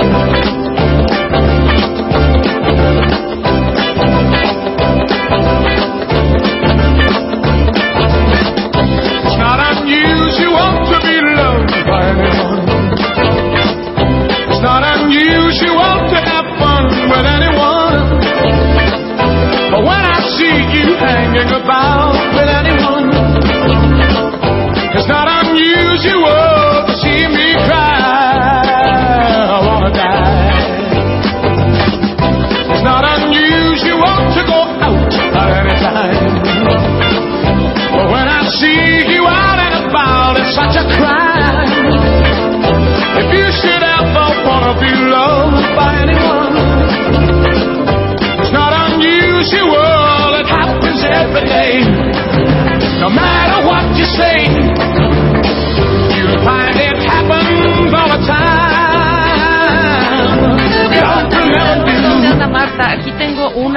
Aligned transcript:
Thank 0.00 0.12
you. 0.12 0.27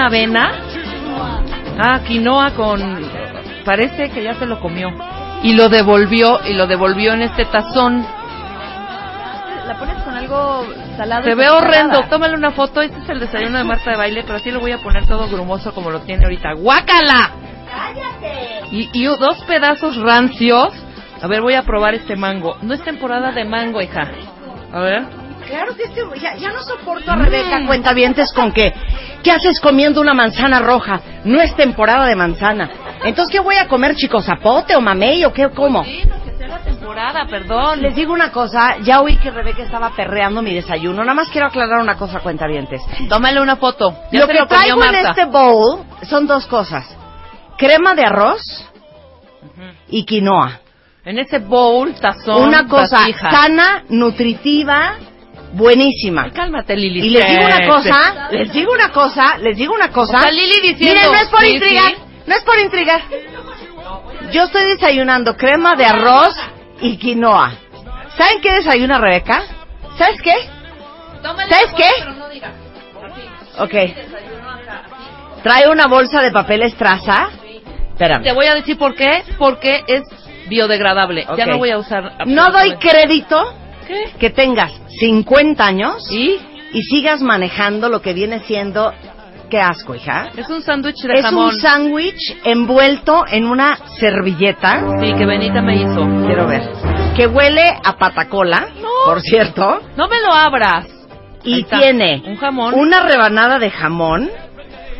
Una 0.01 0.07
avena. 0.07 0.51
Ah, 1.79 1.99
quinoa 2.05 2.51
con... 2.55 3.09
Parece 3.65 4.09
que 4.09 4.23
ya 4.23 4.33
se 4.33 4.45
lo 4.47 4.59
comió. 4.59 4.89
Y 5.43 5.53
lo 5.53 5.69
devolvió, 5.69 6.39
y 6.47 6.53
lo 6.53 6.65
devolvió 6.67 7.13
en 7.13 7.21
este 7.21 7.45
tazón. 7.45 8.05
La 9.67 9.77
pones 9.77 10.01
con 10.03 10.15
algo 10.15 10.65
salado. 10.97 11.23
Se 11.23 11.35
ve 11.35 11.49
horrendo. 11.49 12.01
Tómale 12.09 12.35
una 12.35 12.51
foto. 12.51 12.81
Este 12.81 12.97
es 12.97 13.09
el 13.09 13.19
desayuno 13.19 13.59
de 13.59 13.63
Marta 13.63 13.91
de 13.91 13.97
baile, 13.97 14.23
pero 14.23 14.37
así 14.37 14.49
lo 14.49 14.59
voy 14.59 14.71
a 14.71 14.79
poner 14.79 15.05
todo 15.05 15.27
grumoso 15.27 15.73
como 15.73 15.91
lo 15.91 16.01
tiene 16.01 16.23
ahorita. 16.23 16.53
¡Guácala! 16.53 17.31
¡Cállate! 17.69 18.61
Y, 18.71 18.89
y 18.93 19.03
dos 19.05 19.43
pedazos 19.47 19.97
rancios. 19.97 20.73
A 21.21 21.27
ver, 21.27 21.41
voy 21.41 21.53
a 21.53 21.61
probar 21.61 21.93
este 21.93 22.15
mango. 22.15 22.57
No 22.63 22.73
es 22.73 22.83
temporada 22.83 23.31
de 23.31 23.45
mango, 23.45 23.81
hija. 23.81 24.09
A 24.73 24.79
ver. 24.79 25.03
Claro 25.47 25.75
que 25.75 25.83
este, 25.83 26.01
ya, 26.19 26.35
ya 26.35 26.51
no 26.51 26.63
soporto 26.63 27.11
a 27.11 27.15
Rebeca 27.15 27.65
Cuentavientes 27.65 28.31
con 28.31 28.51
que, 28.51 28.73
¿qué 29.23 29.31
haces 29.31 29.59
comiendo 29.59 30.01
una 30.01 30.13
manzana 30.13 30.59
roja? 30.59 30.99
No 31.23 31.41
es 31.41 31.55
temporada 31.55 32.05
de 32.07 32.15
manzana. 32.15 32.69
Entonces, 33.03 33.31
¿qué 33.31 33.39
voy 33.39 33.55
a 33.55 33.67
comer, 33.67 33.95
chico? 33.95 34.21
¿Zapote 34.21 34.75
o 34.75 34.81
mamey 34.81 35.25
o 35.25 35.33
qué 35.33 35.49
como? 35.49 35.83
Sí, 35.83 36.03
no, 36.07 36.23
que 36.23 36.37
sea 36.37 36.47
la 36.47 36.59
temporada, 36.59 37.25
perdón. 37.29 37.81
Les 37.81 37.95
digo 37.95 38.13
una 38.13 38.31
cosa, 38.31 38.77
ya 38.83 39.01
oí 39.01 39.15
que 39.17 39.31
Rebeca 39.31 39.63
estaba 39.63 39.91
perreando 39.95 40.41
mi 40.41 40.53
desayuno. 40.53 41.01
Nada 41.03 41.13
más 41.15 41.29
quiero 41.29 41.47
aclarar 41.47 41.79
una 41.81 41.95
cosa, 41.97 42.19
Cuentavientes. 42.19 42.81
Tómale 43.09 43.41
una 43.41 43.55
foto. 43.55 43.95
Ya 44.11 44.21
Lo 44.21 44.27
que 44.27 44.33
lo 44.33 44.47
traigo 44.47 44.83
en 44.83 44.91
Marta. 44.91 45.09
este 45.11 45.25
bowl 45.25 45.83
son 46.09 46.27
dos 46.27 46.45
cosas. 46.47 46.85
Crema 47.57 47.95
de 47.95 48.03
arroz 48.05 48.41
y 49.87 50.05
quinoa. 50.05 50.59
En 51.03 51.17
ese 51.17 51.39
bowl, 51.39 51.93
tazón, 51.95 52.43
una 52.47 52.67
cosa 52.67 52.99
vasija. 52.99 53.31
sana, 53.31 53.83
nutritiva, 53.89 54.93
buenísima. 55.53 56.23
Ay, 56.23 56.31
cálmate, 56.31 56.75
Lili. 56.75 57.05
Y 57.05 57.09
les 57.09 57.27
digo 57.27 57.45
una 57.45 57.67
cosa, 57.67 58.29
les 58.31 58.51
digo 58.51 58.71
una 58.73 58.91
cosa, 58.91 59.37
les 59.37 59.57
digo 59.57 59.73
una 59.73 59.89
cosa. 59.89 60.17
O 60.17 60.21
sea, 60.21 60.31
Lili 60.31 60.61
diciendo, 60.61 61.01
Miren, 61.01 61.11
no 61.11 61.17
es 61.17 61.27
por 61.29 61.41
sí, 61.41 61.47
intrigar, 61.47 61.91
sí. 61.91 62.01
no 62.27 62.35
es 62.35 62.43
por 62.43 62.59
intrigar. 62.59 63.01
Yo 64.31 64.43
estoy 64.43 64.65
desayunando 64.65 65.35
crema 65.35 65.75
de 65.75 65.85
arroz 65.85 66.35
y 66.79 66.97
quinoa. 66.97 67.53
¿Saben 68.17 68.41
qué 68.41 68.51
desayuna 68.53 68.99
Rebeca? 68.99 69.43
¿Sabes 69.97 70.21
qué? 70.21 70.33
¿Sabes 71.21 71.73
qué? 71.75 71.89
Ok. 73.59 73.73
Trae 75.43 75.69
una 75.69 75.87
bolsa 75.87 76.21
de 76.21 76.31
papel 76.31 76.63
estraza. 76.63 77.29
Espérame. 77.91 78.23
Te 78.23 78.31
voy 78.31 78.45
a 78.45 78.55
decir 78.55 78.77
por 78.77 78.95
qué. 78.95 79.23
Porque 79.37 79.83
es 79.87 80.03
biodegradable. 80.47 81.27
Ya 81.37 81.45
no 81.45 81.57
voy 81.57 81.71
a 81.71 81.77
usar. 81.77 82.25
No 82.27 82.51
doy 82.51 82.75
crédito 82.77 83.53
¿Qué? 83.87 84.11
que 84.19 84.29
tengas 84.29 84.71
50 84.99 85.65
años 85.65 86.07
¿Y? 86.11 86.37
y 86.73 86.81
sigas 86.83 87.21
manejando 87.21 87.89
lo 87.89 88.01
que 88.01 88.13
viene 88.13 88.39
siendo... 88.41 88.93
Qué 89.49 89.59
asco, 89.59 89.93
hija. 89.95 90.29
Es 90.37 90.49
un 90.49 90.61
sándwich 90.61 90.95
de 91.03 91.13
Es 91.15 91.25
jamón. 91.25 91.47
un 91.47 91.59
sándwich 91.59 92.37
envuelto 92.45 93.25
en 93.29 93.45
una 93.45 93.77
servilleta. 93.99 94.81
Sí, 95.01 95.13
que 95.13 95.25
Benita 95.25 95.61
me 95.61 95.75
hizo. 95.75 96.07
Quiero 96.25 96.47
ver. 96.47 96.69
Que 97.17 97.27
huele 97.27 97.69
a 97.83 97.97
patacola, 97.97 98.69
por 99.05 99.19
cierto. 99.19 99.81
No 99.97 100.07
me 100.07 100.21
lo 100.21 100.31
abras. 100.31 100.87
Y 101.43 101.63
tiene 101.63 102.23
un 102.25 102.37
jamón, 102.37 102.75
una 102.75 103.01
rebanada 103.05 103.59
de 103.59 103.69
jamón, 103.71 104.29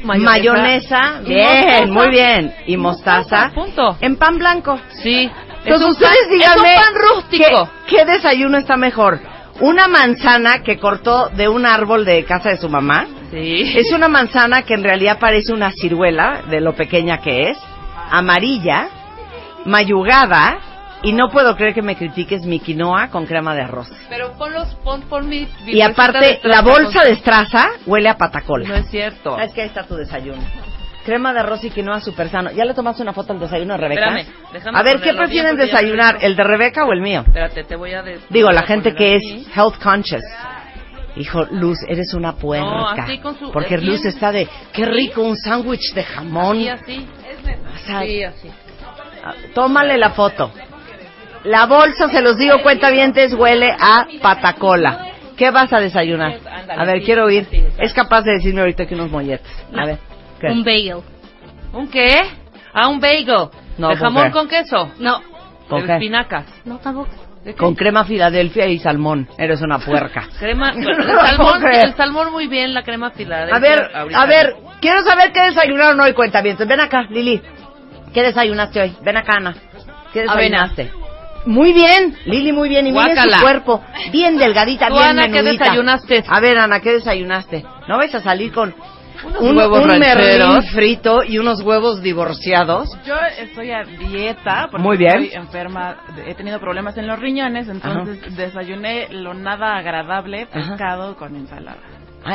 mayonesa, 0.03 1.21
y 1.23 1.29
bien, 1.29 1.47
mostaza. 1.47 1.85
muy 1.87 2.09
bien, 2.09 2.53
y 2.67 2.77
mostaza, 2.77 3.51
Punto. 3.53 3.97
en 4.01 4.17
pan 4.17 4.37
blanco. 4.37 4.79
Sí. 5.01 5.29
Es 5.63 5.67
Entonces 5.67 5.89
ustedes 5.89 6.17
pan- 6.27 6.29
díganme 6.31 6.73
Es 6.73 6.79
un 6.79 6.83
pan 6.83 6.93
rústico. 6.95 7.69
¿qué, 7.87 7.95
qué 7.97 8.05
desayuno 8.05 8.57
está 8.57 8.77
mejor. 8.77 9.19
Una 9.59 9.87
manzana 9.87 10.63
que 10.63 10.79
cortó 10.79 11.29
de 11.29 11.47
un 11.47 11.65
árbol 11.65 12.03
de 12.05 12.23
casa 12.25 12.49
de 12.49 12.57
su 12.57 12.67
mamá. 12.67 13.05
Sí. 13.29 13.73
Es 13.77 13.91
una 13.91 14.07
manzana 14.07 14.63
que 14.63 14.73
en 14.73 14.83
realidad 14.83 15.19
parece 15.19 15.53
una 15.53 15.71
ciruela 15.71 16.41
de 16.49 16.61
lo 16.61 16.73
pequeña 16.73 17.19
que 17.19 17.49
es, 17.51 17.57
amarilla, 18.09 18.89
mayugada, 19.65 20.59
y 21.03 21.13
no 21.13 21.29
puedo 21.29 21.55
creer 21.55 21.73
que 21.73 21.81
me 21.81 21.95
critiques 21.95 22.43
mi 22.45 22.59
quinoa 22.59 23.07
con 23.09 23.25
crema 23.25 23.55
de 23.55 23.61
arroz. 23.61 23.87
Pero 24.09 24.33
pon 24.33 24.53
los, 24.53 24.67
pon, 24.83 25.01
pon 25.03 25.27
mi, 25.27 25.47
mi 25.65 25.73
Y 25.73 25.81
aparte, 25.81 26.39
la 26.43 26.61
bolsa 26.61 27.03
de 27.03 27.11
estraza 27.13 27.69
huele 27.85 28.09
a 28.09 28.17
patacola. 28.17 28.67
No 28.67 28.75
es 28.75 28.89
cierto. 28.89 29.35
¿Sabes 29.35 29.53
que 29.53 29.61
Ahí 29.61 29.67
está 29.67 29.83
tu 29.83 29.95
desayuno. 29.95 30.41
Crema 31.05 31.33
de 31.33 31.39
arroz 31.39 31.63
y 31.63 31.69
quinoa 31.71 31.99
súper 31.99 32.29
sano. 32.29 32.51
¿Ya 32.51 32.63
le 32.65 32.73
tomaste 32.73 33.01
una 33.01 33.13
foto 33.13 33.33
al 33.33 33.39
desayuno 33.39 33.73
de 33.73 33.79
Rebeca? 33.79 34.19
Espérame, 34.19 34.51
déjame 34.53 34.77
a 34.79 34.83
ver, 34.83 35.01
¿qué 35.01 35.13
prefieren 35.13 35.55
desayunar? 35.57 36.17
¿El 36.21 36.35
de 36.35 36.43
Rebeca 36.43 36.85
o 36.85 36.93
el 36.93 37.01
mío? 37.01 37.23
Espérate, 37.25 37.63
te 37.63 37.75
voy 37.75 37.93
a... 37.93 38.03
Digo, 38.29 38.49
la 38.51 38.61
gente 38.63 38.93
que 38.93 39.15
es 39.15 39.23
health 39.55 39.81
conscious. 39.81 40.21
Hijo, 41.15 41.45
Luz, 41.51 41.77
eres 41.87 42.13
una 42.13 42.33
puerca. 42.33 43.03
así 43.03 43.17
con 43.19 43.37
su- 43.37 43.51
Porque 43.51 43.77
Luz 43.77 44.05
está 44.05 44.31
de, 44.31 44.47
qué 44.71 44.85
rico, 44.85 45.21
un 45.23 45.35
sándwich 45.35 45.93
de 45.93 46.03
jamón. 46.03 46.57
Sí, 46.57 46.69
así. 46.69 47.07
O 47.73 47.77
sea, 47.85 48.01
Sí, 48.03 48.23
así. 48.23 48.49
ah, 49.23 49.33
Tómale 49.53 49.97
la 49.97 50.11
foto. 50.11 50.51
La 51.43 51.65
bolsa, 51.65 52.07
se 52.09 52.21
los 52.21 52.37
digo, 52.37 52.61
cuenta 52.61 52.89
huele 53.33 53.71
a 53.77 54.05
patacola. 54.21 55.07
¿Qué 55.35 55.49
vas 55.49 55.73
a 55.73 55.79
desayunar? 55.79 56.37
A 56.69 56.85
ver, 56.85 57.01
quiero 57.01 57.25
oír. 57.25 57.47
Es 57.79 57.93
capaz 57.93 58.21
de 58.21 58.33
decirme 58.33 58.61
ahorita 58.61 58.85
que 58.85 58.93
unos 58.93 59.09
molletes. 59.09 59.51
A 59.75 59.85
ver. 59.85 59.97
¿Qué? 60.41 60.47
Un 60.47 60.63
bagel. 60.63 60.97
¿Un 61.73 61.87
qué? 61.89 62.19
Ah, 62.73 62.87
un 62.89 62.99
bagel. 62.99 63.25
No, 63.77 63.89
¿De 63.89 63.95
¿con 63.95 63.97
jamón 63.97 64.23
qué? 64.25 64.31
con 64.31 64.47
queso? 64.47 64.91
No, 64.99 65.21
¿Con 65.69 65.81
de 65.81 65.87
qué? 65.87 65.93
espinacas. 65.93 66.45
no 66.65 66.77
tampoco. 66.79 67.09
¿De 67.45 67.53
qué? 67.53 67.57
Con 67.57 67.73
crema 67.75 68.03
Filadelfia 68.05 68.67
y 68.67 68.77
salmón. 68.79 69.27
Eres 69.37 69.61
una 69.61 69.79
puerca. 69.79 70.27
Crema, 70.39 70.69
el 70.75 70.83
salmón, 70.85 71.63
el 71.71 71.95
salmón 71.95 72.31
muy 72.31 72.47
bien, 72.47 72.73
la 72.73 72.83
crema 72.83 73.11
Filadelfia. 73.11 73.55
A 73.55 73.59
ver, 73.59 73.91
ahorita 73.95 74.21
a 74.21 74.25
ver, 74.25 74.55
quiero 74.81 75.03
saber 75.03 75.31
qué 75.31 75.41
desayunaron 75.43 75.99
hoy, 75.99 76.13
cuentavientos. 76.13 76.67
Ven 76.67 76.79
acá, 76.81 77.03
Lili. 77.09 77.41
¿Qué 78.13 78.21
desayunaste 78.23 78.81
hoy? 78.81 78.95
Ven 79.03 79.17
acá, 79.17 79.33
Ana. 79.37 79.55
¿Qué 80.13 80.21
Avena. 80.27 80.67
desayunaste? 80.67 80.91
Muy 81.45 81.73
bien, 81.73 82.15
Lili, 82.25 82.51
muy 82.51 82.69
bien. 82.69 82.85
Y 82.85 82.91
miren 82.91 83.17
su 83.17 83.41
cuerpo, 83.41 83.81
bien 84.11 84.37
delgadita, 84.37 84.89
Tú, 84.89 84.93
bien 84.93 85.05
Ana, 85.07 85.23
¿qué 85.23 85.41
menudita. 85.41 85.63
desayunaste? 85.63 86.23
A 86.27 86.39
ver, 86.39 86.57
Ana, 86.59 86.81
¿qué 86.81 86.91
desayunaste? 86.93 87.63
No 87.87 87.97
vais 87.97 88.13
a 88.13 88.19
salir 88.19 88.51
con 88.51 88.75
Unos 89.23 89.41
un, 89.41 89.57
huevos 89.57 89.83
un 89.83 89.89
rancheros. 89.89 90.69
frito 90.71 91.23
y 91.23 91.37
unos 91.37 91.61
huevos 91.61 92.01
divorciados. 92.01 92.89
Yo 93.05 93.15
estoy 93.39 93.71
a 93.71 93.83
dieta 93.83 94.67
porque 94.71 94.83
Muy 94.83 94.97
bien. 94.97 95.23
estoy 95.23 95.33
enferma, 95.39 95.97
he 96.25 96.33
tenido 96.35 96.59
problemas 96.59 96.97
en 96.97 97.07
los 97.07 97.19
riñones, 97.19 97.67
entonces 97.69 98.35
desayuné 98.35 99.09
lo 99.11 99.33
nada 99.33 99.75
agradable, 99.77 100.47
pescado 100.47 101.15
con 101.15 101.35
ensalada. 101.35 101.77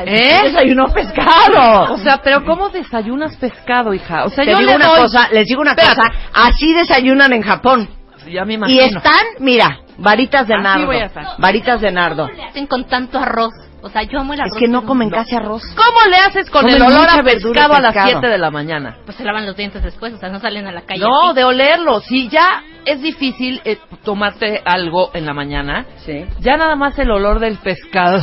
¿Eh? 0.04 0.40
Desayunó 0.44 0.86
pescado. 0.92 1.92
O 1.94 1.98
sea, 1.98 2.18
pero 2.22 2.44
¿cómo 2.44 2.68
desayunas 2.70 3.36
pescado, 3.36 3.94
hija? 3.94 4.24
O 4.24 4.28
sea, 4.30 4.44
Te 4.44 4.50
yo 4.50 4.58
digo 4.58 4.70
le 4.70 4.76
una 4.76 4.86
doy- 4.88 5.00
cosa, 5.02 5.28
les 5.30 5.46
digo 5.46 5.60
una 5.60 5.70
Espérate. 5.72 5.96
cosa, 5.96 6.12
así 6.34 6.72
desayunan 6.74 7.32
en 7.32 7.42
Japón. 7.42 7.88
Ya 8.28 8.44
me 8.44 8.58
Y 8.66 8.80
están, 8.80 9.12
mira, 9.38 9.78
varitas 9.98 10.48
de 10.48 10.54
Así 10.54 10.62
nardo. 10.64 10.86
voy 10.86 10.96
a 10.96 11.04
estar. 11.06 11.26
Varitas 11.38 11.80
de 11.80 11.92
nardo. 11.92 12.28
le 12.28 12.42
hacen 12.42 12.66
con 12.66 12.84
tanto 12.88 13.18
arroz? 13.18 13.52
O 13.82 13.88
sea, 13.90 14.02
yo 14.02 14.20
amo 14.20 14.32
el 14.34 14.40
arroz. 14.40 14.52
Es 14.54 14.58
que 14.58 14.68
no 14.68 14.84
comen 14.84 15.10
casi 15.10 15.36
arroz. 15.36 15.62
¿Cómo 15.76 16.10
le 16.10 16.16
haces 16.16 16.50
con 16.50 16.62
Comen 16.62 16.76
el 16.76 16.82
olor 16.82 17.08
a 17.08 17.22
pescado 17.22 17.74
a 17.74 17.80
las 17.80 17.92
pescado. 17.92 18.10
7 18.20 18.26
de 18.26 18.38
la 18.38 18.50
mañana? 18.50 18.96
Pues 19.04 19.16
se 19.16 19.22
lavan 19.24 19.46
los 19.46 19.56
dientes 19.56 19.82
después, 19.82 20.12
o 20.14 20.18
sea, 20.18 20.28
no 20.28 20.40
salen 20.40 20.66
a 20.66 20.72
la 20.72 20.82
calle. 20.82 21.00
No, 21.02 21.28
así. 21.30 21.36
de 21.36 21.44
olerlo. 21.44 22.00
Si 22.00 22.28
ya 22.28 22.62
es 22.84 23.00
difícil 23.02 23.60
eh, 23.64 23.78
tomarte 24.02 24.60
algo 24.64 25.10
en 25.14 25.24
la 25.26 25.34
mañana, 25.34 25.86
Sí. 26.04 26.24
ya 26.40 26.56
nada 26.56 26.74
más 26.74 26.98
el 26.98 27.10
olor 27.10 27.38
del 27.38 27.58
pescado. 27.58 28.18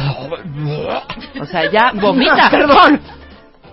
O 1.39 1.45
sea, 1.45 1.69
ya 1.71 1.91
vomita. 1.95 2.49
Perdón. 2.49 2.99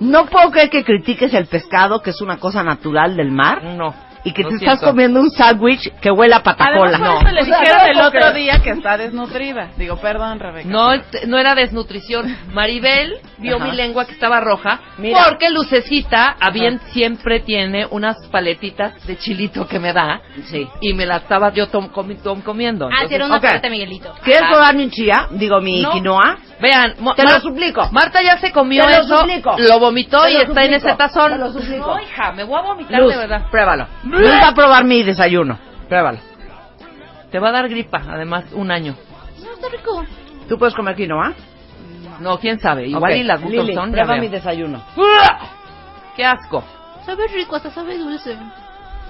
No 0.01 0.27
puedo 0.27 0.51
creer 0.51 0.71
que 0.71 0.85
critiques 0.85 1.35
el 1.35 1.47
pescado, 1.47 2.01
que 2.03 2.11
es 2.11 2.21
una 2.21 2.39
cosa 2.39 2.63
natural 2.63 3.17
del 3.17 3.31
mar, 3.33 3.63
No. 3.65 3.95
Y 4.25 4.33
que 4.33 4.43
lo 4.43 4.49
te 4.51 4.55
estás 4.57 4.79
siento. 4.79 4.87
comiendo 4.87 5.21
un 5.21 5.31
sándwich 5.31 5.93
que 6.01 6.11
huele 6.11 6.35
a 6.35 6.43
patacola. 6.43 6.97
Además, 6.99 7.23
por 7.23 7.27
eso 7.27 7.35
le 7.35 7.41
O 7.41 7.45
sea, 7.45 7.61
dijeron 7.61 7.81
no 7.83 7.91
el 7.91 8.07
otro 8.07 8.33
día 8.33 8.61
que 8.63 8.71
está 8.71 8.97
desnutrida. 8.97 9.71
Digo, 9.77 9.97
perdón, 9.97 10.39
Rebeca. 10.41 10.69
No, 10.69 10.91
no 11.27 11.39
era 11.39 11.55
desnutrición. 11.55 12.37
Maribel 12.53 13.15
vio 13.39 13.57
Ajá. 13.57 13.65
mi 13.67 13.73
lengua 13.77 14.05
que 14.07 14.13
estaba 14.13 14.41
roja 14.41 14.81
Mira. 14.99 15.25
porque 15.29 15.51
Lucecita, 15.51 16.37
a 16.41 16.51
bien 16.51 16.81
siempre 16.93 17.41
tiene 17.41 17.87
unas 17.91 18.17
paletitas 18.29 19.07
de 19.07 19.17
chilito 19.17 19.67
que 19.67 19.79
me 19.79 19.93
da 19.93 20.21
Sí. 20.47 20.69
y 20.81 20.93
me 20.95 21.07
la 21.07 21.17
estaba 21.17 21.53
yo 21.53 21.69
tom- 21.69 21.91
comi- 21.93 22.21
tom- 22.23 22.43
comiendo. 22.43 22.87
Ah, 22.87 23.07
sí, 23.09 23.15
era 23.15 23.25
Entonces, 23.25 23.29
una 23.29 23.37
ok. 23.39 23.43
paleta, 23.43 23.71
Miguelito. 23.71 24.15
¿Quieres 24.23 24.43
Ah. 24.45 24.49
probar 24.51 24.75
mi 24.75 24.91
chía? 24.91 25.27
Digo, 25.31 25.61
mi 25.61 25.83
No. 25.83 25.91
quinoa. 25.93 26.39
Vean, 26.61 26.95
Te 27.17 27.25
Mar- 27.25 27.35
lo 27.37 27.41
suplico. 27.41 27.89
Marta 27.91 28.21
ya 28.23 28.37
se 28.39 28.53
comió 28.53 28.85
Te 28.85 28.91
lo 28.99 29.03
eso, 29.05 29.19
suplico. 29.19 29.57
lo 29.59 29.79
vomitó 29.81 30.23
Te 30.25 30.31
y 30.31 30.35
lo 30.35 30.41
está 30.43 30.65
en 30.65 30.73
suplico. 30.75 30.89
ese 30.89 30.97
tazón. 30.97 31.33
Te 31.33 31.39
lo 31.39 31.53
suplico. 31.53 31.87
No, 31.97 32.03
hija, 32.03 32.33
me 32.33 32.45
voy 32.45 32.59
a 32.59 32.63
vomitar 32.63 33.01
Luz, 33.01 33.13
de 33.13 33.17
verdad. 33.19 33.43
pruébalo. 33.51 33.87
Va 34.13 34.49
a 34.49 34.55
probar 34.55 34.85
mi 34.85 35.03
desayuno. 35.03 35.59
Pruébalo. 35.89 36.19
Te 37.31 37.39
va 37.39 37.49
a 37.51 37.53
dar 37.53 37.69
gripa, 37.69 38.03
además, 38.09 38.45
un 38.53 38.71
año. 38.71 38.97
No, 39.43 39.53
está 39.53 39.69
rico. 39.69 40.05
¿Tú 40.49 40.59
puedes 40.59 40.75
comer 40.75 40.97
quinoa? 40.97 41.33
No, 42.19 42.39
quién 42.39 42.59
sabe. 42.59 42.87
Igual 42.89 43.17
y 43.17 43.23
las 43.23 43.41
gustos 43.41 43.65
Lili, 43.65 43.75
son, 43.75 43.91
ya 43.91 44.03
prueba 44.03 44.17
mi 44.21 44.29
desayuno. 44.29 44.83
¡Qué 46.17 46.25
asco! 46.25 46.65
Sabe 47.07 47.27
rico, 47.29 47.57
hasta 47.57 47.71
sabe 47.71 47.97
dulce. 47.97 48.37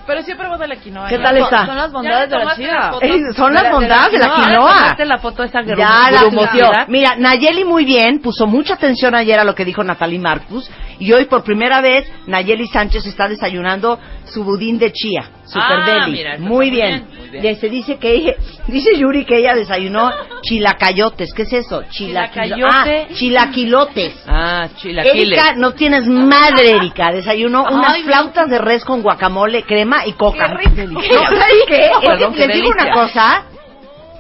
Pero 0.06 0.22
sí 0.22 0.32
he 0.32 0.36
probado 0.36 0.66
la 0.66 0.76
quinoa. 0.76 1.08
¿Qué 1.08 1.18
tal 1.18 1.36
está? 1.36 1.66
Son 1.66 1.76
las 1.76 1.86
¿Ya 1.86 1.92
bondades 1.92 2.30
de 2.30 2.38
la 2.38 2.56
chía. 2.56 2.92
son 3.36 3.52
las 3.54 3.62
De 3.62 3.68
la- 3.68 3.74
bondades 3.74 4.12
de 4.12 4.18
la 4.18 4.26
¿Ya 4.26 4.34
quinoa. 4.34 4.96
la 5.04 5.18
foto 5.18 5.44
esa 5.44 5.62
Ya 5.62 6.10
la 6.10 6.18
subió. 6.30 6.70
Mira, 6.88 7.16
Nayeli 7.16 7.64
muy 7.64 7.84
bien, 7.84 8.20
puso 8.20 8.46
mucha 8.46 8.74
atención 8.74 9.14
ayer 9.14 9.38
a 9.38 9.44
lo 9.44 9.54
que 9.54 9.64
dijo 9.64 9.84
Natalie 9.84 10.18
Marcus 10.18 10.70
y 10.98 11.12
hoy 11.12 11.26
por 11.26 11.44
primera 11.44 11.80
vez 11.80 12.10
Nayeli 12.26 12.66
Sánchez 12.68 13.06
está 13.06 13.28
desayunando 13.28 13.98
su 14.30 14.44
budín 14.44 14.78
de 14.78 14.92
chía, 14.92 15.30
super 15.44 15.78
Ah, 15.80 15.84
deli. 15.86 16.12
mira, 16.12 16.34
eso 16.34 16.44
muy 16.44 16.70
bien. 16.70 17.06
bien, 17.08 17.18
muy 17.20 17.28
bien. 17.40 17.46
Y 17.46 17.54
se 17.56 17.68
dice 17.68 17.98
que 17.98 18.12
ella- 18.12 18.34
dice 18.68 18.96
Yuri 18.96 19.24
que 19.24 19.38
ella 19.38 19.54
desayunó 19.54 20.10
chilacayotes, 20.42 21.32
¿qué 21.34 21.42
es 21.42 21.52
eso? 21.52 21.82
Chilaquilo- 21.90 22.30
Chilacayote. 22.30 23.06
Ah, 23.08 23.14
chilaquilotes. 23.14 24.24
Ah, 24.26 24.68
chilaquiles. 24.76 25.38
Erika, 25.38 25.54
no 25.56 25.72
tienes 25.72 26.06
madre, 26.06 26.72
Erika. 26.72 27.12
Desayunó 27.12 27.64
unas 27.70 27.98
flautas 28.02 28.48
de 28.48 28.58
res 28.58 28.84
con 28.84 29.02
guacamole, 29.02 29.62
crema 29.64 30.06
y 30.06 30.12
coca. 30.12 30.56
Qué 30.74 30.86
rico. 30.86 31.00
No, 31.00 31.24
¿sabes 31.24 31.64
qué? 31.68 31.90
Perdón, 32.04 32.34
qué 32.34 32.46
les 32.46 32.56
digo 32.56 32.68
una 32.70 32.90
cosa. 32.92 33.44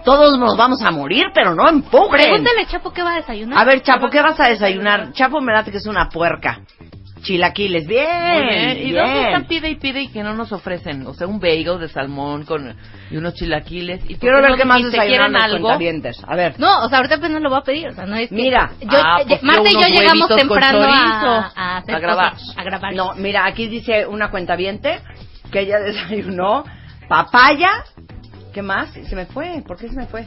Todos 0.04 0.38
nos 0.38 0.56
vamos 0.56 0.80
a 0.82 0.90
morir, 0.90 1.26
pero 1.34 1.54
no 1.54 1.68
empujen. 1.68 2.10
Pregúntale, 2.22 2.64
Chapo, 2.66 2.90
¿qué 2.90 3.02
va 3.02 3.12
a 3.12 3.16
desayunar? 3.16 3.58
A 3.58 3.64
ver, 3.66 3.82
Chapo, 3.82 4.08
¿qué 4.08 4.22
vas 4.22 4.40
a 4.40 4.48
desayunar? 4.48 5.12
Chapo 5.12 5.42
me 5.42 5.52
late 5.52 5.70
que 5.70 5.76
es 5.76 5.86
una 5.86 6.08
puerca. 6.08 6.60
Chilaquiles, 7.22 7.86
bien. 7.86 8.06
Muy 8.32 8.42
bien. 8.48 8.78
¿Y 8.88 8.92
dónde 8.92 9.12
bien. 9.12 9.26
están 9.26 9.44
pide 9.46 9.68
y 9.70 9.74
pide 9.76 10.02
y 10.02 10.08
que 10.08 10.22
no 10.22 10.34
nos 10.34 10.52
ofrecen? 10.52 11.06
O 11.06 11.14
sea, 11.14 11.26
un 11.26 11.38
bagel 11.40 11.78
de 11.78 11.88
salmón 11.88 12.44
con 12.44 12.74
y 13.10 13.16
unos 13.16 13.34
chilaquiles. 13.34 14.02
¿Y 14.08 14.14
Quiero 14.16 14.40
ver 14.40 14.50
no 14.52 14.56
qué 14.56 14.64
más 14.64 14.82
desayunan 14.82 15.06
¿quieren 15.08 15.32
los 15.32 15.42
algo? 15.42 15.58
cuentavientes. 15.68 16.22
A 16.26 16.36
ver. 16.36 16.58
No, 16.58 16.84
o 16.84 16.88
sea, 16.88 16.98
ahorita 16.98 17.16
apenas 17.16 17.42
lo 17.42 17.50
voy 17.50 17.58
a 17.58 17.62
pedir. 17.62 17.88
O 17.88 17.92
sea, 17.94 18.06
no 18.06 18.16
es 18.16 18.28
que- 18.28 18.34
Mira. 18.34 18.70
Yo, 18.80 18.98
Ah, 19.02 19.20
pues 19.26 19.42
Marta 19.42 19.68
y 19.70 19.74
yo 19.74 19.80
llegamos 19.88 20.28
temprano 20.34 20.82
a, 20.82 21.52
a 21.54 21.76
hacer 21.78 21.94
A 21.94 21.98
grabar. 21.98 22.32
cosas, 22.32 22.54
a 22.58 22.64
grabar. 22.64 22.94
No, 22.94 23.14
mira, 23.16 23.44
aquí 23.46 23.68
dice 23.68 24.06
una 24.06 24.30
cuentaviente 24.30 25.00
que 25.52 25.60
ella 25.60 25.78
desayunó 25.84 26.64
papaya. 27.08 27.70
¿Qué 28.54 28.62
más? 28.62 28.90
Se 28.92 29.14
me 29.14 29.26
fue. 29.26 29.62
¿Por 29.66 29.76
qué 29.78 29.88
se 29.88 29.94
me 29.96 30.06
fue? 30.06 30.24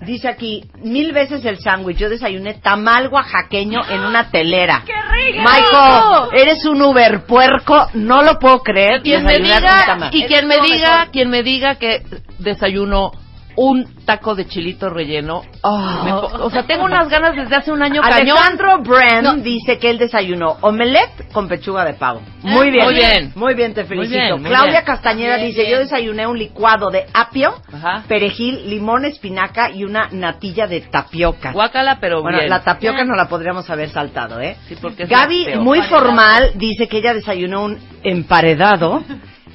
Dice 0.00 0.28
aquí, 0.28 0.64
mil 0.82 1.12
veces 1.12 1.44
el 1.44 1.58
sándwich. 1.58 1.96
Yo 1.96 2.08
desayuné 2.08 2.54
tamal 2.54 3.08
oaxaqueño 3.08 3.80
en 3.88 4.00
una 4.00 4.30
telera. 4.30 4.82
¡Qué 4.84 4.92
rico! 4.92 5.38
Michael, 5.38 6.40
eres 6.40 6.64
un 6.66 6.82
uber 6.82 7.24
puerco. 7.24 7.88
No 7.94 8.22
lo 8.22 8.38
puedo 8.38 8.60
creer. 8.60 9.02
Quien 9.02 9.24
me 9.24 9.38
diga, 9.38 9.60
con 9.60 9.86
tamal. 9.86 10.10
y 10.14 10.24
quien 10.24 10.46
me 10.46 10.60
diga, 10.60 11.08
quien 11.10 11.30
me 11.30 11.42
diga 11.42 11.76
que 11.76 12.02
desayuno 12.38 13.12
un 13.56 14.04
taco 14.04 14.34
de 14.34 14.46
chilito 14.46 14.88
relleno. 14.90 15.42
po- 15.62 16.44
o 16.44 16.50
sea, 16.50 16.64
tengo 16.66 16.84
unas 16.84 17.08
ganas 17.08 17.34
desde 17.34 17.56
hace 17.56 17.72
un 17.72 17.82
año 17.82 18.02
cañón. 18.02 18.36
Alejandro 18.38 18.78
Brand 18.82 19.42
dice 19.42 19.78
que 19.78 19.90
él 19.90 19.98
desayunó 19.98 20.56
omelette 20.60 21.32
con 21.32 21.48
pechuga 21.48 21.84
de 21.84 21.94
pavo. 21.94 22.20
Muy 22.42 22.70
bien. 22.70 22.84
Muy 22.84 22.94
bien. 22.94 23.32
Muy 23.34 23.54
bien, 23.54 23.74
te 23.74 23.84
felicito. 23.84 24.16
bien, 24.18 24.40
muy 24.40 24.50
Claudia 24.50 24.70
bien. 24.72 24.84
Castañeda 24.84 25.36
dice, 25.38 25.68
yo 25.70 25.78
desayuné 25.78 26.26
un 26.26 26.38
licuado 26.38 26.90
de 26.90 27.06
apio, 27.12 27.54
Ajá. 27.72 28.04
perejil, 28.06 28.68
limón, 28.68 29.04
espinaca 29.04 29.70
y 29.70 29.84
una 29.84 30.08
natilla 30.12 30.66
de 30.66 30.82
tapioca. 30.82 31.52
Guácala, 31.52 31.98
pero 32.00 32.22
Bueno, 32.22 32.38
la 32.46 32.62
tapioca 32.62 33.04
no 33.04 33.14
la 33.16 33.26
podríamos 33.28 33.68
haber 33.70 33.88
saltado, 33.90 34.40
¿eh? 34.40 34.56
Sí, 34.68 34.76
porque 34.80 35.04
es 35.04 35.08
Gaby, 35.08 35.56
muy 35.58 35.82
formal, 35.82 36.52
dice 36.54 36.88
que 36.88 36.98
ella 36.98 37.14
desayunó 37.14 37.64
un 37.64 37.78
emparedado 38.02 39.02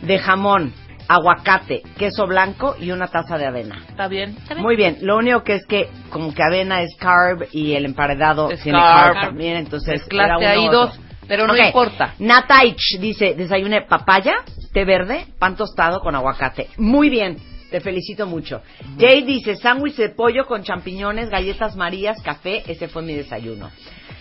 de 0.01 0.17
jamón, 0.17 0.73
aguacate, 1.07 1.81
queso 1.97 2.25
blanco 2.27 2.75
y 2.79 2.91
una 2.91 3.07
taza 3.07 3.37
de 3.37 3.45
avena. 3.45 3.83
Está 3.87 4.07
bien. 4.07 4.35
Muy 4.57 4.75
bien, 4.75 4.97
lo 5.01 5.17
único 5.17 5.43
que 5.43 5.55
es 5.55 5.65
que 5.65 5.89
como 6.09 6.33
que 6.33 6.43
avena 6.43 6.81
es 6.81 6.95
carb 6.97 7.47
y 7.51 7.73
el 7.73 7.85
emparedado 7.85 8.49
Es 8.51 8.61
tiene 8.61 8.79
carb. 8.79 9.13
carb, 9.13 9.27
también, 9.27 9.57
entonces 9.57 10.05
era 10.11 10.37
uno 10.37 10.47
ahí 10.47 10.67
dos, 10.69 10.99
pero 11.27 11.47
no 11.47 11.55
importa. 11.55 12.13
Nataich 12.19 12.99
dice, 12.99 13.33
desayuné 13.35 13.81
papaya, 13.83 14.35
té 14.73 14.85
verde, 14.85 15.25
pan 15.39 15.55
tostado 15.55 15.99
con 15.99 16.15
aguacate. 16.15 16.69
Muy 16.77 17.09
bien, 17.09 17.37
te 17.69 17.79
felicito 17.79 18.27
mucho. 18.27 18.61
Jay 18.99 19.23
dice, 19.23 19.55
sándwich 19.55 19.95
de 19.95 20.09
pollo 20.09 20.45
con 20.45 20.61
champiñones, 20.63 21.29
galletas 21.29 21.75
marías, 21.75 22.21
café, 22.21 22.63
ese 22.69 22.87
fue 22.89 23.01
mi 23.01 23.13
desayuno. 23.13 23.71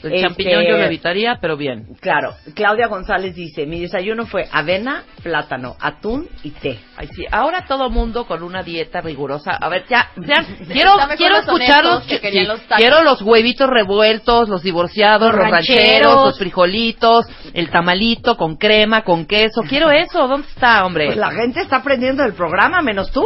El 0.02 0.12
Este, 0.14 0.26
champiñón 0.28 0.64
yo 0.64 0.78
lo 0.78 0.84
evitaría, 0.84 1.38
pero 1.40 1.56
bien. 1.56 1.88
Claro, 2.00 2.34
Claudia 2.54 2.86
González 2.86 3.34
dice, 3.34 3.66
mi 3.66 3.80
desayuno 3.80 4.24
fue 4.26 4.48
avena, 4.50 5.04
plátano, 5.22 5.76
atún 5.80 6.28
y 6.42 6.50
té. 6.52 6.78
Ay, 6.96 7.08
sí. 7.14 7.26
Ahora 7.30 7.66
todo 7.68 7.90
mundo 7.90 8.24
con 8.26 8.42
una 8.42 8.62
dieta 8.62 9.00
rigurosa. 9.02 9.52
A 9.60 9.68
ver, 9.68 9.84
ya, 9.88 10.10
ya 10.16 10.42
quiero, 10.72 10.92
quiero 11.16 11.36
escuchar 11.38 11.84
los, 11.84 12.02
que 12.04 12.18
sí, 12.30 12.44
los 12.46 12.60
quiero 12.76 13.02
los 13.02 13.20
huevitos 13.20 13.68
revueltos, 13.68 14.48
los 14.48 14.62
divorciados, 14.62 15.28
Los 15.32 15.36
los, 15.40 15.50
rancheros, 15.50 15.76
rancheros. 15.78 16.24
los 16.26 16.38
frijolitos, 16.38 17.26
el 17.52 17.68
tamalito 17.70 18.36
con 18.36 18.56
crema, 18.56 19.02
con 19.02 19.26
queso. 19.26 19.62
Quiero 19.68 19.90
eso. 19.92 20.26
¿Dónde 20.26 20.48
está, 20.48 20.84
hombre? 20.86 21.06
Pues 21.06 21.18
la 21.18 21.30
gente 21.32 21.60
está 21.60 21.76
aprendiendo 21.76 22.22
del 22.22 22.32
programa, 22.32 22.80
menos 22.80 23.10
tú. 23.10 23.24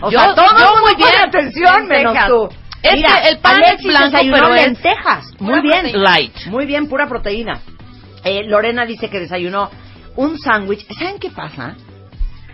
O 0.00 0.10
Yo- 0.10 0.18
sea, 0.18 0.34
todo 0.34 0.46
yo 0.58 0.74
el 0.76 0.80
muy 0.82 0.94
bien. 0.96 1.18
atención, 1.26 1.86
menos 1.88 2.16
tú. 2.26 2.48
Es 2.82 2.92
Mira, 2.94 3.20
que 3.22 3.28
el 3.30 3.38
pan 3.38 3.56
Alexis 3.56 3.78
es 3.78 3.84
blanco, 3.86 4.04
desayunó 4.10 4.34
pero 4.36 4.54
es 4.54 4.62
lentejas. 4.64 5.24
Muy 5.40 5.60
bien. 5.60 5.80
proteína. 5.82 5.98
Light. 5.98 6.46
Muy 6.46 6.66
bien, 6.66 6.88
pura 6.88 7.08
proteína. 7.08 7.60
Eh, 8.24 8.42
Lorena 8.44 8.84
dice 8.86 9.08
que 9.10 9.18
desayunó 9.20 9.70
un 10.16 10.38
sándwich. 10.38 10.86
¿Saben 10.98 11.18
qué 11.18 11.30
pasa? 11.30 11.74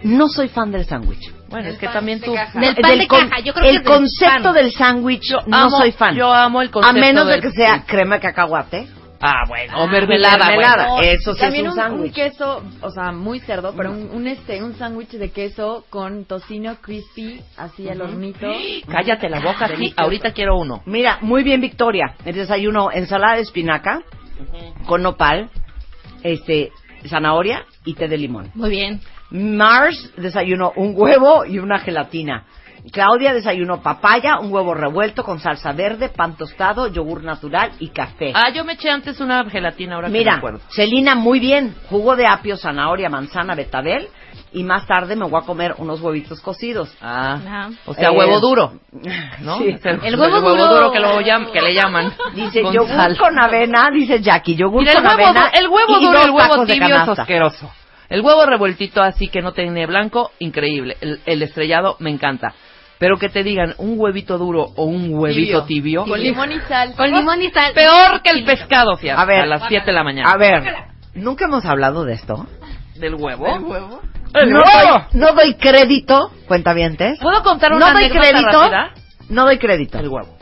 No 0.03 0.29
soy 0.29 0.49
fan 0.49 0.73
del 0.73 0.85
sándwich. 0.85 1.33
Bueno, 1.49 1.69
es 1.69 1.79
que 1.79 1.87
también 1.89 2.21
tú. 2.21 2.33
Del 2.33 2.75
pan 2.77 2.99
de 2.99 3.07
con- 3.07 3.29
caja, 3.29 3.41
yo 3.43 3.53
creo 3.53 3.65
que 3.65 3.71
el 3.77 3.83
concepto 3.85 4.43
pan. 4.45 4.55
del 4.55 4.73
sándwich 4.73 5.33
no 5.47 5.71
soy 5.71 5.93
fan. 5.93 6.15
yo 6.17 6.33
amo 6.33 6.63
el 6.63 6.69
A 6.69 6.73
concepto 6.73 6.99
menos 7.01 7.27
de 7.27 7.33
del- 7.33 7.41
que 7.43 7.51
sea 7.53 7.85
crema 7.87 8.17
de 8.17 8.21
cacahuate. 8.23 8.89
Ah, 9.23 9.45
bueno. 9.47 9.83
O 9.85 9.87
mermelada, 9.87 10.47
mermelada. 10.49 10.89
bueno. 10.89 11.09
Eso 11.09 11.33
sí 11.35 11.41
También 11.41 11.67
es 11.67 11.75
un 11.75 11.81
un, 11.81 12.01
un 12.01 12.11
queso, 12.11 12.63
o 12.81 12.91
sea, 12.91 13.13
muy 13.13 13.39
cerdo, 13.39 13.73
pero 13.77 13.93
un, 13.93 14.11
un 14.11 14.27
este, 14.27 14.63
un 14.63 14.75
sándwich 14.75 15.11
de 15.13 15.31
queso 15.31 15.85
con 15.91 16.25
tocino 16.25 16.75
crispy, 16.81 17.41
así 17.57 17.89
al 17.89 18.03
hornito. 18.03 18.49
Cállate 18.89 19.29
la 19.29 19.41
boca, 19.41 19.69
sí. 19.77 19.95
Ahorita 19.97 20.33
quiero 20.33 20.57
uno. 20.59 20.83
Mira, 20.87 21.19
muy 21.21 21.45
bien, 21.45 21.61
Victoria. 21.61 22.17
El 22.25 22.35
desayuno, 22.35 22.91
ensalada 22.93 23.37
de 23.37 23.43
espinaca 23.43 24.03
con 24.87 25.03
nopal, 25.03 25.51
este, 26.25 26.73
zanahoria 27.07 27.65
y 27.85 27.95
té 27.95 28.09
de 28.09 28.19
limón. 28.19 28.51
Muy 28.55 28.71
bien. 28.71 29.01
Mars 29.31 30.13
desayunó 30.17 30.73
un 30.77 30.95
huevo 30.97 31.45
y 31.45 31.59
una 31.59 31.79
gelatina. 31.79 32.45
Claudia 32.91 33.33
desayunó 33.33 33.81
papaya, 33.81 34.39
un 34.41 34.53
huevo 34.53 34.75
revuelto 34.75 35.23
con 35.23 35.39
salsa 35.39 35.73
verde, 35.73 36.09
pan 36.09 36.37
tostado, 36.37 36.89
yogur 36.89 37.23
natural 37.23 37.71
y 37.79 37.91
café. 37.91 38.33
Ah, 38.35 38.51
yo 38.53 38.65
me 38.65 38.73
eché 38.73 38.91
antes 38.91 39.21
una 39.21 39.49
gelatina 39.49 39.95
ahora 39.95 40.09
que 40.09 40.13
me 40.13 40.19
Mira, 40.19 40.35
acuerdo. 40.35 40.61
Celina, 40.71 41.15
muy 41.15 41.39
bien. 41.39 41.75
Jugo 41.89 42.17
de 42.17 42.27
apio, 42.27 42.57
zanahoria, 42.57 43.09
manzana, 43.09 43.55
betabel. 43.55 44.09
Y 44.55 44.65
más 44.65 44.87
tarde 44.87 45.15
me 45.17 45.27
voy 45.27 45.41
a 45.43 45.47
comer 45.47 45.75
unos 45.79 46.01
huevitos 46.01 46.41
cocidos. 46.41 46.95
Ah, 47.01 47.35
Ajá. 47.35 47.71
o 47.87 47.95
sea, 47.95 48.09
Eh, 48.11 48.17
huevo 48.19 48.41
duro, 48.41 48.73
¿no? 49.41 49.59
Sí. 49.59 49.77
El, 49.85 50.01
El 50.05 50.19
huevo 50.21 50.41
duro. 50.41 50.91
que, 50.93 50.99
lo 50.99 51.21
llam- 51.21 51.51
que 51.53 51.63
le 51.63 51.75
llaman. 51.75 52.13
Dice 52.35 52.63
Con 52.63 52.75
yogur 52.75 52.89
sal. 52.89 53.17
con 53.17 53.39
avena, 53.39 53.89
dice 53.93 54.21
Jackie, 54.21 54.57
yogur 54.57 54.81
Mira, 54.81 54.93
el 54.93 54.99
con 54.99 55.07
huevo, 55.07 55.29
avena. 55.31 55.47
el 55.55 55.69
huevo 55.69 55.99
y 56.01 56.05
duro 56.05 56.19
y 56.19 56.25
el 56.25 56.31
huevo 56.31 56.67
tibio 56.67 56.97
es 56.97 57.09
asqueroso. 57.19 57.71
El 58.09 58.21
huevo 58.21 58.45
revueltito 58.45 59.01
así 59.03 59.29
que 59.29 59.41
no 59.41 59.53
tiene 59.53 59.87
blanco, 59.87 60.33
increíble. 60.41 60.97
El, 61.01 61.21
el 61.25 61.43
estrellado 61.43 61.97
me 62.01 62.11
encanta. 62.11 62.53
Pero 63.03 63.19
que 63.19 63.29
te 63.29 63.43
digan 63.43 63.75
un 63.79 63.99
huevito 63.99 64.39
duro 64.39 64.63
o 64.77 64.85
un 64.85 65.13
huevito 65.13 65.65
tibio, 65.65 66.05
Con 66.05 66.21
limón 66.21 66.53
y 66.53 66.61
sal. 66.61 66.95
Con 66.97 67.11
limón 67.11 67.43
y 67.43 67.51
sal. 67.51 67.73
peor 67.75 68.23
que 68.23 68.31
el 68.31 68.45
pescado, 68.45 68.97
fíjate, 68.97 69.21
A 69.21 69.25
ver. 69.25 69.41
a 69.41 69.47
las 69.47 69.63
7 69.67 69.85
de 69.87 69.93
la 69.93 70.05
mañana. 70.05 70.31
A 70.31 70.37
ver, 70.37 70.63
nunca 71.15 71.47
hemos 71.47 71.65
hablado 71.65 72.05
de 72.05 72.13
esto. 72.15 72.47
¿Del 72.95 73.17
huevo? 73.17 73.45
¿El 73.57 73.65
huevo? 73.65 74.01
¡El 74.35 74.51
no, 74.53 74.61
huevo! 74.61 75.05
doy, 75.11 75.21
no 75.21 75.33
doy 75.33 75.55
crédito, 75.55 76.31
cuentavientes. 76.47 77.19
¿Puedo 77.21 77.43
contar 77.43 77.73
No 77.73 77.79
una 77.79 77.93
doy 77.93 78.05
anécdota 78.05 78.29
crédito. 78.31 78.61
rápida? 78.63 78.91
No 79.31 79.45
doy 79.47 79.59
crédito. 79.59 79.99
El 79.99 80.09
huevo. 80.09 80.37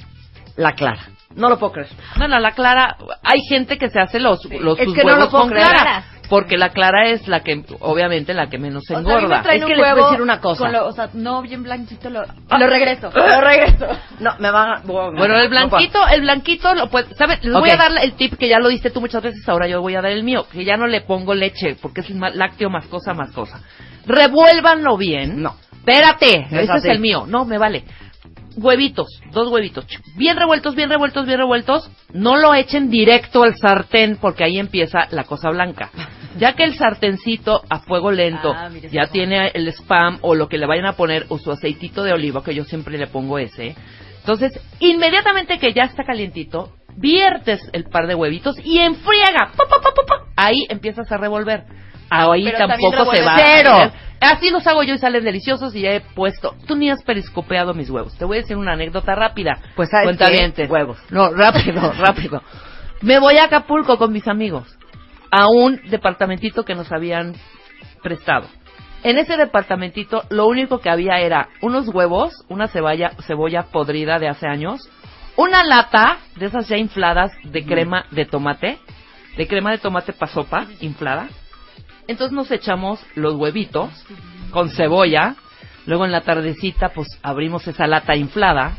La 0.57 0.75
clara. 0.75 1.01
No 1.35 1.49
lo 1.49 1.59
puedo 1.59 1.73
creer. 1.73 1.89
Bueno, 2.19 2.39
la 2.41 2.51
clara, 2.53 2.99
hay 3.23 3.41
gente 3.49 3.79
que 3.79 3.89
se 3.89 4.01
hace 4.01 4.21
los, 4.21 4.45
los 4.61 4.79
Es 4.79 4.85
sus 4.85 4.95
que 4.95 5.01
no 5.03 5.13
huevos 5.15 5.25
lo 5.25 5.31
puedo 5.31 5.43
con 5.45 5.53
creer. 5.53 5.67
clara. 5.67 6.05
Porque 6.31 6.57
la 6.57 6.71
clara 6.71 7.09
es 7.09 7.29
la 7.29 7.41
que, 7.41 7.63
obviamente, 7.81 8.33
la 8.33 8.49
que 8.49 8.57
menos 8.57 8.85
O 8.85 8.87
sea, 8.87 8.99
a 8.99 9.01
mí 9.01 9.07
me 9.07 9.13
engorda. 9.15 9.43
traen 9.43 9.59
Es 9.59 9.65
un 9.65 9.69
que 9.69 9.77
les 9.77 9.93
voy 9.93 10.01
a 10.01 10.05
decir 10.07 10.23
una 10.23 10.41
cosa. 10.41 10.59
con 10.63 10.73
lo- 10.73 10.87
o 10.87 10.93
sea, 10.93 11.11
no 11.13 11.43
bien 11.43 11.63
blanquito, 11.65 12.09
lo, 12.09 12.21
Ah. 12.49 12.59
lo 12.59 12.67
regreso. 12.69 13.11
Lo 13.15 13.41
regreso. 13.43 13.87
No, 14.21 14.31
me 14.39 14.51
van 14.51 14.71
a... 14.71 14.81
Bueno, 14.85 15.37
el 15.39 15.49
blanquito, 15.51 15.99
el 16.07 16.21
blanquito 16.23 16.75
lo 16.75 16.89
puede, 16.89 17.13
¿sabes? 17.17 17.45
Les 17.45 17.53
voy 17.53 17.69
a 17.71 17.77
dar 17.77 17.91
el 18.01 18.13
tip 18.13 18.35
que 18.39 18.49
ya 18.49 18.59
lo 18.61 18.69
diste 18.69 18.91
tú 18.91 19.01
muchas 19.01 19.23
veces, 19.23 19.47
ahora 19.49 19.67
yo 19.69 19.83
voy 19.83 19.97
a 19.97 20.01
dar 20.03 20.13
el 20.13 20.23
mío, 20.23 20.47
que 20.51 20.65
ya 20.65 20.77
no 20.77 20.87
le 20.87 21.01
pongo 21.03 21.35
leche, 21.35 21.77
porque 21.83 22.01
es 22.03 22.11
ma- 22.15 22.31
lácteo 22.31 22.71
más 22.71 22.87
cosa, 22.87 23.13
más 23.13 23.33
cosa. 23.33 23.61
Revuélvanlo 24.07 24.97
bien. 24.97 25.43
No. 25.43 25.57
Espérate, 25.73 26.47
Es 26.51 26.53
ese 26.69 26.77
es 26.77 26.85
el 26.85 27.01
mío. 27.01 27.25
No, 27.27 27.45
me 27.45 27.59
vale. 27.59 27.85
Huevitos, 28.57 29.07
dos 29.33 29.49
huevitos, 29.49 29.87
bien 30.17 30.37
revueltos, 30.37 30.75
bien 30.75 30.91
revueltos, 30.91 31.25
bien 31.25 31.39
revueltos. 31.39 31.89
No 32.13 32.37
lo 32.37 32.53
echen 32.53 32.91
directo 32.91 33.45
al 33.45 33.57
sartén 33.57 34.19
porque 34.21 34.45
ahí 34.45 34.59
empieza 34.59 35.07
la 35.13 35.25
cosa 35.25 35.51
blanca. 35.51 35.91
Ya 36.39 36.55
que 36.55 36.65
el 36.65 36.75
sartencito 36.75 37.63
a 37.69 37.81
fuego 37.81 38.13
lento 38.13 38.53
Ah, 38.57 38.71
ya 38.91 39.07
tiene 39.07 39.49
el 39.55 39.69
spam 39.69 40.19
o 40.23 40.35
lo 40.35 40.49
que 40.49 40.59
le 40.59 40.67
vayan 40.67 40.87
a 40.87 40.93
poner 40.93 41.27
o 41.29 41.39
su 41.39 41.51
aceitito 41.51 42.03
de 42.03 42.13
oliva, 42.13 42.45
que 42.45 42.55
yo 42.55 42.65
siempre 42.65 42.99
le 42.99 43.07
pongo 43.07 43.39
ese. 43.39 43.75
Entonces, 44.21 44.53
inmediatamente 44.79 45.59
que 45.59 45.73
ya 45.73 45.85
está 45.85 46.05
calientito, 46.05 46.73
viertes 46.97 47.69
el 47.73 47.85
par 47.85 48.07
de 48.07 48.15
huevitos 48.15 48.57
y 48.63 48.79
enfriega. 48.79 49.53
Ahí 50.37 50.67
empiezas 50.69 51.11
a 51.11 51.17
revolver. 51.17 51.65
Ahí 52.11 52.45
Pero 52.45 52.67
tampoco 52.67 53.15
se 53.15 53.23
va. 53.23 53.37
cero. 53.37 53.93
Así 54.21 54.51
los 54.51 54.67
hago 54.67 54.83
yo 54.83 54.95
y 54.95 54.99
salen 54.99 55.25
deliciosos 55.25 55.75
y 55.75 55.83
ya 55.83 55.93
he 55.93 56.01
puesto. 56.01 56.55
Tú 56.67 56.77
ni 56.77 56.91
has 56.91 57.03
periscopeado 57.03 57.73
mis 57.73 57.89
huevos. 57.89 58.17
Te 58.19 58.25
voy 58.25 58.39
a 58.39 58.41
decir 58.41 58.57
una 58.57 58.73
anécdota 58.73 59.15
rápida. 59.15 59.59
Pues. 59.75 59.89
Cuentavientes. 59.91 60.69
Huevos. 60.69 60.99
No, 61.11 61.31
rápido, 61.31 61.93
rápido. 61.99 62.43
Me 63.01 63.19
voy 63.19 63.39
a 63.39 63.45
Acapulco 63.45 63.97
con 63.97 64.13
mis 64.13 64.29
amigos 64.29 64.77
a 65.31 65.47
un 65.49 65.81
departamentito 65.89 66.65
que 66.65 66.75
nos 66.75 66.91
habían 66.93 67.35
prestado. 68.03 68.49
En 69.03 69.17
ese 69.17 69.37
departamentito 69.37 70.25
lo 70.29 70.47
único 70.47 70.81
que 70.81 70.91
había 70.91 71.21
era 71.21 71.49
unos 71.63 71.89
huevos, 71.89 72.45
una 72.49 72.69
cebolla, 72.69 73.13
cebolla 73.27 73.65
podrida 73.65 74.19
de 74.19 74.29
hace 74.29 74.47
años, 74.47 74.91
una 75.37 75.65
lata 75.65 76.19
de 76.37 76.47
esas 76.47 76.69
ya 76.69 76.77
infladas 76.77 77.33
de 77.45 77.65
crema 77.65 78.05
de 78.11 78.27
tomate, 78.27 78.79
de 79.37 79.47
crema 79.47 79.71
de 79.71 79.79
tomate 79.79 80.13
pa' 80.13 80.27
sopa 80.27 80.67
inflada. 80.81 81.29
Entonces 82.09 82.33
nos 82.33 82.51
echamos 82.51 83.01
los 83.15 83.35
huevitos 83.37 83.91
con 84.51 84.69
cebolla, 84.69 85.37
luego 85.87 86.05
en 86.05 86.13
la 86.13 86.21
tardecita 86.21 86.91
pues 86.91 87.09
abrimos 87.23 87.67
esa 87.69 87.87
lata 87.87 88.17
inflada. 88.17 88.77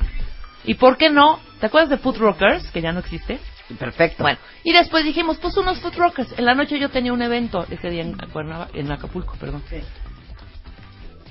¿Y 0.65 0.75
por 0.75 0.97
qué 0.97 1.09
no? 1.09 1.39
¿Te 1.59 1.65
acuerdas 1.65 1.89
de 1.89 1.97
Food 1.97 2.17
Rockers, 2.17 2.69
que 2.71 2.81
ya 2.81 2.91
no 2.91 2.99
existe? 2.99 3.39
Perfecto. 3.79 4.23
Bueno, 4.23 4.39
y 4.63 4.73
después 4.73 5.03
dijimos, 5.05 5.37
pues 5.37 5.55
unos 5.57 5.79
food 5.79 5.95
rockers. 5.95 6.37
En 6.37 6.45
la 6.45 6.53
noche 6.55 6.79
yo 6.79 6.89
tenía 6.89 7.13
un 7.13 7.21
evento 7.21 7.65
ese 7.69 7.89
día 7.89 8.01
en, 8.03 8.17
Cuernava- 8.17 8.69
en 8.73 8.91
Acapulco, 8.91 9.35
perdón. 9.39 9.63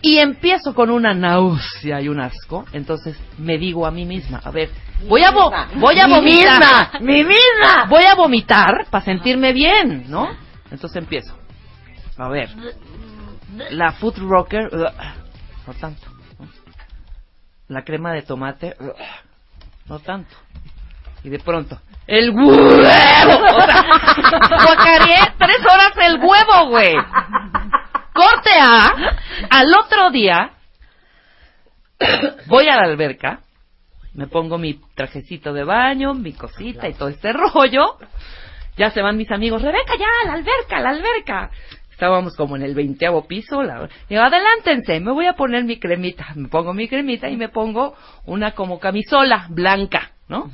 Y 0.02 0.16
empiezo 0.18 0.74
con 0.74 0.90
una 0.90 1.12
náusea 1.12 2.00
y 2.00 2.08
un 2.08 2.20
asco. 2.20 2.64
Entonces 2.72 3.16
me 3.38 3.58
digo 3.58 3.86
a 3.86 3.90
mí 3.90 4.06
misma, 4.06 4.40
a 4.42 4.50
ver, 4.50 4.70
voy 5.06 5.22
a, 5.22 5.30
vo- 5.32 5.50
voy 5.74 5.98
a 6.00 6.06
¡Mi 6.06 6.14
vomitar. 6.14 6.58
misma! 6.58 6.90
¡Mi 7.00 7.24
misma! 7.24 7.84
Voy 7.88 8.04
a 8.04 8.14
vomitar 8.14 8.86
para 8.90 9.04
sentirme 9.04 9.52
bien, 9.52 10.04
¿no? 10.08 10.28
Entonces 10.70 10.96
empiezo. 10.96 11.36
A 12.16 12.28
ver, 12.28 12.48
la 13.70 13.92
food 13.92 14.16
rocker, 14.18 14.70
no 14.72 15.74
tanto. 15.74 16.06
La 17.68 17.84
crema 17.84 18.12
de 18.12 18.22
tomate, 18.22 18.74
no 19.86 19.98
tanto. 20.00 20.34
Y 21.22 21.28
de 21.28 21.38
pronto, 21.38 21.80
el 22.06 22.30
huevo. 22.30 22.50
O 24.52 24.82
sea, 24.82 25.34
tres 25.38 25.58
horas 25.60 25.92
el 26.06 26.16
huevo, 26.16 26.68
güey. 26.68 26.94
Corte 28.12 28.50
A, 28.60 28.92
al 29.50 29.66
otro 29.74 30.10
día, 30.10 30.50
voy 32.46 32.68
a 32.68 32.76
la 32.76 32.82
alberca, 32.82 33.40
me 34.14 34.26
pongo 34.26 34.58
mi 34.58 34.80
trajecito 34.94 35.52
de 35.52 35.64
baño, 35.64 36.14
mi 36.14 36.32
cosita 36.32 36.88
y 36.88 36.94
todo 36.94 37.08
este 37.08 37.32
rollo. 37.32 37.96
Ya 38.76 38.90
se 38.90 39.02
van 39.02 39.16
mis 39.16 39.30
amigos, 39.30 39.62
Rebeca, 39.62 39.94
ya, 39.98 40.06
a 40.24 40.26
la 40.26 40.32
alberca, 40.34 40.76
a 40.76 40.80
la 40.80 40.90
alberca. 40.90 41.50
Estábamos 41.90 42.34
como 42.34 42.56
en 42.56 42.62
el 42.62 42.74
veinteavo 42.74 43.26
piso. 43.26 43.62
La... 43.62 43.88
Digo, 44.08 44.22
adelántense, 44.22 45.00
me 45.00 45.12
voy 45.12 45.26
a 45.26 45.34
poner 45.34 45.64
mi 45.64 45.78
cremita. 45.78 46.28
Me 46.34 46.48
pongo 46.48 46.72
mi 46.72 46.88
cremita 46.88 47.28
y 47.28 47.36
me 47.36 47.50
pongo 47.50 47.94
una 48.24 48.52
como 48.52 48.80
camisola 48.80 49.46
blanca, 49.50 50.12
¿no? 50.28 50.50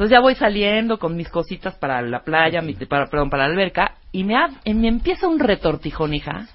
Entonces 0.00 0.16
ya 0.16 0.20
voy 0.20 0.34
saliendo 0.34 0.98
con 0.98 1.14
mis 1.14 1.28
cositas 1.28 1.74
para 1.74 2.00
la 2.00 2.20
playa, 2.24 2.62
mi- 2.62 2.72
para, 2.72 3.04
perdón, 3.08 3.28
para 3.28 3.46
la 3.46 3.52
alberca, 3.52 3.96
y 4.12 4.24
me, 4.24 4.34
ha- 4.34 4.48
y 4.64 4.72
me 4.72 4.88
empieza 4.88 5.28
un 5.28 5.38
retortijón, 5.38 6.14
hija. 6.14 6.46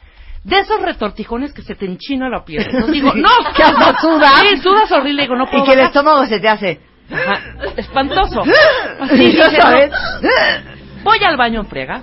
De 0.43 0.57
esos 0.57 0.81
retortijones 0.81 1.53
que 1.53 1.61
se 1.61 1.75
te 1.75 1.85
enchina 1.85 2.27
la 2.27 2.43
piel. 2.43 2.63
Entonces 2.65 2.91
digo, 2.91 3.11
no, 3.15 3.29
Que 3.55 3.61
hasta 3.61 4.01
sudas. 4.01 4.31
Sí, 4.49 4.57
sudas 4.57 4.91
horrible. 4.91 5.21
Digo, 5.21 5.35
no 5.35 5.45
puedo 5.45 5.59
Y 5.63 5.65
que 5.67 5.73
el 5.73 5.77
bajar. 5.77 5.89
estómago 5.91 6.25
se 6.25 6.39
te 6.39 6.49
hace... 6.49 6.79
Ajá, 7.11 7.39
espantoso. 7.77 8.43
Sí, 9.15 9.33
ya 9.37 9.49
sí, 9.51 9.55
sabes. 9.57 9.91
Voy 11.03 11.19
al 11.23 11.37
baño 11.37 11.59
en 11.59 11.67
friega. 11.67 12.01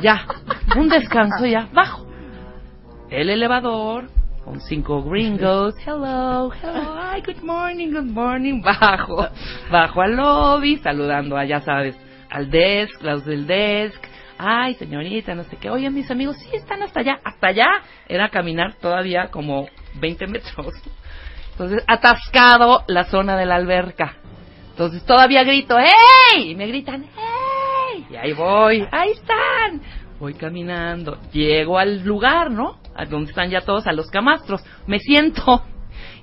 Ya. 0.00 0.24
Un 0.74 0.88
descanso 0.88 1.44
ya. 1.44 1.68
Bajo. 1.70 2.06
El 3.10 3.28
elevador. 3.28 4.08
Con 4.48 4.62
cinco 4.62 5.02
gringos. 5.02 5.74
Hello, 5.84 6.50
hello. 6.50 6.96
Hi, 6.96 7.20
good 7.20 7.42
morning, 7.42 7.90
good 7.92 8.10
morning. 8.10 8.62
Bajo. 8.64 9.28
Bajo 9.70 10.00
al 10.00 10.16
lobby. 10.16 10.78
Saludando 10.78 11.36
a, 11.36 11.44
ya 11.44 11.60
sabes, 11.60 11.94
al 12.30 12.50
desk, 12.50 13.02
los 13.02 13.26
del 13.26 13.46
desk. 13.46 14.02
Ay, 14.38 14.72
señorita, 14.76 15.34
no 15.34 15.44
sé 15.44 15.58
qué. 15.58 15.68
Oye, 15.68 15.90
mis 15.90 16.10
amigos, 16.10 16.38
sí 16.38 16.48
están 16.56 16.82
hasta 16.82 17.00
allá. 17.00 17.20
Hasta 17.22 17.48
allá 17.48 17.66
era 18.08 18.30
caminar 18.30 18.72
todavía 18.76 19.30
como 19.30 19.68
20 20.00 20.26
metros. 20.28 20.72
Entonces, 21.52 21.84
atascado 21.86 22.84
la 22.86 23.04
zona 23.04 23.36
de 23.36 23.44
la 23.44 23.56
alberca. 23.56 24.16
Entonces 24.70 25.04
todavía 25.04 25.44
grito, 25.44 25.76
¡Hey! 25.78 26.52
Y 26.52 26.54
me 26.54 26.68
gritan, 26.68 27.04
¡Hey! 27.04 28.06
Y 28.08 28.16
ahí 28.16 28.32
voy, 28.32 28.86
ahí 28.92 29.10
están. 29.10 29.82
Voy 30.18 30.34
caminando, 30.34 31.18
llego 31.32 31.78
al 31.78 32.04
lugar, 32.04 32.50
¿no? 32.50 32.78
A 32.96 33.04
donde 33.04 33.30
están 33.30 33.50
ya 33.50 33.60
todos, 33.60 33.86
a 33.86 33.92
los 33.92 34.10
camastros. 34.10 34.62
Me 34.86 34.98
siento 34.98 35.62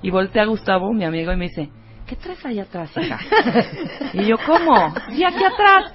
y 0.01 0.09
voltea 0.11 0.43
a 0.43 0.47
Gustavo, 0.47 0.91
mi 0.91 1.05
amigo, 1.05 1.31
y 1.31 1.37
me 1.37 1.45
dice, 1.45 1.69
¿qué 2.05 2.17
traes 2.17 2.45
ahí 2.45 2.59
atrás, 2.59 2.91
hija? 2.97 3.17
Y 4.13 4.25
yo, 4.25 4.35
¿cómo? 4.45 4.93
Sí, 5.11 5.23
aquí 5.23 5.43
atrás. 5.43 5.93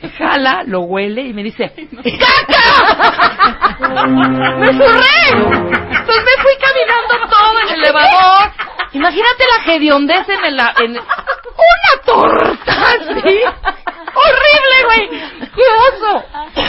Me 0.00 0.08
jala, 0.10 0.62
lo 0.66 0.80
huele 0.82 1.22
y 1.22 1.32
me 1.32 1.42
dice, 1.42 1.68
¡Caca! 1.68 2.64
¡Me 3.88 4.66
zurré! 4.66 5.30
Entonces 5.30 6.24
me 6.24 6.42
fui 6.42 6.54
caminando 6.60 7.28
todo 7.28 7.60
en 7.60 7.68
el 7.68 7.82
elevador. 7.82 8.52
Imagínate 8.92 9.44
la 9.46 9.72
hediondez 9.72 10.28
en 10.28 10.44
el... 10.44 10.60
En, 10.60 10.96
¡Una 10.96 12.02
torta! 12.04 12.74
¿sí? 12.98 13.38
¡Horrible, 14.14 14.76
güey! 14.86 15.31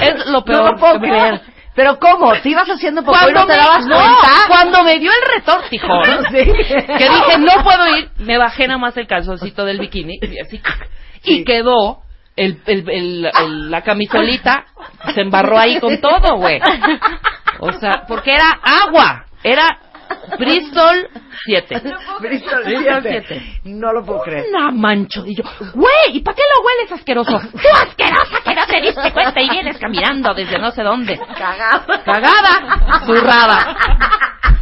Es 0.02 0.26
lo 0.28 0.44
peor. 0.44 0.64
No 0.64 0.72
lo 0.72 0.78
puedo 0.78 1.00
creer. 1.00 1.42
Pero 1.76 1.98
¿cómo? 1.98 2.32
¿Te 2.34 2.50
ibas 2.50 2.68
haciendo 2.70 3.02
y 3.02 3.06
Cuando 3.06 3.32
no 3.32 3.46
te 3.48 3.54
me, 3.54 3.58
dabas 3.58 3.86
no, 3.88 3.96
cuenta? 3.96 4.30
cuando 4.48 4.84
me 4.84 5.00
dio 5.00 5.10
el 5.12 5.36
retortijón, 5.36 6.04
Sí. 6.32 6.46
que 6.46 7.10
dije, 7.10 7.38
no 7.40 7.64
puedo 7.64 7.98
ir, 7.98 8.12
me 8.18 8.38
bajé 8.38 8.68
nada 8.68 8.78
más 8.78 8.96
el 8.98 9.08
calzoncito 9.08 9.66
del 9.66 9.80
bikini, 9.80 10.20
y 10.22 10.40
así, 10.40 10.62
y 11.24 11.44
quedó 11.44 12.02
el, 12.36 12.62
el, 12.68 12.88
el- 12.90 13.26
el- 13.26 13.72
la 13.72 13.82
camisolita, 13.82 14.66
se 15.16 15.22
embarró 15.22 15.58
ahí 15.58 15.80
con 15.80 16.00
todo, 16.00 16.36
güey. 16.38 16.60
O 17.60 17.72
sea, 17.74 18.04
porque 18.08 18.36
era 18.36 18.50
agua, 18.86 19.26
era 19.44 19.80
Bristol 20.40 21.08
7. 21.46 21.76
Bristol 21.80 22.20
Bristol 22.22 22.64
7. 22.66 23.02
siete. 23.28 23.60
No 23.66 23.92
lo 23.94 24.04
puedo 24.04 24.22
creer. 24.22 24.46
Una 24.50 24.72
mancho. 24.72 25.26
Y 25.26 25.36
yo, 25.36 25.44
güey, 25.74 25.94
¿y 26.14 26.22
para 26.22 26.36
qué 26.36 26.42
lo 26.56 26.64
hueles 26.66 26.92
asqueroso? 26.92 27.40
Tú 27.52 27.68
asquerosa 27.82 28.42
que 28.44 28.56
no 28.56 28.66
te 28.66 28.82
diste 28.82 29.12
cuenta 29.14 29.42
y 29.42 29.50
vienes 29.50 29.78
caminando 29.78 30.34
desde 30.34 30.58
no 30.60 30.72
sé 30.72 30.84
dónde. 30.84 31.20
Cagado. 31.38 31.86
Cagada, 32.04 33.00
zurrada. 33.06 33.76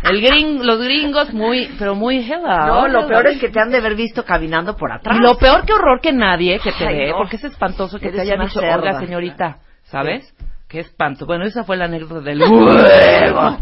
El 0.04 0.20
gring, 0.20 0.64
los 0.66 0.80
gringos 0.82 1.32
muy, 1.32 1.70
pero 1.78 1.94
muy 1.94 2.18
hello. 2.30 2.48
No, 2.66 2.88
lo 2.88 3.08
peor 3.08 3.28
es 3.28 3.40
que 3.40 3.50
te 3.50 3.60
han 3.60 3.70
de 3.70 3.78
haber 3.78 3.96
visto 3.96 4.26
caminando 4.26 4.76
por 4.76 4.92
atrás. 4.92 5.18
Lo 5.20 5.38
peor 5.38 5.64
que 5.66 5.74
horror 5.74 6.02
que 6.02 6.12
nadie 6.12 6.60
que 6.60 6.72
te 6.72 6.88
Ay, 6.88 6.96
ve, 6.98 7.10
no. 7.12 7.18
porque 7.18 7.36
es 7.36 7.44
espantoso 7.44 8.00
que 8.00 8.08
te 8.10 8.16
Eres 8.16 8.22
haya 8.22 8.36
una 8.36 8.46
dicho, 8.46 8.60
cerda. 8.60 8.78
oiga 8.78 9.00
señorita, 9.00 9.58
¿sabes? 9.84 10.34
Qué 10.68 10.80
espanto. 10.80 11.26
Bueno, 11.28 11.46
esa 11.46 11.64
fue 11.64 11.78
la 11.78 11.86
anécdota 11.86 12.22
del 12.22 12.42
huevo. 12.50 13.58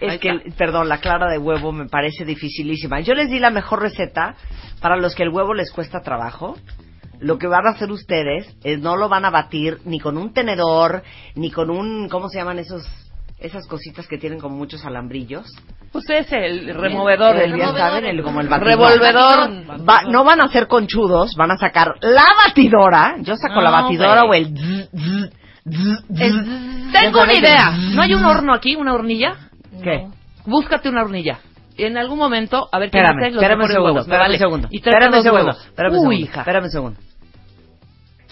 Es 0.00 0.12
Ahí 0.12 0.18
que, 0.18 0.28
está. 0.28 0.56
perdón, 0.56 0.88
la 0.88 0.98
clara 0.98 1.30
de 1.30 1.38
huevo 1.38 1.72
me 1.72 1.86
parece 1.86 2.24
dificilísima. 2.24 3.00
Yo 3.00 3.14
les 3.14 3.30
di 3.30 3.38
la 3.38 3.50
mejor 3.50 3.80
receta 3.80 4.34
para 4.80 4.96
los 4.96 5.14
que 5.14 5.22
el 5.22 5.30
huevo 5.30 5.54
les 5.54 5.70
cuesta 5.72 6.00
trabajo. 6.00 6.56
Lo 7.18 7.38
que 7.38 7.46
van 7.46 7.66
a 7.66 7.70
hacer 7.70 7.90
ustedes 7.90 8.46
es 8.62 8.78
no 8.78 8.96
lo 8.96 9.08
van 9.08 9.24
a 9.24 9.30
batir 9.30 9.78
ni 9.86 9.98
con 9.98 10.18
un 10.18 10.34
tenedor, 10.34 11.02
ni 11.34 11.50
con 11.50 11.70
un, 11.70 12.08
¿cómo 12.10 12.28
se 12.28 12.36
llaman 12.38 12.58
esos, 12.58 12.82
esas 13.38 13.66
cositas 13.66 14.06
que 14.06 14.18
tienen 14.18 14.38
como 14.38 14.54
muchos 14.56 14.84
alambrillos? 14.84 15.46
Usted 15.94 16.16
es 16.16 16.32
el 16.32 16.74
removedor, 16.74 17.36
El, 17.36 17.52
el 17.54 17.58
ya 17.58 17.72
saben, 17.72 18.04
el, 18.04 18.22
como 18.22 18.42
el 18.42 18.48
batidor. 18.48 18.68
revolvedor. 18.68 19.88
Va- 19.88 20.02
no 20.02 20.24
van 20.24 20.42
a 20.42 20.48
ser 20.48 20.66
conchudos, 20.66 21.34
van 21.36 21.52
a 21.52 21.56
sacar 21.56 21.94
la 22.02 22.26
batidora. 22.46 23.16
Yo 23.20 23.34
saco 23.36 23.62
la 23.62 23.70
batidora 23.70 24.24
o 24.24 24.34
el... 24.34 24.48
zzz, 24.54 24.90
zzz, 24.94 25.30
zzz, 25.70 26.04
zzz. 26.12 26.92
Tengo 26.92 27.22
una 27.22 27.32
idea. 27.32 27.70
¿No 27.94 28.02
hay 28.02 28.12
un 28.12 28.26
horno 28.26 28.52
aquí, 28.52 28.76
una 28.76 28.92
hornilla? 28.92 29.36
¿Qué? 29.82 30.06
Búscate 30.46 30.88
una 30.88 31.02
hornilla. 31.02 31.38
Y 31.76 31.84
en 31.84 31.98
algún 31.98 32.18
momento, 32.18 32.68
a 32.72 32.78
ver 32.78 32.90
quién 32.90 33.04
Espérame, 33.04 33.22
hace 33.22 33.34
los 33.34 33.42
espérame 33.42 33.62
un 33.64 33.68
segundo, 33.70 34.00
espérame 34.00 34.20
vale. 34.22 34.34
un 34.34 34.38
segundo. 34.40 34.68
Y 34.70 34.76
Espérame 34.78 35.14
un 35.16 35.22
segundo, 35.22 35.50
espérame 35.50 35.92
un 35.92 35.96
Uy, 35.98 36.00
segundo, 36.02 36.14
hija. 36.24 36.40
espérame 36.40 36.64
un 36.64 36.70
segundo. 36.70 37.00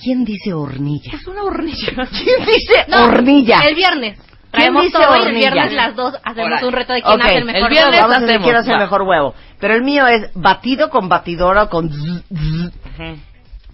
¿Quién 0.02 0.24
dice 0.24 0.52
hornilla? 0.54 1.12
Es 1.14 1.26
una 1.26 1.42
hornilla. 1.44 1.86
¿Quién 2.24 2.46
dice 2.46 2.84
No, 2.88 3.04
hornilla? 3.04 3.58
El 3.68 3.74
viernes. 3.74 4.18
Traemos 4.50 4.84
dice 4.84 4.98
todo 4.98 5.16
y 5.16 5.20
el 5.20 5.26
hornilla? 5.26 5.50
viernes 5.52 5.72
las 5.74 5.96
dos 5.96 6.14
hacemos 6.22 6.46
Órale. 6.46 6.66
un 6.66 6.72
reto 6.72 6.92
de 6.92 7.02
quién 7.02 7.14
Ok, 7.14 7.24
hace 7.24 7.36
el 7.38 7.44
mejor 7.44 7.62
el 7.62 7.68
viernes 7.70 7.90
huevo. 7.94 8.02
Vamos 8.02 8.16
a 8.16 8.20
ver 8.20 8.28
hacemos, 8.30 8.44
quién 8.44 8.56
hace 8.56 8.70
el 8.72 8.78
mejor 8.78 9.02
huevo. 9.02 9.34
Pero 9.60 9.74
el 9.74 9.82
mío 9.82 10.06
es 10.06 10.30
batido 10.34 10.90
con 10.90 11.08
batidora, 11.08 11.66
con... 11.68 11.90
zzz, 11.90 12.24
zzz. 12.32 13.18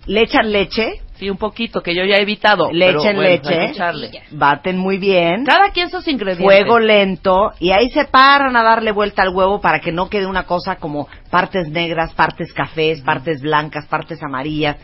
Le 0.06 0.22
echan 0.22 0.50
leche, 0.50 1.02
Sí, 1.20 1.28
un 1.30 1.36
poquito, 1.36 1.82
que 1.82 1.94
yo 1.94 2.02
ya 2.04 2.16
he 2.16 2.22
evitado. 2.22 2.70
pero 2.72 3.00
bueno, 3.02 3.20
leche, 3.20 3.48
que 3.50 3.64
echarle. 3.66 4.10
baten 4.30 4.78
muy 4.78 4.96
bien, 4.96 5.44
Cada 5.44 5.70
quien 5.70 5.90
sus 5.90 6.08
ingredientes. 6.08 6.44
fuego 6.44 6.78
lento, 6.78 7.52
y 7.60 7.72
ahí 7.72 7.90
se 7.90 8.06
paran 8.06 8.56
a 8.56 8.62
darle 8.62 8.90
vuelta 8.90 9.22
al 9.22 9.28
huevo 9.34 9.60
para 9.60 9.80
que 9.80 9.92
no 9.92 10.08
quede 10.08 10.24
una 10.26 10.44
cosa 10.44 10.76
como 10.76 11.08
partes 11.30 11.68
negras, 11.68 12.14
partes 12.14 12.52
cafés, 12.54 13.02
partes 13.02 13.42
blancas, 13.42 13.86
partes 13.86 14.22
amarillas, 14.22 14.78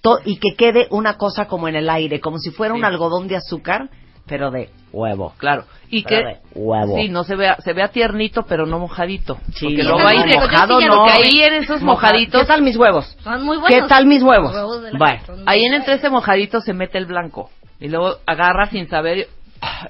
to- 0.00 0.18
y 0.24 0.38
que 0.38 0.54
quede 0.56 0.86
una 0.90 1.18
cosa 1.18 1.46
como 1.46 1.68
en 1.68 1.76
el 1.76 1.90
aire, 1.90 2.20
como 2.20 2.38
si 2.38 2.50
fuera 2.50 2.72
un 2.74 2.84
algodón 2.86 3.28
de 3.28 3.36
azúcar, 3.36 3.90
pero 4.26 4.50
de 4.50 4.70
huevo. 4.92 5.34
Claro. 5.38 5.64
Y 5.88 6.04
Pero 6.04 6.20
que 6.20 6.24
de 6.26 6.38
huevo. 6.54 6.96
sí, 6.96 7.08
no 7.08 7.24
se 7.24 7.36
vea, 7.36 7.56
se 7.62 7.72
vea 7.72 7.88
tiernito, 7.88 8.44
pero 8.44 8.64
no 8.66 8.78
mojadito. 8.78 9.38
Sí, 9.54 9.66
porque 9.66 9.82
no, 9.82 9.90
luego 9.90 10.08
ahí 10.08 10.18
no, 10.18 10.40
mojado 10.40 10.74
porque 10.74 10.86
no. 10.86 11.04
ahí 11.06 11.42
en 11.42 11.54
esos 11.54 11.82
Moja- 11.82 12.06
mojaditos, 12.08 12.40
¿Qué 12.42 12.46
tal 12.46 12.62
mis 12.62 12.76
huevos? 12.76 13.16
Son 13.22 13.42
muy 13.44 13.58
buenos. 13.58 13.80
¿Qué 13.82 13.88
tal 13.88 14.06
mis 14.06 14.22
huevos? 14.22 14.54
Huevos 14.54 14.82
Bueno, 14.96 15.20
ahí 15.46 15.64
en 15.64 15.74
entre 15.74 15.94
ese 15.94 16.08
mojadito 16.10 16.60
se 16.60 16.72
mete 16.72 16.98
el 16.98 17.06
blanco 17.06 17.50
y 17.78 17.88
luego 17.88 18.16
agarras 18.26 18.70
sin 18.70 18.88
saber 18.88 19.28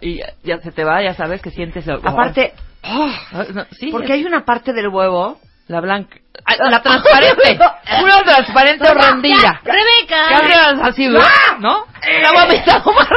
y 0.01 0.19
ya, 0.19 0.33
ya 0.43 0.59
se 0.61 0.73
te 0.73 0.85
va, 0.85 1.03
ya 1.03 1.15
sabes 1.15 1.41
que 1.41 1.51
sientes 1.51 1.87
el- 1.87 2.01
Aparte, 2.05 2.53
Ah, 2.83 3.45
no, 3.55 3.65
sí, 3.71 3.91
porque 3.93 4.07
es 4.09 4.13
hay 4.15 4.25
una 4.25 4.45
parte 4.45 4.73
del 4.73 4.89
huevo 4.89 5.39
la 5.69 5.81
blanca, 5.81 6.17
la 6.71 6.83
transparente, 6.83 7.59
una 8.03 8.23
transparente. 8.25 8.87
Que 9.65 9.73
Rebeca. 9.73 10.37
abres 10.39 10.57
así, 10.83 11.09
¿no? 11.09 11.21
Está 12.03 12.33
vomitando 12.33 12.93
Marta. 12.93 13.17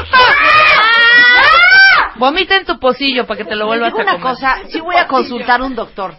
Vomita 2.17 2.55
en 2.57 2.65
tu 2.65 2.79
pocillo 2.79 3.25
para 3.27 3.37
que 3.37 3.45
te 3.45 3.55
lo 3.55 3.65
vuelvas 3.67 3.91
a 3.91 3.95
una 3.95 4.05
comer. 4.13 4.21
cosa, 4.21 4.57
sí 4.69 4.79
voy 4.79 4.95
a 4.95 5.07
consultar 5.07 5.61
un 5.61 5.75
doctor. 5.75 6.15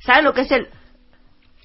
¿Sabe 0.00 0.22
lo 0.22 0.32
que 0.34 0.42
es 0.42 0.50
el 0.50 0.68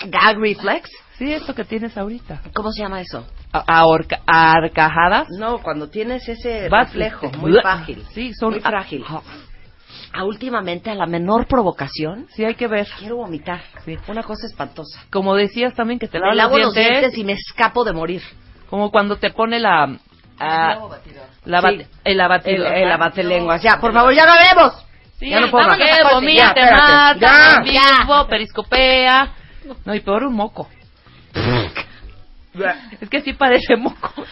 gag 0.05 0.37
reflex? 0.37 0.89
Sí, 1.17 1.33
esto 1.33 1.53
que 1.55 1.65
tienes 1.65 1.97
ahorita. 1.97 2.41
¿Cómo 2.53 2.71
se 2.71 2.81
llama 2.83 3.01
eso? 3.01 3.25
A, 3.51 3.81
ahorca- 3.81 4.21
arcajadas. 4.27 5.27
No, 5.31 5.57
cuando 5.57 5.89
tienes 5.89 6.27
ese 6.29 6.69
reflejo 6.69 7.29
muy 7.37 7.59
frágil. 7.59 8.05
Sí, 8.13 8.33
son 8.33 8.51
muy 8.51 8.61
frágil. 8.61 9.03
Ah, 10.13 10.23
últimamente, 10.23 10.89
a 10.89 10.95
la 10.95 11.05
menor 11.05 11.45
provocación, 11.47 12.27
Sí, 12.35 12.43
hay 12.43 12.55
que 12.55 12.67
ver. 12.67 12.87
quiero 12.97 13.17
vomitar. 13.17 13.61
Sí. 13.85 13.97
Una 14.07 14.23
cosa 14.23 14.47
espantosa. 14.47 14.99
Como 15.11 15.35
decías 15.35 15.73
también 15.75 15.99
que 15.99 16.07
te 16.07 16.17
Me 16.17 16.21
lavas 16.25 16.37
lavo 16.37 16.57
los 16.57 16.73
dientes, 16.73 16.99
dientes 17.01 17.17
y 17.19 17.23
me 17.23 17.33
escapo 17.33 17.83
de 17.83 17.93
morir. 17.93 18.21
como 18.69 18.89
cuando 18.91 19.17
te 19.17 19.29
pone 19.31 19.59
la 19.59 19.83
ah, 20.39 20.77
la 21.45 21.61
bat- 21.61 21.75
Sí. 21.77 21.85
el 22.05 22.19
El, 22.45 22.65
el 22.65 22.91
abatelenguas. 22.91 23.61
Ya, 23.61 23.79
por 23.79 23.93
favor, 23.93 24.13
ya 24.13 24.25
lo 24.25 24.31
haremos. 24.31 24.85
Sí, 25.19 25.29
ya 25.29 25.41
no 25.41 25.51
puedo 25.51 25.67
más. 25.67 25.77
que 25.77 25.85
Ya, 25.85 26.09
vomite, 26.13 26.41
espérate. 26.43 27.25
mata, 27.25 27.61
vivo, 27.63 28.27
periscopea. 28.27 29.33
No, 29.85 29.93
y 29.93 29.99
peor 29.99 30.23
un 30.23 30.33
moco. 30.33 30.67
es 33.01 33.09
que 33.09 33.21
sí 33.21 33.33
parece 33.33 33.75
moco. 33.75 34.11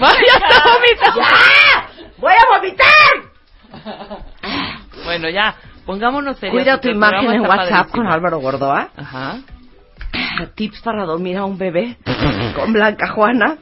Vaya, 0.00 0.32
está 0.48 0.64
vomitando. 0.64 1.20
¡Voy 2.18 2.32
a 2.32 2.56
vomitar! 2.56 3.21
Bueno, 5.04 5.28
ya, 5.30 5.56
pongámonos 5.84 6.36
serios. 6.38 6.62
Cuida 6.62 6.80
tu 6.80 6.88
imagen 6.88 7.32
en 7.32 7.40
WhatsApp 7.40 7.68
padrísimo. 7.70 7.92
con 7.92 8.06
Álvaro 8.06 8.38
Gordoa. 8.38 8.90
Ajá. 8.96 9.40
Tips 10.54 10.80
para 10.82 11.04
dormir 11.04 11.36
a 11.38 11.44
un 11.44 11.58
bebé 11.58 11.96
con 12.54 12.72
Blanca 12.72 13.08
Juana. 13.08 13.56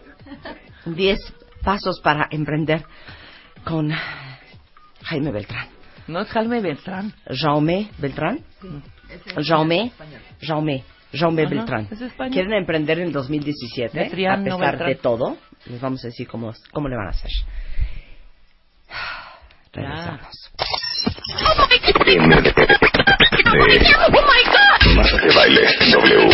10 0.85 1.19
pasos 1.65 2.01
para 2.03 2.27
emprender 2.31 2.85
con 3.65 3.91
Jaime 5.05 5.31
Beltrán. 5.31 5.69
No 6.09 6.21
es 6.21 6.29
Jaime 6.29 6.61
Beltrán. 6.61 7.13
Jaume 7.27 7.89
Beltrán. 7.99 8.41
Jaume. 9.47 9.93
Jaume. 10.43 10.85
Jaume 11.13 11.43
Ajá, 11.43 11.51
Beltrán. 11.55 11.89
español. 11.91 12.33
¿Quieren 12.33 12.53
emprender 12.53 12.99
en 12.99 13.07
el 13.07 13.13
2017? 13.13 13.99
De 13.99 14.11
Triano 14.11 14.43
a 14.43 14.45
pesar 14.45 14.61
Beltrán. 14.73 14.89
de 14.89 14.95
todo. 14.97 15.37
Les 15.67 15.81
vamos 15.81 16.05
a 16.05 16.09
decir 16.09 16.27
cómo, 16.29 16.53
cómo 16.73 16.89
le 16.89 16.97
van 16.97 17.07
a 17.07 17.11
hacer. 17.11 17.31
Regresamos. 19.73 20.51
Marta 24.97 25.17
de 25.17 25.35
Baile 25.35 25.63
W 25.93 26.31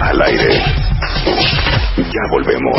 al 0.00 0.22
aire. 0.22 1.75
Ya 1.96 2.20
volvemos. 2.30 2.78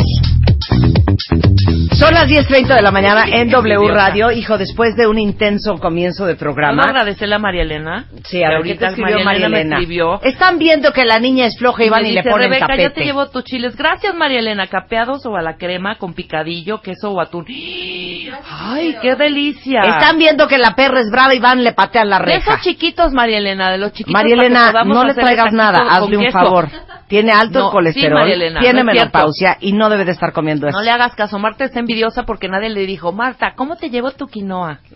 Son 1.98 2.14
las 2.14 2.28
10.30 2.28 2.76
de 2.76 2.82
la 2.82 2.90
mañana 2.92 3.24
en 3.28 3.50
W 3.50 3.88
Radio. 3.88 4.30
Hijo, 4.30 4.56
después 4.56 4.94
de 4.96 5.06
un 5.08 5.18
intenso 5.18 5.76
comienzo 5.78 6.24
de 6.26 6.34
¿Puedo 6.36 6.52
programa. 6.54 6.84
agradecerle 6.84 7.34
a 7.34 7.38
María 7.40 7.62
Elena? 7.62 8.04
Sí, 8.24 8.42
a 8.44 8.48
Que 8.50 8.54
ver, 8.54 8.62
¿qué 8.62 8.74
te 8.76 8.86
ahorita 8.86 8.88
escribió 8.88 9.24
María 9.24 9.46
Elena? 9.46 9.76
escribió. 9.76 10.22
Están 10.22 10.58
viendo 10.58 10.92
que 10.92 11.04
la 11.04 11.18
niña 11.18 11.46
es 11.46 11.58
floja 11.58 11.84
y 11.84 11.88
van 11.88 12.06
y 12.06 12.12
le 12.12 12.22
ponen 12.22 12.48
Rebeca, 12.50 12.66
tapete. 12.68 12.82
ya 12.82 12.90
te 12.94 13.04
llevo 13.04 13.26
tus 13.28 13.42
chiles. 13.44 13.76
Gracias, 13.76 14.14
María 14.14 14.38
Elena. 14.38 14.68
Capeados 14.68 15.26
o 15.26 15.34
a 15.36 15.42
la 15.42 15.56
crema 15.56 15.96
con 15.96 16.14
picadillo, 16.14 16.80
queso 16.80 17.10
o 17.10 17.20
atún. 17.20 17.46
¡Ay, 17.48 18.96
qué 19.02 19.16
delicia! 19.16 19.80
Están 19.80 20.18
viendo 20.18 20.46
que 20.46 20.58
la 20.58 20.74
perra 20.76 21.00
es 21.00 21.10
brava 21.10 21.34
y 21.34 21.40
van 21.40 21.58
y 21.60 21.64
le 21.64 21.72
patean 21.72 22.08
la 22.08 22.18
de 22.20 22.24
reja. 22.26 22.52
esos 22.52 22.62
chiquitos, 22.64 23.12
María 23.12 23.38
Elena, 23.38 23.70
de 23.72 23.78
los 23.78 23.90
chiquitos. 23.92 24.12
María 24.12 24.34
Elena, 24.34 24.72
no 24.84 25.04
le 25.04 25.14
traigas 25.14 25.52
nada, 25.52 25.80
hazle 25.90 26.16
un 26.16 26.24
queso. 26.24 26.38
favor. 26.38 26.68
Tiene 27.08 27.32
alto 27.32 27.58
No, 27.68 27.70
colesterol, 27.70 28.08
sí, 28.10 28.14
María 28.14 28.34
Elena, 28.34 28.60
tiene 28.60 28.80
no. 28.84 28.84
Menopausia 29.08 29.56
y 29.60 29.72
no 29.72 29.88
debe 29.88 30.04
de 30.04 30.12
estar 30.12 30.32
comiendo 30.32 30.68
eso. 30.68 30.76
No 30.76 30.84
le 30.84 30.90
hagas 30.90 31.14
caso. 31.14 31.38
Marta 31.38 31.64
está 31.64 31.80
envidiosa 31.80 32.24
porque 32.24 32.48
nadie 32.48 32.68
le 32.70 32.86
dijo, 32.86 33.12
Marta, 33.12 33.54
¿cómo 33.56 33.76
te 33.76 33.90
llevo 33.90 34.10
tu 34.12 34.26
quinoa? 34.26 34.80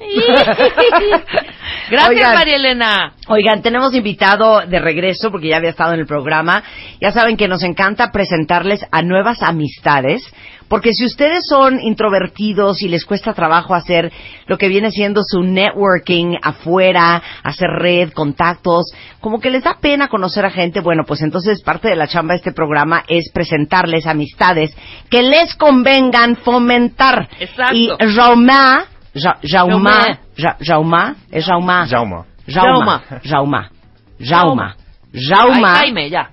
Gracias, 1.90 2.11
Oigan. 2.11 2.35
María 2.35 2.57
Elena. 2.57 3.12
Oigan, 3.29 3.62
tenemos 3.62 3.94
invitado 3.94 4.66
de 4.66 4.79
regreso 4.79 5.31
porque 5.31 5.48
ya 5.48 5.57
había 5.57 5.70
estado 5.70 5.94
en 5.94 6.01
el 6.01 6.07
programa. 6.07 6.62
Ya 7.01 7.12
saben 7.12 7.37
que 7.37 7.48
nos 7.48 7.62
encanta 7.62 8.11
presentarles 8.12 8.85
a 8.90 9.03
nuevas 9.03 9.42
amistades, 9.42 10.22
porque 10.68 10.92
si 10.92 11.05
ustedes 11.05 11.44
son 11.48 11.81
introvertidos 11.81 12.83
y 12.83 12.88
les 12.88 13.05
cuesta 13.05 13.33
trabajo 13.35 13.75
hacer 13.75 14.12
lo 14.46 14.59
que 14.59 14.68
viene 14.68 14.90
siendo 14.90 15.22
su 15.25 15.42
networking 15.42 16.37
afuera, 16.42 17.22
hacer 17.42 17.68
red, 17.79 18.11
contactos, 18.12 18.87
como 19.20 19.40
que 19.40 19.51
les 19.51 19.62
da 19.64 19.79
pena 19.81 20.09
conocer 20.09 20.44
a 20.44 20.51
gente, 20.51 20.81
bueno, 20.81 21.05
pues 21.07 21.22
entonces 21.22 21.62
parte 21.62 21.88
de 21.88 21.96
la 21.96 22.07
chamba 22.07 22.35
de 22.35 22.38
este 22.38 22.53
programa 22.53 23.05
es 23.09 23.31
presentarles 23.33 24.07
amistades 24.07 24.77
que 25.11 25.22
les 25.22 25.55
convengan 25.57 26.37
fomentar. 26.37 27.29
Exacto. 27.40 27.75
Y 27.75 27.90
Jauma, 28.14 28.85
Ja- 29.14 29.38
Jauma. 29.42 30.18
Ja- 30.38 30.57
Jauma, 30.61 31.16
es 31.31 31.44
Jauma. 31.44 31.87
Jauma. 31.87 32.25
Jauma. 32.48 33.03
Jauma. 33.25 33.70
Jauma. 34.18 34.77
Jauma. 35.14 35.75
Jaime, 35.77 36.09
ya. 36.11 36.31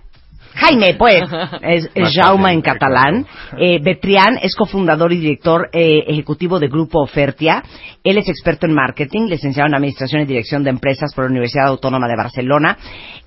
Jaime, 0.60 0.94
pues, 0.96 1.24
es, 1.62 1.90
es 1.94 2.14
Jaume 2.16 2.52
en 2.52 2.62
catalán. 2.62 3.26
Eh, 3.58 3.80
Betrián 3.82 4.38
es 4.42 4.56
cofundador 4.56 5.12
y 5.14 5.18
director 5.20 5.70
eh, 5.74 6.04
ejecutivo 6.08 6.60
de 6.60 6.68
Grupo 6.68 7.02
Ofertia. 7.02 7.64
Él 8.04 8.18
es 8.18 8.30
experto 8.30 8.66
en 8.66 8.74
marketing, 8.74 9.28
licenciado 9.28 9.68
en 9.68 9.76
Administración 9.76 10.22
y 10.22 10.26
Dirección 10.26 10.64
de 10.64 10.70
Empresas 10.70 11.14
por 11.14 11.26
la 11.26 11.32
Universidad 11.32 11.68
Autónoma 11.68 12.08
de 12.08 12.16
Barcelona. 12.16 12.78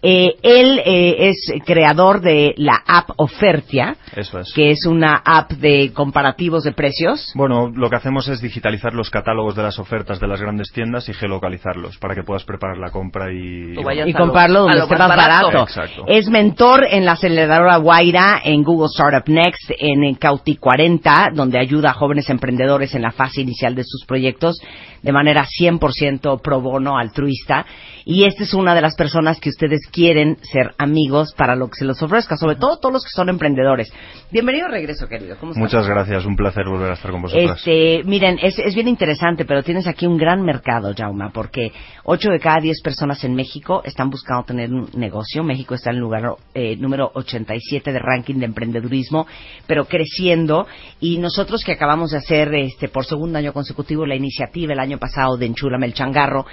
Eh, 0.03 0.35
él 0.43 0.81
eh, 0.85 1.29
es 1.31 1.53
creador 1.65 2.21
de 2.21 2.55
la 2.57 2.81
app 2.87 3.11
Ofertia, 3.17 3.97
Eso 4.17 4.41
es. 4.41 4.53
que 4.55 4.71
es 4.71 4.85
una 4.87 5.23
app 5.25 5.53
de 5.53 5.93
comparativos 5.93 6.65
de 6.65 6.73
precios. 6.73 7.31
Bueno, 7.35 7.71
lo 7.75 7.89
que 7.89 7.97
hacemos 7.97 8.27
es 8.29 8.41
digitalizar 8.41 8.95
los 8.95 9.11
catálogos 9.11 9.55
de 9.55 9.63
las 9.63 9.79
ofertas 9.79 10.19
de 10.21 10.27
las 10.27 10.41
grandes 10.41 10.73
tiendas 10.73 11.09
y 11.09 11.15
geolocalizarlos 11.15 11.99
para 11.99 12.15
que 12.15 12.23
puedas 12.25 12.45
preparar 12.45 12.79
la 12.79 12.91
compra 12.91 13.33
y, 13.33 13.37
y 13.37 13.75
lo- 13.75 14.19
comprarlo 14.19 14.61
donde 14.63 14.79
esté 14.79 14.97
más 14.99 15.09
barato. 15.09 15.47
barato. 15.49 15.63
Exacto. 15.65 16.05
Es 16.09 16.29
mentor 16.29 16.85
en 16.91 17.05
la 17.05 17.17
aceleradora 17.23 17.77
Guaira, 17.77 18.41
en 18.45 18.65
Google 18.65 18.89
Startup 18.89 19.29
Next, 19.29 19.71
en, 19.79 20.15
Cauti 20.17 20.57
40, 20.57 21.31
donde 21.33 21.57
ayuda 21.57 21.91
a 21.91 21.95
jóvenes 21.95 22.29
emprendedores 22.29 22.97
en 22.97 23.03
la 23.03 23.13
fase 23.13 23.43
inicial 23.43 23.77
de 23.77 23.85
sus 23.85 24.05
proyectos 24.05 24.61
de 25.03 25.13
manera 25.13 25.47
100% 25.47 26.41
pro 26.43 26.61
bono, 26.61 26.99
altruista. 26.99 27.65
Y 28.05 28.25
esta 28.25 28.43
es 28.43 28.55
una 28.55 28.75
de 28.75 28.81
las 28.81 28.95
personas 28.97 29.39
que 29.41 29.49
ustedes 29.49 29.87
quieren 29.91 30.37
ser 30.43 30.75
amigos 30.79 31.33
para 31.37 31.55
lo 31.55 31.69
que 31.69 31.77
se 31.79 31.85
les 31.85 32.03
ofrezca, 32.03 32.37
sobre 32.37 32.57
todo 32.57 32.79
todos 32.79 32.93
los 32.93 33.05
que 33.05 33.11
son 33.11 33.29
emprendedores. 33.29 33.93
Bienvenido 34.31 34.67
de 34.67 34.73
regreso, 34.73 35.07
querido. 35.09 35.37
Muchas 35.55 35.87
gracias, 35.87 36.25
un 36.25 36.37
placer 36.37 36.65
volver 36.67 36.91
a 36.91 36.95
estar 36.95 37.11
con 37.11 37.23
vosotras. 37.23 37.59
Este, 37.59 38.03
miren, 38.05 38.39
es, 38.43 38.59
es 38.59 38.75
bien 38.75 38.89
interesante, 38.89 39.45
pero 39.45 39.63
tienes 39.63 39.87
aquí 39.87 40.07
un 40.07 40.17
gran 40.17 40.43
mercado, 40.43 40.93
Jauma, 40.97 41.31
porque 41.33 41.73
8 42.05 42.31
de 42.31 42.41
cada 42.41 42.61
10 42.61 42.81
personas 42.83 43.23
en 43.25 43.35
México 43.35 43.83
están 43.85 44.11
buscando 44.11 44.45
tener 44.45 44.73
un 44.73 44.89
negocio. 44.95 45.45
México 45.45 45.75
está 45.75 45.91
en 45.91 45.97
el 45.97 46.03
lugar 46.03 46.23
eh, 46.55 46.77
número 46.77 47.11
87 47.15 47.93
de 47.93 47.99
ranking 47.99 48.37
de 48.37 48.47
emprendedurismo, 48.47 49.27
pero 49.67 49.85
creciendo. 49.85 50.67
Y 51.01 51.19
nosotros 51.19 51.63
que 51.65 51.73
acabamos 51.73 52.11
de 52.11 52.19
hacer 52.19 52.55
este, 52.55 52.89
por 52.89 53.05
segundo 53.05 53.39
año 53.39 53.53
consecutivo 53.53 54.07
la 54.07 54.17
iniciativa 54.17 54.73
el 54.73 54.81
año 54.81 54.99
pasado 54.99 55.37
de 55.37 55.47
Enchúlame 55.47 55.87
el 55.87 55.95
Changarro, 55.95 56.47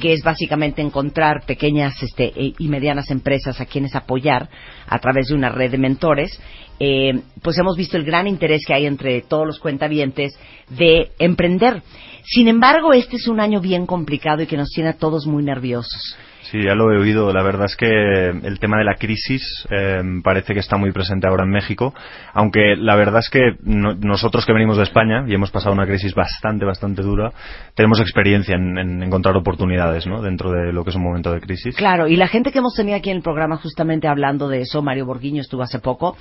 que 0.00 0.12
es 0.12 0.22
básicamente 0.22 0.82
encontrar 0.96 1.44
pequeñas 1.44 2.02
este, 2.02 2.32
eh, 2.34 2.54
y 2.58 2.68
medianas 2.68 3.10
empresas 3.10 3.60
a 3.60 3.66
quienes 3.66 3.94
apoyar 3.94 4.48
a 4.86 4.98
través 4.98 5.26
de 5.28 5.34
una 5.34 5.50
red 5.50 5.70
de 5.70 5.78
mentores 5.78 6.40
eh, 6.78 7.20
pues 7.42 7.56
hemos 7.58 7.76
visto 7.76 7.96
el 7.96 8.04
gran 8.04 8.26
interés 8.26 8.64
que 8.66 8.74
hay 8.74 8.86
entre 8.86 9.22
todos 9.22 9.46
los 9.46 9.58
cuentavientes 9.58 10.38
de 10.68 11.10
emprender. 11.18 11.82
Sin 12.24 12.48
embargo, 12.48 12.92
este 12.92 13.16
es 13.16 13.28
un 13.28 13.40
año 13.40 13.60
bien 13.60 13.86
complicado 13.86 14.42
y 14.42 14.46
que 14.46 14.56
nos 14.56 14.70
tiene 14.70 14.90
a 14.90 14.98
todos 14.98 15.26
muy 15.26 15.42
nerviosos. 15.42 16.16
Sí, 16.50 16.62
ya 16.62 16.74
lo 16.74 16.92
he 16.92 16.98
oído. 16.98 17.32
La 17.32 17.42
verdad 17.42 17.64
es 17.66 17.74
que 17.76 17.86
el 17.88 18.58
tema 18.60 18.78
de 18.78 18.84
la 18.84 18.94
crisis 18.94 19.42
eh, 19.70 20.00
parece 20.22 20.54
que 20.54 20.60
está 20.60 20.76
muy 20.76 20.92
presente 20.92 21.26
ahora 21.26 21.42
en 21.44 21.50
México, 21.50 21.92
aunque 22.34 22.76
la 22.76 22.94
verdad 22.94 23.18
es 23.20 23.30
que 23.30 23.56
no- 23.64 23.94
nosotros 23.94 24.46
que 24.46 24.52
venimos 24.52 24.76
de 24.76 24.84
España 24.84 25.24
y 25.26 25.34
hemos 25.34 25.50
pasado 25.50 25.74
una 25.74 25.86
crisis 25.86 26.14
bastante, 26.14 26.64
bastante 26.64 27.02
dura, 27.02 27.32
tenemos 27.74 27.98
experiencia 28.00 28.54
en, 28.54 28.78
en 28.78 29.02
encontrar 29.02 29.36
oportunidades 29.36 30.06
¿no? 30.06 30.22
dentro 30.22 30.52
de 30.52 30.72
lo 30.72 30.84
que 30.84 30.90
es 30.90 30.96
un 30.96 31.02
momento 31.02 31.32
de 31.32 31.40
crisis. 31.40 31.74
Claro, 31.74 32.06
y 32.06 32.14
la 32.16 32.28
gente 32.28 32.52
que 32.52 32.58
hemos 32.58 32.74
tenido 32.74 32.96
aquí 32.96 33.10
en 33.10 33.16
el 33.16 33.22
programa 33.22 33.56
justamente 33.56 34.06
hablando 34.06 34.48
de 34.48 34.60
eso, 34.60 34.82
Mario 34.82 35.06
Borguiño 35.06 35.40
estuvo 35.40 35.62
hace 35.62 35.80
poco, 35.80 36.16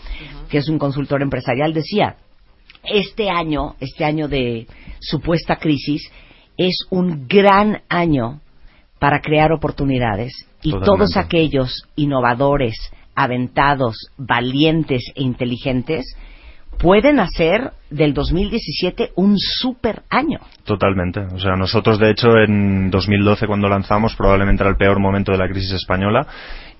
que 0.49 0.57
es 0.57 0.69
un 0.69 0.79
consultor 0.79 1.21
empresarial, 1.21 1.73
decía, 1.73 2.15
este 2.83 3.29
año, 3.29 3.75
este 3.79 4.05
año 4.05 4.27
de 4.27 4.65
supuesta 4.99 5.57
crisis, 5.57 6.11
es 6.57 6.85
un 6.89 7.27
gran 7.27 7.81
año 7.89 8.39
para 8.99 9.21
crear 9.21 9.51
oportunidades 9.51 10.33
y 10.61 10.71
Totalmente. 10.71 10.85
todos 10.85 11.17
aquellos 11.17 11.83
innovadores, 11.95 12.75
aventados, 13.15 13.95
valientes 14.17 15.03
e 15.15 15.23
inteligentes 15.23 16.15
pueden 16.77 17.19
hacer 17.19 17.71
del 17.89 18.13
2017 18.13 19.11
un 19.15 19.37
super 19.37 20.03
año. 20.09 20.39
Totalmente. 20.63 21.21
O 21.21 21.39
sea, 21.39 21.55
nosotros, 21.55 21.99
de 21.99 22.11
hecho, 22.11 22.37
en 22.37 22.89
2012, 22.91 23.47
cuando 23.47 23.69
lanzamos, 23.69 24.15
probablemente 24.15 24.63
era 24.63 24.71
el 24.71 24.77
peor 24.77 24.99
momento 24.99 25.31
de 25.31 25.37
la 25.37 25.47
crisis 25.47 25.71
española. 25.71 26.27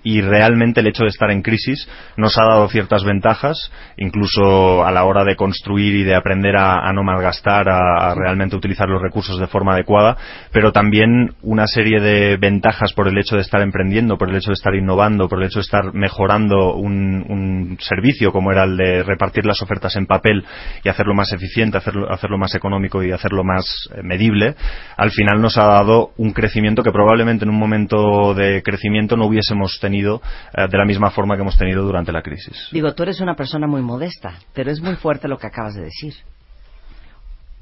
Y 0.06 0.22
realmente 0.22 0.82
el 0.82 0.88
hecho 0.88 1.04
de 1.04 1.10
estar 1.10 1.32
en 1.32 1.42
crisis 1.42 1.90
nos 2.16 2.38
ha 2.38 2.46
dado 2.46 2.70
ciertas 2.70 3.04
ventajas, 3.04 3.72
incluso 3.98 4.86
a 4.86 4.92
la 4.92 5.04
hora 5.04 5.24
de 5.24 5.36
construir 5.36 5.96
y 5.96 6.04
de 6.04 6.16
aprender 6.16 6.56
a, 6.56 6.94
no 6.94 7.04
malgastar, 7.04 7.68
a, 7.68 8.12
a 8.12 8.16
realmente 8.16 8.56
utilizar 8.56 8.88
los 8.88 9.02
recursos 9.02 9.40
de 9.40 9.48
forma 9.48 9.74
adecuada, 9.74 10.16
pero 10.52 10.72
también 10.72 11.34
una 11.42 11.66
serie 11.66 12.00
de 12.00 12.38
ventajas 12.38 12.94
por 12.94 13.08
el 13.08 13.18
hecho 13.18 13.36
de 13.36 13.42
estar 13.42 13.62
emprendiendo, 13.62 14.18
por 14.18 14.30
el 14.30 14.36
hecho 14.36 14.52
de 14.52 14.56
estar 14.56 14.76
innovando, 14.76 15.28
por 15.28 15.40
el 15.40 15.48
hecho 15.48 15.58
de 15.58 15.64
estar 15.64 15.92
mejorando 15.94 16.76
un, 16.76 17.26
un 17.28 17.78
servicio 17.80 18.32
como 18.32 18.52
era 18.52 18.64
el 18.64 18.78
de 18.78 19.02
repartir 19.02 19.46
las 19.46 19.62
ofertas 19.64 19.96
en 19.96 20.06
papel 20.06 20.46
y 20.84 20.90
hacerlo 20.90 21.16
más 21.16 21.34
eficiente, 21.34 21.78
hacerlo, 21.80 22.12
hacerlo 22.12 22.38
más 22.38 22.54
económico 22.54 23.02
y 23.04 23.12
hacerlo 23.12 23.44
más 23.44 23.90
eh, 23.96 24.02
medible, 24.04 24.56
al 24.98 25.10
final 25.10 25.42
nos 25.42 25.58
ha 25.58 25.66
dado 25.66 26.12
un 26.18 26.32
crecimiento 26.32 26.84
que 26.84 26.92
probablemente 26.92 27.44
en 27.46 27.50
un 27.50 27.58
momento 27.58 28.36
de 28.36 28.62
crecimiento 28.62 29.18
no 29.18 29.26
hubiésemos 29.26 29.80
tenido 29.80 29.95
eh, 30.04 30.68
de 30.70 30.78
la 30.78 30.86
misma 30.86 31.12
forma 31.12 31.36
que 31.36 31.42
hemos 31.42 31.58
tenido 31.58 31.84
durante 31.84 32.12
la 32.12 32.22
crisis. 32.22 32.70
Digo, 32.72 32.94
tú 32.94 33.04
eres 33.04 33.20
una 33.22 33.36
persona 33.36 33.68
muy 33.68 33.82
modesta, 33.82 34.40
pero 34.54 34.72
es 34.72 34.82
muy 34.82 34.96
fuerte 34.96 35.28
lo 35.28 35.38
que 35.38 35.48
acabas 35.48 35.76
de 35.76 35.84
decir. 35.84 36.14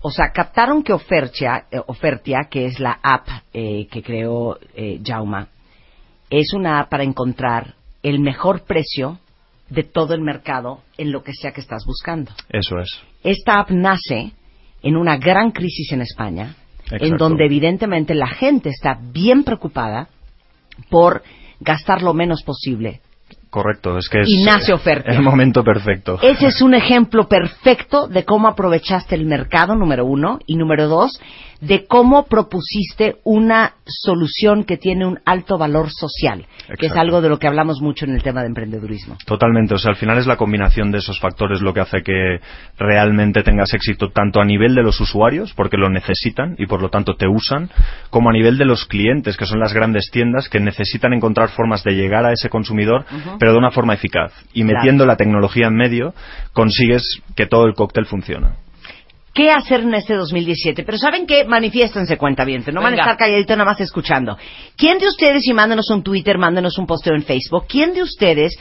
O 0.06 0.12
sea, 0.12 0.32
captaron 0.32 0.84
que 0.84 0.92
Ofertia, 0.92 1.66
eh, 1.72 1.80
Ofertia 1.88 2.48
que 2.50 2.66
es 2.66 2.80
la 2.80 3.00
app 3.02 3.26
eh, 3.54 3.88
que 3.90 4.04
creó 4.04 4.60
eh, 4.76 5.00
Jauma, 5.04 5.48
es 6.30 6.54
una 6.54 6.82
app 6.82 6.90
para 6.90 7.04
encontrar 7.04 7.76
el 8.04 8.20
mejor 8.20 8.64
precio 8.66 9.20
de 9.70 9.84
todo 9.84 10.14
el 10.14 10.22
mercado 10.22 10.82
en 10.98 11.14
lo 11.14 11.24
que 11.24 11.32
sea 11.34 11.54
que 11.54 11.62
estás 11.62 11.86
buscando. 11.86 12.32
Eso 12.50 12.80
es. 12.80 13.02
Esta 13.24 13.62
app 13.62 13.72
nace 13.72 14.34
en 14.82 14.98
una 14.98 15.16
gran 15.16 15.52
crisis 15.52 15.94
en 15.94 16.02
España, 16.02 16.58
en 16.88 16.96
Exacto. 16.96 17.18
donde 17.18 17.46
evidentemente 17.46 18.14
la 18.14 18.28
gente 18.28 18.70
está 18.70 19.00
bien 19.02 19.46
preocupada 19.46 20.10
por 20.90 21.24
gastar 21.64 22.02
lo 22.02 22.14
menos 22.14 22.44
posible. 22.44 23.02
Correcto, 23.50 24.00
es 24.00 24.10
que 24.10 24.22
es 24.22 24.30
el 25.06 25.22
momento 25.22 25.64
perfecto. 25.64 26.18
Ese 26.24 26.48
es 26.48 26.62
un 26.64 26.74
ejemplo 26.74 27.28
perfecto 27.28 28.08
de 28.08 28.26
cómo 28.26 28.48
aprovechaste 28.48 29.14
el 29.14 29.26
mercado, 29.26 29.76
número 29.76 30.06
uno, 30.06 30.40
y 30.48 30.56
número 30.56 30.88
dos, 30.88 31.20
de 31.68 31.86
cómo 31.88 32.26
propusiste 32.26 33.18
una 33.24 33.74
solución 33.86 34.64
que 34.64 34.78
tiene 34.78 35.06
un 35.06 35.20
alto 35.26 35.58
valor 35.58 35.90
social, 35.92 36.46
que 36.78 36.88
es 36.88 36.96
algo 36.96 37.22
de 37.22 37.30
lo 37.30 37.40
que 37.40 37.48
hablamos 37.48 37.82
mucho 37.82 38.06
en 38.06 38.16
el 38.16 38.24
tema 38.24 38.42
de 38.42 38.48
emprendedurismo. 38.48 39.18
Totalmente, 39.26 39.74
o 39.74 39.78
sea, 39.78 39.92
al 39.92 39.98
final 39.98 40.18
es 40.18 40.28
la 40.28 40.36
combinación 40.38 40.92
de 40.92 40.98
esos 40.98 41.20
factores 41.20 41.62
lo 41.62 41.74
que 41.74 41.80
hace 41.80 42.02
que 42.02 42.40
realmente 42.78 43.44
tengas 43.44 43.74
éxito 43.74 44.10
tanto 44.10 44.42
a 44.42 44.46
nivel 44.46 44.76
de 44.76 44.84
los 44.84 45.00
usuarios, 45.00 45.54
porque 45.54 45.78
lo 45.78 45.90
necesitan 45.90 46.56
y 46.58 46.66
por 46.66 46.82
lo 46.82 46.90
tanto 46.90 47.16
te 47.16 47.28
usan, 47.28 47.70
como 48.10 48.30
a 48.30 48.34
nivel 48.34 48.58
de 48.58 48.66
los 48.66 48.86
clientes, 48.86 49.38
que 49.38 49.46
son 49.46 49.60
las 49.60 49.74
grandes 49.74 50.10
tiendas 50.12 50.50
que 50.50 50.60
necesitan 50.60 51.14
encontrar 51.14 51.50
formas 51.50 51.84
de 51.84 51.96
llegar 51.96 52.26
a 52.26 52.34
ese 52.34 52.50
consumidor, 52.50 53.06
pero 53.40 53.54
de 53.54 53.58
una 53.58 53.72
forma 53.72 53.94
eficaz. 53.94 54.34
Y 54.54 54.64
Claro. 54.64 54.78
metiendo 54.78 55.06
la 55.06 55.16
tecnología 55.16 55.68
en 55.68 55.76
medio, 55.76 56.14
consigues 56.52 57.22
que 57.36 57.46
todo 57.46 57.66
el 57.66 57.74
cóctel 57.74 58.06
funcione. 58.06 58.63
¿Qué 59.34 59.50
hacer 59.50 59.80
en 59.80 59.96
este 59.96 60.14
2017? 60.14 60.84
Pero 60.84 60.98
¿saben 61.00 61.26
qué? 61.26 61.44
Manifiéstense, 61.44 62.18
cuenta 62.18 62.46
bien. 62.46 62.64
No 62.72 62.82
van 62.82 62.94
a 62.94 62.98
estar 62.98 63.18
calladitos 63.18 63.58
nada 63.58 63.72
más 63.72 63.82
escuchando. 63.82 64.38
¿Quién 64.78 65.00
de 65.00 65.08
ustedes, 65.08 65.48
y 65.48 65.54
mándenos 65.54 65.90
un 65.90 66.04
Twitter, 66.04 66.38
mándenos 66.38 66.78
un 66.78 66.86
posteo 66.86 67.16
en 67.16 67.24
Facebook, 67.24 67.66
quién 67.68 67.94
de 67.94 68.04
ustedes 68.04 68.56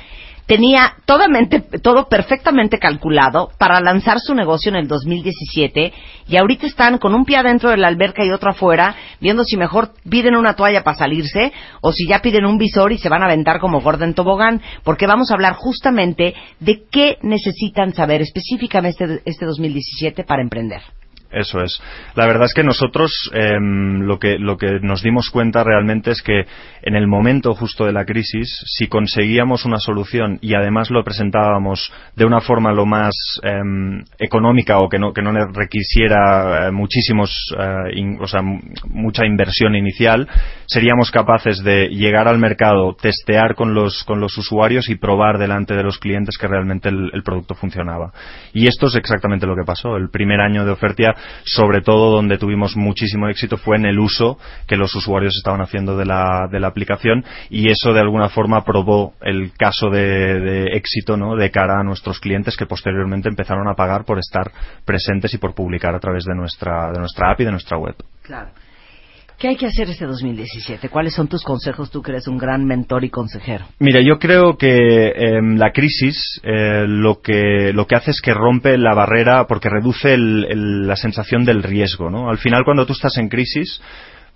tenía 0.47 0.95
todamente- 1.07 1.61
todo 1.81 2.09
perfectamente 2.09 2.79
calculado 2.79 3.51
para 3.59 3.81
lanzar 3.81 4.19
su 4.21 4.35
negocio 4.35 4.71
en 4.71 4.77
el 4.77 4.89
2017 4.89 5.93
y 6.29 6.37
ahorita 6.37 6.67
están 6.67 6.99
con 6.99 7.15
un 7.15 7.25
pie 7.25 7.39
adentro 7.39 7.71
de 7.71 7.77
la 7.77 7.89
alberca 7.89 8.25
y 8.25 8.31
otro 8.31 8.51
afuera, 8.51 8.95
viendo 9.21 9.45
si 9.45 9.57
mejor 9.57 9.93
piden 10.09 10.37
una 10.37 10.55
toalla 10.55 10.83
para 10.85 10.97
salirse 10.97 11.53
o 11.81 11.93
si 11.93 12.07
ya 12.07 12.21
piden 12.21 12.45
un 12.45 12.59
visor 12.59 12.93
y 12.93 12.99
se 12.99 13.09
van 13.09 13.23
a 13.23 13.27
aventar 13.27 13.61
como 13.61 13.81
gorda 13.81 14.05
en 14.05 14.15
tobogán? 14.15 14.61
Porque 14.85 15.07
vamos 15.07 15.31
a 15.31 15.35
hablar 15.35 15.55
justamente 15.55 16.35
de 16.61 16.83
qué 16.91 17.19
necesitan 17.23 17.93
saber 17.95 18.23
específicamente 18.23 19.05
este, 19.05 19.23
este 19.25 19.47
2017 19.47 20.25
para 20.25 20.43
emprender. 20.43 20.83
Eso 21.33 21.63
es. 21.63 21.81
La 22.15 22.27
verdad 22.27 22.45
es 22.45 22.53
que 22.53 22.63
nosotros 22.63 23.31
em, 23.33 24.01
lo 24.03 24.19
que 24.19 24.39
lo 24.39 24.59
que 24.59 24.81
nos 24.83 25.03
dimos 25.03 25.31
cuenta 25.31 25.65
realmente 25.65 26.11
es 26.11 26.21
que 26.21 26.45
en 26.83 26.97
el 26.97 27.07
momento 27.07 27.55
justo 27.55 27.85
de 27.85 27.93
la 27.93 28.05
crisis, 28.05 28.63
si 28.67 28.89
conseguíamos 28.89 29.65
una 29.65 29.79
solución 29.79 30.39
y 30.41 30.55
además 30.55 30.91
lo 30.91 31.05
presentábamos 31.05 31.93
de 32.17 32.25
una 32.25 32.41
forma 32.41 32.73
lo 32.73 32.87
más 32.87 33.15
em, 33.43 34.05
económica 34.19 34.79
o 34.79 34.89
que 34.89 34.99
no 34.99 35.13
que 35.13 35.23
no 35.23 35.33
requisiera 35.53 36.69
eh, 36.69 36.73
muchísimos, 36.73 37.55
eh, 37.59 38.17
o 38.21 38.27
sea, 38.27 38.43
mucha 38.89 39.25
inversión 39.27 39.75
inicial, 39.75 40.29
seríamos 40.67 41.11
capaces 41.11 41.63
de 41.63 41.89
llegar 41.89 42.29
al 42.29 42.39
mercado, 42.39 42.95
testear 43.01 43.55
con 43.55 43.75
los 43.75 44.05
con 44.05 44.21
los 44.21 44.37
usuarios 44.37 44.89
y 44.89 44.97
probar 44.97 45.39
delante 45.39 45.75
de 45.75 45.83
los 45.83 45.99
clientes 45.99 46.37
que 46.37 46.49
realmente 46.49 46.89
el, 46.89 47.11
el 47.13 47.23
producto 47.23 47.55
funcionaba. 47.55 48.13
Y 48.53 48.67
esto 48.67 48.87
es 48.87 48.97
exactamente 48.97 49.47
lo 49.47 49.55
que 49.55 49.65
pasó. 49.65 49.97
El 49.97 50.11
primer 50.11 50.41
año 50.41 50.65
de 50.65 50.73
Ofertia 50.73 51.15
sobre 51.45 51.81
todo 51.81 52.11
donde 52.11 52.39
tuvimos 52.39 52.77
muchísimo 52.77 53.29
éxito 53.29 53.57
fue 53.57 53.77
en 53.77 53.87
el 53.87 53.99
uso 53.99 54.39
que 54.67 54.77
los 54.77 54.95
usuarios 54.95 55.37
estaban 55.37 55.61
haciendo 55.61 55.97
de 55.97 56.07
la, 56.07 56.49
de 56.51 56.61
la 56.61 56.72
aplicación 56.73 57.25
y 57.51 57.71
eso 57.71 57.93
de 57.93 58.01
alguna 58.01 58.29
forma 58.29 58.65
probó 58.65 59.13
el 59.23 59.53
caso 59.53 59.89
de, 59.91 60.41
de 60.41 60.65
éxito 60.77 61.17
¿no? 61.17 61.37
de 61.37 61.51
cara 61.51 61.79
a 61.81 61.85
nuestros 61.85 62.19
clientes 62.21 62.57
que 62.57 62.67
posteriormente 62.67 63.29
empezaron 63.29 63.69
a 63.69 63.75
pagar 63.75 64.05
por 64.05 64.19
estar 64.19 64.51
presentes 64.85 65.33
y 65.35 65.39
por 65.39 65.55
publicar 65.55 65.95
a 65.95 66.01
través 66.01 66.25
de 66.25 66.35
nuestra, 66.35 66.91
de 66.93 66.99
nuestra 66.99 67.31
app 67.31 67.41
y 67.41 67.45
de 67.45 67.51
nuestra 67.53 67.79
web. 67.79 67.95
Claro. 68.23 68.51
¿Qué 69.39 69.49
hay 69.49 69.57
que 69.57 69.67
hacer 69.67 69.91
este 69.91 70.05
2017? 70.07 70.89
¿Cuáles 70.89 71.15
son 71.15 71.27
tus 71.27 71.43
consejos? 71.43 71.91
Tú 71.91 72.01
que 72.01 72.13
eres 72.13 72.29
un 72.29 72.39
gran 72.39 72.65
mentor 72.65 73.03
y 73.03 73.11
consejero. 73.11 73.65
Mira, 73.81 74.01
yo 74.01 74.21
creo 74.21 74.57
que 74.57 75.09
em, 75.17 75.57
la 75.57 75.73
crisis 75.73 76.41
eh, 76.45 76.85
lo, 76.87 77.21
que, 77.21 77.73
lo 77.75 77.89
que 77.89 77.97
hace 77.97 78.13
es 78.13 78.21
que 78.21 78.33
rompe 78.35 78.79
la 78.79 78.95
barrera 78.95 79.49
porque 79.49 79.69
reduce 79.69 80.15
el- 80.15 80.47
el- 80.49 80.87
la 80.87 80.95
sensación 80.95 81.45
del 81.45 81.65
riesgo. 81.65 82.09
¿no? 82.09 82.31
Al 82.31 82.39
final, 82.39 82.63
cuando 82.65 82.87
tú 82.87 82.93
estás 82.93 83.19
en 83.19 83.29
crisis, 83.29 83.81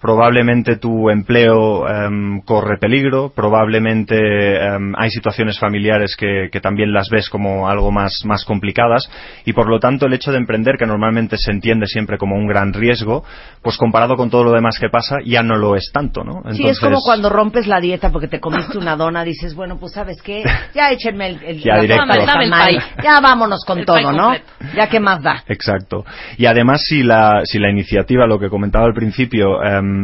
probablemente 0.06 0.76
tu 0.76 1.10
empleo 1.10 1.84
em, 1.88 2.40
corre 2.42 2.78
peligro, 2.78 3.32
probablemente 3.34 4.14
em, 4.14 4.92
hay 4.96 5.10
situaciones 5.10 5.58
familiares 5.58 6.14
que, 6.16 6.48
que 6.52 6.60
también 6.60 6.92
las 6.92 7.08
ves 7.10 7.28
como 7.28 7.68
algo 7.68 7.90
más, 7.90 8.20
más 8.24 8.44
complicadas 8.44 9.10
y 9.44 9.52
por 9.52 9.68
lo 9.68 9.80
tanto 9.80 10.06
el 10.06 10.12
hecho 10.12 10.30
de 10.30 10.38
emprender, 10.38 10.76
que 10.78 10.86
normalmente 10.86 11.36
se 11.36 11.50
entiende 11.50 11.88
siempre 11.88 12.18
como 12.18 12.36
un 12.36 12.46
gran 12.46 12.72
riesgo, 12.72 13.24
pues 13.62 13.76
comparado 13.78 14.14
con 14.14 14.30
todo 14.30 14.44
lo 14.44 14.52
demás 14.52 14.78
que 14.78 14.88
pasa 14.88 15.16
ya 15.24 15.42
no 15.42 15.56
lo 15.56 15.74
es 15.74 15.90
tanto, 15.92 16.22
¿no? 16.22 16.42
Sí, 16.52 16.64
es 16.68 16.78
como 16.78 17.00
cuando 17.00 17.28
rompes 17.28 17.66
la 17.66 17.80
dieta 17.80 18.12
porque 18.12 18.28
te 18.28 18.38
comiste 18.38 18.78
una 18.78 18.94
dona, 18.94 19.24
dices, 19.24 19.56
bueno, 19.56 19.76
pues 19.80 19.92
sabes 19.92 20.22
qué, 20.22 20.44
ya 20.74 20.92
échenme 20.92 21.30
el, 21.30 21.42
el, 21.42 21.58
Ya 21.64 21.74
la 21.74 21.80
directo. 21.82 22.04
pie. 22.06 22.78
ya 23.02 23.20
vámonos 23.20 23.64
con 23.64 23.80
El 23.80 23.86
todo, 23.86 24.12
¿no? 24.12 24.34
Ya 24.76 24.88
que 24.88 25.00
más 25.00 25.20
da. 25.20 25.42
Exacto. 25.48 26.04
Y 26.36 26.46
además, 26.46 26.82
si 26.84 27.02
la, 27.02 27.40
si 27.42 27.58
la 27.58 27.70
iniciativa, 27.70 28.28
lo 28.28 28.38
que 28.38 28.48
comentaba 28.48 28.86
al 28.86 28.94
principio, 28.94 29.60
em, 29.64 29.95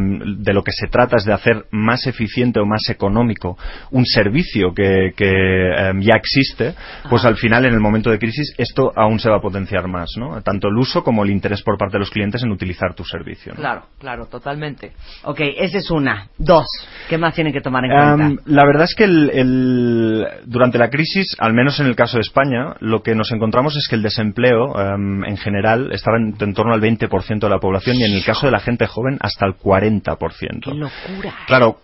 de 0.43 0.53
lo 0.53 0.63
que 0.63 0.71
se 0.71 0.87
trata 0.87 1.17
es 1.17 1.25
de 1.25 1.33
hacer 1.33 1.65
más 1.71 2.05
eficiente 2.07 2.59
o 2.59 2.65
más 2.65 2.89
económico 2.89 3.57
un 3.91 4.05
servicio 4.05 4.73
que, 4.73 5.11
que, 5.15 5.31
em, 5.31 6.01
ya 6.01 6.15
existe, 6.15 6.73
pues 7.09 7.25
al 7.25 7.35
final, 7.37 7.65
en 7.65 7.73
el 7.73 7.79
momento 7.79 8.09
de 8.09 8.19
crisis, 8.19 8.53
esto 8.57 8.91
aún 8.95 9.19
se 9.19 9.29
va 9.29 9.37
a 9.37 9.41
potenciar 9.41 9.87
más, 9.87 10.09
¿no? 10.17 10.41
Tanto 10.41 10.67
el 10.67 10.77
uso 10.77 11.03
como 11.03 11.23
el 11.23 11.29
interés 11.31 11.61
por 11.63 11.77
parte 11.77 11.93
de 11.93 11.99
los 11.99 12.09
clientes 12.09 12.43
en 12.43 12.51
utilizar 12.51 12.93
tu 12.93 13.03
servicio. 13.03 13.53
¿no? 13.53 13.59
Claro, 13.59 13.83
claro, 13.99 14.25
totalmente. 14.27 14.91
Ok, 15.23 15.39
esa 15.57 15.77
es 15.77 15.91
una. 15.91 16.27
Dos, 16.37 16.65
¿qué 17.09 17.17
más 17.17 17.33
tienen 17.35 17.53
que 17.53 17.61
tomar 17.61 17.85
en 17.85 17.91
Em, 17.91 18.17
cuenta? 18.17 18.41
la 18.45 18.65
verdad 18.65 18.83
es 18.83 18.95
que 18.95 19.03
el- 19.05 19.29
el- 19.33 20.27
durante 20.45 20.77
la 20.77 20.89
crisis, 20.89 21.35
al 21.39 21.53
menos 21.53 21.79
en 21.79 21.87
el 21.87 21.95
caso 21.95 22.17
de 22.17 22.21
España, 22.21 22.75
lo 22.79 23.01
que 23.03 23.15
nos 23.15 23.31
encontramos 23.31 23.75
es 23.75 23.87
que 23.87 23.95
el 23.95 24.01
desempleo 24.03 24.73
em, 24.79 25.23
en 25.25 25.37
general 25.37 25.91
estaba 25.91 26.17
en, 26.17 26.35
en 26.39 26.53
torno 26.53 26.73
al 26.73 26.81
20% 26.81 27.47
de 27.47 27.49
la 27.49 27.59
población 27.59 27.95
y 27.97 28.03
en 28.03 28.13
el 28.13 28.23
caso 28.23 28.45
de 28.45 28.51
la 28.51 28.59
gente 28.59 28.87
joven 28.87 29.17
hasta 29.21 29.45
el 29.45 29.53
40%. 29.55 29.72
¡Qué 30.71 30.77
locura! 30.77 31.33
Claro, 31.47 31.77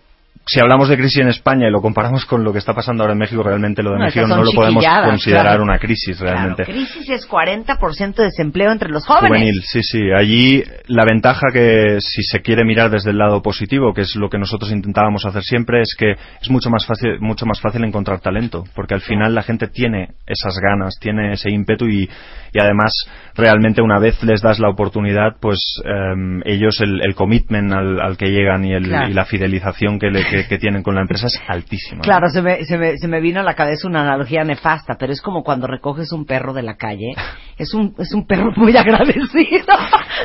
si 0.52 0.60
hablamos 0.60 0.88
de 0.88 0.96
crisis 0.96 1.18
en 1.20 1.28
España 1.28 1.68
y 1.68 1.70
lo 1.70 1.80
comparamos 1.80 2.24
con 2.26 2.42
lo 2.42 2.52
que 2.52 2.58
está 2.58 2.74
pasando 2.74 3.02
ahora 3.04 3.12
en 3.12 3.18
México, 3.20 3.42
realmente 3.42 3.82
lo 3.82 3.92
de 3.92 3.98
No, 3.98 4.04
México 4.06 4.26
no 4.26 4.42
lo 4.42 4.50
podemos 4.52 4.84
considerar 5.04 5.44
claro. 5.44 5.62
una 5.62 5.78
crisis 5.78 6.18
realmente. 6.18 6.64
Claro, 6.64 6.80
crisis 6.80 7.08
es 7.08 7.28
40% 7.28 8.14
de 8.16 8.24
desempleo 8.24 8.72
entre 8.72 8.88
los 8.90 9.06
jóvenes. 9.06 9.28
Juvenil, 9.28 9.62
sí, 9.64 9.80
sí. 9.82 10.00
Allí 10.16 10.62
la 10.88 11.04
ventaja 11.04 11.46
que 11.52 11.98
si 12.00 12.22
se 12.22 12.40
quiere 12.42 12.64
mirar 12.64 12.90
desde 12.90 13.10
el 13.10 13.18
lado 13.18 13.42
positivo, 13.42 13.94
que 13.94 14.00
es 14.02 14.16
lo 14.16 14.28
que 14.28 14.38
nosotros 14.38 14.72
intentábamos 14.72 15.24
hacer 15.24 15.42
siempre, 15.42 15.80
es 15.82 15.94
que 15.96 16.12
es 16.12 16.50
mucho 16.50 16.68
más 16.70 16.84
fácil, 16.84 17.20
mucho 17.20 17.46
más 17.46 17.60
fácil 17.60 17.84
encontrar 17.84 18.20
talento, 18.20 18.64
porque 18.74 18.94
al 18.94 19.02
final 19.02 19.34
la 19.34 19.42
gente 19.42 19.68
tiene 19.68 20.08
esas 20.26 20.56
ganas, 20.60 20.94
tiene 21.00 21.32
ese 21.34 21.50
ímpetu 21.50 21.86
y, 21.86 22.08
y 22.52 22.58
además 22.58 22.92
realmente 23.36 23.82
una 23.82 23.98
vez 24.00 24.22
les 24.24 24.42
das 24.42 24.58
la 24.58 24.68
oportunidad, 24.68 25.36
pues 25.40 25.58
em, 25.84 26.40
ellos 26.44 26.80
el, 26.80 27.00
el 27.02 27.14
commitment 27.14 27.72
al, 27.72 28.00
al 28.00 28.16
que 28.16 28.26
llegan 28.30 28.64
y, 28.64 28.72
el- 28.72 28.80
Claro. 28.88 29.08
y 29.10 29.12
la 29.14 29.24
fidelización 29.24 29.98
que, 29.98 30.10
le- 30.10 30.24
que- 30.24 30.39
que 30.48 30.58
tienen 30.58 30.82
con 30.82 30.94
la 30.94 31.02
empresa 31.02 31.26
es 31.26 31.40
altísima. 31.48 32.02
Claro, 32.02 32.28
se 32.28 32.42
me, 32.42 32.64
se, 32.64 32.78
me, 32.78 32.96
se 32.98 33.08
me 33.08 33.20
vino 33.20 33.40
a 33.40 33.42
la 33.42 33.54
cabeza 33.54 33.88
una 33.88 34.02
analogía 34.02 34.44
nefasta, 34.44 34.96
pero 34.98 35.12
es 35.12 35.20
como 35.20 35.42
cuando 35.42 35.66
recoges 35.66 36.12
un 36.12 36.24
perro 36.26 36.52
de 36.52 36.62
la 36.62 36.76
calle. 36.76 37.12
Es 37.60 37.74
un, 37.74 37.94
es 37.98 38.14
un 38.14 38.26
perro 38.26 38.52
muy 38.56 38.74
agradecido. 38.74 39.66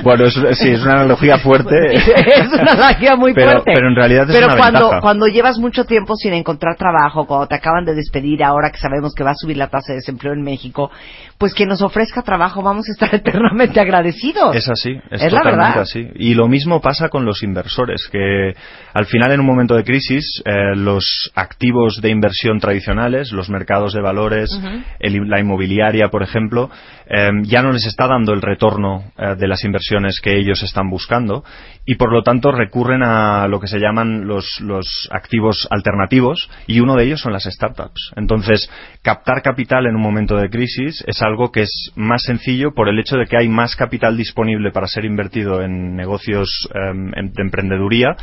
Bueno, 0.04 0.23
es, 0.23 0.34
sí, 0.58 0.69
es 0.69 0.82
una 0.84 0.93
analogía 0.93 1.38
fuerte. 1.38 1.75
es 1.93 2.47
una 2.47 2.71
analogía 2.71 3.17
muy 3.17 3.34
pero, 3.34 3.51
fuerte. 3.51 3.71
Pero 3.75 3.89
en 3.89 3.95
realidad 3.95 4.30
es 4.30 4.34
Pero 4.36 4.47
una 4.47 4.56
cuando, 4.58 4.80
ventaja. 4.80 5.01
cuando 5.01 5.28
llevas 5.28 5.58
mucho 5.58 5.84
tiempo 5.84 6.15
sin 6.15 6.32
encontrar 6.34 6.78
trabajo, 6.78 7.25
cuando 7.28 7.47
te 7.47 7.56
acaban 7.56 7.84
de 7.84 7.93
despedir, 7.93 8.41
ahora 8.41 8.69
que 8.71 8.78
sabemos 8.78 9.13
que 9.13 9.25
va 9.25 9.32
a 9.32 9.36
subir 9.36 9.58
la 9.58 9.67
tasa 9.67 9.91
de 9.91 9.95
desempleo 9.95 10.32
en 10.32 10.43
México, 10.43 10.89
pues 11.38 11.54
quien 11.54 11.67
nos 11.67 11.82
ofrezca 11.82 12.21
trabajo 12.21 12.62
vamos 12.62 12.86
a 12.88 12.93
estar 12.93 13.13
eternamente 13.19 13.82
agradecidos. 13.82 14.56
Es 14.56 14.69
así, 14.69 14.91
es, 15.12 15.21
Es 15.21 15.34
la 15.34 15.39
totalmente 15.39 15.65
verdad. 15.67 15.82
así. 15.82 16.08
Y 16.15 16.36
lo 16.36 16.47
mismo 16.47 16.80
pasa 16.80 17.10
con 17.10 17.25
los 17.25 17.43
inversores, 17.43 18.08
que 18.10 18.54
al 18.93 19.06
final 19.08 19.34
en 19.34 19.41
un 19.41 19.45
momento 19.45 19.75
de 19.75 19.84
crisis 19.84 19.94
eh, 20.45 20.75
los 20.75 21.31
activos 21.36 22.01
de 22.01 22.10
inversión 22.10 22.60
tradicionales, 22.60 23.31
los 23.31 23.49
mercados 23.49 23.93
de 23.93 24.01
valores, 24.01 24.49
el- 24.99 25.29
la 25.29 25.39
inmobiliaria, 25.39 26.10
por 26.10 26.23
ejemplo, 26.23 26.69
eh, 27.08 27.29
ya 27.43 27.62
no 27.62 27.71
les 27.71 27.86
está 27.86 28.08
dando 28.08 28.34
el 28.34 28.41
retorno 28.41 29.12
eh, 29.17 29.36
de 29.38 29.47
las 29.47 29.63
inversiones 29.63 30.19
que 30.21 30.38
ellos 30.38 30.63
están 30.63 30.89
buscando 30.89 31.43
y 31.86 31.95
por 31.95 32.12
lo 32.12 32.23
tanto 32.23 32.51
recurren 32.51 33.03
a 33.03 33.47
lo 33.47 33.60
que 33.60 33.67
se 33.67 33.79
llaman 33.79 34.25
los, 34.27 34.60
los 34.62 35.08
activos 35.12 35.67
alternativos 35.69 36.49
y 36.67 36.79
uno 36.79 36.95
de 36.95 37.03
ellos 37.05 37.21
son 37.21 37.34
las 37.34 37.43
startups. 37.43 38.12
Entonces, 38.15 38.69
captar 39.03 39.41
capital 39.43 39.86
en 39.86 39.95
un 39.95 40.01
momento 40.01 40.36
de 40.38 40.49
crisis 40.49 41.03
es 41.08 41.21
algo 41.21 41.51
que 41.51 41.62
es 41.62 41.91
más 41.95 42.23
sencillo 42.23 42.73
por 42.73 42.89
el 42.89 42.99
hecho 42.99 43.17
de 43.17 43.25
que 43.27 43.38
hay 43.38 43.47
más 43.49 43.75
capital 43.75 44.17
disponible 44.17 44.71
para 44.71 44.88
ser 44.88 45.05
invertido 45.05 45.62
en 45.62 45.95
negocios 45.95 46.67
em, 46.73 47.12
em, 47.15 47.31
de 47.31 47.41
emprendeduría 47.43 48.15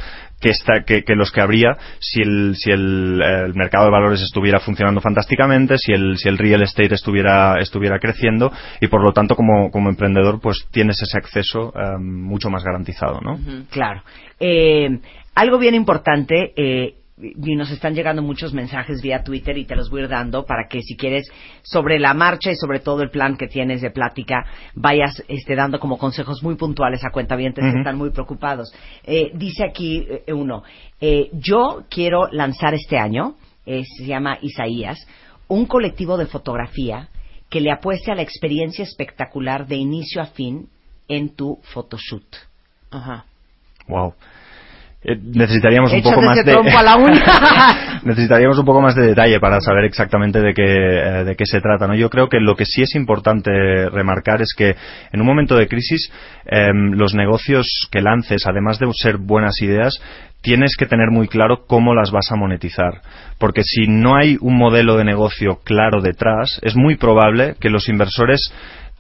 que, 0.43 0.51
esta- 0.51 0.83
que, 0.85 1.05
que 1.05 1.15
los 1.15 1.31
que 1.31 1.41
habría 1.41 1.77
si 2.01 2.21
el, 2.21 2.55
si 2.57 2.71
el, 2.71 3.21
eh, 3.25 3.45
el 3.47 3.55
mercado 3.55 3.87
de 3.87 3.93
valores 3.93 4.21
estuviera 4.21 4.61
funcionando 4.61 5.01
fantásticamente, 5.01 5.79
si 5.79 5.93
el, 5.93 6.19
si 6.19 6.29
el 6.29 6.37
real 6.37 6.63
estate 6.63 6.95
estuviera, 6.95 7.59
estuviera 7.61 7.99
creciendo 7.99 8.53
y 8.81 8.89
por 8.89 9.03
lo 9.03 9.13
tanto 9.13 9.37
como, 9.37 9.71
como 9.71 9.89
emprendedor 9.89 10.41
pues 10.41 10.67
tienes 10.71 11.01
ese 11.01 11.17
acceso 11.17 11.73
em, 11.77 12.03
mucho 12.23 12.51
más 12.51 12.65
garantizado, 12.65 13.21
¿no? 13.21 13.39
Claro. 13.71 14.03
Eh, 14.41 14.99
algo 15.35 15.59
bien 15.59 15.75
importante, 15.75 16.53
eh, 16.57 16.95
y 17.23 17.57
nos 17.57 17.71
están 17.71 17.95
llegando 17.95 18.23
muchos 18.23 18.53
mensajes 18.53 19.01
vía 19.01 19.23
Twitter 19.23 19.57
y 19.57 19.65
te 19.65 19.77
los 19.77 19.91
voy 19.91 20.01
a 20.01 20.05
ir 20.05 20.11
dando 20.11 20.45
para 20.45 20.67
que 20.69 20.83
si 20.83 20.97
quieres 20.97 21.31
sobre 21.63 21.99
la 21.99 22.15
marcha 22.15 22.51
y 22.51 22.57
sobre 22.57 22.81
todo 22.81 23.03
el 23.03 23.11
plan 23.11 23.37
que 23.37 23.47
tienes 23.47 23.81
de 23.81 23.91
plática 23.91 24.45
vayas 24.75 25.23
este, 25.29 25.55
dando 25.55 25.79
como 25.79 25.99
consejos 25.99 26.43
muy 26.43 26.57
puntuales 26.57 27.05
a 27.05 27.11
cuentavientes 27.11 27.63
que 27.63 27.71
Ujú. 27.71 27.79
están 27.79 27.97
muy 27.97 28.11
preocupados. 28.11 28.73
Eh, 29.05 29.31
dice 29.35 29.65
aquí 29.65 30.07
eh, 30.09 30.33
uno, 30.33 30.63
eh, 31.01 31.31
yo 31.33 31.85
quiero 31.89 32.29
lanzar 32.31 32.75
este 32.75 32.99
año, 32.99 33.37
eh, 33.67 33.85
se 33.85 34.07
llama 34.07 34.39
Isaías, 34.43 35.07
un 35.49 35.67
colectivo 35.67 36.17
de 36.17 36.27
fotografía 36.27 37.09
que 37.49 37.61
le 37.61 37.71
apueste 37.71 38.11
a 38.11 38.15
la 38.15 38.23
experiencia 38.23 38.83
espectacular 38.83 39.67
de 39.67 39.77
inicio 39.77 40.23
a 40.23 40.27
fin 40.27 40.69
en 41.09 41.37
tu 41.37 41.59
photoshoot. 41.75 42.25
Ajá. 42.91 43.27
Wow. 43.89 44.15
Eh, 45.05 45.19
necesitaríamos 45.21 45.93
un 45.93 46.01
poco 46.03 46.23
más 46.23 46.37
de 46.37 46.45
trompo 46.45 46.79
a 46.79 46.83
la 46.83 46.97
uña. 46.97 48.01
necesitaríamos 48.05 48.57
un 48.57 48.65
poco 48.65 48.81
más 48.81 48.95
de 48.95 49.09
detalle 49.09 49.41
para 49.41 49.61
saber 49.61 49.85
exactamente 49.85 50.41
de 50.41 50.55
qué 50.55 50.63
eh, 50.65 51.25
de 51.25 51.35
qué 51.35 51.45
se 51.45 51.61
trata 51.61 51.89
no 51.89 51.97
yo 51.97 52.09
creo 52.09 52.29
que 52.29 52.39
lo 52.39 52.55
que 52.55 52.65
sí 52.65 52.83
es 52.83 52.95
importante 52.95 53.51
remarcar 53.91 54.43
es 54.43 54.55
que 54.57 54.77
en 55.13 55.21
un 55.21 55.27
momento 55.27 55.57
de 55.57 55.67
crisis 55.67 56.09
em, 56.47 56.93
los 56.93 57.15
negocios 57.15 57.89
que 57.91 58.01
lances 58.01 58.47
además 58.47 58.79
de 58.79 58.87
ser 58.93 59.17
buenas 59.17 59.61
ideas 59.61 60.01
tienes 60.41 60.77
que 60.77 60.87
tener 60.87 61.11
muy 61.11 61.27
claro 61.27 61.65
cómo 61.67 61.95
las 61.95 62.13
vas 62.13 62.31
a 62.31 62.37
monetizar 62.37 63.03
porque 63.39 63.63
si 63.65 63.89
no 63.89 64.15
hay 64.15 64.37
un 64.41 64.57
modelo 64.57 64.97
de 64.97 65.05
negocio 65.05 65.59
claro 65.65 66.01
detrás 66.01 66.61
es 66.63 66.77
muy 66.77 66.97
probable 66.97 67.57
que 67.61 67.71
los 67.71 67.89
inversores 67.89 68.53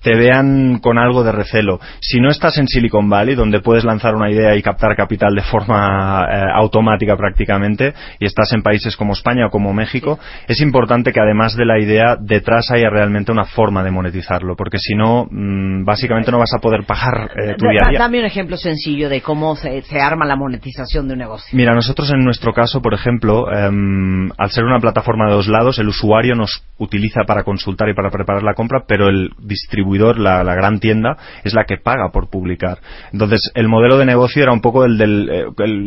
te 0.03 0.15
vean 0.17 0.79
con 0.81 0.99
algo 0.99 1.23
de 1.25 1.33
recelo. 1.33 1.81
Si 2.01 2.21
no 2.21 2.29
estás 2.31 2.59
en 2.59 2.67
Silicon 2.69 3.09
Valley, 3.09 3.35
donde 3.35 3.61
puedes 3.61 3.85
lanzar 3.85 4.15
una 4.15 4.31
idea 4.31 4.55
y 4.57 4.63
captar 4.63 4.97
capital 4.97 5.35
de 5.35 5.43
forma 5.43 6.27
eh, 6.31 6.43
automática 6.55 7.17
prácticamente, 7.17 7.95
y 8.19 8.27
estás 8.27 8.53
en 8.53 8.63
países 8.63 8.97
como 8.97 9.13
España 9.13 9.47
o 9.47 9.51
como 9.51 9.73
México, 9.73 10.19
es 10.49 10.61
importante 10.61 11.13
que 11.13 11.21
además 11.21 11.57
de 11.57 11.65
la 11.65 11.79
idea, 11.81 12.17
detrás 12.21 12.71
haya 12.71 12.91
realmente 12.91 13.33
una 13.33 13.45
forma 13.45 13.83
de 13.83 13.91
monetizarlo, 13.91 14.57
porque 14.57 14.79
si 14.79 14.95
no, 14.95 15.27
mm, 15.31 15.85
básicamente 15.85 16.31
no 16.31 16.39
vas 16.39 16.53
a 16.55 16.61
poder 16.61 16.85
pagar 16.85 17.31
eh, 17.37 17.55
tu 17.57 17.67
día 17.69 17.81
a 17.83 17.85
Da- 17.85 17.91
día. 17.91 17.99
Dame 17.99 18.19
un 18.21 18.25
ejemplo 18.27 18.57
sencillo 18.57 19.09
de 19.09 19.21
cómo 19.21 19.55
se, 19.57 19.83
se 19.83 20.01
arma 20.01 20.27
la 20.27 20.37
monetización 20.37 21.07
de 21.07 21.13
un 21.15 21.19
negocio. 21.21 21.57
Mira, 21.57 21.75
nosotros 21.75 22.11
en 22.13 22.25
nuestro 22.25 22.53
caso, 22.53 22.81
por 22.83 22.95
ejemplo, 22.95 23.47
em, 23.53 24.31
al 24.39 24.51
ser 24.51 24.65
una 24.65 24.79
plataforma 24.81 25.27
de 25.29 25.35
dos 25.35 25.49
lados, 25.49 25.79
el 25.79 25.89
usuario 25.89 26.35
nos 26.35 26.65
utiliza 26.79 27.21
para 27.27 27.45
consultar 27.45 27.89
y 27.89 27.95
para 27.95 28.11
preparar 28.11 28.43
la 28.43 28.55
compra, 28.55 28.83
pero 28.87 29.09
el 29.09 29.31
distribuidor, 29.39 29.92
la, 30.19 30.43
la 30.45 30.55
gran 30.55 30.81
tienda, 30.81 31.17
es 31.45 31.55
la 31.55 31.65
que 31.65 31.79
paga 31.79 32.11
por 32.11 32.29
publicar. 32.31 32.79
Entonces, 33.13 33.51
el 33.55 33.69
modelo 33.69 33.99
de 33.99 34.07
negocio 34.07 34.43
era 34.43 34.53
un 34.53 34.61
poco 34.61 34.85
el 34.85 34.99
del 34.99 35.29
eh, 35.31 35.45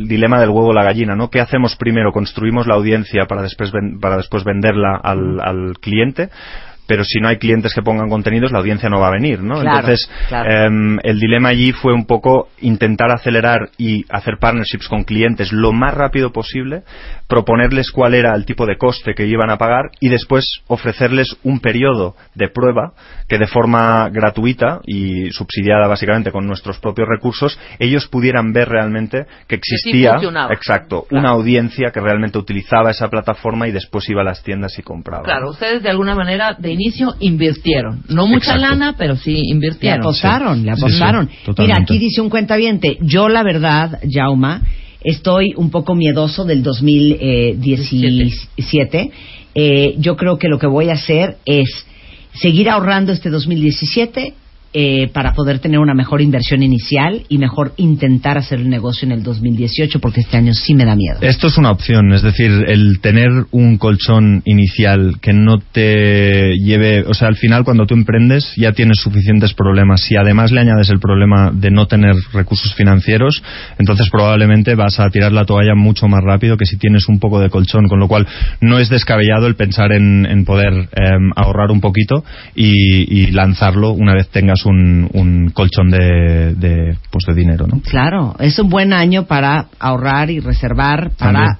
dilema 0.08 0.40
del 0.40 0.50
huevo 0.50 0.70
o 0.70 0.74
la 0.74 0.84
gallina, 0.84 1.16
¿no? 1.16 1.30
¿Qué 1.30 1.40
hacemos 1.40 1.76
primero? 1.76 2.12
¿Construimos 2.12 2.68
la 2.68 2.76
audiencia 2.76 3.26
para 3.26 3.42
después, 3.42 3.72
para 4.00 4.18
después 4.18 4.44
venderla 4.44 5.00
al 5.04 5.78
cliente? 5.80 6.30
Pero 6.88 7.04
si 7.04 7.20
no 7.20 7.28
hay 7.28 7.38
clientes 7.38 7.74
que 7.74 7.82
pongan 7.82 8.10
contenidos, 8.10 8.52
la 8.52 8.60
audiencia 8.60 8.90
no 8.90 9.00
va 9.00 9.08
a 9.08 9.12
venir, 9.12 9.42
¿no? 9.42 9.60
Claro, 9.60 9.80
Entonces, 9.80 10.10
claro. 10.28 10.50
em, 10.50 11.00
el 11.04 11.20
dilema 11.20 11.50
allí 11.50 11.72
fue 11.72 11.94
un 11.94 12.06
poco 12.06 12.50
intentar 12.62 13.12
acelerar 13.12 13.70
y 13.78 14.06
hacer 14.10 14.38
partnerships 14.40 14.88
con 14.88 15.04
clientes 15.04 15.52
lo 15.52 15.72
más 15.72 15.94
rápido 15.94 16.32
posible, 16.32 16.84
proponerles 17.28 17.92
cuál 17.92 18.14
era 18.14 18.36
el 18.36 18.46
tipo 18.46 18.66
de 18.66 18.78
coste 18.78 19.14
que 19.16 19.26
iban 19.26 19.50
a 19.50 19.58
pagar 19.58 19.92
y 20.00 20.10
después 20.10 20.62
ofrecerles 20.68 21.38
un 21.44 21.60
periodo 21.60 22.16
de 22.36 22.50
prueba 22.50 22.94
que 23.28 23.38
de 23.38 23.48
forma 23.48 24.10
gratuita 24.10 24.82
y 24.86 25.32
subsidiada 25.32 25.88
básicamente 25.88 26.32
con 26.32 26.46
nuestros 26.46 26.80
propios 26.80 27.08
recursos, 27.08 27.60
ellos 27.80 28.08
pudieran 28.08 28.54
ver 28.54 28.70
realmente 28.70 29.26
que 29.48 29.56
existía, 29.56 30.18
exacto, 30.52 31.06
una 31.12 31.30
audiencia 31.30 31.92
que 31.92 32.00
realmente 32.00 32.38
utilizaba 32.38 32.92
esa 32.92 33.10
plataforma 33.10 33.68
y 33.68 33.72
después 33.72 34.08
iba 34.10 34.22
a 34.22 34.26
las 34.26 34.44
tiendas 34.44 34.78
y 34.78 34.84
compraba. 34.84 35.24
Claro, 35.24 35.50
ustedes 35.50 35.82
de 35.82 35.90
alguna 35.90 36.16
manera 36.16 36.54
de 36.58 36.75
inicio 36.76 37.16
invirtieron. 37.20 38.04
No 38.10 38.28
mucha 38.28 38.54
Exacto. 38.56 38.62
lana, 38.62 38.96
pero 38.98 39.16
sí 39.16 39.34
Le 39.34 39.42
invirtieron. 39.52 40.02
apostaron, 40.02 40.64
le 40.64 40.72
Sí, 40.72 40.78
sí, 40.78 40.82
apostaron. 40.86 41.30
Mira, 41.58 41.78
aquí 41.82 41.98
dice 41.98 42.22
un 42.22 42.30
cuentaviente, 42.30 42.98
yo 43.02 43.28
la 43.30 43.42
verdad, 43.44 44.00
Jauma, 44.10 44.62
estoy 45.04 45.54
un 45.58 45.70
poco 45.72 45.96
miedoso 45.96 46.46
del 46.46 46.62
2017. 46.64 49.12
Eh, 49.56 49.96
yo 50.00 50.16
creo 50.18 50.38
que 50.38 50.48
lo 50.50 50.60
que 50.60 50.68
voy 50.68 50.90
a 50.90 50.94
hacer 50.94 51.38
es 51.46 51.86
seguir 52.34 52.70
ahorrando 52.70 53.12
este 53.14 53.30
2017 53.30 54.34
eh, 54.78 55.08
para 55.14 55.34
poder 55.34 55.60
tener 55.60 55.80
una 55.80 55.94
mejor 55.94 56.20
inversión 56.20 56.62
inicial 56.62 57.22
y 57.30 57.38
mejor 57.38 57.72
intentar 57.78 58.38
hacer 58.38 58.60
el 58.60 58.70
negocio 58.70 59.06
en 59.06 59.14
el 59.14 59.24
2018 59.24 60.02
porque 60.02 60.20
este 60.20 60.36
año 60.36 60.54
sí 60.54 60.74
me 60.74 60.84
da 60.84 60.98
miedo. 60.98 61.20
Esto 61.22 61.48
es 61.48 61.58
una 61.58 61.72
opción, 61.72 62.12
es 62.12 62.22
decir, 62.22 62.52
el 62.68 63.00
tener 63.00 63.30
un 63.52 63.78
colchón 63.78 64.42
inicial 64.44 65.16
que 65.22 65.32
no 65.32 65.60
te 65.60 66.58
lleve, 66.58 67.06
o 67.08 67.14
sea, 67.14 67.30
al 67.30 67.38
final 67.38 67.64
cuando 67.64 67.86
tú 67.86 67.94
emprendes 67.94 68.52
ya 68.58 68.74
tienes 68.74 69.00
suficientes 69.00 69.54
problemas. 69.54 70.02
Si 70.02 70.18
además 70.18 70.52
le 70.52 70.60
añades 70.60 70.90
el 70.90 71.00
problema 71.00 71.52
de 71.54 71.72
no 71.72 71.88
tener 71.88 72.14
recursos 72.34 72.76
financieros, 72.76 73.42
entonces 73.80 74.10
probablemente 74.12 74.76
vas 74.76 75.00
a 75.00 75.10
tirar 75.10 75.32
la 75.32 75.46
toalla 75.46 75.76
mucho 75.76 76.10
más 76.10 76.20
rápido 76.22 76.58
que 76.58 76.66
si 76.66 76.76
tienes 76.76 77.08
un 77.08 77.22
poco 77.22 77.40
de 77.40 77.50
colchón, 77.50 77.88
con 77.88 78.02
lo 78.02 78.10
cual 78.10 78.28
no 78.60 78.78
es 78.78 78.90
descabellado 78.90 79.48
el 79.48 79.56
pensar 79.56 79.94
en, 79.94 80.26
en 80.26 80.44
poder 80.44 80.74
em, 80.74 81.32
ahorrar 81.38 81.72
un 81.72 81.80
poquito 81.80 82.26
y, 82.54 83.22
y 83.22 83.32
lanzarlo 83.32 83.92
una 83.92 84.14
vez 84.14 84.28
tengas 84.28 84.65
un, 84.66 85.10
un 85.14 85.50
colchón 85.50 85.90
de, 85.90 86.56
de, 86.56 86.98
pues 87.12 87.26
de 87.28 87.34
dinero, 87.34 87.68
¿no? 87.68 87.82
Claro, 87.82 88.36
es 88.40 88.58
un 88.60 88.70
buen 88.70 88.94
año 88.94 89.26
para 89.26 89.68
ahorrar 89.80 90.30
y 90.30 90.40
reservar 90.40 91.12
para 91.18 91.60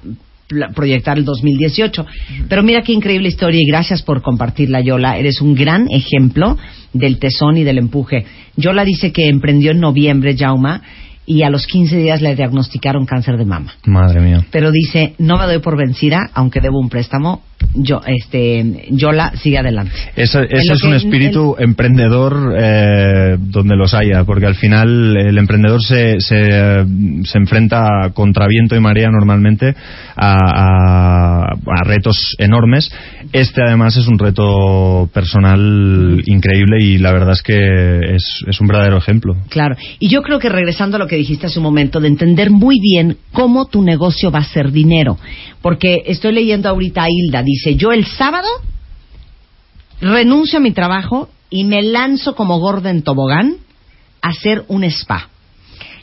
proyectar 0.74 1.18
el 1.18 1.24
2018. 1.24 2.06
Pero 2.48 2.62
mira 2.62 2.82
qué 2.82 2.92
increíble 2.92 3.28
historia 3.28 3.60
y 3.60 3.66
gracias 3.66 4.02
por 4.02 4.22
compartirla, 4.22 4.80
Yola. 4.80 5.18
Eres 5.18 5.40
un 5.40 5.54
gran 5.54 5.88
ejemplo 5.90 6.56
del 6.92 7.18
tesón 7.18 7.56
y 7.56 7.64
del 7.64 7.78
empuje. 7.78 8.24
Yola 8.56 8.84
dice 8.84 9.12
que 9.12 9.28
emprendió 9.28 9.72
en 9.72 9.80
noviembre, 9.80 10.36
Jauma, 10.36 10.82
y 11.26 11.42
a 11.42 11.50
los 11.50 11.66
15 11.66 11.96
días 11.96 12.22
le 12.22 12.36
diagnosticaron 12.36 13.04
cáncer 13.04 13.36
de 13.36 13.44
mama. 13.44 13.74
Madre 13.84 14.20
mía. 14.20 14.46
Pero 14.50 14.70
dice, 14.70 15.14
no 15.18 15.36
me 15.36 15.44
doy 15.44 15.58
por 15.58 15.76
vencida, 15.76 16.30
aunque 16.34 16.60
debo 16.60 16.78
un 16.78 16.88
préstamo. 16.88 17.42
Yo, 17.78 18.00
este, 18.06 18.86
Yola, 18.90 19.32
sigue 19.36 19.58
adelante. 19.58 19.92
Lo 20.16 20.22
es 20.22 20.82
un 20.82 20.94
espíritu 20.94 21.56
emprendedor 21.58 22.54
eh, 22.58 23.36
donde 23.38 23.76
los 23.76 23.92
haya, 23.92 24.24
porque 24.24 24.46
al 24.46 24.54
final 24.54 25.14
el 25.16 25.36
emprendedor 25.36 25.82
se, 25.82 26.20
se, 26.20 26.84
se 27.24 27.38
enfrenta 27.38 28.10
contra 28.14 28.46
viento 28.46 28.76
y 28.76 28.80
marea 28.80 29.10
normalmente 29.10 29.74
a, 30.16 30.36
a- 30.38 31.46
a 31.52 31.84
retos 31.84 32.34
enormes. 32.38 32.90
Este 33.32 33.60
además 33.62 33.96
es 33.96 34.06
un 34.06 34.18
reto 34.18 35.10
personal 35.12 36.22
increíble 36.26 36.78
y 36.82 36.96
la 36.98 37.12
verdad 37.12 37.32
es 37.32 37.42
que 37.42 37.56
es, 38.14 38.42
es 38.46 38.60
un 38.60 38.68
verdadero 38.68 38.96
ejemplo. 38.96 39.36
Claro. 39.50 39.76
Y 39.98 40.08
yo 40.08 40.22
creo 40.22 40.38
que 40.38 40.48
regresando 40.48 40.96
a 40.96 40.98
lo 40.98 41.06
que 41.06 41.16
dijiste 41.16 41.46
hace 41.46 41.58
un 41.58 41.64
momento, 41.64 42.00
de 42.00 42.08
entender 42.08 42.50
muy 42.50 42.76
bien 42.80 43.18
cómo 43.32 43.66
tu 43.66 43.82
negocio 43.82 44.30
va 44.30 44.38
a 44.38 44.44
ser 44.44 44.72
dinero. 44.72 45.18
Porque 45.66 46.04
estoy 46.06 46.30
leyendo 46.30 46.68
ahorita 46.68 47.02
a 47.02 47.10
Hilda, 47.10 47.42
dice, 47.42 47.74
yo 47.74 47.90
el 47.90 48.06
sábado 48.06 48.46
renuncio 50.00 50.60
a 50.60 50.62
mi 50.62 50.70
trabajo 50.70 51.28
y 51.50 51.64
me 51.64 51.82
lanzo 51.82 52.36
como 52.36 52.60
gorda 52.60 52.88
en 52.88 53.02
tobogán 53.02 53.56
a 54.22 54.28
hacer 54.28 54.62
un 54.68 54.84
spa. 54.84 55.28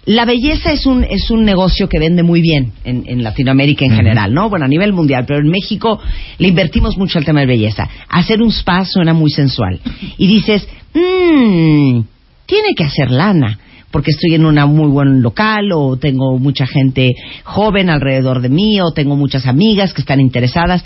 La 0.04 0.26
belleza 0.26 0.74
es 0.74 0.86
un, 0.86 1.06
es 1.06 1.32
un 1.32 1.46
negocio 1.46 1.88
que 1.88 1.98
vende 1.98 2.24
muy 2.24 2.42
bien 2.42 2.74
en, 2.84 3.06
en 3.08 3.24
Latinoamérica 3.24 3.86
en 3.86 3.96
general, 3.96 4.34
¿no? 4.34 4.50
Bueno, 4.50 4.66
a 4.66 4.68
nivel 4.68 4.92
mundial, 4.92 5.24
pero 5.26 5.40
en 5.40 5.48
México 5.48 5.98
le 6.40 6.50
invertimos 6.50 6.98
mucho 6.98 7.18
al 7.18 7.24
tema 7.24 7.40
de 7.40 7.46
belleza. 7.46 7.88
Hacer 8.10 8.42
un 8.42 8.52
spa 8.52 8.84
suena 8.84 9.14
muy 9.14 9.32
sensual. 9.32 9.80
Y 10.18 10.28
dices, 10.28 10.68
mmm, 10.94 12.02
tiene 12.46 12.76
que 12.76 12.84
hacer 12.84 13.12
lana, 13.12 13.58
porque 13.94 14.10
estoy 14.10 14.34
en 14.34 14.48
un 14.48 14.56
muy 14.76 14.90
buen 14.90 15.22
local, 15.22 15.72
o 15.72 15.98
tengo 15.98 16.40
mucha 16.40 16.66
gente 16.66 17.14
joven 17.44 17.92
alrededor 17.92 18.42
de 18.42 18.50
mí, 18.50 18.82
o 18.82 18.92
tengo 18.92 19.16
muchas 19.16 19.46
amigas 19.46 19.94
que 19.94 20.02
están 20.02 20.20
interesadas. 20.20 20.84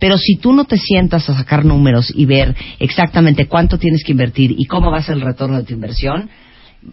Pero 0.00 0.18
si 0.18 0.38
tú 0.38 0.52
no 0.52 0.64
te 0.64 0.76
sientas 0.76 1.30
a 1.30 1.36
sacar 1.36 1.64
números 1.64 2.12
y 2.12 2.26
ver 2.26 2.56
exactamente 2.80 3.46
cuánto 3.46 3.78
tienes 3.78 4.02
que 4.02 4.10
invertir 4.10 4.56
y 4.58 4.64
cómo 4.64 4.90
va 4.90 4.98
a 4.98 5.02
ser 5.04 5.14
el 5.14 5.20
retorno 5.20 5.56
de 5.56 5.62
tu 5.62 5.72
inversión, 5.72 6.30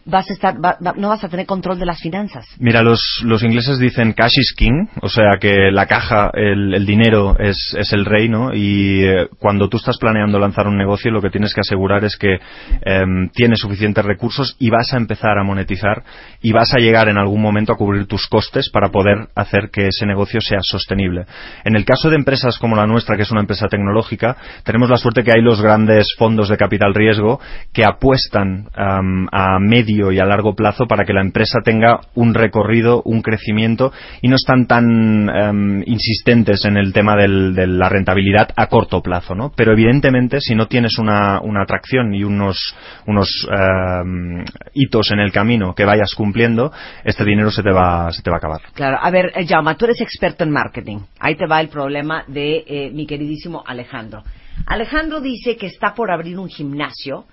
Vas 0.06 0.28
a 0.30 0.34
estar, 0.34 0.56
va- 0.64 0.78
va- 0.86 0.94
no 0.98 1.10
vas 1.10 1.24
a 1.24 1.30
tener 1.30 1.46
control 1.46 1.78
de 1.78 1.86
las 1.86 2.00
finanzas. 2.02 2.46
Mira, 2.60 2.82
los, 2.82 3.22
los 3.24 3.44
ingleses 3.44 3.78
dicen 3.78 4.14
cash 4.14 4.32
is 4.38 4.54
king, 4.58 4.88
o 5.02 5.10
sea 5.10 5.38
que 5.40 5.70
la 5.72 5.86
caja, 5.86 6.32
el, 6.34 6.74
el 6.74 6.86
dinero 6.88 7.38
es, 7.38 7.76
es 7.78 7.94
el 7.94 8.04
rey, 8.06 8.28
¿no? 8.28 8.52
Y 8.54 9.04
eh, 9.04 9.28
cuando 9.38 9.70
tú 9.70 9.78
estás 9.78 9.98
planeando 10.00 10.40
lanzar 10.40 10.68
un 10.68 10.76
negocio, 10.78 11.12
lo 11.12 11.22
que 11.22 11.30
tienes 11.30 11.54
que 11.54 11.62
asegurar 11.62 12.04
es 12.04 12.18
que 12.18 12.40
em, 12.84 13.30
tienes 13.30 13.60
suficientes 13.60 14.04
recursos 14.04 14.56
y 14.60 14.72
vas 14.72 14.92
a 14.94 14.98
empezar 14.98 15.38
a 15.38 15.44
monetizar 15.44 16.04
y 16.42 16.52
vas 16.52 16.74
a 16.74 16.80
llegar 16.80 17.08
en 17.10 17.18
algún 17.20 17.42
momento 17.42 17.72
a 17.74 17.78
cubrir 17.78 18.08
tus 18.08 18.26
costes 18.28 18.70
para 18.72 18.90
poder 18.90 19.28
hacer 19.36 19.70
que 19.72 19.88
ese 19.88 20.08
negocio 20.08 20.42
sea 20.42 20.60
sostenible. 20.62 21.26
En 21.64 21.76
el 21.76 21.86
caso 21.86 22.10
de 22.10 22.16
empresas 22.16 22.58
como 22.58 22.76
la 22.76 22.88
nuestra, 22.88 23.16
que 23.16 23.22
es 23.24 23.32
una 23.32 23.42
empresa 23.42 23.68
tecnológica, 23.68 24.36
tenemos 24.64 24.90
la 24.90 24.98
suerte 24.98 25.24
que 25.24 25.32
hay 25.36 25.42
los 25.44 25.62
grandes 25.62 26.08
fondos 26.18 26.50
de 26.50 26.58
capital 26.58 26.94
riesgo 26.96 27.40
que 27.72 27.86
apuestan 27.86 28.68
a 28.76 29.60
medio 29.76 30.12
y 30.12 30.20
a 30.20 30.26
largo 30.26 30.56
plazo 30.56 30.86
para 30.88 31.04
que 31.06 31.14
la 31.14 31.22
empresa 31.22 31.60
tenga 31.64 32.00
un 32.16 32.34
recorrido, 32.34 33.02
un 33.04 33.22
crecimiento 33.22 33.92
y 34.22 34.28
no 34.30 34.36
están 34.36 34.68
tan 34.68 35.30
em, 35.30 35.84
insistentes 35.86 36.64
en 36.66 36.78
el 36.78 36.94
tema 36.94 37.16
del- 37.16 37.54
de 37.54 37.68
la 37.68 37.90
rentabilidad 37.90 38.50
a 38.56 38.68
corto 38.68 39.02
plazo, 39.02 39.36
¿no? 39.36 39.52
Pero 39.56 39.74
evidentemente 39.74 40.40
si 40.40 40.56
no 40.56 40.68
tienes 40.68 40.98
una, 40.98 41.42
una 41.42 41.64
atracción 41.64 42.14
y 42.14 42.24
unos, 42.24 42.58
unos 43.06 43.30
em, 43.52 44.46
hitos 44.74 45.12
en 45.12 45.20
el 45.20 45.32
camino 45.32 45.74
que 45.76 45.86
vayas 45.86 46.14
cumpliendo, 46.16 46.72
este 47.04 47.26
dinero 47.26 47.52
se 47.52 47.64
te 47.64 47.72
va, 47.72 48.12
se 48.12 48.22
te 48.22 48.30
va 48.30 48.38
a 48.38 48.40
acabar. 48.40 48.62
Claro, 48.74 48.98
a 49.02 49.12
ver, 49.12 49.32
eh, 49.36 49.46
Jaume, 49.48 49.76
tú 49.76 49.86
eres 49.86 50.00
experto 50.02 50.44
en 50.44 50.52
marketing. 50.52 51.00
Ahí 51.20 51.36
te 51.36 51.48
va 51.48 51.60
el 51.62 51.68
problema 51.70 52.24
de 52.28 52.64
eh, 52.68 52.92
mi 52.94 53.06
queridísimo 53.06 53.64
Alejandro. 53.66 54.24
Alejandro 54.66 55.22
dice 55.22 55.58
que 55.58 55.68
está 55.68 55.94
por 55.94 56.12
abrir 56.12 56.40
un 56.40 56.50
gimnasio, 56.50 57.26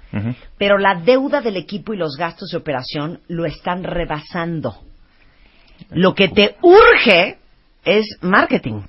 pero 0.59 0.79
la 0.79 0.97
deuda 0.97 1.41
del 1.41 1.57
equipo 1.57 1.95
y 1.95 1.97
los 1.97 2.17
gastos 2.17 2.51
de 2.51 2.59
operación 2.59 3.21
lo 3.29 3.47
están 3.47 3.85
rebasando. 3.85 4.77
Lo 5.91 6.15
que 6.15 6.29
te 6.29 6.57
urge 6.63 7.39
es 7.85 8.19
marketing. 8.21 8.83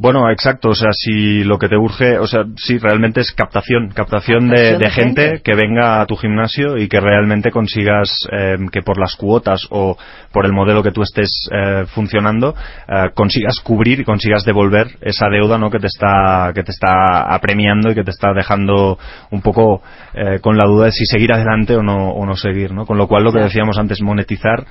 Bueno, 0.00 0.30
exacto. 0.30 0.68
O 0.68 0.74
sea, 0.74 0.90
si 0.92 1.42
lo 1.42 1.58
que 1.58 1.68
te 1.68 1.76
urge, 1.76 2.18
o 2.18 2.26
sea, 2.28 2.44
sí, 2.54 2.78
realmente 2.78 3.20
es 3.20 3.32
captación, 3.32 3.88
captación, 3.88 4.48
de, 4.48 4.54
Captación 4.54 4.78
de 4.78 4.84
de 4.84 4.90
gente, 4.90 5.22
gente. 5.22 5.42
que 5.42 5.54
venga 5.56 6.00
a 6.00 6.06
tu 6.06 6.14
gimnasio 6.14 6.78
y 6.78 6.88
que 6.88 7.00
realmente 7.00 7.50
consigas 7.50 8.08
eh, 8.30 8.56
que 8.70 8.82
por 8.82 8.96
las 8.96 9.16
cuotas 9.16 9.66
o 9.70 9.98
por 10.32 10.46
el 10.46 10.52
modelo 10.52 10.84
que 10.84 10.92
tú 10.92 11.02
estés 11.02 11.48
eh, 11.50 11.84
funcionando 11.88 12.54
eh, 12.86 13.10
consigas 13.12 13.58
cubrir 13.58 13.98
y 13.98 14.04
consigas 14.04 14.44
devolver 14.44 14.86
esa 15.00 15.28
deuda, 15.28 15.58
¿no? 15.58 15.68
Que 15.68 15.80
te 15.80 15.88
está 15.88 16.52
que 16.54 16.62
te 16.62 16.70
está 16.70 17.34
apremiando 17.34 17.90
y 17.90 17.96
que 17.96 18.04
te 18.04 18.12
está 18.12 18.32
dejando 18.32 19.00
un 19.32 19.42
poco 19.42 19.82
eh, 20.14 20.38
con 20.40 20.56
la 20.56 20.66
duda 20.68 20.86
de 20.86 20.92
si 20.92 21.06
seguir 21.06 21.32
adelante 21.32 21.74
o 21.74 21.82
no 21.82 22.10
o 22.10 22.24
no 22.24 22.36
seguir, 22.36 22.72
¿no? 22.72 22.86
Con 22.86 22.98
lo 22.98 23.08
cual 23.08 23.24
lo 23.24 23.32
que 23.32 23.40
decíamos 23.40 23.78
antes, 23.78 24.00
monetizar 24.00 24.64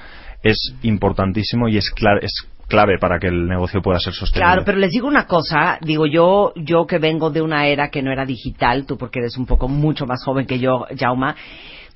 es 0.50 0.74
importantísimo 0.84 1.68
y 1.68 1.78
es 1.78 1.92
cla- 1.96 2.20
es 2.22 2.32
clave 2.68 2.98
para 3.00 3.18
que 3.20 3.28
el 3.28 3.48
negocio 3.48 3.82
pueda 3.82 4.00
ser 4.00 4.14
sostenible. 4.14 4.46
Claro, 4.52 4.64
pero 4.66 4.78
les 4.78 4.92
digo 4.92 5.08
una 5.08 5.26
cosa, 5.26 5.78
digo 5.82 6.06
yo, 6.06 6.52
yo 6.56 6.86
que 6.86 6.98
vengo 7.00 7.30
de 7.30 7.42
una 7.42 7.66
era 7.68 7.90
que 7.90 8.02
no 8.02 8.12
era 8.12 8.26
digital, 8.26 8.86
tú 8.86 8.98
porque 8.98 9.20
eres 9.20 9.38
un 9.38 9.46
poco 9.46 9.68
mucho 9.68 10.06
más 10.06 10.24
joven 10.26 10.46
que 10.46 10.60
yo, 10.60 10.86
Jauma, 10.98 11.36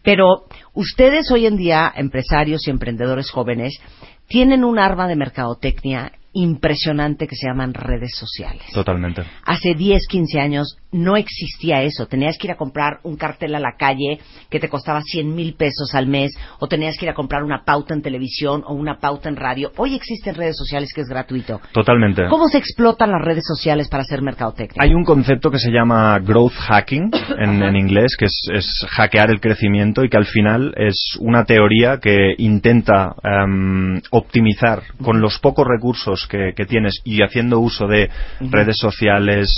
pero 0.04 0.46
ustedes 0.74 1.30
hoy 1.32 1.46
en 1.46 1.58
día, 1.58 1.92
empresarios 1.96 2.66
y 2.68 2.72
emprendedores 2.72 3.30
jóvenes, 3.30 3.80
tienen 4.28 4.64
un 4.64 4.80
arma 4.80 5.08
de 5.08 5.16
mercadotecnia 5.18 6.14
impresionante 6.34 7.28
que 7.28 7.36
se 7.36 7.48
llaman 7.48 7.74
redes 7.74 8.12
sociales. 8.15 8.63
Totalmente. 8.74 9.24
Hace 9.46 9.76
10, 9.76 10.08
15 10.08 10.39
años 10.39 10.78
no 10.91 11.15
existía 11.15 11.84
eso. 11.84 12.08
Tenías 12.08 12.38
que 12.38 12.48
ir 12.48 12.52
a 12.52 12.58
comprar 12.58 13.00
un 13.04 13.15
cartel 13.15 13.56
a 13.56 13.60
la 13.60 13.76
calle 13.78 14.20
que 14.50 14.60
te 14.60 14.70
costaba 14.70 15.02
100 15.02 15.34
mil 15.34 15.54
pesos 15.54 15.94
al 15.94 16.08
mes, 16.08 16.32
o 16.60 16.67
tenías 16.67 16.98
que 16.98 17.06
ir 17.06 17.12
a 17.12 17.13
comprar 17.13 17.44
una 17.44 17.63
pauta 17.63 17.94
en 17.94 18.02
televisión 18.02 18.63
o 18.65 18.74
una 18.74 19.00
pauta 19.00 19.30
en 19.30 19.36
radio. 19.36 19.72
Hoy 19.78 19.96
existen 19.96 20.36
redes 20.36 20.58
sociales 20.58 20.92
que 20.94 21.02
es 21.02 21.08
gratuito. 21.08 21.62
Totalmente. 21.73 22.27
¿Cómo 22.29 22.48
se 22.48 22.58
explotan 22.58 23.12
las 23.12 23.21
redes 23.21 23.46
sociales 23.46 23.88
para 23.90 24.04
hacer 24.04 24.21
mercadotecnia? 24.21 24.84
Hay 24.84 24.94
un 24.94 25.04
concepto 25.04 25.50
que 25.50 25.60
se 25.60 25.71
llama 25.71 26.19
growth 26.19 26.54
hacking 26.54 27.12
en, 27.40 27.63
en 27.63 27.75
inglés, 27.75 28.15
que 28.17 28.25
es, 28.25 28.48
es 28.54 28.86
hackear 28.90 29.29
el 29.29 29.40
crecimiento 29.40 30.04
y 30.04 30.10
que 30.10 30.17
al 30.17 30.25
final 30.25 30.73
es 30.77 31.17
una 31.19 31.46
teoría 31.46 32.00
que 32.00 32.36
intenta 32.38 33.15
em, 33.23 34.02
optimizar 34.12 34.84
con 35.02 35.21
los 35.21 35.40
pocos 35.40 35.65
recursos 35.67 36.21
que, 36.30 36.54
que 36.56 36.65
tienes 36.65 37.02
y 37.04 37.22
haciendo 37.22 37.60
uso 37.60 37.88
de 37.88 38.10
redes 38.40 38.78
sociales, 38.78 39.50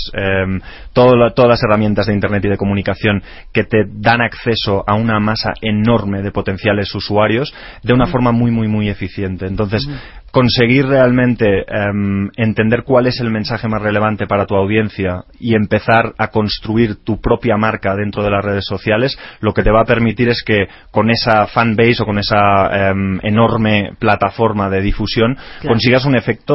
todo 0.92 1.16
la- 1.16 1.30
todas 1.34 1.50
las 1.50 1.62
herramientas 1.62 2.06
de 2.06 2.14
Internet 2.14 2.44
y 2.44 2.48
de 2.48 2.56
comunicación 2.56 3.22
que 3.52 3.64
te 3.64 3.84
dan 3.88 4.20
acceso 4.20 4.84
a 4.86 4.94
una 4.94 5.18
masa 5.20 5.52
enorme 5.60 6.22
de 6.22 6.30
potenciales 6.30 6.94
usuarios 6.94 7.52
de 7.82 7.92
una 7.92 8.06
forma 8.06 8.32
muy, 8.32 8.50
muy, 8.50 8.68
muy 8.68 8.88
eficiente. 8.88 9.46
Entonces, 9.46 9.88
conseguir 10.30 10.86
realmente 10.86 11.46
em, 11.68 12.28
entender 12.36 12.82
cuál 12.84 13.06
es 13.06 13.20
el 13.20 13.30
mensaje 13.30 13.68
más 13.68 13.80
relevante 13.80 14.26
para 14.26 14.46
tu 14.46 14.56
audiencia 14.56 15.22
y 15.38 15.54
empezar 15.54 16.12
a 16.18 16.28
construir 16.28 17.04
tu 17.04 17.20
propia 17.20 17.56
marca 17.56 17.94
dentro 17.94 18.24
de 18.24 18.30
las 18.30 18.44
redes 18.44 18.66
sociales, 18.66 19.16
lo 19.40 19.52
que 19.52 19.62
te 19.62 19.70
va 19.70 19.82
a 19.82 19.84
permitir 19.84 20.28
es 20.28 20.42
que 20.44 20.66
con 20.90 21.08
esa 21.10 21.46
fanbase 21.46 22.02
o 22.02 22.06
con 22.06 22.18
esa 22.18 22.90
em, 22.90 23.20
enorme 23.22 23.90
plataforma 24.00 24.68
de 24.70 24.80
difusión 24.80 25.36
consigas 25.68 26.04
un 26.04 26.16
efecto 26.16 26.53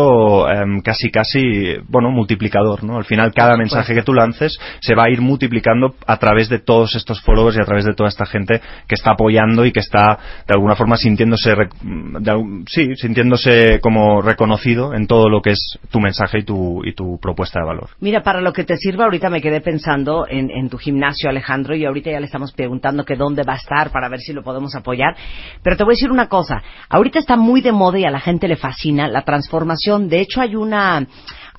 em, 0.49 0.81
casi 0.81 1.09
casi 1.09 1.75
bueno 1.87 2.11
multiplicador, 2.11 2.83
¿no? 2.83 2.97
Al 2.97 3.05
final 3.05 3.33
cada 3.33 3.57
mensaje 3.57 3.93
que 3.93 4.03
tú 4.03 4.13
lances 4.13 4.57
se 4.79 4.95
va 4.95 5.05
a 5.05 5.09
ir 5.09 5.21
multiplicando 5.21 5.95
a 6.05 6.17
través 6.17 6.49
de 6.49 6.59
todos 6.59 6.95
estos 6.95 7.21
followers 7.21 7.57
y 7.57 7.61
a 7.61 7.65
través 7.65 7.85
de 7.85 7.93
toda 7.93 8.09
esta 8.09 8.25
gente 8.25 8.61
que 8.87 8.95
está 8.95 9.11
apoyando 9.11 9.65
y 9.65 9.71
que 9.71 9.79
está 9.79 10.17
de 10.47 10.53
alguna 10.53 10.75
forma 10.75 10.97
sintiéndose 10.97 11.51
de 11.51 12.63
sí, 12.67 12.95
sintiéndose 12.95 13.79
como 13.81 14.21
reconocido 14.21 14.93
en 14.93 15.07
todo 15.07 15.29
lo 15.29 15.41
que 15.41 15.51
es 15.51 15.79
tu 15.91 15.99
mensaje 15.99 16.39
y 16.39 16.43
tu 16.43 16.81
y 16.83 16.93
tu 16.93 17.19
propuesta 17.19 17.59
de 17.59 17.65
valor. 17.65 17.89
Mira, 17.99 18.21
para 18.21 18.41
lo 18.41 18.53
que 18.53 18.63
te 18.63 18.77
sirva, 18.77 19.05
ahorita 19.05 19.29
me 19.29 19.41
quedé 19.41 19.61
pensando 19.61 20.25
en, 20.27 20.49
en 20.51 20.69
tu 20.69 20.77
gimnasio, 20.77 21.29
Alejandro, 21.29 21.75
y 21.75 21.85
ahorita 21.85 22.11
ya 22.11 22.19
le 22.19 22.25
estamos 22.25 22.51
preguntando 22.53 23.03
que 23.03 23.15
dónde 23.15 23.43
va 23.47 23.53
a 23.53 23.57
estar 23.57 23.91
para 23.91 24.09
ver 24.09 24.19
si 24.19 24.33
lo 24.33 24.43
podemos 24.43 24.75
apoyar. 24.75 25.15
Pero 25.63 25.77
te 25.77 25.83
voy 25.83 25.93
a 25.93 25.95
decir 25.95 26.11
una 26.11 26.27
cosa, 26.27 26.61
ahorita 26.89 27.19
está 27.19 27.35
muy 27.35 27.61
de 27.61 27.71
moda 27.71 27.99
y 27.99 28.05
a 28.05 28.11
la 28.11 28.19
gente 28.19 28.47
le 28.47 28.55
fascina 28.55 29.07
la 29.07 29.23
transformación. 29.23 29.69
De 29.97 30.19
hecho, 30.19 30.41
hay 30.41 30.55
una 30.55 31.07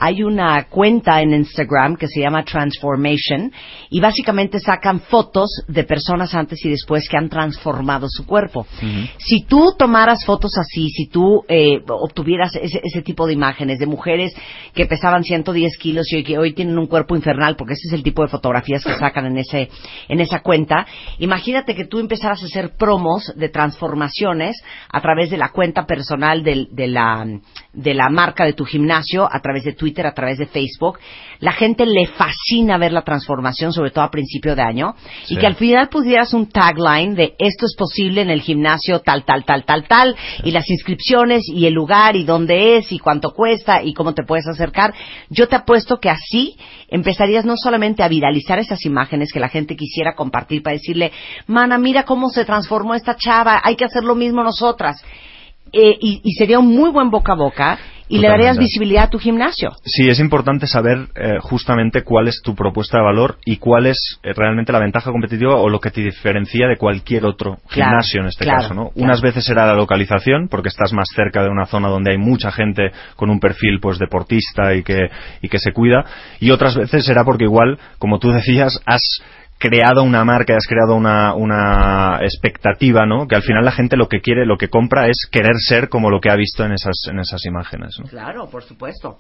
hay 0.01 0.23
una 0.23 0.65
cuenta 0.65 1.21
en 1.21 1.35
Instagram 1.35 1.97
que 1.97 2.09
se 2.09 2.21
llama 2.21 2.43
Transformation 2.45 3.53
y 3.91 4.01
básicamente 4.01 4.59
sacan 4.59 5.01
fotos 5.01 5.51
de 5.69 5.85
personas 5.85 6.35
antes 6.35 6.65
y 6.65 6.71
después 6.71 7.07
que 7.09 7.17
han 7.19 7.29
transformado 7.29 8.07
su 8.09 8.25
cuerpo. 8.27 8.67
Si 9.19 9.43
tú 9.45 9.75
tomaras 9.79 10.25
fotos 10.25 10.57
así, 10.59 10.89
si 10.89 11.09
tú 11.09 11.45
eh, 11.49 11.79
obtuvieras 11.89 12.57
ese, 12.57 12.81
ese 12.83 13.03
tipo 13.03 13.27
de 13.27 13.35
imágenes 13.35 13.79
de 13.79 13.87
mujeres 13.87 14.35
que 14.75 14.87
pesaban 14.87 15.23
110 15.23 15.77
kilos 15.79 16.11
y 16.13 16.17
hoy, 16.17 16.25
que 16.25 16.39
hoy 16.39 16.53
tienen 16.55 16.79
un 16.79 16.87
cuerpo 16.87 17.15
infernal, 17.15 17.57
porque 17.57 17.75
ese 17.75 17.89
es 17.89 17.93
el 17.93 18.03
tipo 18.03 18.23
de 18.23 18.29
fotografías 18.29 18.83
que 18.85 18.95
sacan 18.97 19.27
en 19.27 19.37
ese 19.39 19.69
en 20.09 20.21
esa 20.21 20.41
cuenta, 20.41 20.87
imagínate 21.19 21.75
que 21.75 21.85
tú 21.85 21.99
empezaras 21.99 22.43
a 22.43 22.47
hacer 22.47 22.77
promos 22.79 23.33
de 23.37 23.49
transformaciones 23.51 24.57
a 24.91 25.01
través 25.01 25.31
de 25.31 25.37
la 25.37 25.51
cuenta 25.51 25.85
personal 25.87 26.43
del- 26.43 26.69
de 26.73 26.87
la 26.89 27.27
de 27.73 27.95
la 27.95 28.09
marca 28.09 28.45
de 28.45 28.53
tu 28.53 28.65
gimnasio, 28.65 29.29
a 29.31 29.41
través 29.41 29.63
de 29.65 29.75
Twitter, 29.75 29.90
a 29.99 30.13
través 30.13 30.39
de 30.39 30.47
Facebook. 30.47 30.99
La 31.41 31.53
gente 31.53 31.87
le 31.87 32.07
fascina 32.07 32.79
ver 32.79 32.93
la 32.93 33.03
transformación, 33.03 33.73
sobre 33.73 33.91
todo 33.91 34.05
a 34.05 34.11
principio 34.11 34.55
de 34.55 34.63
año, 34.63 34.95
y 35.29 35.37
que 35.37 35.47
al 35.47 35.55
final 35.55 35.89
pusieras 35.89 36.35
un 36.35 36.49
tagline 36.49 37.15
de 37.15 37.35
esto 37.39 37.67
es 37.67 37.75
posible 37.77 38.21
en 38.23 38.31
el 38.31 38.43
gimnasio 38.43 39.01
tal, 39.01 39.25
tal, 39.25 39.45
tal, 39.45 39.65
tal, 39.65 39.87
tal, 39.87 40.17
y 40.45 40.51
las 40.51 40.69
inscripciones, 40.71 41.43
y 41.49 41.67
el 41.67 41.75
lugar, 41.75 42.17
y 42.17 42.25
dónde 42.25 42.77
es, 42.77 42.93
y 42.93 42.99
cuánto 42.99 43.31
cuesta, 43.33 43.83
y 43.83 43.95
cómo 43.95 44.15
te 44.15 44.23
puedes 44.23 44.47
acercar. 44.47 44.95
Yo 45.29 45.49
te 45.49 45.57
apuesto 45.57 45.99
que 45.99 46.11
así 46.11 46.57
empezarías 46.89 47.45
no 47.45 47.57
solamente 47.57 48.03
a 48.03 48.09
viralizar 48.09 48.59
esas 48.59 48.85
imágenes 48.85 49.33
que 49.33 49.41
la 49.41 49.49
gente 49.49 49.77
quisiera 49.77 50.15
compartir 50.15 50.63
para 50.63 50.75
decirle, 50.75 51.13
mana, 51.47 51.79
mira 51.79 52.05
cómo 52.05 52.29
se 52.29 52.45
transformó 52.45 52.95
esta 52.95 53.17
chava, 53.17 53.61
hay 53.65 53.77
que 53.77 53.85
hacer 53.85 54.05
lo 54.05 54.15
mismo 54.15 54.43
nosotras. 54.43 55.03
Eh, 55.73 55.97
y, 56.01 56.21
y 56.25 56.33
sería 56.33 56.59
un 56.59 56.75
muy 56.75 56.91
buen 56.91 57.11
boca 57.11 57.33
a 57.33 57.37
boca 57.37 57.79
y 58.11 58.19
le 58.19 58.29
darías 58.29 58.59
visibilidad 58.59 59.05
a 59.05 59.11
tu 59.11 59.19
gimnasio. 59.19 59.71
Sí, 59.85 60.09
es 60.09 60.19
importante 60.19 60.67
saber 60.67 61.09
eh, 61.15 61.39
justamente 61.41 62.03
cuál 62.03 62.27
es 62.29 62.43
tu 62.43 62.55
propuesta 62.55 62.99
de 62.99 63.05
valor 63.05 63.39
y 63.45 63.57
cuál 63.59 63.87
es 63.87 64.19
eh, 64.23 64.33
realmente 64.35 64.73
la 64.73 64.81
ventaja 64.81 65.13
competitiva 65.13 65.57
o 65.57 65.69
lo 65.69 65.79
que 65.81 65.91
te 65.91 66.01
diferencia 66.03 66.67
de 66.67 66.77
cualquier 66.77 67.25
otro 67.25 67.59
Claro, 67.69 67.91
gimnasio 67.91 68.21
en 68.23 68.27
este 68.27 68.45
claro, 68.45 68.63
caso, 68.63 68.75
¿no? 68.75 68.91
claro. 68.91 69.05
Unas 69.05 69.21
veces 69.21 69.45
será 69.45 69.65
la 69.67 69.75
localización 69.75 70.49
porque 70.49 70.69
estás 70.69 70.93
más 70.93 71.09
cerca 71.15 71.43
de 71.43 71.51
una 71.51 71.67
zona 71.67 71.89
donde 71.89 72.11
hay 72.11 72.19
mucha 72.19 72.51
gente 72.51 72.91
con 73.15 73.31
un 73.31 73.39
perfil 73.39 73.79
pues 73.81 73.99
deportista 73.99 74.75
y 74.75 74.83
que 74.83 75.09
y 75.41 75.49
que 75.49 75.59
se 75.59 75.73
cuida 75.73 76.05
y 76.41 76.51
otras 76.51 76.75
veces 76.77 77.05
será 77.05 77.25
porque 77.25 77.45
igual, 77.45 77.79
como 77.99 78.19
tú 78.19 78.31
decías, 78.33 78.81
has 78.87 79.23
creado 79.61 80.03
una 80.03 80.25
marca, 80.25 80.57
has 80.57 80.67
creado 80.67 80.97
una, 80.97 81.35
una 81.35 82.19
expectativa, 82.23 83.05
¿no? 83.05 83.29
Que 83.29 83.37
al 83.37 83.43
final 83.43 83.63
la 83.63 83.71
gente 83.71 83.97
lo 83.97 84.09
que 84.09 84.23
quiere, 84.23 84.47
lo 84.47 84.57
que 84.57 84.69
compra 84.69 85.07
es 85.07 85.29
querer 85.31 85.57
ser 85.59 85.91
como 85.91 86.11
lo 86.11 86.19
que 86.19 86.31
ha 86.31 86.35
visto 86.35 86.65
en 86.65 86.73
esas, 86.73 86.97
en 87.11 87.21
esas 87.21 87.45
imágenes. 87.45 87.95
Claro, 88.09 88.49
por 88.49 88.63
supuesto. 88.65 89.19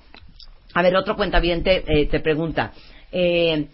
A 0.72 0.82
ver, 0.82 0.96
otro 0.96 1.14
cuentaviente 1.14 1.84
eh, 1.86 2.06
te 2.06 2.20
pregunta, 2.20 2.72
eh, 3.12 3.68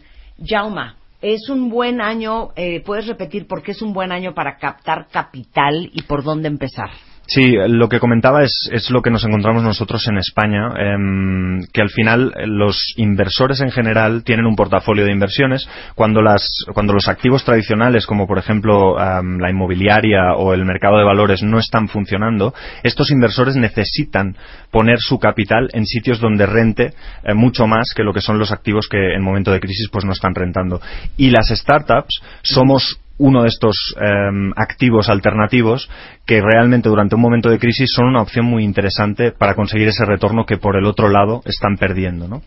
Jauma, 0.44 0.96
¿es 1.22 1.48
un 1.48 1.70
buen 1.70 2.00
año, 2.00 2.48
eh, 2.56 2.82
puedes 2.84 3.06
repetir 3.06 3.46
por 3.46 3.62
qué 3.62 3.70
es 3.70 3.80
un 3.80 3.92
buen 3.92 4.10
año 4.10 4.34
para 4.34 4.56
captar 4.56 5.06
capital 5.06 5.88
y 5.92 6.02
por 6.02 6.24
dónde 6.24 6.48
empezar? 6.48 6.90
Sí, 7.28 7.56
lo 7.68 7.88
que 7.88 7.98
comentaba 7.98 8.44
es, 8.44 8.68
es 8.72 8.88
lo 8.90 9.02
que 9.02 9.10
nos 9.10 9.24
encontramos 9.24 9.64
nosotros 9.64 10.06
en 10.06 10.18
España, 10.18 10.68
em, 10.78 11.66
que 11.72 11.80
al 11.80 11.90
final 11.90 12.32
eh, 12.36 12.46
los 12.46 12.94
inversores 12.96 13.60
en 13.60 13.72
general 13.72 14.22
tienen 14.22 14.46
un 14.46 14.54
portafolio 14.54 15.04
de 15.04 15.12
inversiones 15.12 15.68
cuando, 15.96 16.22
las, 16.22 16.46
cuando 16.72 16.92
los 16.92 17.08
activos 17.08 17.44
tradicionales, 17.44 18.06
como 18.06 18.28
por 18.28 18.38
ejemplo 18.38 18.96
la 18.96 19.50
inmobiliaria 19.50 20.34
o 20.36 20.54
el 20.54 20.64
mercado 20.64 20.98
de 20.98 21.04
valores, 21.04 21.42
no 21.42 21.58
están 21.58 21.88
funcionando, 21.88 22.54
estos 22.82 23.10
inversores 23.10 23.56
necesitan 23.56 24.36
poner 24.70 24.98
su 25.00 25.18
capital 25.18 25.68
en 25.72 25.84
sitios 25.84 26.20
donde 26.20 26.46
rente 26.46 26.94
eh, 27.24 27.34
mucho 27.34 27.66
más 27.66 27.92
que 27.94 28.04
lo 28.04 28.12
que 28.12 28.20
son 28.20 28.38
los 28.38 28.52
activos 28.52 28.88
que 28.88 29.14
en 29.14 29.22
momento 29.22 29.50
de 29.50 29.60
crisis 29.60 29.88
pues 29.90 30.04
no 30.04 30.12
están 30.12 30.34
rentando. 30.34 30.80
Y 31.16 31.30
las 31.30 31.48
startups 31.48 32.20
somos 32.42 33.00
uno 33.18 33.42
de 33.42 33.48
estos 33.48 33.94
em, 33.98 34.52
activos 34.56 35.08
alternativos 35.08 35.88
que 36.26 36.42
realmente 36.42 36.88
durante 36.88 37.14
un 37.14 37.20
momento 37.20 37.48
de 37.48 37.58
crisis 37.58 37.90
son 37.94 38.06
una 38.06 38.20
opción 38.20 38.44
muy 38.44 38.64
interesante 38.64 39.32
para 39.32 39.54
conseguir 39.54 39.88
ese 39.88 40.04
retorno 40.04 40.44
que 40.44 40.58
por 40.58 40.76
el 40.76 40.84
otro 40.84 41.08
lado 41.08 41.40
están 41.44 41.76
perdiendo. 41.76 42.28
¿no? 42.28 42.42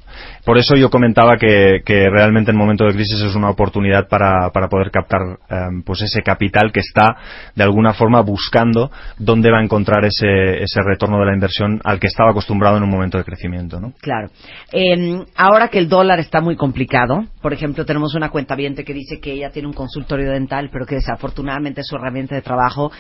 Por 0.46 0.58
eso 0.58 0.76
yo 0.76 0.90
comentaba 0.90 1.38
que, 1.38 1.82
realmente 1.86 2.52
en 2.52 2.58
momento 2.58 2.86
de 2.86 2.94
crisis 2.94 3.22
es 3.22 3.36
una 3.36 3.50
oportunidad 3.50 4.08
para, 4.08 4.52
para 4.52 4.68
poder 4.68 4.92
captar 4.92 5.22
em, 5.50 5.82
pues 5.84 6.02
ese 6.02 6.22
capital 6.22 6.72
que 6.72 6.82
está 6.82 7.16
de 7.56 7.64
alguna 7.64 7.94
forma 7.94 8.22
buscando 8.22 8.92
dónde 9.18 9.52
va 9.52 9.60
a 9.60 9.64
encontrar 9.64 10.04
ese, 10.06 10.62
ese 10.62 10.82
retorno 10.84 11.20
de 11.20 11.26
la 11.26 11.34
inversión 11.34 11.80
al 11.84 12.00
que 12.00 12.08
estaba 12.08 12.32
acostumbrado 12.32 12.78
en 12.78 12.84
un 12.84 12.90
momento 12.90 13.18
de 13.18 13.24
crecimiento. 13.24 13.80
¿no? 13.80 13.94
Claro. 14.02 14.30
Eh, 14.74 15.24
ahora 15.36 15.70
que 15.70 15.80
el 15.80 15.90
dólar 15.90 16.20
está 16.20 16.42
muy 16.42 16.56
complicado, 16.56 17.26
por 17.42 17.54
ejemplo, 17.54 17.86
tenemos 17.86 18.14
una 18.16 18.30
cuenta 18.30 18.50
que 18.56 18.94
dice 18.94 19.20
que 19.20 19.32
ella 19.32 19.52
tiene 19.52 19.68
un 19.68 19.74
consultorio 19.74 20.32
dental, 20.32 20.59
pero 20.72 20.86
que 20.86 20.96
desafortunadamente 20.96 21.84
su 21.84 21.96
herramienta 21.96 22.36
de 22.36 22.42
trabajo, 22.42 22.92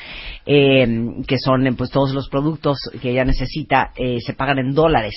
eh, 0.45 0.87
que 1.27 1.37
son 1.37 1.67
eh, 1.67 1.73
pues 1.73 1.89
todos 1.89 2.13
los 2.13 2.29
productos 2.29 2.77
que 3.01 3.11
ella 3.11 3.25
necesita, 3.25 3.91
eh, 3.97 4.19
se 4.25 4.33
pagan 4.33 4.59
en 4.59 4.73
dólares. 4.73 5.15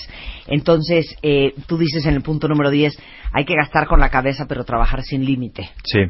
Entonces, 0.48 1.16
eh, 1.22 1.54
tú 1.66 1.78
dices 1.78 2.04
en 2.06 2.14
el 2.14 2.22
punto 2.22 2.48
número 2.48 2.70
10, 2.70 2.98
hay 3.32 3.44
que 3.44 3.54
gastar 3.54 3.86
con 3.86 4.00
la 4.00 4.08
cabeza, 4.08 4.46
pero 4.48 4.64
trabajar 4.64 5.02
sin 5.02 5.24
límite. 5.24 5.70
Sí. 5.84 6.00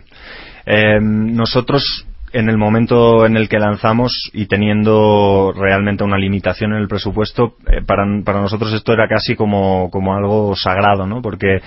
Eh, 0.64 0.98
nosotros 1.00 2.06
en 2.32 2.48
el 2.48 2.56
momento 2.56 3.26
en 3.26 3.36
el 3.36 3.48
que 3.48 3.58
lanzamos 3.58 4.30
y 4.32 4.46
teniendo 4.46 5.52
realmente 5.54 6.02
una 6.02 6.16
limitación 6.16 6.72
en 6.72 6.78
el 6.78 6.88
presupuesto, 6.88 7.56
eh, 7.66 7.82
para, 7.86 8.04
para 8.24 8.40
nosotros 8.40 8.72
esto 8.72 8.92
era 8.92 9.06
casi 9.06 9.36
como, 9.36 9.90
como 9.90 10.14
algo 10.14 10.56
sagrado, 10.56 11.06
¿no? 11.06 11.20
Porque 11.20 11.60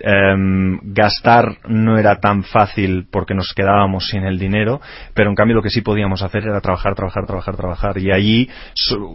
em, 0.00 0.78
gastar 0.82 1.58
no 1.68 1.98
era 1.98 2.16
tan 2.16 2.42
fácil 2.44 3.06
porque 3.10 3.34
nos 3.34 3.52
quedábamos 3.54 4.08
sin 4.08 4.24
el 4.24 4.38
dinero, 4.38 4.80
pero 5.14 5.30
en 5.30 5.34
cambio 5.34 5.56
lo 5.56 5.62
que 5.62 5.70
sí 5.70 5.82
podíamos 5.82 6.22
hacer 6.22 6.44
era 6.44 6.60
trabajar, 6.60 6.94
trabajar, 6.94 7.26
trabajar, 7.26 7.56
trabajar. 7.56 7.98
Y 7.98 8.12
allí, 8.12 8.48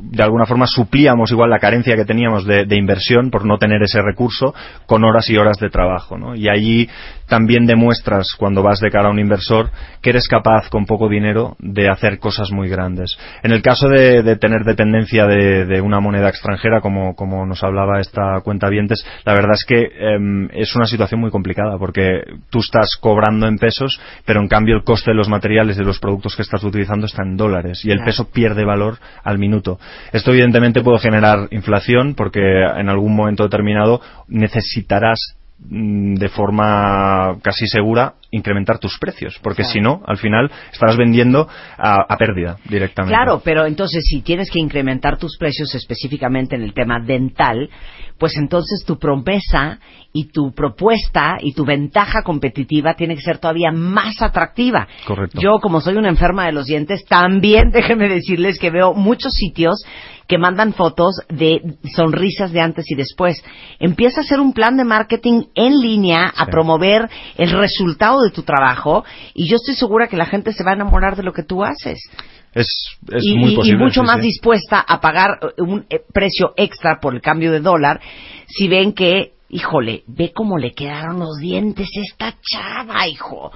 de 0.01 0.23
alguna 0.23 0.45
forma, 0.45 0.67
suplíamos 0.67 1.31
igual 1.31 1.49
la 1.49 1.59
carencia 1.59 1.95
que 1.95 2.05
teníamos 2.05 2.45
de, 2.45 2.65
inversión 2.75 3.29
por 3.29 3.45
no 3.45 3.57
tener 3.57 3.81
ese 3.83 4.01
recurso 4.01 4.53
con 4.85 5.03
horas 5.03 5.29
y 5.29 5.37
horas 5.37 5.57
de 5.59 5.69
trabajo. 5.69 6.17
¿no? 6.17 6.35
Y 6.35 6.49
allí 6.49 6.89
también 7.27 7.65
demuestras, 7.65 8.35
cuando 8.37 8.61
vas 8.61 8.79
de 8.79 8.91
cara 8.91 9.07
a 9.07 9.11
un 9.11 9.19
inversor, 9.19 9.71
que 10.01 10.09
eres 10.09 10.27
capaz 10.27 10.69
con 10.69 10.85
poco 10.85 11.09
dinero 11.09 11.55
de 11.59 11.89
hacer 11.89 12.19
cosas 12.19 12.51
muy 12.51 12.69
grandes. 12.69 13.17
En 13.41 13.51
el 13.51 13.61
caso 13.61 13.87
de, 13.87 14.35
tener 14.37 14.63
dependencia 14.63 15.25
de, 15.25 15.81
una 15.81 15.99
moneda 15.99 16.29
extranjera, 16.29 16.81
como, 16.81 17.15
como 17.15 17.45
nos 17.45 17.63
hablaba 17.63 17.99
esta 17.99 18.39
cuenta 18.43 18.69
vientes, 18.69 19.05
la 19.25 19.33
verdad 19.33 19.53
es 19.53 19.65
que 19.65 19.81
em, 19.99 20.49
es 20.53 20.72
una 20.75 20.85
situación 20.85 21.19
muy 21.21 21.31
complicada 21.31 21.77
porque 21.77 22.23
tú 22.49 22.59
estás 22.59 22.95
cobrando 22.99 23.47
en 23.47 23.57
pesos, 23.57 23.99
pero 24.25 24.41
en 24.41 24.47
cambio 24.47 24.75
el 24.75 24.83
coste 24.83 25.11
de 25.11 25.15
los 25.17 25.29
materiales 25.29 25.77
de 25.77 25.83
los 25.83 25.99
productos 25.99 26.35
que 26.35 26.41
estás 26.41 26.63
utilizando 26.63 27.05
está 27.05 27.23
en 27.23 27.37
dólares 27.37 27.83
y 27.85 27.89
el 27.91 27.97
Claro. 27.97 28.05
peso 28.09 28.29
pierde 28.31 28.65
valor 28.65 28.97
al 29.23 29.37
minuto. 29.37 29.79
Esto 30.11 30.31
evidentemente 30.31 30.81
puede 30.81 30.99
generar 30.99 31.47
inflación 31.51 32.13
porque 32.15 32.41
en 32.41 32.89
algún 32.89 33.15
momento 33.15 33.43
determinado 33.43 34.01
necesitarás 34.27 35.35
mm, 35.59 36.15
de 36.15 36.29
forma 36.29 37.37
casi 37.41 37.67
segura 37.67 38.13
incrementar 38.33 38.79
tus 38.79 38.97
precios 38.99 39.39
porque 39.41 39.63
Claro. 39.63 39.71
si 39.73 39.79
no 39.79 40.01
al 40.05 40.17
final 40.17 40.51
estarás 40.71 40.97
vendiendo 40.97 41.47
a, 41.77 42.01
a 42.07 42.17
pérdida 42.17 42.57
directamente 42.69 43.15
Claro, 43.15 43.41
pero 43.43 43.65
entonces 43.65 44.03
si 44.05 44.21
tienes 44.21 44.49
que 44.51 44.59
incrementar 44.59 45.17
tus 45.17 45.37
precios 45.37 45.73
específicamente 45.75 46.55
en 46.55 46.63
el 46.63 46.73
tema 46.73 46.99
dental, 46.99 47.69
pues 48.17 48.35
entonces 48.37 48.83
tu 48.85 48.97
promesa 48.97 49.79
y 50.11 50.25
tu 50.31 50.51
propuesta 50.53 51.37
y 51.41 51.53
tu 51.53 51.65
ventaja 51.65 52.21
competitiva 52.23 52.93
tiene 52.95 53.15
que 53.15 53.21
ser 53.21 53.39
todavía 53.39 53.71
más 53.71 54.21
atractiva. 54.21 54.87
Correcto. 55.05 55.39
Yo, 55.41 55.59
como 55.61 55.81
soy 55.81 55.95
una 55.95 56.09
enferma 56.09 56.45
de 56.45 56.51
los 56.51 56.65
dientes, 56.67 57.03
también 57.05 57.69
déjenme 57.73 58.07
decirles 58.09 58.59
que 58.59 58.69
veo 58.69 58.93
muchos 58.93 59.33
sitios 59.33 59.83
que 60.27 60.37
mandan 60.37 60.73
fotos 60.73 61.15
de 61.29 61.75
sonrisas 61.95 62.51
de 62.53 62.61
antes 62.61 62.89
y 62.89 62.95
después. 62.95 63.43
Empieza 63.79 64.21
a 64.21 64.23
hacer 64.23 64.39
un 64.39 64.53
plan 64.53 64.77
de 64.77 64.85
marketing 64.85 65.43
en 65.53 65.81
línea 65.81 66.31
a 66.35 66.45
promover 66.45 67.09
el 67.37 67.51
resultado 67.51 68.22
de 68.23 68.31
tu 68.31 68.43
trabajo 68.43 69.03
y 69.33 69.47
yo 69.47 69.55
estoy 69.57 69.75
segura 69.75 70.07
que 70.07 70.17
la 70.17 70.25
gente 70.25 70.53
se 70.53 70.63
va 70.63 70.71
a 70.71 70.75
enamorar 70.75 71.15
de 71.15 71.23
lo 71.23 71.33
que 71.33 71.43
tú 71.43 71.63
haces 71.63 71.99
es, 72.53 72.67
es 73.11 73.23
y, 73.23 73.35
muy 73.35 73.57
y- 73.63 73.75
mucho 73.75 74.01
sí, 74.01 74.07
más 74.07 74.17
sí. 74.17 74.27
dispuesta 74.27 74.79
a 74.79 75.01
pagar 75.01 75.39
eh, 75.41 75.61
un 75.61 75.85
eh, 75.89 75.99
precio 76.13 76.53
extra 76.55 76.99
por 76.99 77.13
el 77.13 77.21
cambio 77.21 77.51
de 77.51 77.59
dólar 77.59 77.99
si 78.47 78.67
ven 78.67 78.93
que, 78.93 79.33
híjole, 79.49 80.03
ve 80.07 80.31
cómo 80.33 80.57
le 80.57 80.73
quedaron 80.73 81.19
los 81.19 81.37
dientes 81.39 81.87
a 81.97 82.01
esta 82.01 82.37
chava, 82.41 83.07
hijo. 83.07 83.51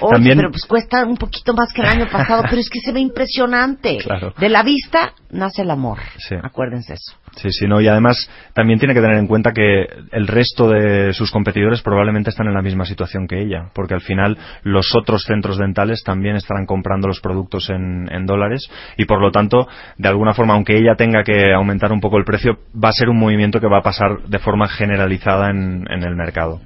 Oye, 0.00 0.12
También- 0.12 0.36
pero 0.38 0.50
pues 0.50 0.64
cuesta 0.66 1.04
un 1.04 1.16
poquito 1.16 1.54
más 1.54 1.72
que 1.72 1.82
el 1.82 1.88
año 1.88 2.06
pasado, 2.10 2.42
pero 2.48 2.60
es 2.60 2.68
que 2.70 2.80
se 2.80 2.92
ve 2.92 3.00
impresionante. 3.00 3.98
Claro. 4.06 4.32
De 4.38 4.48
la 4.48 4.62
vista 4.62 5.12
nace 5.30 5.62
el 5.62 5.70
amor. 5.70 5.98
Sí. 6.18 6.36
Acuérdense 6.40 6.94
eso. 6.94 7.16
Sí, 7.36 7.50
sí, 7.50 7.66
no, 7.66 7.80
y 7.80 7.88
además 7.88 8.30
también 8.54 8.78
tiene 8.78 8.94
que 8.94 9.00
tener 9.00 9.16
en 9.18 9.26
cuenta 9.26 9.52
que 9.52 9.86
el 10.12 10.26
resto 10.26 10.68
de 10.68 11.12
sus 11.12 11.30
competidores 11.30 11.82
probablemente 11.82 12.30
están 12.30 12.46
en 12.46 12.54
la 12.54 12.62
misma 12.62 12.84
situación 12.86 13.26
que 13.26 13.42
ella, 13.42 13.70
porque 13.74 13.94
al 13.94 14.00
final 14.00 14.38
los 14.62 14.94
otros 14.94 15.24
centros 15.24 15.58
dentales 15.58 16.02
también 16.02 16.36
estarán 16.36 16.64
comprando 16.66 17.08
los 17.08 17.20
productos 17.20 17.68
en, 17.68 18.08
en 18.10 18.24
dólares 18.26 18.68
y 18.96 19.04
por 19.04 19.20
lo 19.20 19.30
tanto, 19.32 19.68
de 19.98 20.08
alguna 20.08 20.32
forma, 20.32 20.54
aunque 20.54 20.76
ella 20.78 20.94
tenga 20.96 21.22
que 21.24 21.52
aumentar 21.52 21.92
un 21.92 22.00
poco 22.00 22.16
el 22.16 22.24
precio, 22.24 22.58
va 22.82 22.88
a 22.90 22.92
ser 22.92 23.08
un 23.10 23.18
movimiento 23.18 23.60
que 23.60 23.66
va 23.68 23.78
a 23.78 23.82
pasar 23.82 24.22
de 24.28 24.38
forma 24.38 24.68
generalizada 24.68 25.50
en, 25.50 25.84
en 25.90 26.02
el 26.04 26.14
mercado. 26.16 26.60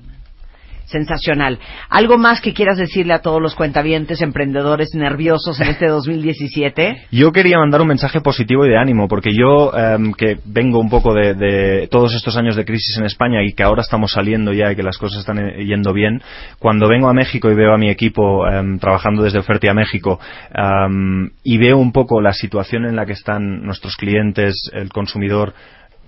Sensacional. 0.91 1.59
¿Algo 1.88 2.18
más 2.18 2.41
que 2.41 2.53
quieras 2.53 2.76
decirle 2.76 3.14
a 3.14 3.20
todos 3.20 3.41
los 3.41 3.55
cuentavientes, 3.55 4.22
emprendedores 4.22 4.93
nerviosos 4.95 5.61
en 5.61 5.68
este 5.68 5.86
2017? 5.88 7.07
Yo 7.12 7.30
quería 7.30 7.59
mandar 7.59 7.80
un 7.80 7.88
mensaje 7.88 8.20
positivo 8.20 8.66
y 8.66 8.70
de 8.70 8.76
ánimo, 8.76 9.07
porque 9.07 9.30
yo, 9.32 9.72
em, 9.72 10.12
que 10.12 10.38
vengo 10.45 10.80
un 10.80 10.91
poco 10.91 11.14
de, 11.14 11.34
de 11.34 11.88
todos 11.88 12.12
estos 12.14 12.36
años 12.36 12.57
de 12.57 12.64
crisis 12.64 12.99
en 12.99 13.05
España 13.05 13.41
y 13.45 13.53
que 13.53 13.62
ahora 13.62 13.82
estamos 13.82 14.12
saliendo 14.12 14.53
ya 14.53 14.72
y 14.72 14.76
que 14.76 14.82
las 14.82 14.99
cosas 14.99 15.20
están 15.20 15.38
eh, 15.38 15.64
yendo 15.64 15.93
bien, 15.93 16.20
cuando 16.59 16.88
vengo 16.88 17.09
a 17.09 17.14
México 17.14 17.49
y 17.51 17.55
veo 17.55 17.72
a 17.72 17.78
mi 17.78 17.88
equipo 17.88 18.49
em, 18.49 18.78
trabajando 18.78 19.22
desde 19.22 19.38
Ofertia 19.38 19.72
México 19.72 20.18
em, 20.53 21.30
y 21.45 21.59
veo 21.59 21.78
un 21.78 21.93
poco 21.93 22.20
la 22.20 22.32
situación 22.32 22.84
en 22.84 22.97
la 22.97 23.07
que 23.07 23.12
están 23.12 23.62
nuestros 23.62 23.95
clientes, 23.97 24.70
el 24.72 24.88
consumidor, 24.88 25.55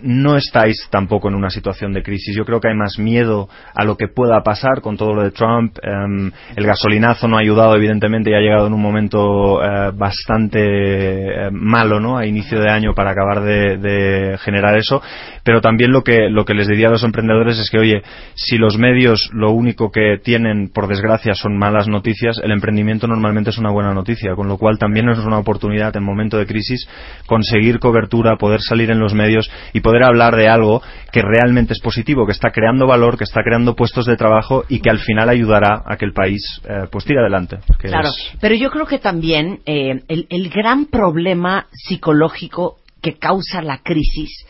no 0.01 0.37
estáis 0.37 0.89
tampoco 0.91 1.29
en 1.29 1.35
una 1.35 1.51
situación 1.51 1.93
de 1.93 2.03
crisis. 2.03 2.35
Yo 2.37 2.45
creo 2.45 2.61
que 2.61 2.69
hay 2.69 2.77
más 2.77 2.99
miedo 2.99 3.49
a 3.75 3.85
lo 3.85 3.97
que 3.97 4.09
pueda 4.09 4.43
pasar 4.43 4.81
con 4.81 4.97
todo 4.97 5.15
lo 5.15 5.23
de 5.23 5.31
Trump. 5.31 5.77
Em, 5.83 6.31
el 6.57 6.67
gasolinazo 6.67 7.29
no 7.29 7.37
ha 7.37 7.41
ayudado, 7.41 7.77
evidentemente, 7.77 8.31
y 8.31 8.35
ha 8.35 8.41
llegado 8.41 8.67
en 8.67 8.73
un 8.73 8.83
momento 8.83 9.63
eh, 9.63 9.93
bastante 9.95 10.61
eh, 10.61 11.51
malo, 11.53 12.01
¿no? 12.01 12.19
A 12.19 12.27
inicio 12.27 12.61
de 12.61 12.71
año 12.71 12.95
para 12.95 13.13
acabar 13.13 13.43
de, 13.43 13.77
de 13.79 14.39
generar 14.39 14.77
eso. 14.77 15.03
Pero 15.45 15.61
también 15.61 15.93
lo 15.93 16.03
que, 16.03 16.29
lo 16.31 16.45
que 16.45 16.55
les 16.55 16.69
diría 16.69 16.89
a 16.89 16.93
los 16.93 17.05
emprendedores 17.05 17.59
es 17.59 17.71
que, 17.71 17.79
oye, 17.79 18.03
si 18.35 18.59
los 18.59 18.79
medios 18.79 19.31
lo 19.33 19.53
único 19.53 19.91
que 19.91 20.19
tienen, 20.23 20.69
por 20.69 20.89
desgracia, 20.89 21.35
son 21.35 21.57
malas 21.57 21.89
noticias, 21.89 22.41
el 22.43 22.53
emprendimiento 22.53 23.07
normalmente 23.07 23.51
es 23.51 23.59
una 23.59 23.71
buena 23.71 23.95
noticia. 23.95 24.35
Con 24.35 24.49
lo 24.49 24.59
cual 24.59 24.79
también 24.79 25.09
es 25.09 25.19
una 25.19 25.39
oportunidad 25.39 25.97
en 25.97 26.05
momento 26.05 26.39
de 26.39 26.47
crisis 26.47 26.89
conseguir 27.27 27.79
cobertura, 27.79 28.37
poder 28.37 28.61
salir 28.61 28.91
en 28.91 28.99
los 28.99 29.15
medios 29.15 29.51
y 29.73 29.81
poder 29.83 30.05
hablar 30.05 30.35
de 30.37 30.49
algo 30.49 30.81
que 31.13 31.21
realmente 31.23 31.75
es 31.75 31.81
positivo, 31.81 32.25
que 32.25 32.33
está 32.33 32.51
creando 32.51 32.87
valor, 32.87 33.19
que 33.19 33.25
está 33.25 33.43
creando 33.43 33.75
puestos 33.77 34.07
de 34.07 34.17
trabajo 34.17 34.65
y 34.69 34.81
que 34.81 34.89
al 34.91 34.99
final 35.01 35.29
ayudará 35.29 35.83
a 35.85 35.97
que 35.97 36.05
el 36.07 36.13
país 36.15 36.43
eh, 36.65 36.87
pues 36.91 37.05
tire 37.05 37.21
adelante. 37.21 37.59
Claro, 37.79 38.09
es- 38.09 38.33
pero 38.41 38.55
yo 38.55 38.71
creo 38.71 38.87
que 38.87 38.99
también 38.99 39.61
eh, 39.67 40.01
el, 40.09 40.27
el 40.31 40.49
gran 40.49 40.87
problema 40.87 41.67
psicológico 41.73 42.77
que 43.03 43.15
causa 43.19 43.61
la 43.63 43.79
crisis 43.79 44.47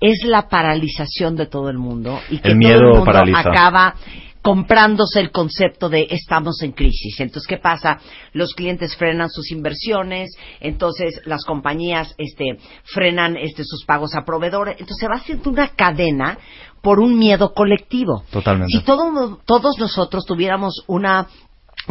es 0.00 0.24
la 0.24 0.48
paralización 0.48 1.36
de 1.36 1.46
todo 1.46 1.68
el 1.68 1.76
mundo 1.76 2.20
y 2.30 2.38
que 2.38 2.48
El 2.48 2.54
todo 2.54 2.58
miedo 2.58 2.80
el 2.80 2.86
mundo 2.88 3.04
paraliza. 3.04 3.40
acaba 3.40 3.94
comprándose 4.42 5.20
el 5.20 5.30
concepto 5.30 5.88
de 5.88 6.06
estamos 6.10 6.62
en 6.62 6.72
crisis. 6.72 7.20
Entonces, 7.20 7.46
¿qué 7.46 7.58
pasa? 7.58 7.98
Los 8.32 8.54
clientes 8.54 8.96
frenan 8.96 9.28
sus 9.28 9.50
inversiones, 9.50 10.30
entonces 10.60 11.20
las 11.26 11.44
compañías 11.44 12.14
este, 12.18 12.56
frenan 12.84 13.36
este, 13.36 13.64
sus 13.64 13.84
pagos 13.84 14.14
a 14.14 14.24
proveedores. 14.24 14.76
Entonces, 14.80 14.98
se 15.00 15.08
va 15.08 15.16
haciendo 15.16 15.50
una 15.50 15.68
cadena 15.68 16.38
por 16.82 17.00
un 17.00 17.18
miedo 17.18 17.52
colectivo. 17.52 18.24
Totalmente. 18.30 18.76
Si 18.78 18.84
todo- 18.84 19.40
todos 19.44 19.78
nosotros 19.78 20.24
tuviéramos 20.24 20.84
una 20.86 21.28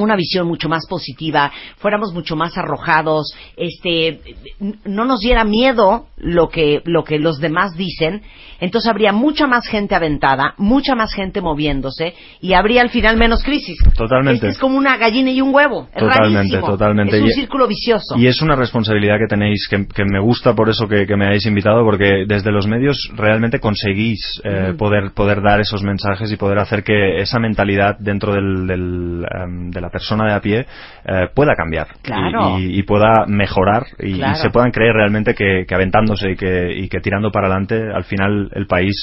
una 0.02 0.16
visión 0.16 0.48
mucho 0.48 0.70
más 0.70 0.86
positiva, 0.88 1.52
fuéramos 1.78 2.14
mucho 2.14 2.36
más 2.36 2.58
arrojados, 2.58 3.34
este, 3.58 4.20
no 4.86 5.06
nos 5.06 5.20
diera 5.22 5.44
miedo 5.44 6.08
lo 6.18 6.50
que, 6.50 6.82
lo 6.86 7.04
que 7.04 7.20
los 7.20 7.40
demás 7.40 7.76
dicen, 7.76 8.22
entonces 8.60 8.90
habría 8.90 9.14
mucha 9.14 9.48
más 9.48 9.68
gente 9.68 9.96
aventada, 9.96 10.54
mucha 10.58 10.96
más 10.96 11.14
gente 11.14 11.42
moviéndose 11.42 12.14
y 12.42 12.54
habría 12.54 12.82
al 12.82 12.90
final 12.90 13.18
menos 13.18 13.44
crisis. 13.44 13.78
Totalmente. 13.96 14.34
Este 14.36 14.48
es 14.50 14.58
como 14.58 14.78
una 14.78 14.98
gallina 14.98 15.32
y 15.32 15.42
un 15.42 15.54
huevo. 15.54 15.88
Es 15.94 16.00
Totalmente, 16.02 16.38
rarísimo. 16.38 16.68
totalmente. 16.68 17.16
Es 17.18 17.22
un 17.24 17.30
Y- 17.30 17.34
círculo 17.34 17.68
vicioso. 17.68 18.18
Y 18.18 18.28
es 18.28 18.42
una 18.42 18.56
responsabilidad 18.56 19.16
que 19.18 19.28
tenéis, 19.28 19.68
que, 19.70 19.88
que 19.88 20.04
me 20.06 20.20
gusta 20.20 20.54
por 20.56 20.70
eso 20.70 20.88
que, 20.88 21.06
que 21.08 21.16
me 21.16 21.28
hayáis 21.28 21.46
invitado, 21.46 21.84
porque 21.86 22.26
desde 22.28 22.52
los 22.52 22.68
medios 22.68 23.10
realmente 23.16 23.60
conseguís 23.60 24.42
eh, 24.44 24.74
poder, 24.78 25.12
poder 25.14 25.42
dar 25.42 25.62
esos 25.62 25.82
mensajes 25.84 26.32
y 26.32 26.38
poder 26.38 26.60
hacer 26.60 26.84
que 26.84 27.22
esa 27.22 27.40
mentalidad 27.40 27.98
dentro 28.00 28.34
del, 28.34 28.68
del, 28.68 29.26
em, 29.42 29.72
de 29.72 29.82
la 29.82 29.89
persona 29.90 30.26
de 30.26 30.34
a 30.34 30.40
pie 30.42 30.66
eh, 31.06 31.28
pueda 31.34 31.54
cambiar 31.56 31.88
y- 31.98 32.02
Claro. 32.04 32.60
y, 32.60 32.80
y 32.80 32.84
pueda 32.84 33.26
mejorar 33.28 33.86
y, 34.00 34.20
se 34.42 34.50
puedan 34.50 34.72
creer 34.72 34.94
realmente 34.94 35.34
que, 35.34 35.66
que 35.68 35.76
aventándose 35.76 36.32
y 36.32 36.36
que, 36.36 36.72
y 36.76 36.88
que 36.90 37.00
tirando 37.00 37.32
para 37.32 37.48
adelante, 37.48 37.82
al 37.94 38.04
final 38.04 38.50
el 38.54 38.68
país 38.68 38.94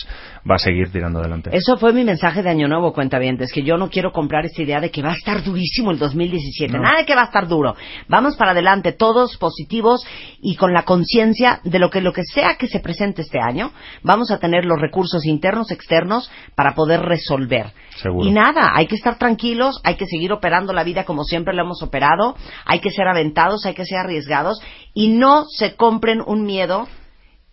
va 0.48 0.56
a 0.56 0.58
seguir 0.58 0.90
tirando 0.90 1.18
adelante. 1.20 1.50
Eso 1.52 1.76
fue 1.76 1.92
mi 1.92 2.04
mensaje 2.04 2.42
de 2.42 2.50
Año 2.50 2.68
Nuevo, 2.68 2.92
cuenta 2.92 3.18
bien. 3.18 3.36
Es 3.40 3.52
que 3.52 3.62
yo 3.62 3.76
no 3.76 3.88
quiero 3.90 4.12
comprar 4.12 4.44
esa 4.46 4.62
idea 4.62 4.80
de 4.80 4.90
que 4.90 5.02
va 5.02 5.10
a 5.10 5.14
estar 5.16 5.42
durísimo 5.42 5.90
el 5.90 5.98
2017. 5.98 6.72
No. 6.74 6.82
Nada 6.82 6.98
de 6.98 7.04
que 7.06 7.14
va 7.14 7.22
a 7.22 7.26
estar 7.26 7.48
duro. 7.48 7.74
Vamos 8.08 8.36
para 8.36 8.52
adelante, 8.52 8.92
todos 8.92 9.36
positivos 9.38 10.06
y 10.40 10.56
con 10.56 10.72
la 10.72 10.82
conciencia 10.84 11.60
de 11.64 11.78
lo 11.78 11.90
que 11.90 12.00
lo 12.00 12.12
que 12.12 12.22
sea 12.24 12.56
que 12.56 12.68
se 12.68 12.80
presente 12.80 13.22
este 13.22 13.38
año, 13.40 13.72
vamos 14.02 14.30
a 14.30 14.38
tener 14.38 14.64
los 14.64 14.80
recursos 14.80 15.24
internos, 15.26 15.70
externos 15.70 16.30
para 16.54 16.74
poder 16.74 17.00
resolver. 17.00 17.66
Seguro. 17.96 18.26
Y 18.26 18.32
nada, 18.32 18.72
hay 18.74 18.86
que 18.86 18.94
estar 18.94 19.18
tranquilos, 19.18 19.80
hay 19.84 19.96
que 19.96 20.06
seguir 20.06 20.32
operando 20.32 20.72
la 20.72 20.84
vida 20.84 21.04
como 21.04 21.24
siempre 21.24 21.54
lo 21.54 21.62
hemos 21.62 21.82
operado, 21.82 22.36
hay 22.64 22.80
que 22.80 22.90
ser 22.90 23.08
aventados, 23.08 23.66
hay 23.66 23.74
que 23.74 23.84
ser 23.84 23.98
arriesgados 23.98 24.60
y 24.94 25.08
no 25.08 25.44
se 25.48 25.76
compren 25.76 26.22
un 26.24 26.44
miedo 26.44 26.86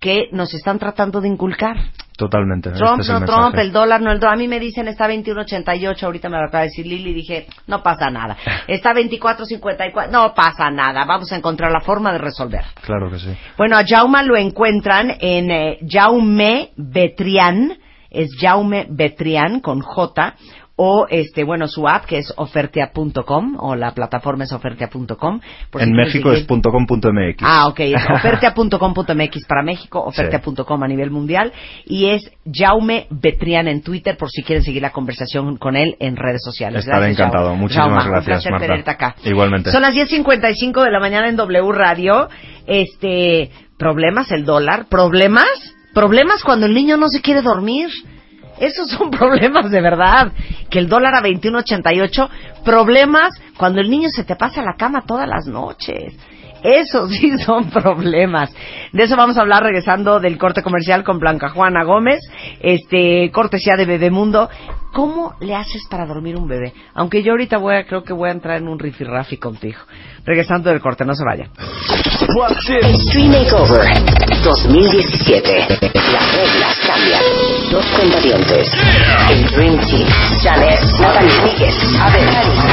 que 0.04 0.28
nos 0.34 0.54
están 0.54 0.80
tratando 0.80 1.22
de 1.22 1.30
inculcar. 1.30 1.78
Totalmente. 2.18 2.72
Trump, 2.72 3.00
este 3.00 3.14
es 3.14 3.22
el 3.22 3.22
no. 3.22 3.26
Trump, 3.26 3.56
el 3.56 3.72
dólar, 3.72 4.02
no 4.02 4.12
el 4.12 4.20
dólar. 4.20 4.36
A 4.36 4.38
mí 4.38 4.50
me 4.50 4.60
dicen 4.60 4.88
está 4.90 5.08
21.88, 5.08 6.04
ahorita 6.04 6.28
me 6.28 6.38
lo 6.38 6.44
acaba 6.46 6.64
de 6.64 6.68
decir 6.68 6.86
Lili, 6.86 7.14
dije, 7.14 7.48
no 7.68 7.82
pasa 7.82 8.10
nada. 8.10 8.38
Está 8.68 8.94
24.54, 8.94 10.10
no 10.10 10.34
pasa 10.34 10.70
nada, 10.70 11.06
vamos 11.06 11.32
a 11.32 11.38
encontrar 11.38 11.72
la 11.72 11.80
forma 11.80 12.12
de 12.12 12.18
resolver. 12.18 12.66
Claro 12.82 13.10
que 13.10 13.20
sí. 13.20 13.34
Bueno, 13.58 13.78
a 13.78 13.86
Jauma 13.88 14.24
lo 14.24 14.36
encuentran 14.36 15.16
en 15.20 15.50
eh, 15.50 15.80
Jaume 15.90 16.72
Betrián 16.76 17.78
es 18.14 18.30
Jaume 18.40 18.88
Betrián 18.90 19.60
con 19.60 19.82
J 19.82 20.36
o 20.76 21.06
este 21.10 21.44
bueno 21.44 21.68
su 21.68 21.88
app 21.88 22.06
que 22.06 22.18
es 22.18 22.34
ofertea.com 22.36 23.58
o 23.60 23.76
la 23.76 23.94
plataforma 23.94 24.44
es 24.44 24.52
si 24.52 25.40
En 25.80 25.92
México 25.92 26.32
es 26.32 26.42
punto 26.46 26.72
.com 26.72 26.88
punto 26.88 27.10
.mx. 27.12 27.38
Ah, 27.42 27.68
ok. 27.68 27.80
es 27.82 28.04
Ofertea.com.mx 28.10 29.46
para 29.48 29.62
México, 29.62 30.04
ofertea.com 30.04 30.84
a 30.84 30.88
nivel 30.88 31.12
mundial. 31.12 31.54
Y 31.86 32.08
es 32.10 32.24
Jaume 32.52 33.06
Betrián 33.12 33.68
en 33.68 33.84
Twitter 33.84 34.18
por 34.18 34.30
si 34.30 34.42
quieren 34.42 34.64
seguir 34.64 34.82
la 34.82 34.92
conversación 34.92 35.58
con 35.58 35.76
él 35.76 35.96
en 36.00 36.16
redes 36.16 36.42
sociales. 36.44 36.80
Estaré 36.80 37.02
Gracias, 37.02 37.20
encantado. 37.20 37.46
Jaume. 37.50 37.62
Muchísimas 37.62 37.88
Jaume, 37.90 38.04
un 38.06 38.12
gracias, 38.12 38.26
placer 38.26 38.52
Marta. 38.52 38.68
tenerte 38.68 38.92
acá. 38.92 39.16
Igualmente. 39.24 39.72
Son 39.72 39.82
las 39.82 39.94
10.55 39.94 40.84
de 40.84 40.92
la 40.92 41.00
mañana 41.00 41.30
en 41.30 41.36
W 41.36 41.72
Radio. 41.72 42.30
Este, 42.66 43.52
problemas, 43.78 44.32
el 44.32 44.44
dólar. 44.46 44.88
¿Problemas? 44.90 45.73
Problemas 45.94 46.44
cuando 46.44 46.66
el 46.66 46.74
niño 46.74 46.98
no 46.98 47.08
se 47.08 47.22
quiere 47.22 47.42
dormir. 47.42 47.90
Esos 48.60 48.90
son 48.90 49.12
problemas 49.12 49.70
de 49.72 49.82
verdad. 49.82 50.32
Que 50.70 50.80
el 50.80 50.88
dólar 50.88 51.16
a 51.16 51.22
21.88. 51.22 52.30
Problemas 52.64 53.34
cuando 53.58 53.82
el 53.82 53.90
niño 53.90 54.10
se 54.10 54.24
te 54.24 54.36
pasa 54.36 54.62
la 54.62 54.76
cama 54.78 55.04
todas 55.06 55.28
las 55.28 55.46
noches. 55.46 56.16
Esos 56.64 57.12
sí 57.16 57.38
son 57.40 57.70
problemas. 57.70 58.54
De 58.92 59.04
eso 59.04 59.16
vamos 59.16 59.38
a 59.38 59.42
hablar 59.42 59.64
regresando 59.64 60.20
del 60.20 60.38
corte 60.38 60.64
comercial 60.64 61.04
con 61.04 61.20
Blanca 61.20 61.50
Juana 61.50 61.84
Gómez, 61.84 62.20
este 62.62 63.30
cortesía 63.32 63.76
de 63.76 63.86
Bebemundo. 63.86 64.50
¿Cómo 64.94 65.34
le 65.42 65.56
haces 65.56 65.88
para 65.90 66.06
dormir 66.06 66.38
un 66.38 66.48
bebé? 66.48 66.72
Aunque 66.94 67.24
yo 67.24 67.32
ahorita 67.32 67.58
voy 67.58 67.76
a, 67.76 67.86
creo 67.86 68.04
que 68.04 68.14
voy 68.14 68.30
a 68.30 68.34
entrar 68.34 68.58
en 68.58 68.68
un 68.68 68.78
rifirrafi 68.78 69.38
contigo. 69.38 69.80
Regresando 70.26 70.70
del 70.70 70.80
corte, 70.80 71.04
no 71.06 71.14
se 71.14 71.24
vaya. 71.26 71.50
Extreme 72.82 73.44
Makeover 73.44 73.86
2017. 74.44 75.68
Las 75.94 76.36
reglas 76.36 76.80
cambian. 76.88 77.22
Dos 77.70 77.86
cuentavientes. 77.88 78.72
El 79.30 79.46
Dream 79.48 79.78
Team. 79.86 80.08
Janet, 80.42 80.80
Natalie 81.00 81.42
Míguez, 81.44 81.76
Abel, 82.00 82.28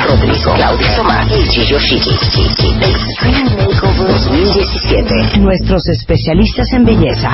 Rodrigo, 0.09 0.55
Claudia 0.55 0.97
Tomás 0.97 1.27
y 1.31 1.65
Yoshiki. 1.67 2.11
Extreme 2.11 3.51
Makeover 3.57 4.09
2017. 4.13 5.39
Nuestros 5.39 5.89
especialistas 5.89 6.73
en 6.73 6.85
belleza. 6.85 7.31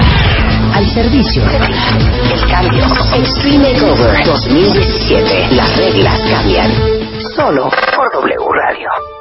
Al 0.74 0.86
servicio. 0.90 1.42
El 1.44 2.50
cambio. 2.50 2.84
Extreme 3.14 3.72
Makeover 3.72 4.24
2017. 4.24 5.54
Las 5.54 5.76
reglas 5.76 6.20
cambian. 6.22 6.72
Solo 7.34 7.70
por 7.94 8.12
W 8.12 8.48
Radio. 8.52 9.15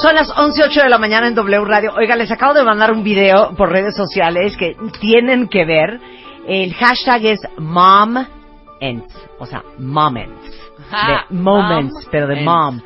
Son 0.00 0.14
las 0.14 0.30
11.08 0.30 0.84
de 0.84 0.88
la 0.88 0.96
mañana 0.96 1.28
en 1.28 1.34
W 1.34 1.64
Radio. 1.66 1.92
Oiga, 1.94 2.16
les 2.16 2.30
acabo 2.30 2.54
de 2.54 2.64
mandar 2.64 2.92
un 2.92 3.04
video 3.04 3.54
por 3.54 3.70
redes 3.70 3.94
sociales 3.94 4.56
que 4.56 4.74
tienen 5.00 5.48
que 5.48 5.66
ver. 5.66 6.00
El 6.48 6.72
hashtag 6.74 7.26
es 7.26 7.40
moments, 7.58 8.28
o 9.38 9.44
sea, 9.44 9.62
moments. 9.78 10.72
De 10.90 11.36
moments, 11.36 11.92
mom 11.94 12.04
pero 12.10 12.26
de 12.26 12.34
ends. 12.34 12.44
mom. 12.44 12.80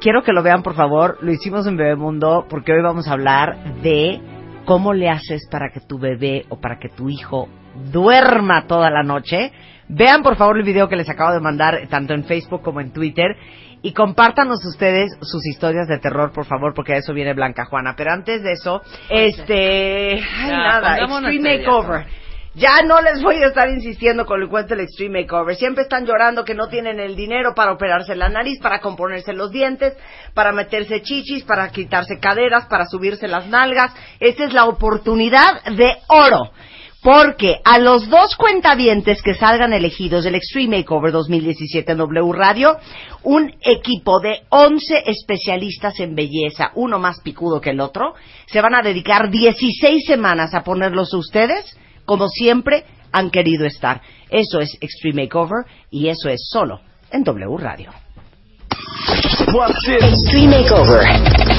Quiero 0.00 0.22
que 0.22 0.32
lo 0.32 0.42
vean, 0.42 0.62
por 0.62 0.74
favor. 0.74 1.16
Lo 1.22 1.32
hicimos 1.32 1.66
en 1.66 1.78
Bebemundo 1.78 2.44
porque 2.48 2.72
hoy 2.72 2.82
vamos 2.82 3.08
a 3.08 3.12
hablar 3.12 3.80
de 3.82 4.20
cómo 4.66 4.92
le 4.92 5.08
haces 5.08 5.48
para 5.50 5.70
que 5.70 5.80
tu 5.80 5.98
bebé 5.98 6.44
o 6.50 6.60
para 6.60 6.78
que 6.78 6.90
tu 6.90 7.08
hijo 7.08 7.48
duerma 7.90 8.66
toda 8.66 8.90
la 8.90 9.02
noche. 9.02 9.50
Vean, 9.88 10.22
por 10.22 10.36
favor, 10.36 10.58
el 10.58 10.62
video 10.62 10.88
que 10.88 10.96
les 10.96 11.08
acabo 11.08 11.32
de 11.32 11.40
mandar 11.40 11.88
tanto 11.88 12.12
en 12.12 12.24
Facebook 12.24 12.62
como 12.62 12.80
en 12.80 12.92
Twitter 12.92 13.34
y 13.82 13.92
compártanos 13.92 14.64
ustedes 14.64 15.12
sus 15.20 15.44
historias 15.46 15.88
de 15.88 15.98
terror, 15.98 16.32
por 16.32 16.46
favor, 16.46 16.72
porque 16.72 16.94
a 16.94 16.96
eso 16.98 17.12
viene 17.12 17.34
Blanca 17.34 17.64
Juana. 17.64 17.94
Pero 17.96 18.12
antes 18.12 18.42
de 18.42 18.52
eso, 18.52 18.80
este, 19.10 20.14
ay, 20.14 20.48
Ya, 20.48 20.56
nada, 20.56 20.98
Extreme 20.98 21.58
Makeover. 21.58 22.06
Ya 22.54 22.82
no 22.82 23.00
les 23.00 23.22
voy 23.22 23.36
a 23.42 23.46
estar 23.46 23.70
insistiendo 23.70 24.26
con 24.26 24.40
el 24.42 24.48
cuento 24.48 24.74
del 24.74 24.84
Extreme 24.84 25.22
Makeover. 25.22 25.56
Siempre 25.56 25.84
están 25.84 26.04
llorando 26.04 26.44
que 26.44 26.54
no 26.54 26.68
tienen 26.68 27.00
el 27.00 27.16
dinero 27.16 27.54
para 27.54 27.72
operarse 27.72 28.14
la 28.14 28.28
nariz, 28.28 28.60
para 28.60 28.80
componerse 28.80 29.32
los 29.32 29.50
dientes, 29.50 29.96
para 30.34 30.52
meterse 30.52 31.00
chichis, 31.00 31.44
para 31.44 31.70
quitarse 31.70 32.20
caderas, 32.20 32.66
para 32.66 32.86
subirse 32.86 33.26
las 33.26 33.46
nalgas. 33.48 33.94
Esta 34.20 34.44
es 34.44 34.52
la 34.52 34.66
oportunidad 34.66 35.64
de 35.64 35.96
oro. 36.08 36.52
Porque 37.02 37.60
a 37.64 37.80
los 37.80 38.08
dos 38.08 38.36
cuentavientes 38.36 39.22
que 39.22 39.34
salgan 39.34 39.72
elegidos 39.72 40.22
del 40.22 40.36
Extreme 40.36 40.78
Makeover 40.78 41.10
2017 41.10 41.90
en 41.90 41.98
W 41.98 42.32
Radio, 42.32 42.76
un 43.24 43.52
equipo 43.60 44.20
de 44.20 44.42
11 44.50 45.02
especialistas 45.06 45.98
en 45.98 46.14
belleza, 46.14 46.70
uno 46.76 47.00
más 47.00 47.20
picudo 47.20 47.60
que 47.60 47.70
el 47.70 47.80
otro, 47.80 48.14
se 48.46 48.60
van 48.60 48.76
a 48.76 48.82
dedicar 48.82 49.30
16 49.30 50.06
semanas 50.06 50.54
a 50.54 50.62
ponerlos 50.62 51.12
a 51.12 51.18
ustedes 51.18 51.76
como 52.04 52.28
siempre 52.28 52.84
han 53.10 53.30
querido 53.30 53.66
estar. 53.66 54.00
Eso 54.30 54.60
es 54.60 54.76
Extreme 54.80 55.24
Makeover 55.24 55.66
y 55.90 56.08
eso 56.08 56.28
es 56.28 56.48
solo 56.50 56.80
en 57.10 57.24
W 57.24 57.56
Radio. 57.58 57.90
Extreme 58.92 60.58
Makeover 60.58 61.02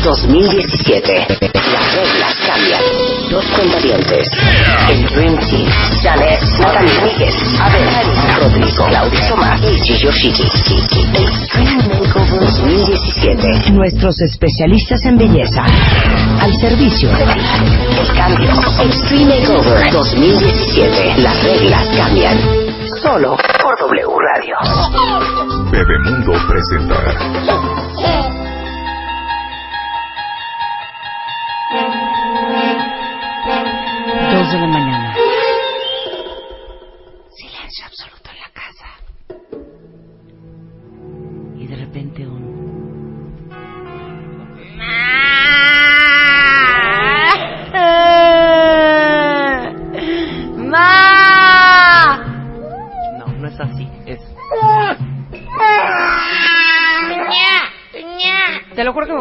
2017. 0.03 1.27
Las 1.41 1.95
reglas 1.95 2.35
cambian. 2.45 2.81
Dos 3.29 3.45
cuentavientes. 3.55 4.29
El 4.89 5.05
Dream 5.07 5.37
Team. 5.37 5.69
Janet, 6.01 6.41
Natalie 6.59 7.01
Míguez, 7.01 7.35
Abel, 7.59 7.87
Rodrigo, 8.39 8.85
Claudia 8.87 9.29
Tomás 9.29 9.61
y 9.61 9.79
Gigi 9.81 10.03
Yoshiki. 10.03 10.43
Extreme 11.15 11.87
Makeover 11.87 12.39
2017. 12.41 13.71
Nuestros 13.71 14.21
especialistas 14.21 15.05
en 15.05 15.17
belleza. 15.17 15.65
Al 16.39 16.53
servicio. 16.59 17.09
El 17.09 18.07
cambio. 18.15 18.51
Extreme 18.79 19.39
Makeover 19.39 19.91
2017. 19.91 21.17
Las 21.17 21.43
reglas 21.43 21.87
cambian. 21.95 22.62
Solo 23.03 23.35
por 23.61 23.77
W 23.79 24.07
Radio. 24.17 24.55
Bebemundo 25.69 26.31
presenta 26.47 26.95
Dos 34.31 34.51
de 34.53 34.57
la 34.57 34.67
mañana. 34.67 34.92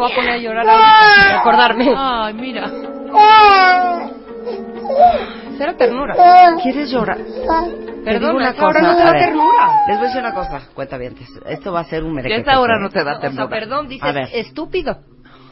Voy 0.03 0.11
a 0.11 0.15
poner 0.15 0.31
a 0.31 0.37
llorar 0.37 0.67
ahorita 0.69 1.23
sin 1.23 1.37
recordarme. 1.37 1.93
Ay, 1.97 2.33
mira. 2.33 2.71
Cero 5.57 5.73
ternura. 5.77 6.15
¿Quieres 6.61 6.91
llorar? 6.91 7.17
Perdona, 8.03 8.33
una 8.33 8.53
que 8.53 8.59
ahora 8.59 8.79
cosa. 8.81 8.91
no 8.91 8.97
te 8.97 9.03
da 9.03 9.13
ternura. 9.13 9.67
Les 9.87 9.97
voy 9.97 10.05
a 10.05 10.07
decir 10.07 10.19
una 10.21 10.33
cosa, 10.33 10.61
cuenta 10.73 10.97
bien. 10.97 11.15
Esto 11.47 11.71
va 11.71 11.81
a 11.81 11.83
ser 11.85 12.03
un 12.03 12.09
Que 12.15 12.19
a 12.19 12.23
merequetengue. 12.23 12.51
esa 12.51 12.59
hora 12.59 12.79
no 12.79 12.89
te 12.89 13.03
da 13.03 13.11
O 13.11 13.13
sea, 13.13 13.21
ternura. 13.21 13.49
perdón, 13.49 13.87
dices, 13.87 14.15
estúpido. 14.33 14.97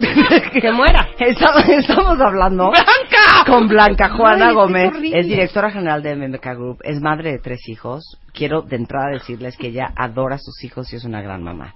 que 0.62 0.72
muera. 0.72 1.08
Estamos, 1.20 1.70
estamos 1.70 2.20
hablando 2.20 2.72
¡Blanca! 2.72 3.46
con 3.46 3.68
Blanca 3.68 4.10
Juana 4.10 4.48
Ay, 4.50 4.56
Gómez, 4.56 4.92
es 5.14 5.28
directora 5.28 5.70
general 5.70 6.02
de 6.02 6.16
MMK 6.16 6.44
Group, 6.56 6.80
es 6.84 7.00
madre 7.00 7.34
de 7.34 7.38
tres 7.40 7.60
hijos. 7.70 8.04
Quiero 8.34 8.64
de 8.64 8.78
entrada 8.78 9.12
decirles 9.12 9.56
que 9.58 9.68
ella 9.68 9.94
adora 9.96 10.36
a 10.36 10.40
sus 10.40 10.64
hijos 10.64 10.92
y 10.92 10.96
es 10.96 11.06
una 11.06 11.22
gran 11.22 11.44
mamá. 11.44 11.76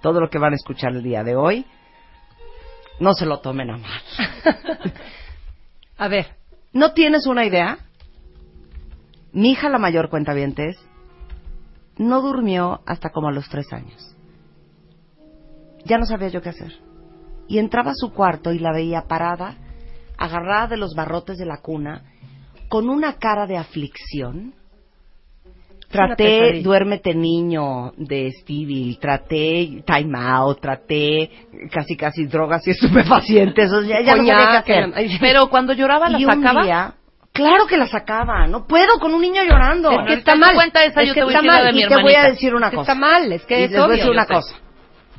Todo 0.00 0.20
lo 0.20 0.28
que 0.28 0.38
van 0.38 0.52
a 0.54 0.56
escuchar 0.56 0.90
el 0.90 1.04
día 1.04 1.22
de 1.22 1.36
hoy, 1.36 1.64
no 3.00 3.12
se 3.12 3.26
lo 3.26 3.40
tomen 3.40 3.70
a 3.70 3.78
mal. 3.78 4.02
A 5.98 6.08
ver, 6.08 6.42
¿No 6.72 6.94
tienes 6.94 7.26
una 7.26 7.44
idea? 7.44 7.78
Mi 9.32 9.50
hija, 9.50 9.68
la 9.68 9.78
mayor 9.78 10.08
cuenta 10.08 10.34
no 11.98 12.22
durmió 12.22 12.80
hasta 12.86 13.10
como 13.10 13.28
a 13.28 13.32
los 13.32 13.48
tres 13.50 13.70
años. 13.72 14.16
Ya 15.84 15.98
no 15.98 16.06
sabía 16.06 16.28
yo 16.28 16.40
qué 16.40 16.48
hacer. 16.48 16.72
Y 17.46 17.58
entraba 17.58 17.90
a 17.90 17.94
su 17.94 18.12
cuarto 18.14 18.52
y 18.52 18.58
la 18.58 18.72
veía 18.72 19.02
parada, 19.02 19.56
agarrada 20.16 20.68
de 20.68 20.78
los 20.78 20.94
barrotes 20.94 21.36
de 21.36 21.44
la 21.44 21.58
cuna, 21.60 22.04
con 22.68 22.88
una 22.88 23.18
cara 23.18 23.46
de 23.46 23.58
aflicción. 23.58 24.54
Traté. 25.92 26.62
Duérmete 26.62 27.14
Niño 27.14 27.92
de 27.96 28.30
Stevie, 28.40 28.96
traté 29.00 29.82
Time 29.86 30.18
Out, 30.18 30.60
traté 30.60 31.30
casi 31.70 31.96
casi 31.96 32.26
drogas 32.26 32.66
y 32.66 32.70
estupefacientes. 32.70 33.70
o 33.72 33.82
sea, 33.82 34.00
ya 34.02 34.16
no 34.16 34.24
sabía 34.26 34.34
Coñac, 34.46 34.64
qué 34.64 34.74
hacer. 34.74 35.18
pero 35.20 35.48
cuando 35.48 35.72
lloraba 35.74 36.08
la 36.08 36.18
Y 36.18 36.24
un 36.24 36.30
sacaba. 36.42 36.62
día, 36.64 36.94
claro 37.32 37.66
que 37.66 37.76
la 37.76 37.86
sacaba. 37.86 38.46
No 38.46 38.66
puedo 38.66 38.98
con 38.98 39.14
un 39.14 39.20
niño 39.22 39.42
llorando. 39.44 39.90
Es 39.90 40.06
que 40.06 40.14
está 40.14 40.34
mal. 40.34 40.54
Cuenta 40.54 40.82
esa, 40.84 41.02
Es 41.02 41.08
yo 41.08 41.14
que 41.14 41.20
te 41.20 41.24
voy 41.24 41.34
a 41.34 41.38
está 41.38 41.46
mal. 41.52 41.64
de 41.66 41.72
mi 41.72 41.82
y 41.84 41.88
te 41.88 42.02
voy 42.02 42.14
a 42.14 42.22
decir 42.24 42.54
una 42.54 42.70
Que 42.70 42.76
cosa. 42.76 42.92
está 42.92 43.00
mal, 43.00 43.32
es 43.32 43.44
que 43.44 43.60
Y 43.60 43.64
es 43.64 43.70
les 43.70 43.78
voy 43.78 43.82
a 43.82 43.86
obvio, 43.86 43.96
decir 43.96 44.10
una 44.10 44.24
sé. 44.24 44.34
cosa. 44.34 44.56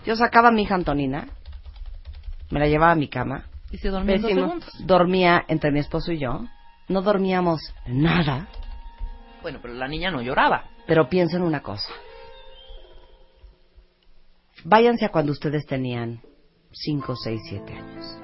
Yo 0.06 0.16
sacaba 0.16 0.50
a 0.50 0.52
mi 0.52 0.64
hija 0.64 0.76
Antonina, 0.76 1.28
me 2.50 2.60
la 2.60 2.68
llevaba 2.68 2.92
a 2.92 2.96
mi 2.96 3.08
cama, 3.08 3.46
Y 3.72 3.78
se 3.78 3.90
dormía 3.90 4.16
en 4.16 4.22
dos 4.22 4.30
Pésimo. 4.32 4.48
segundos. 4.48 4.86
dormía 4.86 5.44
entre 5.48 5.72
mi 5.72 5.80
esposo 5.80 6.12
y 6.12 6.20
yo, 6.20 6.42
no 6.90 7.02
dormíamos 7.02 7.62
nada, 7.88 8.48
Bueno, 9.44 9.60
pero 9.62 9.74
la 9.74 9.88
niña 9.88 10.10
no 10.10 10.22
lloraba. 10.22 10.64
Pero 10.88 11.10
pienso 11.10 11.36
en 11.36 11.44
una 11.44 11.62
cosa. 11.62 11.94
Váyanse 14.64 15.06
a 15.06 15.10
cuando 15.10 15.34
ustedes 15.34 15.66
tenían 15.66 16.22
5, 16.72 17.16
6, 17.16 17.42
7 17.50 17.74
años. 17.74 18.20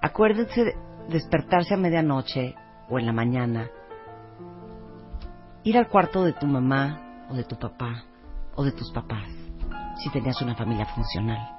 Acuérdense 0.00 0.64
de 0.64 0.74
despertarse 1.08 1.74
a 1.74 1.76
medianoche 1.76 2.54
o 2.88 2.98
en 2.98 3.06
la 3.06 3.12
mañana, 3.12 3.70
ir 5.62 5.76
al 5.76 5.88
cuarto 5.88 6.24
de 6.24 6.32
tu 6.32 6.46
mamá 6.46 7.26
o 7.30 7.34
de 7.34 7.44
tu 7.44 7.58
papá 7.58 8.04
o 8.54 8.64
de 8.64 8.72
tus 8.72 8.90
papás, 8.92 9.28
si 10.02 10.10
tenías 10.10 10.40
una 10.40 10.54
familia 10.54 10.86
funcional. 10.86 11.58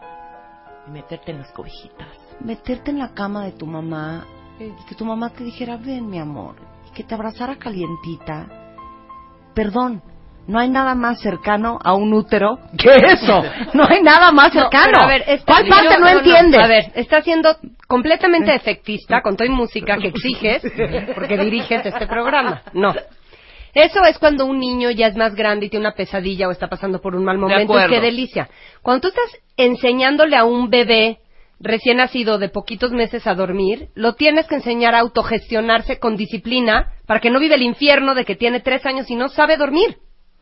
Y 0.88 0.92
meterte 0.92 1.32
en 1.32 1.40
las 1.40 1.52
cobijitas. 1.52 2.08
Meterte 2.40 2.92
en 2.92 3.00
la 3.00 3.14
cama 3.14 3.46
de 3.46 3.52
tu 3.52 3.68
mamá 3.68 4.26
y 4.60 4.72
que 4.86 4.96
tu 4.96 5.06
mamá 5.06 5.30
te 5.30 5.44
dijera, 5.44 5.78
ven 5.78 6.10
mi 6.10 6.20
amor, 6.20 6.56
que 6.96 7.04
te 7.04 7.14
abrazara 7.14 7.58
calientita. 7.58 8.48
Perdón, 9.54 10.02
no 10.48 10.60
hay 10.60 10.70
nada 10.70 10.96
más 10.96 11.20
cercano 11.22 11.80
a 11.84 11.93
un 11.93 12.14
útero 12.14 12.60
que 12.78 12.89
eso. 12.96 13.43
No 13.74 13.86
hay 13.88 14.02
nada 14.02 14.32
más 14.32 14.52
No, 14.54 14.62
cercano. 14.62 14.86
pero 14.93 15.04
a 15.04 15.08
ver, 15.08 15.24
esta- 15.28 15.46
¿Cuál 15.54 15.68
parte 15.68 15.89
yo- 15.93 16.00
no, 16.00 16.08
entiendes? 16.08 16.62
A 16.64 16.68
ver, 16.68 16.91
está 16.96 17.22
siendo 17.22 17.56
completamente 17.88 18.54
efectista 18.54 19.22
con 19.22 19.36
toda 19.38 19.50
música 19.50 19.98
que 19.98 20.08
exiges 20.10 20.62
porque 21.14 21.38
diriges 21.38 21.86
este 21.86 22.08
programa. 22.08 22.62
No. 22.74 22.93
Eso 23.74 24.04
es 24.06 24.18
cuando 24.20 24.46
un 24.46 24.58
niño 24.60 24.89
ya 24.91 25.08
es 25.08 25.18
más 25.18 25.36
grande 25.36 25.66
y 25.66 25.70
tiene 25.70 25.86
una 25.88 25.96
pesadilla 25.96 26.48
o 26.48 26.52
está 26.52 26.68
pasando 26.70 27.02
por 27.02 27.14
un 27.16 27.26
mal 27.26 27.38
momento. 27.38 27.62
y 27.62 27.66
acuerdo. 27.66 27.89
¡Qué 27.93 28.00
delicia! 28.00 28.48
Cuando 28.82 29.02
tú 29.02 29.08
estás 29.10 29.38
enseñándole 29.58 30.38
a 30.38 30.46
un 30.46 30.70
bebé 30.70 31.20
recién 31.60 31.97
nacido 31.97 32.38
de 32.38 32.49
poquitos 32.49 32.91
meses 32.91 33.26
a 33.28 33.34
dormir, 33.34 33.89
lo 33.95 34.14
tienes 34.14 34.47
que 34.47 34.56
enseñar 34.56 34.95
a 34.95 34.99
autogestionarse 34.99 35.99
con 35.99 36.16
disciplina 36.16 36.91
para 37.08 37.20
que 37.20 37.30
no 37.30 37.39
vive 37.39 37.56
el 37.56 37.64
infierno 37.64 38.16
de 38.16 38.26
que 38.26 38.36
tiene 38.36 38.60
tres 38.60 38.86
años 38.86 39.10
y 39.10 39.16
no 39.16 39.30
sabe 39.30 39.58
dormir. 39.58 39.97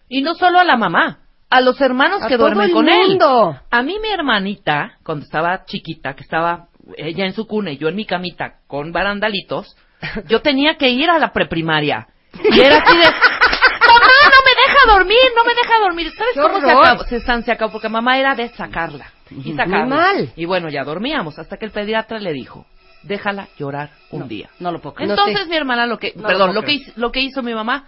Y 0.10 0.22
no 0.22 0.36
solo 0.36 0.60
a 0.60 0.64
la 0.64 0.78
mamá, 0.78 1.20
a 1.50 1.62
los 1.62 1.80
hermanos 1.82 2.24
A 2.24 2.28
que 2.28 2.38
duermen 2.38 2.72
con 2.72 2.86
mundo. 2.86 3.52
él. 3.52 3.62
A 3.70 3.84
mí 3.84 3.98
mi 4.02 4.10
hermanita, 4.10 4.98
cuando 5.04 5.24
estaba 5.24 5.66
chiquita, 5.66 6.16
que 6.16 6.24
estaba 6.24 6.68
ella 6.98 7.26
en 7.26 7.34
su 7.34 7.48
cuna 7.48 7.72
y 7.72 7.78
yo 7.78 7.88
en 7.90 7.96
mi 7.96 8.06
camita 8.06 8.56
con 8.68 8.92
barandalitos, 8.92 9.76
yo 10.28 10.42
tenía 10.42 10.76
que 10.78 10.90
ir 10.90 11.10
a 11.10 11.20
la 11.20 11.32
preprimaria. 11.32 12.08
Y 12.44 12.60
era 12.60 12.78
así 12.78 12.98
de, 12.98 13.04
mamá, 13.04 14.18
no 14.26 14.40
me 14.44 14.54
deja 14.66 14.98
dormir, 14.98 15.18
no 15.36 15.44
me 15.46 15.54
deja 15.54 15.80
dormir. 15.80 16.12
¿Sabes 16.18 16.34
¡Qué 16.34 16.42
cómo 16.42 16.60
se 16.60 16.72
acabó? 16.72 17.04
Se, 17.04 17.44
se 17.44 17.52
acabó, 17.52 17.72
porque 17.72 17.90
mamá 17.90 18.18
era 18.18 18.34
de 18.34 18.50
sacarla. 18.50 19.13
Y 19.32 19.54
sacarla. 19.54 19.80
Muy 19.86 19.90
mal. 19.90 20.34
Y 20.36 20.46
bueno, 20.46 20.70
ya 20.70 20.84
dormíamos, 20.84 21.40
hasta 21.40 21.58
que 21.58 21.66
el 21.66 21.72
pediatra 21.72 22.20
le 22.20 22.34
dijo, 22.34 22.66
déjala 23.04 23.48
llorar 23.58 23.92
un 24.12 24.22
No, 24.22 24.28
día. 24.28 24.50
No 24.60 24.72
lo 24.72 24.80
puedo 24.80 24.96
creer. 24.96 25.12
Entonces 25.12 25.48
mi 25.48 25.56
hermana 25.56 25.86
lo 25.86 25.98
que, 26.00 26.14
No 26.16 26.24
perdón, 26.28 26.54
lo 26.54 26.62
que 26.64 26.74
hizo, 26.74 26.92
lo 26.96 27.12
que 27.12 27.22
hizo 27.22 27.42
mi 27.42 27.54
mamá 27.54 27.86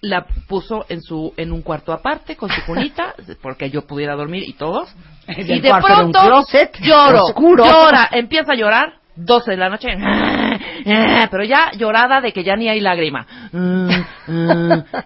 la 0.00 0.26
puso 0.46 0.86
en 0.88 1.02
su 1.02 1.34
en 1.36 1.50
un 1.52 1.62
cuarto 1.62 1.92
aparte 1.92 2.36
con 2.36 2.48
su 2.50 2.64
cunita 2.64 3.14
porque 3.42 3.68
yo 3.68 3.84
pudiera 3.84 4.14
dormir 4.14 4.44
y 4.46 4.52
todos 4.52 4.88
y 5.28 5.60
de 5.60 5.70
pronto 5.70 6.20
closet 6.20 6.78
lloro 6.80 7.24
oscuro. 7.24 7.64
llora 7.64 8.08
empieza 8.12 8.52
a 8.52 8.54
llorar 8.54 8.92
12 9.16 9.50
de 9.50 9.56
la 9.56 9.68
noche 9.68 9.88
pero 11.32 11.42
ya 11.42 11.72
llorada 11.72 12.20
de 12.20 12.32
que 12.32 12.44
ya 12.44 12.54
ni 12.54 12.68
hay 12.68 12.78
lágrima 12.80 13.26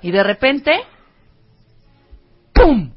y 0.02 0.10
de 0.10 0.22
repente 0.22 0.72
pum 2.52 2.92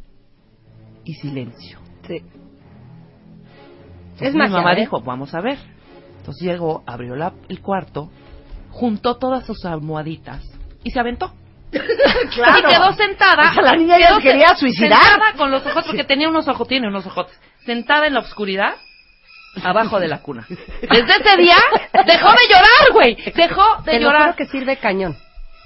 y 1.05 1.13
silencio 1.13 1.79
Entonces 2.13 4.27
Es 4.29 4.33
mi 4.33 4.39
magia, 4.39 4.57
mamá 4.57 4.73
¿eh? 4.73 4.81
dijo, 4.81 5.01
vamos 5.01 5.33
a 5.33 5.41
ver. 5.41 5.57
Entonces 6.19 6.47
llegó, 6.47 6.83
abrió 6.87 7.15
la- 7.15 7.33
el 7.49 7.61
cuarto, 7.61 8.09
juntó 8.71 9.17
todas 9.17 9.45
sus 9.45 9.63
almohaditas 9.65 10.41
y 10.83 10.91
se 10.91 10.99
aventó. 10.99 11.31
Claro. 12.33 12.69
Y 12.69 12.73
quedó 12.73 12.93
sentada. 12.93 13.51
O 13.51 13.53
sea, 13.53 13.63
la 13.63 13.75
niña 13.75 13.99
ya 13.99 14.15
se 14.15 14.21
quería 14.21 14.55
suicidar. 14.55 15.01
Sentada 15.01 15.33
con 15.37 15.51
los 15.51 15.65
ojos, 15.65 15.83
porque 15.85 16.03
tenía 16.05 16.29
unos 16.29 16.47
ojos, 16.47 16.67
tiene 16.67 16.87
unos 16.87 17.05
ojos. 17.05 17.27
Sentada 17.65 18.07
en 18.07 18.13
la 18.13 18.21
oscuridad, 18.21 18.75
abajo 19.63 19.99
de 19.99 20.07
la 20.07 20.21
cuna. 20.21 20.45
Desde 20.49 21.15
ese 21.21 21.37
día, 21.37 21.57
dejó 22.05 22.29
de 22.29 22.47
llorar, 22.49 22.91
güey. 22.93 23.15
Dejó 23.35 23.63
de 23.83 23.91
Te 23.91 23.99
lo 23.99 24.07
llorar. 24.07 24.23
juro 24.23 24.35
que 24.37 24.45
sirve 24.47 24.77
cañón. 24.77 25.15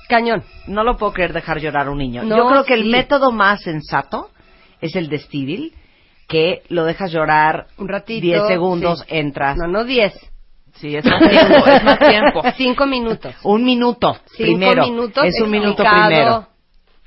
Cañón. 0.07 0.43
No 0.67 0.83
lo 0.83 0.97
puedo 0.97 1.13
creer 1.13 1.33
dejar 1.33 1.59
llorar 1.59 1.87
a 1.87 1.91
un 1.91 1.99
niño. 1.99 2.23
No, 2.23 2.35
Yo 2.37 2.47
creo 2.49 2.63
que 2.65 2.73
el 2.73 2.85
método 2.85 3.31
más 3.31 3.61
sensato 3.61 4.31
es 4.81 4.95
el 4.95 5.07
de 5.09 5.19
Stevil, 5.19 5.73
que 6.29 6.61
lo 6.69 6.85
dejas 6.85 7.11
llorar 7.11 7.67
Un 7.77 7.89
ratito. 7.89 8.21
10 8.21 8.47
segundos, 8.47 8.99
sí. 8.99 9.05
entras. 9.09 9.57
No, 9.57 9.67
no 9.67 9.83
10. 9.83 10.13
Sí, 10.75 10.95
es 10.95 11.03
más 11.03 11.19
tiempo, 11.27 11.67
es 11.67 11.83
más 11.83 11.99
tiempo. 11.99 12.41
Cinco 12.55 12.85
minutos. 12.85 13.35
Un 13.43 13.65
minuto 13.65 14.13
Cinco 14.37 14.43
primero. 14.43 14.83
minutos. 14.85 15.25
es 15.25 15.41
un 15.41 15.49
minuto 15.51 15.83
primero. 15.83 16.47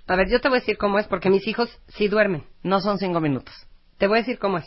A 0.08 0.16
ver, 0.16 0.28
yo 0.28 0.40
te 0.40 0.48
voy 0.48 0.58
a 0.58 0.60
decir 0.60 0.76
cómo 0.76 0.98
es, 0.98 1.06
porque 1.06 1.30
mis 1.30 1.46
hijos 1.46 1.70
sí 1.88 2.08
duermen. 2.08 2.42
No 2.62 2.80
son 2.80 2.98
cinco 2.98 3.20
minutos. 3.20 3.54
Te 3.96 4.08
voy 4.08 4.18
a 4.18 4.20
decir 4.22 4.38
cómo 4.38 4.58
es. 4.58 4.64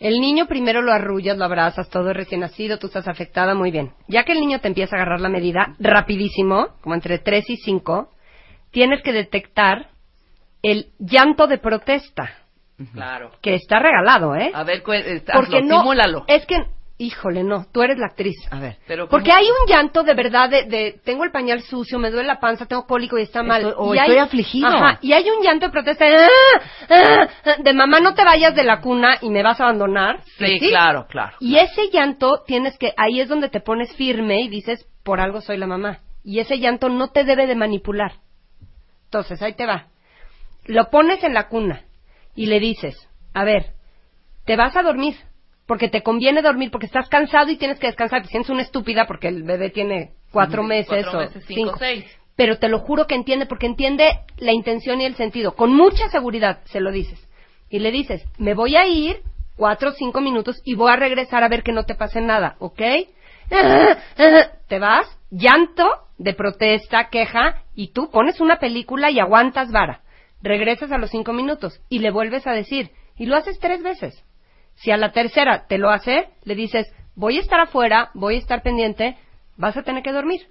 El 0.00 0.20
niño 0.20 0.46
primero 0.46 0.82
lo 0.82 0.90
arrullas, 0.92 1.36
lo 1.36 1.44
abrazas, 1.44 1.88
todo 1.90 2.10
es 2.10 2.16
recién 2.16 2.40
nacido, 2.40 2.78
tú 2.78 2.88
estás 2.88 3.06
afectada, 3.06 3.54
muy 3.54 3.70
bien. 3.70 3.92
Ya 4.08 4.24
que 4.24 4.32
el 4.32 4.40
niño 4.40 4.60
te 4.60 4.68
empieza 4.68 4.96
a 4.96 5.00
agarrar 5.00 5.20
la 5.20 5.28
medida 5.28 5.76
rapidísimo, 5.78 6.68
como 6.80 6.94
entre 6.96 7.18
3 7.18 7.48
y 7.50 7.56
5, 7.58 8.08
tienes 8.72 9.02
que 9.02 9.12
detectar 9.12 9.90
el 10.62 10.88
llanto 10.98 11.46
de 11.46 11.58
protesta, 11.58 12.30
Claro. 12.92 13.30
que 13.40 13.54
está 13.54 13.78
regalado, 13.78 14.34
¿eh? 14.34 14.50
A 14.54 14.64
ver, 14.64 14.78
eh, 14.78 15.22
Porque 15.32 15.58
hazlo, 15.58 15.60
no, 15.68 15.80
simúlalo. 15.80 16.24
es 16.26 16.44
que, 16.46 16.56
híjole, 16.98 17.44
no, 17.44 17.66
tú 17.72 17.82
eres 17.82 17.98
la 17.98 18.06
actriz. 18.06 18.34
A 18.50 18.58
ver. 18.58 18.78
Pero 18.88 19.08
Porque 19.08 19.30
hay 19.32 19.46
un 19.46 19.68
llanto 19.72 20.02
de 20.02 20.14
verdad 20.14 20.50
de, 20.50 20.64
de, 20.64 21.00
tengo 21.04 21.22
el 21.24 21.30
pañal 21.30 21.60
sucio, 21.62 21.98
me 22.00 22.10
duele 22.10 22.26
la 22.26 22.40
panza, 22.40 22.66
tengo 22.66 22.84
cólico 22.86 23.16
y 23.18 23.22
está 23.22 23.42
mal. 23.44 23.62
Estoy- 23.62 23.74
o 23.78 23.94
Y 23.94 23.98
estoy 23.98 24.14
hay- 24.16 24.20
afligido. 24.20 24.66
Ajá, 24.68 24.98
y 25.02 25.12
hay 25.12 25.24
un 25.30 25.42
llanto 25.42 25.66
de 25.66 25.72
protesta 25.72 26.04
de, 26.04 26.16
"Ah, 26.16 26.28
ah, 26.90 27.28
ah", 27.44 27.54
de 27.62 27.72
mamá 27.72 28.00
no 28.00 28.14
te 28.14 28.24
vayas 28.24 28.54
de 28.56 28.64
la 28.64 28.80
cuna 28.80 29.18
y 29.20 29.30
me 29.30 29.42
vas 29.44 29.60
a 29.60 29.64
abandonar. 29.64 30.20
Sí, 30.38 30.58
claro, 30.58 31.06
claro. 31.08 31.36
Y 31.40 31.56
ese 31.58 31.90
llanto 31.92 32.42
tienes 32.46 32.76
que, 32.76 32.92
ahí 32.96 33.20
es 33.20 33.28
donde 33.28 33.48
te 33.50 33.60
pones 33.60 33.94
firme 33.96 34.40
y 34.42 34.48
dices, 34.48 34.84
por 35.04 35.20
algo 35.20 35.40
soy 35.40 35.58
la 35.58 35.66
mamá. 35.68 35.98
Y 36.24 36.40
ese 36.40 36.58
llanto 36.58 36.88
no 36.88 37.08
te 37.12 37.22
debe 37.24 37.46
de 37.46 37.54
manipular. 37.54 38.12
Entonces, 39.04 39.40
ahí 39.42 39.52
te 39.54 39.66
va. 39.66 39.86
Lo 40.66 40.90
pones 40.90 41.22
en 41.22 41.34
la 41.34 41.48
cuna 41.48 41.82
y 42.34 42.46
le 42.46 42.60
dices, 42.60 42.96
a 43.32 43.44
ver, 43.44 43.72
te 44.44 44.56
vas 44.56 44.76
a 44.76 44.82
dormir, 44.82 45.16
porque 45.66 45.88
te 45.88 46.02
conviene 46.02 46.42
dormir, 46.42 46.70
porque 46.70 46.86
estás 46.86 47.08
cansado 47.08 47.50
y 47.50 47.56
tienes 47.56 47.78
que 47.78 47.86
descansar. 47.86 48.22
Te 48.22 48.28
sientes 48.28 48.50
una 48.50 48.62
estúpida 48.62 49.06
porque 49.06 49.28
el 49.28 49.42
bebé 49.42 49.70
tiene 49.70 50.12
cuatro 50.30 50.62
meses 50.62 51.04
Cuatro 51.04 51.18
o 51.18 51.22
meses, 51.22 51.44
cinco, 51.46 51.76
seis. 51.78 52.04
Pero 52.36 52.58
te 52.58 52.68
lo 52.68 52.80
juro 52.80 53.06
que 53.06 53.14
entiende, 53.14 53.46
porque 53.46 53.66
entiende 53.66 54.08
la 54.38 54.52
intención 54.52 55.00
y 55.00 55.04
el 55.04 55.14
sentido. 55.14 55.54
Con 55.54 55.72
mucha 55.72 56.08
seguridad 56.10 56.60
se 56.64 56.80
lo 56.80 56.90
dices. 56.90 57.20
Y 57.70 57.78
le 57.78 57.92
dices, 57.92 58.24
me 58.38 58.54
voy 58.54 58.76
a 58.76 58.86
ir 58.86 59.22
cuatro 59.56 59.90
o 59.90 59.92
cinco 59.92 60.20
minutos 60.20 60.60
y 60.64 60.74
voy 60.74 60.92
a 60.92 60.96
regresar 60.96 61.44
a 61.44 61.48
ver 61.48 61.62
que 61.62 61.72
no 61.72 61.84
te 61.84 61.94
pase 61.94 62.20
nada, 62.20 62.56
¿ok? 62.58 62.80
Te 64.68 64.78
vas, 64.78 65.06
llanto 65.30 65.84
de 66.18 66.34
protesta, 66.34 67.08
queja, 67.08 67.62
y 67.74 67.92
tú 67.92 68.10
pones 68.10 68.40
una 68.40 68.58
película 68.58 69.10
y 69.10 69.20
aguantas 69.20 69.70
vara. 69.70 70.00
Regresas 70.44 70.92
a 70.92 70.98
los 70.98 71.10
cinco 71.10 71.32
minutos 71.32 71.80
y 71.88 72.00
le 72.00 72.10
vuelves 72.10 72.46
a 72.46 72.52
decir, 72.52 72.90
y 73.16 73.24
lo 73.24 73.34
haces 73.36 73.58
tres 73.58 73.82
veces. 73.82 74.22
Si 74.74 74.90
a 74.90 74.98
la 74.98 75.10
tercera 75.10 75.64
te 75.66 75.78
lo 75.78 75.88
hace, 75.88 76.28
le 76.44 76.54
dices, 76.54 76.86
voy 77.16 77.38
a 77.38 77.40
estar 77.40 77.60
afuera, 77.60 78.10
voy 78.12 78.34
a 78.34 78.38
estar 78.38 78.62
pendiente, 78.62 79.16
vas 79.56 79.74
a 79.76 79.82
tener 79.82 80.02
que 80.02 80.12
dormir. 80.12 80.42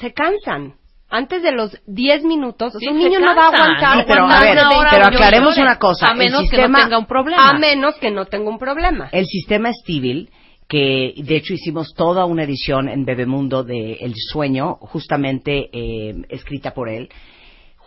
Se 0.00 0.12
cansan. 0.12 0.74
Antes 1.08 1.42
de 1.42 1.52
los 1.52 1.80
10 1.86 2.24
minutos, 2.24 2.74
o 2.74 2.78
sea, 2.78 2.90
Sí, 2.90 2.92
un 2.94 2.98
niño 2.98 3.20
no 3.20 3.34
va 3.34 3.44
a 3.46 3.48
aguantar. 3.48 4.04
Pero 4.06 4.26
más 4.26 4.42
a 4.42 4.44
ver, 4.44 4.56
de 4.58 4.64
20 4.64 4.76
pero 4.90 5.04
minutos. 5.04 5.14
aclaremos 5.14 5.56
una 5.58 5.78
cosa. 5.78 6.08
A 6.08 6.12
el 6.12 6.18
menos 6.18 6.40
que 6.42 6.48
sistema- 6.48 6.78
no 6.78 6.84
tenga 6.84 6.98
un 6.98 7.06
problema. 7.06 7.50
A 7.50 7.52
menos 7.58 7.94
que 7.96 8.10
no 8.10 8.26
tenga 8.26 8.50
un 8.50 8.58
problema. 8.58 9.08
El 9.12 9.24
sistema 9.26 9.70
que 10.68 11.14
de 11.16 11.36
hecho 11.36 11.54
hicimos 11.54 11.94
toda 11.94 12.24
una 12.24 12.42
edición 12.42 12.88
en 12.88 13.04
Bebemundo 13.04 13.62
de 13.62 13.92
El 14.00 14.14
Sueño, 14.16 14.74
justamente 14.80 15.70
eh, 15.72 16.14
escrita 16.28 16.74
por 16.74 16.88
él, 16.88 17.08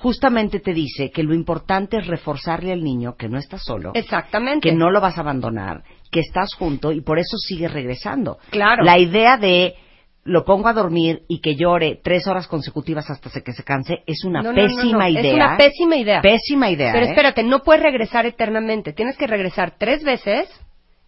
justamente 0.02 0.60
te 0.62 0.74
dice 0.74 1.12
que 1.12 1.24
lo 1.24 1.34
importante 1.34 1.98
es 1.98 2.08
reforzarle 2.08 2.72
al 2.72 2.84
niño 2.84 3.16
que 3.18 3.28
no 3.28 3.38
está 3.38 3.58
solo, 3.58 3.92
Exactamente. 3.94 4.70
que 4.70 4.76
no 4.76 4.92
lo 4.92 5.02
vas 5.02 5.18
a 5.18 5.22
abandonar, 5.22 5.84
que 6.10 6.22
estás 6.22 6.54
junto 6.56 6.92
y 6.94 7.02
por 7.02 7.20
eso 7.20 7.38
sigues 7.38 7.72
regresando. 7.74 8.38
Claro. 8.50 8.84
La 8.84 8.98
idea 8.98 9.38
de 9.38 9.76
lo 10.24 10.46
pongo 10.46 10.68
a 10.70 10.74
dormir 10.74 11.24
y 11.28 11.42
que 11.42 11.56
llore 11.56 12.00
tres 12.02 12.28
horas 12.28 12.48
consecutivas 12.48 13.10
hasta 13.10 13.30
que 13.42 13.52
se 13.52 13.64
canse 13.64 14.04
es 14.06 14.24
una 14.24 14.42
No, 14.42 14.54
no, 14.54 14.62
no, 14.62 14.68
pésima 14.68 15.10
no. 15.10 15.10
idea. 15.10 15.22
Es 15.32 15.34
una 15.34 15.58
pésima 15.58 15.98
idea. 15.98 16.22
Pésima 16.22 16.70
idea. 16.70 16.92
Pero 16.94 17.06
¿eh? 17.06 17.10
espérate, 17.10 17.44
no 17.44 17.60
puedes 17.64 17.84
regresar 17.84 18.26
eternamente. 18.26 18.94
Tienes 18.94 19.18
que 19.18 19.28
regresar 19.28 19.76
tres 19.78 20.04
veces 20.04 20.50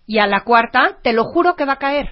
y 0.06 0.20
a 0.20 0.28
la 0.28 0.44
cuarta, 0.44 0.98
te 1.02 1.14
lo 1.14 1.24
juro 1.26 1.56
que 1.56 1.66
va 1.66 1.74
a 1.74 1.80
caer. 1.80 2.10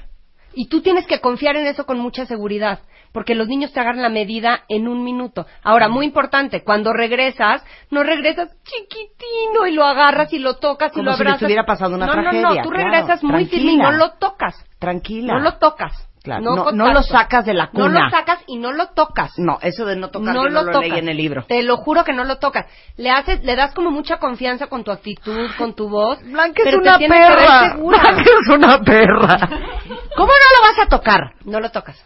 Y 0.53 0.67
tú 0.69 0.81
tienes 0.81 1.05
que 1.07 1.19
confiar 1.19 1.57
en 1.57 1.67
eso 1.67 1.85
con 1.85 1.99
mucha 1.99 2.25
seguridad, 2.25 2.79
porque 3.11 3.35
los 3.35 3.47
niños 3.47 3.71
te 3.73 3.79
agarran 3.79 4.01
la 4.01 4.09
medida 4.09 4.61
en 4.69 4.87
un 4.87 5.03
minuto. 5.03 5.45
Ahora, 5.63 5.87
muy 5.87 6.05
importante, 6.05 6.63
cuando 6.63 6.93
regresas, 6.93 7.63
no 7.89 8.03
regresas 8.03 8.49
chiquitino 8.63 9.67
y 9.67 9.71
lo 9.73 9.85
agarras 9.85 10.31
y 10.33 10.39
lo 10.39 10.55
tocas 10.57 10.91
y 10.93 10.95
Como 10.95 11.05
lo 11.05 11.11
si 11.13 11.17
le 11.17 11.21
abrazas. 11.29 11.41
estuviera 11.41 11.65
pasando 11.65 11.97
una 11.97 12.05
no, 12.07 12.15
No, 12.15 12.21
tragedia, 12.21 12.41
no, 12.41 12.55
tú 12.63 12.69
claro. 12.69 12.89
regresas 12.91 13.23
muy 13.23 13.45
firme 13.45 13.71
y 13.73 13.77
no 13.77 13.91
lo 13.91 14.11
tocas. 14.13 14.55
Tranquila. 14.79 15.33
No 15.33 15.39
lo 15.39 15.57
tocas. 15.57 16.05
Claro, 16.21 16.41
No 16.43 16.55
no, 16.55 16.71
no 16.73 16.91
lo 16.93 17.01
sacas 17.01 17.45
de 17.45 17.53
la 17.53 17.65
No 17.71 17.83
cuna. 17.85 18.03
lo 18.03 18.09
sacas 18.09 18.39
y 18.45 18.57
no 18.57 18.73
lo 18.73 18.87
tocas. 18.87 19.31
No, 19.39 19.57
eso 19.61 19.85
de 19.85 19.95
no 19.95 20.09
tocar 20.09 20.35
no 20.35 20.43
yo 20.43 20.49
lo 20.49 20.63
no 20.63 20.81
leí 20.81 20.91
en 20.99 21.07
el 21.07 21.15
libro. 21.15 21.45
Te 21.47 21.63
lo 21.63 21.77
juro 21.77 22.03
que 22.03 22.11
no 22.11 22.25
lo 22.25 22.39
tocas. 22.39 22.65
Le 22.97 23.09
haces, 23.09 23.41
le 23.45 23.55
das 23.55 23.73
como 23.73 23.89
mucha 23.89 24.17
confianza 24.17 24.67
con 24.67 24.83
tu 24.83 24.91
actitud, 24.91 25.49
con 25.57 25.75
tu 25.75 25.87
voz. 25.87 26.21
Blanca 26.23 26.61
es 26.65 26.75
una 26.75 26.91
te 26.93 26.97
tienes 26.99 27.17
que 27.17 27.29
ver 27.29 27.37
perra. 27.39 27.69
segura. 27.71 27.99
Blanca 28.01 28.21
es 28.21 28.49
una 28.53 28.81
perra. 28.81 29.37
¿Cómo 30.17 30.27
no 30.27 30.49
lo 30.57 30.61
vas 30.61 30.79
a 30.85 30.89
tocar? 30.89 31.21
No 31.45 31.61
lo 31.61 31.71
tocas. 31.71 31.97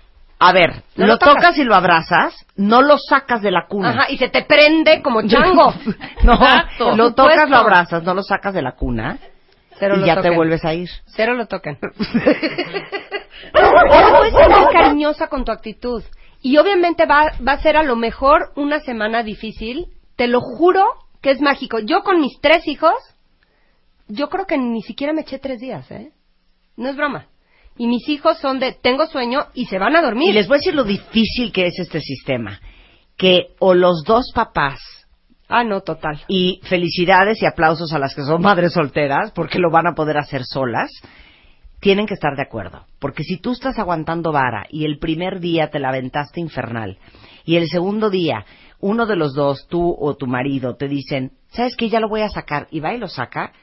A 0.48 0.52
ver, 0.54 0.84
No 0.96 1.06
lo, 1.06 1.14
lo 1.14 1.18
tocas. 1.20 1.36
tocas 1.36 1.58
y 1.58 1.64
lo 1.64 1.76
abrazas, 1.76 2.36
no 2.56 2.82
lo 2.82 2.98
sacas 2.98 3.42
de 3.42 3.52
la 3.52 3.66
cuna. 3.68 3.90
Ajá, 3.90 4.06
y 4.10 4.18
se 4.18 4.30
te 4.30 4.44
prende 4.44 5.02
como 5.02 5.22
chango. 5.28 5.74
No, 6.24 6.34
Exacto. 6.34 6.96
lo 6.96 7.14
tocas, 7.14 7.34
supuesto. 7.34 7.50
lo 7.52 7.58
abrazas, 7.58 8.04
no 8.04 8.14
lo 8.14 8.24
sacas 8.24 8.54
de 8.54 8.62
la 8.62 8.74
cuna 8.74 9.18
Cero 9.80 9.96
y 9.98 10.02
lo 10.02 10.06
ya 10.06 10.22
te 10.22 10.30
vuelves 10.30 10.64
a 10.66 10.74
ir. 10.74 10.90
Cero 11.08 11.34
lo 11.34 11.48
tocan. 11.48 11.78
Puedes 13.52 14.34
ser 14.34 14.50
muy 14.50 14.74
cariñosa 14.74 15.28
con 15.28 15.44
tu 15.46 15.52
actitud. 15.52 16.04
Y 16.42 16.58
obviamente 16.58 17.06
va, 17.06 17.32
va 17.46 17.54
a 17.54 17.62
ser 17.62 17.78
a 17.78 17.84
lo 17.84 17.96
mejor 17.96 18.52
una 18.56 18.80
semana 18.82 19.24
difícil. 19.24 19.88
Te 20.16 20.28
lo 20.28 20.42
juro 20.42 20.86
que 21.22 21.32
es 21.32 21.42
mágico. 21.42 21.80
Yo 21.80 22.04
con 22.04 22.20
mis 22.20 22.40
tres 22.42 22.68
hijos, 22.68 22.94
yo 24.08 24.30
creo 24.30 24.46
que 24.46 24.58
ni 24.58 24.82
siquiera 24.84 25.14
me 25.14 25.22
eché 25.22 25.40
tres 25.40 25.60
días, 25.60 25.90
¿eh? 25.92 26.12
No 26.78 26.90
es 26.90 26.96
broma. 26.96 27.26
Y 27.78 27.88
mis 27.88 28.08
hijos 28.10 28.38
son 28.40 28.60
de 28.60 28.74
tengo 28.74 29.08
sueño 29.08 29.48
y 29.54 29.66
se 29.66 29.80
van 29.80 29.96
a 29.96 30.02
dormir. 30.02 30.30
Y 30.30 30.34
les 30.34 30.48
voy 30.48 30.56
a 30.56 30.60
decir 30.60 30.76
lo 30.76 30.84
difícil 30.84 31.52
que 31.52 31.68
es 31.68 31.80
este 31.80 32.02
sistema. 32.02 32.60
Que 33.18 33.56
o 33.60 33.74
los 33.74 34.04
dos 34.04 34.32
papás 34.34 34.80
Ah, 35.56 35.64
no, 35.64 35.82
total. 35.82 36.20
Y 36.28 36.62
felicidades 36.64 37.40
y 37.42 37.46
aplausos 37.46 37.94
a 37.94 38.00
las 38.00 38.16
que 38.16 38.24
son 38.24 38.42
madres 38.42 38.74
solteras, 38.74 39.32
porque 39.34 39.60
lo 39.60 39.70
van 39.70 39.86
a 39.86 39.94
poder 39.94 40.18
hacer 40.18 40.42
solas. 40.46 40.90
Tienen 41.80 42.08
que 42.08 42.16
estar 42.16 42.36
de 42.36 42.42
acuerdo. 42.42 42.86
Porque 43.00 43.24
si 43.24 43.38
tú 43.38 43.52
estás 43.52 43.78
aguantando 43.78 44.32
vara 44.32 44.66
y 44.70 44.86
el 44.86 44.98
primer 44.98 45.40
día 45.40 45.70
te 45.70 45.78
la 45.78 45.90
aventaste 45.90 46.40
infernal, 46.40 46.98
y 47.46 47.58
el 47.58 47.68
segundo 47.68 48.10
día 48.10 48.46
uno 48.80 49.06
de 49.06 49.16
los 49.16 49.34
dos, 49.34 49.68
tú 49.70 49.96
o 49.98 50.16
tu 50.16 50.28
marido, 50.28 50.76
te 50.76 50.88
dicen, 50.88 51.34
¿sabes 51.52 51.76
qué? 51.78 51.88
Ya 51.88 52.02
lo 52.02 52.10
voy 52.10 52.22
a 52.22 52.30
sacar, 52.30 52.68
y 52.70 52.82
va 52.82 52.94
y 52.94 52.98
lo 52.98 53.08
saca, 53.08 53.54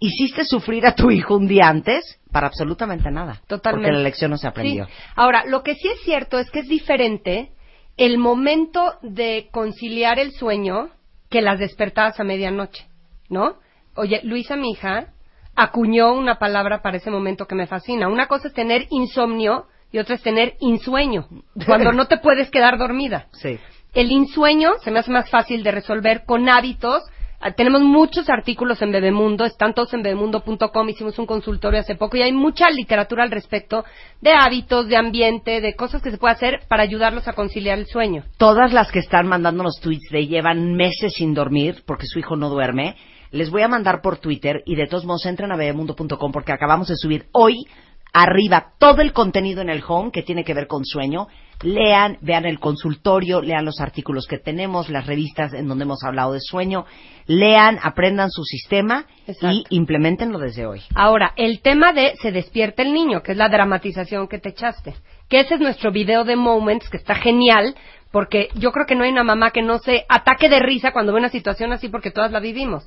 hiciste 0.00 0.44
sufrir 0.44 0.86
a 0.86 0.94
tu 0.94 1.10
hijo 1.10 1.36
un 1.36 1.48
día 1.48 1.68
antes 1.68 2.20
para 2.30 2.46
absolutamente 2.46 3.10
nada. 3.10 3.40
Totalmente. 3.46 3.88
Porque 3.88 3.96
la 3.96 4.02
lección 4.02 4.30
no 4.30 4.38
se 4.38 4.46
aprendió. 4.46 4.86
Sí. 4.86 4.92
Ahora, 5.16 5.44
lo 5.46 5.62
que 5.62 5.74
sí 5.74 5.88
es 5.88 6.00
cierto 6.02 6.38
es 6.38 6.50
que 6.50 6.60
es 6.60 6.68
diferente 6.68 7.50
el 7.96 8.18
momento 8.18 8.94
de 9.02 9.48
conciliar 9.50 10.18
el 10.18 10.32
sueño 10.32 10.90
que 11.30 11.42
las 11.42 11.58
despertadas 11.58 12.18
a 12.20 12.24
medianoche, 12.24 12.86
¿no? 13.28 13.56
Oye, 13.94 14.20
Luisa, 14.22 14.56
mi 14.56 14.70
hija, 14.70 15.12
acuñó 15.56 16.12
una 16.12 16.38
palabra 16.38 16.80
para 16.82 16.98
ese 16.98 17.10
momento 17.10 17.46
que 17.46 17.56
me 17.56 17.66
fascina. 17.66 18.08
Una 18.08 18.28
cosa 18.28 18.48
es 18.48 18.54
tener 18.54 18.86
insomnio 18.90 19.66
y 19.90 19.98
otra 19.98 20.14
es 20.14 20.22
tener 20.22 20.54
insueño, 20.60 21.26
cuando 21.66 21.92
no 21.92 22.06
te 22.06 22.18
puedes 22.18 22.50
quedar 22.50 22.78
dormida. 22.78 23.26
Sí. 23.32 23.58
El 23.94 24.12
insueño 24.12 24.74
se 24.84 24.90
me 24.90 24.98
hace 24.98 25.10
más 25.10 25.30
fácil 25.30 25.62
de 25.62 25.72
resolver 25.72 26.24
con 26.26 26.48
hábitos. 26.48 27.02
Ah, 27.40 27.52
Tenemos 27.52 27.82
muchos 27.82 28.28
artículos 28.28 28.82
en 28.82 28.90
Bebemundo, 28.90 29.44
están 29.44 29.72
todos 29.72 29.94
en 29.94 30.02
bebemundo.com, 30.02 30.88
hicimos 30.88 31.16
un 31.20 31.26
consultorio 31.26 31.78
hace 31.78 31.94
poco 31.94 32.16
y 32.16 32.22
hay 32.22 32.32
mucha 32.32 32.68
literatura 32.68 33.22
al 33.22 33.30
respecto 33.30 33.84
de 34.20 34.32
hábitos, 34.32 34.88
de 34.88 34.96
ambiente, 34.96 35.60
de 35.60 35.76
cosas 35.76 36.02
que 36.02 36.10
se 36.10 36.18
puede 36.18 36.34
hacer 36.34 36.62
para 36.68 36.82
ayudarlos 36.82 37.28
a 37.28 37.34
conciliar 37.34 37.78
el 37.78 37.86
sueño. 37.86 38.24
todas 38.38 38.72
las 38.72 38.90
que 38.90 38.98
están 38.98 39.28
mandándonos 39.28 39.78
tweets 39.80 40.10
de 40.10 40.26
llevan 40.26 40.74
meses 40.74 41.14
sin 41.14 41.32
dormir 41.32 41.84
porque 41.86 42.06
su 42.06 42.18
hijo 42.18 42.34
no 42.34 42.48
duerme, 42.48 42.96
les 43.30 43.50
voy 43.50 43.62
a 43.62 43.68
mandar 43.68 44.00
por 44.02 44.18
Twitter 44.18 44.62
y 44.66 44.74
de 44.74 44.88
todos 44.88 45.04
modos 45.04 45.24
entren 45.26 45.52
a 45.52 45.56
bebemundo.com 45.56 46.32
porque 46.32 46.52
acabamos 46.52 46.88
de 46.88 46.96
subir 46.96 47.26
hoy 47.32 47.66
arriba 48.12 48.72
todo 48.78 49.00
el 49.00 49.12
contenido 49.12 49.60
en 49.60 49.70
el 49.70 49.84
home 49.86 50.10
que 50.10 50.22
tiene 50.22 50.42
que 50.42 50.54
ver 50.54 50.66
con 50.66 50.84
sueño. 50.84 51.28
Lean, 51.62 52.18
vean 52.20 52.44
el 52.44 52.60
consultorio, 52.60 53.40
lean 53.40 53.64
los 53.64 53.80
artículos 53.80 54.26
que 54.26 54.38
tenemos, 54.38 54.88
las 54.88 55.06
revistas 55.06 55.52
en 55.54 55.66
donde 55.66 55.84
hemos 55.84 56.04
hablado 56.04 56.32
de 56.32 56.40
sueño, 56.40 56.86
lean, 57.26 57.78
aprendan 57.82 58.30
su 58.30 58.44
sistema 58.44 59.06
y 59.26 59.64
implementenlo 59.70 60.38
desde 60.38 60.66
hoy. 60.66 60.82
Ahora, 60.94 61.32
el 61.36 61.60
tema 61.60 61.92
de 61.92 62.14
se 62.22 62.30
despierta 62.30 62.82
el 62.82 62.92
niño, 62.92 63.22
que 63.22 63.32
es 63.32 63.38
la 63.38 63.48
dramatización 63.48 64.28
que 64.28 64.38
te 64.38 64.50
echaste. 64.50 64.94
Que 65.28 65.40
ese 65.40 65.54
es 65.54 65.60
nuestro 65.60 65.90
video 65.90 66.24
de 66.24 66.36
Moments, 66.36 66.88
que 66.88 66.96
está 66.96 67.16
genial, 67.16 67.74
porque 68.12 68.48
yo 68.54 68.70
creo 68.72 68.86
que 68.86 68.94
no 68.94 69.04
hay 69.04 69.10
una 69.10 69.24
mamá 69.24 69.50
que 69.50 69.62
no 69.62 69.78
se 69.78 70.06
ataque 70.08 70.48
de 70.48 70.60
risa 70.60 70.92
cuando 70.92 71.12
ve 71.12 71.18
una 71.18 71.28
situación 71.28 71.72
así, 71.72 71.88
porque 71.88 72.10
todas 72.10 72.30
la 72.30 72.40
vivimos. 72.40 72.84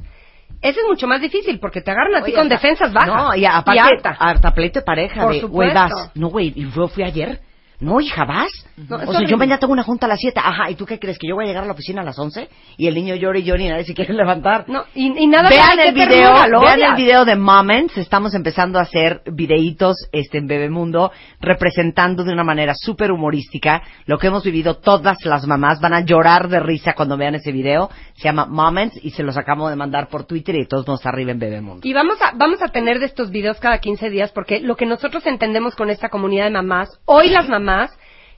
Ese 0.62 0.80
es 0.80 0.86
mucho 0.88 1.08
más 1.08 1.22
difícil, 1.22 1.60
porque 1.60 1.82
te 1.82 1.92
agarran 1.92 2.16
así 2.16 2.32
Oye, 2.32 2.36
con 2.36 2.48
defensas 2.50 2.94
bajas. 2.94 3.16
No, 3.16 3.36
y 3.36 3.46
aparte, 3.46 3.80
harta. 4.20 4.52
pleito 4.54 4.80
de 4.80 4.86
pareja. 4.86 5.24
Por 5.24 5.34
de, 5.34 5.42
güey, 5.42 5.74
vas. 5.74 6.12
No, 6.16 6.30
güey, 6.30 6.54
¿y 6.56 6.70
yo 6.72 6.88
fui 6.88 7.04
ayer? 7.04 7.40
No, 7.82 8.00
hija, 8.00 8.26
¿vas? 8.26 8.52
No, 8.78 8.96
o 8.96 9.00
sea, 9.00 9.10
horrible. 9.10 9.28
yo 9.28 9.38
mañana 9.38 9.60
tengo 9.60 9.74
una 9.74 9.82
junta 9.82 10.06
a 10.06 10.10
las 10.10 10.20
7. 10.20 10.40
Ajá, 10.44 10.70
¿y 10.70 10.76
tú 10.76 10.86
qué 10.86 11.00
crees? 11.00 11.18
¿Que 11.18 11.28
yo 11.28 11.36
voy 11.36 11.46
a 11.46 11.48
llegar 11.48 11.64
a 11.64 11.66
la 11.66 11.74
oficina 11.74 12.02
a 12.02 12.06
las 12.06 12.18
11? 12.18 12.48
Y 12.78 12.88
el 12.88 12.94
niño 12.94 13.16
llora 13.16 13.40
y 13.40 13.44
llora 13.44 13.64
y 13.64 13.70
nadie 13.70 13.84
se 13.86 13.96
quiere 13.96 14.14
levantar. 14.22 14.66
No, 14.68 14.84
y, 14.94 15.12
y 15.18 15.28
nada 15.28 15.50
vean 15.50 15.80
el 15.80 15.94
video, 15.94 16.32
vean 16.62 16.82
el 16.82 16.96
video 16.96 17.26
de 17.26 17.36
Moments. 17.36 17.98
Estamos 17.98 18.36
empezando 18.36 18.78
a 18.78 18.84
hacer 18.84 19.24
videitos 19.34 19.96
este, 20.12 20.38
en 20.38 20.46
Bebemundo 20.46 21.12
representando 21.40 22.24
de 22.24 22.34
una 22.34 22.44
manera 22.44 22.74
súper 22.76 23.12
humorística 23.12 23.82
lo 24.06 24.20
que 24.20 24.28
hemos 24.28 24.44
vivido 24.44 24.78
todas 24.78 25.18
las 25.26 25.48
mamás. 25.48 25.82
Van 25.82 25.96
a 25.96 26.02
llorar 26.02 26.50
de 26.50 26.60
risa 26.60 26.94
cuando 26.94 27.18
vean 27.18 27.34
ese 27.34 27.52
video. 27.52 27.90
Se 28.14 28.26
llama 28.26 28.46
Moments 28.46 29.00
y 29.04 29.10
se 29.10 29.24
los 29.24 29.38
acabo 29.38 29.70
de 29.70 29.76
mandar 29.76 30.08
por 30.08 30.26
Twitter 30.26 30.56
y 30.56 30.68
todos 30.68 30.88
nos 30.88 31.04
arriba 31.08 31.32
en 31.32 31.40
Bebemundo. 31.40 31.88
Y 31.88 31.94
vamos 31.94 32.22
a, 32.22 32.34
vamos 32.36 32.62
a 32.62 32.68
tener 32.68 33.00
de 33.00 33.08
estos 33.08 33.32
videos 33.32 33.60
cada 33.60 33.80
15 33.80 34.12
días 34.12 34.32
porque 34.32 34.60
lo 34.60 34.76
que 34.76 34.86
nosotros 34.86 35.26
entendemos 35.26 35.76
con 35.76 35.90
esta 35.90 36.10
comunidad 36.10 36.46
de 36.46 36.52
mamás, 36.52 37.00
hoy 37.06 37.30
las 37.30 37.50
mamás 37.50 37.71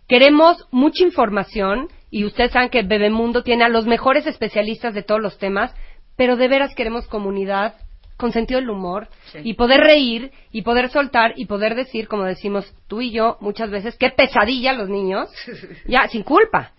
queremos 0.08 0.68
mucha 0.72 1.04
información 1.04 1.90
y 2.12 2.26
ustedes 2.26 2.52
saben 2.52 2.70
que 2.70 2.84
Bebemundo 2.84 3.44
tiene 3.44 3.64
a 3.64 3.70
los 3.70 3.86
mejores 3.86 4.28
especialistas 4.28 4.94
de 4.94 5.04
todos 5.04 5.22
los 5.22 5.38
temas, 5.38 5.74
pero 6.16 6.36
de 6.36 6.48
veras 6.48 6.76
queremos 6.76 7.08
comunidad 7.08 7.76
con 8.18 8.32
sentido 8.32 8.60
del 8.60 8.70
humor 8.70 9.08
y 9.44 9.56
poder 9.56 9.82
reír 9.82 10.32
y 10.52 10.62
poder 10.62 10.90
soltar 10.90 11.34
y 11.36 11.46
poder 11.46 11.76
decir, 11.76 12.08
como 12.08 12.24
decimos 12.24 12.72
tú 12.88 13.02
y 13.02 13.12
yo 13.12 13.38
muchas 13.42 13.70
veces, 13.70 13.98
qué 13.98 14.12
pesadilla 14.12 14.74
los 14.74 14.90
niños, 14.90 15.30
ya, 15.88 16.08
sin 16.08 16.24
culpa. 16.24 16.74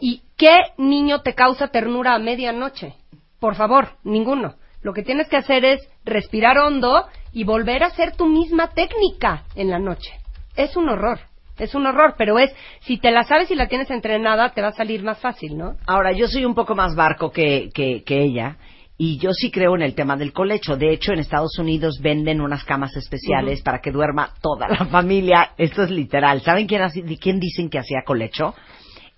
¿Y 0.00 0.22
qué 0.36 0.58
niño 0.76 1.22
te 1.22 1.34
causa 1.34 1.68
ternura 1.68 2.14
a 2.14 2.18
medianoche? 2.18 2.94
Por 3.38 3.54
favor, 3.54 3.96
ninguno. 4.04 4.56
Lo 4.82 4.92
que 4.92 5.02
tienes 5.02 5.28
que 5.28 5.36
hacer 5.36 5.64
es 5.64 5.88
respirar 6.04 6.58
hondo 6.58 7.06
y 7.32 7.44
volver 7.44 7.84
a 7.84 7.88
hacer 7.88 8.16
tu 8.16 8.26
misma 8.26 8.70
técnica 8.70 9.44
en 9.54 9.70
la 9.70 9.78
noche. 9.78 10.10
Es 10.56 10.76
un 10.76 10.88
horror, 10.88 11.20
es 11.60 11.74
un 11.74 11.86
horror, 11.86 12.14
pero 12.18 12.38
es, 12.38 12.50
si 12.80 12.98
te 12.98 13.10
la 13.10 13.22
sabes 13.24 13.50
y 13.50 13.54
la 13.54 13.68
tienes 13.68 13.90
entrenada, 13.90 14.50
te 14.50 14.62
va 14.62 14.68
a 14.68 14.72
salir 14.72 15.02
más 15.02 15.18
fácil, 15.18 15.56
¿no? 15.56 15.76
Ahora, 15.86 16.12
yo 16.12 16.26
soy 16.28 16.44
un 16.44 16.54
poco 16.54 16.74
más 16.74 16.94
barco 16.94 17.30
que, 17.30 17.70
que, 17.74 18.02
que 18.04 18.22
ella 18.22 18.56
y 18.98 19.18
yo 19.18 19.32
sí 19.32 19.50
creo 19.50 19.74
en 19.76 19.82
el 19.82 19.94
tema 19.94 20.16
del 20.16 20.32
colecho. 20.32 20.76
De 20.76 20.92
hecho, 20.92 21.12
en 21.12 21.20
Estados 21.20 21.58
Unidos 21.58 22.00
venden 22.02 22.40
unas 22.40 22.64
camas 22.64 22.94
especiales 22.96 23.62
para 23.62 23.80
que 23.80 23.90
duerma 23.92 24.32
toda 24.42 24.68
la 24.68 24.84
familia. 24.86 25.52
Esto 25.56 25.82
es 25.84 25.90
literal. 25.90 26.42
¿Saben 26.42 26.66
quién, 26.66 26.82
hace- 26.82 27.02
quién 27.18 27.40
dicen 27.40 27.70
que 27.70 27.78
hacía 27.78 28.02
colecho? 28.04 28.54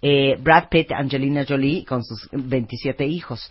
Eh, 0.01 0.36
Brad 0.40 0.68
Pitt, 0.68 0.93
Angelina 0.93 1.45
Jolie 1.49 1.84
con 1.84 2.03
sus 2.05 2.28
27 2.32 3.05
hijos. 3.07 3.51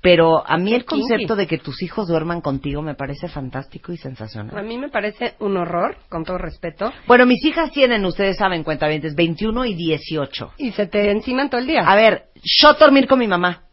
Pero 0.00 0.46
a 0.46 0.56
mí 0.58 0.74
el 0.74 0.84
concepto 0.84 1.34
de 1.34 1.46
que 1.46 1.58
tus 1.58 1.82
hijos 1.82 2.06
duerman 2.06 2.40
contigo 2.40 2.82
me 2.82 2.94
parece 2.94 3.28
fantástico 3.28 3.92
y 3.92 3.96
sensacional. 3.96 4.56
A 4.56 4.62
mí 4.62 4.78
me 4.78 4.90
parece 4.90 5.34
un 5.40 5.56
horror, 5.56 5.96
con 6.08 6.24
todo 6.24 6.38
respeto. 6.38 6.92
Bueno, 7.06 7.26
mis 7.26 7.44
hijas 7.44 7.72
tienen, 7.72 8.04
ustedes 8.04 8.36
saben, 8.36 8.62
cuentavientes, 8.62 9.14
21 9.16 9.64
y 9.64 9.74
18. 9.74 10.52
Y 10.58 10.70
se 10.72 10.86
te 10.86 11.10
enciman 11.10 11.50
todo 11.50 11.60
el 11.60 11.66
día. 11.66 11.82
A 11.84 11.96
ver, 11.96 12.26
yo 12.42 12.74
dormir 12.74 13.08
con 13.08 13.18
mi 13.18 13.26
mamá. 13.26 13.67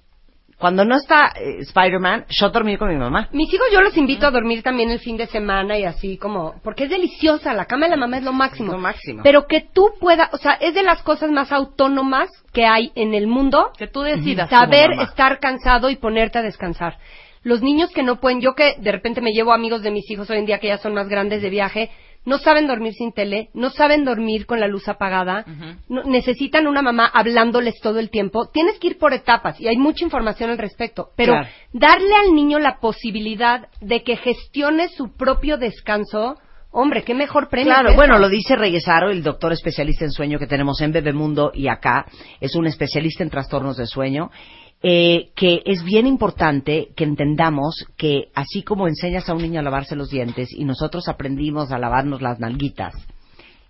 Cuando 0.58 0.86
no 0.86 0.95
está 0.95 1.34
eh, 1.36 1.58
Spider-Man, 1.60 2.26
yo 2.30 2.49
dormir 2.49 2.80
con 2.80 2.89
mi 2.89 2.95
mamá. 2.95 3.28
Mis 3.34 3.53
hijos 3.53 3.68
yo 3.74 3.82
los 3.82 3.97
invito 3.97 4.26
a 4.26 4.32
dormir 4.32 4.64
también 4.64 4.89
el 4.89 4.99
fin 4.99 5.18
de 5.18 5.28
semana 5.28 5.78
y 5.78 5.84
así 5.84 6.18
como, 6.18 6.56
porque 6.64 6.86
es 6.86 6.89
deliciosa, 6.89 7.53
la 7.53 7.66
cama 7.66 7.86
de 7.86 7.91
la 7.91 7.97
mamá 7.97 8.18
es 8.18 8.24
lo 8.24 8.32
máximo. 8.32 8.72
Lo 8.72 8.78
máximo. 8.78 9.22
Pero 9.24 9.47
que 9.47 9.62
tú 9.62 9.91
puedas, 9.99 10.34
o 10.34 10.38
sea, 10.38 10.53
es 10.53 10.74
de 10.74 10.84
las 10.84 11.03
cosas 11.03 11.30
más 11.30 11.51
autónomas 11.51 12.30
que 12.53 12.66
hay 12.66 12.91
en 12.95 13.14
el 13.14 13.28
mundo. 13.28 13.72
Que 13.78 13.88
tú 13.88 14.01
decidas. 14.01 14.49
Saber 14.49 14.86
como 14.86 14.95
mamá. 14.95 15.10
estar 15.10 15.39
cansado 15.39 15.89
y 15.89 15.97
ponerte 15.97 16.39
a 16.39 16.41
descansar. 16.41 16.97
Los 17.43 17.62
niños 17.62 17.91
que 17.91 18.01
no 18.01 18.20
pueden, 18.20 18.41
yo 18.41 18.56
que 18.56 18.76
de 18.80 18.91
repente 18.91 19.22
me 19.22 19.32
llevo 19.32 19.53
amigos 19.53 19.84
de 19.84 19.91
mis 19.91 20.10
hijos 20.10 20.30
hoy 20.30 20.39
en 20.39 20.45
día 20.45 20.60
que 20.60 20.68
ya 20.68 20.78
son 20.78 20.95
más 20.95 21.08
grandes 21.08 21.43
de 21.43 21.49
viaje, 21.49 21.91
no 22.26 22.38
saben 22.39 22.67
dormir 22.67 22.93
sin 22.93 23.11
tele, 23.13 23.49
no 23.53 23.69
saben 23.69 24.03
dormir 24.03 24.45
con 24.45 24.59
la 24.59 24.67
luz 24.67 24.88
apagada, 24.88 25.45
no- 25.89 26.03
necesitan 26.03 26.67
una 26.67 26.82
mamá 26.82 27.05
hablándoles 27.13 27.80
todo 27.82 27.99
el 27.99 28.09
tiempo. 28.09 28.49
Tienes 28.51 28.80
que 28.80 28.88
ir 28.88 28.97
por 28.97 29.13
etapas 29.13 29.59
y 29.61 29.67
hay 29.67 29.78
mucha 29.78 30.03
información 30.03 30.49
al 30.49 30.57
respecto, 30.57 31.09
pero 31.15 31.34
Claro. 31.34 31.47
darle 31.73 32.15
al 32.15 32.34
niño 32.34 32.59
la 32.59 32.80
posibilidad 32.80 33.67
de 33.82 34.03
que 34.03 34.17
gestione 34.17 34.89
su 34.89 35.15
propio 35.15 35.57
descanso, 35.57 36.36
hombre, 36.71 37.03
qué 37.03 37.13
mejor 37.13 37.47
premio. 37.47 37.71
Claro, 37.73 37.93
bueno, 37.95 38.19
lo 38.19 38.28
dice 38.28 38.55
Reyesaro, 38.55 39.09
el 39.09 39.23
doctor 39.23 39.53
especialista 39.53 40.03
en 40.05 40.11
sueño 40.11 40.39
que 40.39 40.47
tenemos 40.47 40.82
en 40.82 40.91
Bebemundo 40.91 41.51
y 41.53 41.67
acá, 41.69 42.05
es 42.41 42.55
un 42.55 42.67
especialista 42.67 43.23
en 43.23 43.30
trastornos 43.30 43.78
de 43.78 43.86
sueño, 43.88 44.30
eh, 44.84 45.30
que 45.36 45.61
es 45.65 45.84
bien 45.84 46.05
importante 46.05 46.89
que 46.95 47.03
entendamos 47.05 47.86
que 47.97 48.30
así 48.36 48.61
como 48.63 48.88
enseñas 48.88 49.28
a 49.30 49.34
un 49.34 49.41
niño 49.41 49.59
a 49.59 49.63
lavarse 49.63 49.95
los 49.95 50.09
dientes 50.09 50.49
y 50.51 50.63
nosotros 50.65 51.07
aprendimos 51.07 51.71
a 51.71 51.80
lavarnos 51.80 52.21
las 52.21 52.39
nalguitas, 52.39 52.93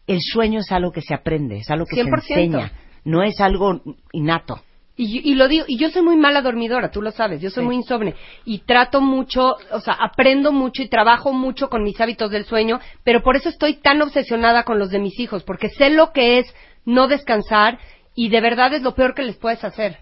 el 0.07 0.19
sueño 0.21 0.59
es 0.59 0.71
algo 0.71 0.91
que 0.91 1.01
se 1.01 1.13
aprende, 1.13 1.57
es 1.57 1.69
algo 1.69 1.85
que 1.85 1.95
100%. 1.95 2.21
se 2.21 2.33
enseña, 2.33 2.71
no 3.05 3.23
es 3.23 3.39
algo 3.39 3.81
innato. 4.11 4.61
Y, 4.97 5.29
y 5.29 5.35
lo 5.35 5.49
digo, 5.49 5.65
y 5.67 5.77
yo 5.77 5.89
soy 5.89 6.03
muy 6.03 6.15
mala 6.15 6.41
dormidora, 6.41 6.89
tú 6.89 7.01
lo 7.01 7.11
sabes, 7.11 7.41
yo 7.41 7.49
soy 7.49 7.63
Sí. 7.63 7.65
muy 7.65 7.75
insomne 7.75 8.15
y 8.45 8.59
trato 8.59 9.01
mucho, 9.01 9.55
o 9.71 9.79
sea, 9.81 9.93
aprendo 9.93 10.53
mucho 10.53 10.81
y 10.83 10.87
trabajo 10.87 11.33
mucho 11.33 11.69
con 11.69 11.83
mis 11.83 11.99
hábitos 11.99 12.31
del 12.31 12.45
sueño, 12.45 12.79
pero 13.03 13.21
por 13.21 13.35
eso 13.35 13.49
estoy 13.49 13.75
tan 13.75 14.01
obsesionada 14.01 14.63
con 14.63 14.79
los 14.79 14.89
de 14.91 14.99
mis 14.99 15.19
hijos, 15.19 15.43
porque 15.43 15.67
sé 15.69 15.89
lo 15.89 16.13
que 16.13 16.39
es 16.39 16.53
no 16.85 17.07
descansar 17.09 17.77
y 18.15 18.29
de 18.29 18.39
verdad 18.39 18.73
es 18.73 18.83
lo 18.83 18.95
peor 18.95 19.15
que 19.15 19.23
les 19.23 19.35
puedes 19.35 19.63
hacer. 19.65 19.97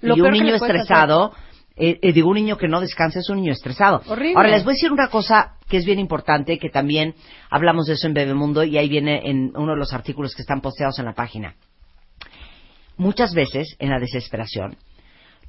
Lo 0.00 0.16
y 0.16 0.20
un 0.20 0.30
niño 0.30 0.54
estresado, 0.54 1.32
eh, 1.76 1.98
eh, 2.02 2.12
digo, 2.12 2.28
un 2.28 2.36
niño 2.36 2.56
que 2.56 2.68
no 2.68 2.80
descansa 2.80 3.20
es 3.20 3.28
un 3.28 3.36
niño 3.36 3.52
estresado. 3.52 4.02
Horrible. 4.06 4.34
Ahora, 4.36 4.50
les 4.50 4.64
voy 4.64 4.72
a 4.72 4.74
decir 4.74 4.92
una 4.92 5.08
cosa 5.08 5.56
que 5.68 5.76
es 5.76 5.84
bien 5.84 5.98
importante, 5.98 6.58
que 6.58 6.70
también 6.70 7.14
hablamos 7.50 7.86
de 7.86 7.94
eso 7.94 8.06
en 8.06 8.14
Bebemundo 8.14 8.64
y 8.64 8.76
ahí 8.76 8.88
viene 8.88 9.28
en 9.30 9.52
uno 9.56 9.72
de 9.72 9.78
los 9.78 9.92
artículos 9.92 10.34
que 10.34 10.42
están 10.42 10.60
posteados 10.60 10.98
en 10.98 11.04
la 11.04 11.14
página. 11.14 11.54
Muchas 12.96 13.32
veces, 13.32 13.76
en 13.78 13.90
la 13.90 13.98
desesperación, 13.98 14.76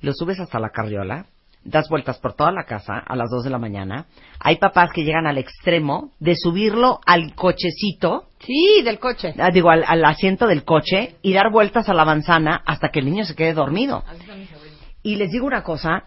lo 0.01 0.13
subes 0.13 0.39
hasta 0.39 0.59
la 0.59 0.69
carriola, 0.69 1.25
das 1.63 1.89
vueltas 1.89 2.17
por 2.19 2.33
toda 2.33 2.51
la 2.51 2.65
casa 2.65 2.97
a 2.97 3.15
las 3.15 3.29
2 3.29 3.43
de 3.43 3.49
la 3.49 3.59
mañana. 3.59 4.05
Hay 4.39 4.57
papás 4.57 4.91
que 4.91 5.03
llegan 5.03 5.27
al 5.27 5.37
extremo 5.37 6.11
de 6.19 6.35
subirlo 6.35 6.99
al 7.05 7.35
cochecito. 7.35 8.25
Sí, 8.39 8.81
del 8.83 8.99
coche. 8.99 9.33
ah, 9.37 9.49
digo, 9.51 9.69
al, 9.69 9.83
al 9.87 10.03
asiento 10.05 10.47
del 10.47 10.63
coche 10.63 11.15
y 11.21 11.33
dar 11.33 11.51
vueltas 11.51 11.87
a 11.89 11.93
la 11.93 12.05
manzana 12.05 12.61
hasta 12.65 12.89
que 12.89 12.99
el 12.99 13.05
niño 13.05 13.25
se 13.25 13.35
quede 13.35 13.53
dormido. 13.53 14.03
Y 15.03 15.15
les 15.15 15.31
digo 15.31 15.45
una 15.45 15.63
cosa, 15.63 16.05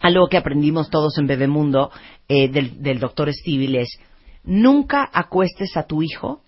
algo 0.00 0.28
que 0.28 0.36
aprendimos 0.36 0.90
todos 0.90 1.16
en 1.18 1.26
Bebemundo 1.26 1.90
eh, 2.28 2.48
del, 2.48 2.82
del 2.82 2.98
doctor 3.00 3.32
Stivil 3.32 3.76
es, 3.76 3.98
nunca 4.44 5.08
acuestes 5.12 5.76
a 5.76 5.86
tu 5.86 6.02
hijo 6.02 6.42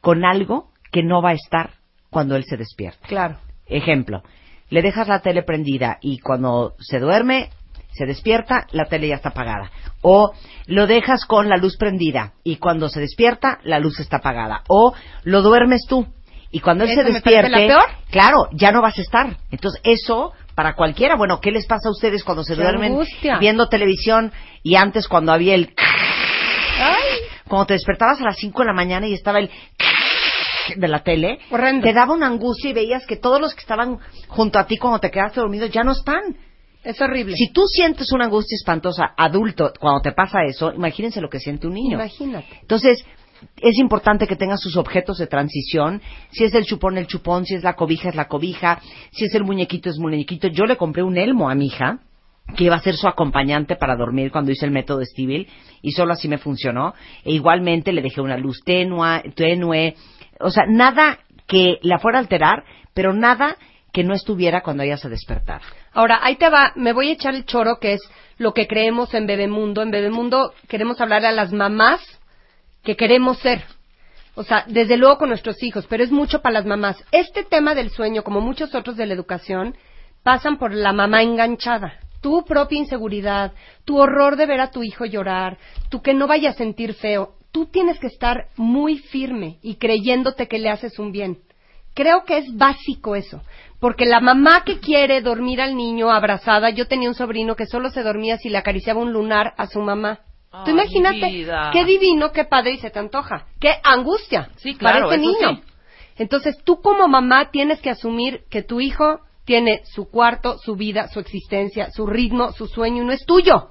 con 0.00 0.24
algo 0.24 0.70
que 0.92 1.02
no 1.02 1.22
va 1.22 1.30
a 1.30 1.34
estar 1.34 1.70
cuando 2.10 2.36
él 2.36 2.44
se 2.44 2.56
despierta. 2.56 3.06
Claro. 3.06 3.38
Ejemplo, 3.66 4.22
le 4.68 4.82
dejas 4.82 5.08
la 5.08 5.20
tele 5.20 5.42
prendida 5.42 5.98
y 6.00 6.18
cuando 6.18 6.74
se 6.80 6.98
duerme, 6.98 7.50
se 8.00 8.06
despierta, 8.06 8.66
la 8.72 8.86
tele 8.86 9.08
ya 9.08 9.16
está 9.16 9.28
apagada. 9.28 9.70
O 10.00 10.32
lo 10.66 10.86
dejas 10.86 11.26
con 11.26 11.50
la 11.50 11.58
luz 11.58 11.76
prendida 11.76 12.32
y 12.42 12.56
cuando 12.56 12.88
se 12.88 12.98
despierta, 12.98 13.58
la 13.62 13.78
luz 13.78 14.00
está 14.00 14.16
apagada. 14.16 14.62
O 14.68 14.94
lo 15.24 15.42
duermes 15.42 15.84
tú 15.86 16.06
y 16.50 16.60
cuando 16.60 16.84
él 16.84 16.90
¿Esa 16.90 17.02
se 17.02 17.12
despierte, 17.12 17.68
claro, 18.10 18.48
ya 18.52 18.72
no 18.72 18.80
vas 18.80 18.96
a 18.96 19.02
estar. 19.02 19.36
Entonces, 19.50 19.82
eso 19.84 20.32
para 20.54 20.74
cualquiera, 20.74 21.14
bueno, 21.16 21.40
¿qué 21.42 21.50
les 21.50 21.66
pasa 21.66 21.90
a 21.90 21.92
ustedes 21.92 22.24
cuando 22.24 22.42
se 22.42 22.54
¡Qué 22.54 22.62
duermen 22.62 22.92
angustia! 22.92 23.36
viendo 23.38 23.68
televisión 23.68 24.32
y 24.62 24.76
antes 24.76 25.08
cuando 25.08 25.32
había 25.32 25.54
el 25.54 25.74
cuando 27.46 27.66
te 27.66 27.74
despertabas 27.74 28.20
a 28.22 28.24
las 28.24 28.36
5 28.36 28.62
de 28.62 28.66
la 28.66 28.72
mañana 28.72 29.06
y 29.06 29.12
estaba 29.12 29.40
el 29.40 29.50
de 30.76 30.88
la 30.88 31.02
tele, 31.02 31.38
te 31.82 31.92
daba 31.92 32.14
una 32.14 32.28
angustia 32.28 32.70
y 32.70 32.72
veías 32.72 33.04
que 33.04 33.16
todos 33.16 33.40
los 33.40 33.54
que 33.54 33.60
estaban 33.60 33.98
junto 34.28 34.58
a 34.58 34.66
ti 34.66 34.78
cuando 34.78 35.00
te 35.00 35.10
quedaste 35.10 35.40
dormido 35.40 35.66
ya 35.66 35.82
no 35.82 35.92
están. 35.92 36.36
Es 36.82 37.00
horrible. 37.00 37.36
Si 37.36 37.52
tú 37.52 37.66
sientes 37.66 38.10
una 38.12 38.24
angustia 38.24 38.56
espantosa 38.56 39.12
adulto 39.16 39.72
cuando 39.78 40.00
te 40.00 40.12
pasa 40.12 40.44
eso, 40.44 40.72
imagínense 40.72 41.20
lo 41.20 41.28
que 41.28 41.38
siente 41.38 41.66
un 41.66 41.74
niño. 41.74 41.96
Imagínate. 41.96 42.58
Entonces, 42.62 43.04
es 43.60 43.78
importante 43.78 44.26
que 44.26 44.36
tengas 44.36 44.60
sus 44.60 44.76
objetos 44.76 45.18
de 45.18 45.26
transición. 45.26 46.00
Si 46.30 46.44
es 46.44 46.54
el 46.54 46.64
chupón, 46.64 46.96
el 46.98 47.06
chupón. 47.06 47.44
Si 47.44 47.54
es 47.54 47.62
la 47.62 47.74
cobija, 47.74 48.08
es 48.08 48.14
la 48.14 48.28
cobija. 48.28 48.80
Si 49.10 49.24
es 49.24 49.34
el 49.34 49.44
muñequito, 49.44 49.90
es 49.90 49.98
muñequito. 49.98 50.48
Yo 50.48 50.64
le 50.64 50.76
compré 50.76 51.02
un 51.02 51.18
elmo 51.18 51.50
a 51.50 51.54
mi 51.54 51.66
hija 51.66 52.00
que 52.56 52.64
iba 52.64 52.76
a 52.76 52.80
ser 52.80 52.96
su 52.96 53.06
acompañante 53.06 53.76
para 53.76 53.96
dormir 53.96 54.32
cuando 54.32 54.50
hice 54.50 54.66
el 54.66 54.72
método 54.72 55.04
Stivil 55.04 55.48
y 55.82 55.92
solo 55.92 56.12
así 56.12 56.28
me 56.28 56.38
funcionó. 56.38 56.94
E 57.24 57.32
igualmente 57.32 57.92
le 57.92 58.02
dejé 58.02 58.20
una 58.20 58.36
luz 58.36 58.62
tenua, 58.64 59.22
tenue, 59.34 59.94
o 60.40 60.50
sea, 60.50 60.64
nada 60.66 61.20
que 61.46 61.78
la 61.82 61.98
fuera 61.98 62.18
a 62.18 62.22
alterar, 62.22 62.64
pero 62.94 63.12
nada 63.12 63.56
que 63.92 64.04
no 64.04 64.14
estuviera 64.14 64.62
cuando 64.62 64.82
ella 64.82 64.96
se 64.96 65.08
despertara. 65.08 65.64
Ahora, 65.92 66.20
ahí 66.22 66.36
te 66.36 66.48
va, 66.48 66.72
me 66.76 66.92
voy 66.92 67.08
a 67.10 67.12
echar 67.12 67.34
el 67.34 67.44
choro, 67.44 67.78
que 67.80 67.94
es 67.94 68.00
lo 68.38 68.54
que 68.54 68.66
creemos 68.66 69.12
en 69.14 69.26
Bebemundo. 69.26 69.82
En 69.82 69.90
Bebemundo 69.90 70.54
queremos 70.68 71.00
hablar 71.00 71.24
a 71.24 71.32
las 71.32 71.52
mamás 71.52 72.00
que 72.82 72.96
queremos 72.96 73.38
ser. 73.38 73.62
O 74.34 74.44
sea, 74.44 74.64
desde 74.68 74.96
luego 74.96 75.18
con 75.18 75.28
nuestros 75.28 75.62
hijos, 75.62 75.86
pero 75.88 76.04
es 76.04 76.10
mucho 76.10 76.40
para 76.40 76.54
las 76.54 76.66
mamás. 76.66 77.04
Este 77.12 77.44
tema 77.44 77.74
del 77.74 77.90
sueño, 77.90 78.22
como 78.22 78.40
muchos 78.40 78.74
otros 78.74 78.96
de 78.96 79.06
la 79.06 79.14
educación, 79.14 79.76
pasan 80.22 80.58
por 80.58 80.72
la 80.72 80.92
mamá 80.92 81.22
enganchada. 81.22 81.98
Tu 82.20 82.44
propia 82.44 82.78
inseguridad, 82.78 83.52
tu 83.84 83.98
horror 83.98 84.36
de 84.36 84.46
ver 84.46 84.60
a 84.60 84.70
tu 84.70 84.82
hijo 84.82 85.04
llorar, 85.04 85.58
tu 85.90 86.00
que 86.00 86.14
no 86.14 86.26
vaya 86.26 86.50
a 86.50 86.54
sentir 86.54 86.94
feo. 86.94 87.34
Tú 87.50 87.66
tienes 87.66 87.98
que 87.98 88.06
estar 88.06 88.46
muy 88.56 88.98
firme 88.98 89.58
y 89.62 89.76
creyéndote 89.76 90.46
que 90.46 90.58
le 90.58 90.70
haces 90.70 90.98
un 90.98 91.10
bien. 91.12 91.38
Creo 91.94 92.24
que 92.24 92.38
es 92.38 92.56
básico 92.56 93.16
eso, 93.16 93.42
porque 93.80 94.04
la 94.06 94.20
mamá 94.20 94.62
que 94.64 94.78
quiere 94.78 95.20
dormir 95.22 95.60
al 95.60 95.74
niño 95.74 96.10
abrazada, 96.10 96.70
yo 96.70 96.86
tenía 96.86 97.08
un 97.08 97.14
sobrino 97.14 97.56
que 97.56 97.66
solo 97.66 97.90
se 97.90 98.02
dormía 98.02 98.36
si 98.36 98.50
le 98.50 98.58
acariciaba 98.58 99.00
un 99.00 99.12
lunar 99.12 99.54
a 99.56 99.66
su 99.66 99.80
mamá. 99.80 100.20
Tú 100.50 100.58
Ay, 100.66 100.72
imagínate, 100.72 101.28
vida. 101.30 101.70
qué 101.72 101.84
divino, 101.84 102.32
qué 102.32 102.44
padre 102.44 102.72
y 102.72 102.78
se 102.78 102.90
te 102.90 102.98
antoja. 102.98 103.46
Qué 103.60 103.72
angustia 103.84 104.50
Sí, 104.56 104.74
claro, 104.74 105.08
para 105.08 105.16
ese 105.16 105.24
eso 105.24 105.32
niño. 105.32 105.56
sí. 105.56 105.62
Entonces 106.18 106.58
tú 106.64 106.82
como 106.82 107.08
mamá 107.08 107.50
tienes 107.50 107.80
que 107.80 107.88
asumir 107.90 108.42
que 108.50 108.62
tu 108.62 108.80
hijo 108.80 109.20
tiene 109.44 109.80
su 109.84 110.10
cuarto, 110.10 110.58
su 110.58 110.76
vida, 110.76 111.08
su 111.08 111.18
existencia, 111.20 111.90
su 111.90 112.06
ritmo, 112.06 112.52
su 112.52 112.66
sueño 112.66 113.02
y 113.02 113.06
no 113.06 113.12
es 113.12 113.24
tuyo. 113.24 113.70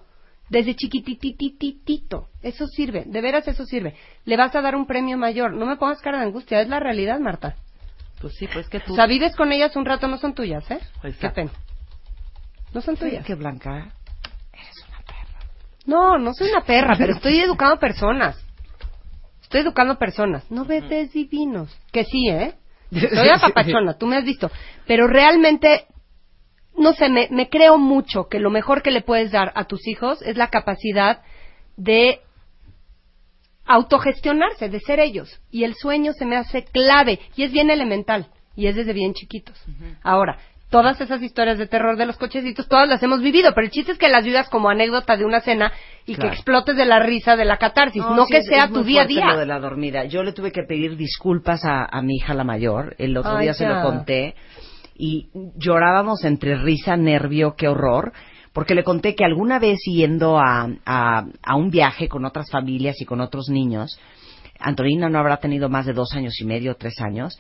Desde 0.50 0.74
chiquititititito. 0.76 2.28
Eso 2.42 2.66
sirve, 2.68 3.04
de 3.06 3.22
veras 3.22 3.48
eso 3.48 3.66
sirve. 3.66 3.96
Le 4.26 4.36
vas 4.38 4.56
a 4.56 4.62
dar 4.62 4.76
un 4.76 4.88
premio 4.88 5.18
mayor. 5.18 5.54
No 5.54 5.66
me 5.66 5.78
pongas 5.78 6.02
cara 6.02 6.18
de 6.20 6.26
angustia, 6.26 6.62
es 6.62 6.70
la 6.70 6.80
realidad, 6.80 7.20
Marta. 7.20 7.56
Pues 8.22 8.36
sí, 8.36 8.48
pues 8.52 8.68
que 8.68 8.80
tú... 8.80 8.94
O 8.94 8.96
sea, 8.96 9.06
vives 9.08 9.36
con 9.36 9.52
ellas 9.52 9.76
un 9.76 9.86
rato, 9.86 10.08
no 10.08 10.18
son 10.18 10.34
tuyas, 10.34 10.70
¿eh? 10.72 10.80
Qué 11.20 11.30
pena. 11.30 11.52
No 12.74 12.82
son 12.82 12.98
tuyas. 12.98 13.26
que 13.26 13.36
Blanca? 13.36 13.94
No, 15.86 16.20
no 16.20 16.34
soy 16.34 16.50
una 16.50 16.62
perra, 16.62 16.96
pero 16.98 17.14
estoy 17.14 17.40
educando 17.42 17.80
personas. 17.80 18.38
Estoy 19.42 19.62
educando 19.62 19.98
personas. 19.98 20.50
No 20.52 20.66
bebés 20.66 21.12
divinos. 21.12 21.76
Que 21.92 22.04
sí, 22.04 22.30
¿eh? 22.30 22.54
Soy 22.92 23.30
apapachona, 23.34 23.98
tú 23.98 24.06
me 24.06 24.18
has 24.18 24.24
visto. 24.24 24.52
Pero 24.86 25.08
realmente, 25.08 25.88
no 26.78 26.94
sé, 26.94 27.10
me, 27.10 27.28
me 27.32 27.50
creo 27.50 27.78
mucho 27.78 28.28
que 28.28 28.40
lo 28.40 28.52
mejor 28.52 28.84
que 28.84 28.92
le 28.92 29.02
puedes 29.02 29.32
dar 29.32 29.52
a 29.56 29.66
tus 29.66 29.88
hijos 29.88 30.22
es 30.22 30.38
la 30.38 30.50
capacidad 30.50 31.24
de 31.78 32.22
autogestionarse, 33.70 34.68
de 34.68 34.80
ser 34.82 35.00
ellos. 35.00 35.40
Y 35.52 35.64
el 35.64 35.76
sueño 35.76 36.12
se 36.14 36.26
me 36.26 36.36
hace 36.36 36.64
clave 36.66 37.20
y 37.36 37.44
es 37.44 37.52
bien 37.52 37.70
elemental 37.70 38.28
y 38.56 38.68
es 38.68 38.76
desde 38.76 38.94
bien 38.94 39.14
chiquitos. 39.14 39.56
Ahora, 40.04 40.38
todas 40.70 41.00
esas 41.02 41.22
historias 41.22 41.58
de 41.58 41.68
terror 41.68 41.96
de 41.96 42.06
los 42.06 42.18
cochecitos, 42.18 42.68
todas 42.68 42.90
las 42.90 43.02
hemos 43.04 43.22
vivido, 43.22 43.54
pero 43.54 43.66
el 43.66 43.72
chiste 43.72 43.92
es 43.94 43.98
que 43.98 44.10
las 44.10 44.26
vivas 44.26 44.50
como 44.50 44.70
anécdota 44.70 45.16
de 45.18 45.24
una 45.26 45.40
cena 45.42 45.72
y 46.06 46.16
Claro. 46.16 46.30
que 46.32 46.36
explotes 46.36 46.76
de 46.76 46.86
la 46.86 47.00
risa, 47.00 47.36
de 47.36 47.46
la 47.46 47.58
catarsis, 47.58 48.02
no, 48.02 48.26
sí, 48.26 48.34
que 48.34 48.42
sea 48.44 48.66
es 48.66 48.74
tu 48.74 48.84
día 48.84 49.04
a 49.04 49.06
día. 49.06 49.26
Lo 49.32 49.38
de 49.38 49.46
la 49.46 49.60
dormida. 49.60 50.04
Yo 50.06 50.24
le 50.24 50.34
tuve 50.34 50.52
que 50.52 50.64
pedir 50.64 50.98
disculpas 50.98 51.64
a, 51.64 51.86
a 51.86 52.02
mi 52.02 52.16
hija 52.16 52.34
la 52.34 52.44
mayor. 52.44 52.96
El 52.98 53.16
otro 53.18 53.38
Ay, 53.38 53.44
día 53.46 53.54
se 53.54 53.68
lo 53.68 53.82
conté 53.84 54.36
y 54.96 55.30
llorábamos 55.58 56.26
entre 56.26 56.56
risa, 56.56 56.98
nervio, 56.98 57.56
qué 57.56 57.68
horror. 57.68 58.12
Porque 58.54 58.76
le 58.76 58.84
conté 58.84 59.16
que 59.16 59.24
alguna 59.26 59.60
vez 59.60 59.80
yendo 59.86 60.38
a, 60.40 60.70
a, 60.86 61.26
a 61.44 61.56
un 61.56 61.70
viaje 61.70 62.08
con 62.08 62.26
otras 62.26 62.50
familias 62.50 63.00
y 63.00 63.06
con 63.06 63.22
otros 63.22 63.50
niños, 63.50 64.00
Antonina 64.60 65.10
no 65.10 65.20
habrá 65.20 65.38
tenido 65.38 65.70
más 65.70 65.86
de 65.86 65.94
dos 65.94 66.14
años 66.14 66.34
y 66.42 66.46
medio, 66.46 66.76
tres 66.76 67.00
años, 67.00 67.40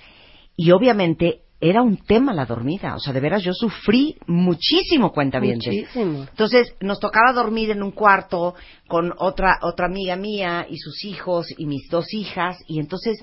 y 0.56 0.72
obviamente 0.72 1.42
era 1.62 1.82
un 1.82 1.98
tema 1.98 2.34
la 2.34 2.46
dormida. 2.46 2.96
O 2.96 3.00
sea, 3.00 3.12
de 3.12 3.20
veras 3.20 3.44
yo 3.44 3.54
sufrí 3.54 4.16
muchísimo 4.28 5.12
cuenta 5.12 5.40
Muchísimo. 5.42 6.26
entonces 6.30 6.74
nos 6.80 7.00
tocaba 7.00 7.34
dormir 7.34 7.72
en 7.72 7.84
un 7.84 7.92
cuarto 7.92 8.56
con 8.88 9.14
otra 9.18 9.60
otra 9.62 9.88
amiga 9.88 10.16
mía 10.16 10.66
y 10.70 10.78
sus 10.78 11.04
hijos 11.04 11.48
y 11.58 11.66
mis 11.66 11.90
dos 11.90 12.14
hijas 12.14 12.58
y 12.68 12.80
entonces 12.80 13.18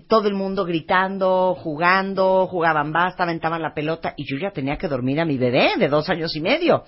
todo 0.00 0.28
el 0.28 0.34
mundo 0.34 0.64
gritando, 0.64 1.54
jugando, 1.54 2.46
jugaban 2.46 2.92
basta, 2.92 3.24
aventaban 3.24 3.60
la 3.60 3.74
pelota 3.74 4.14
y 4.16 4.24
yo 4.24 4.38
ya 4.38 4.50
tenía 4.50 4.76
que 4.76 4.88
dormir 4.88 5.20
a 5.20 5.24
mi 5.24 5.36
bebé 5.36 5.72
de 5.78 5.88
dos 5.88 6.08
años 6.08 6.34
y 6.34 6.40
medio. 6.40 6.84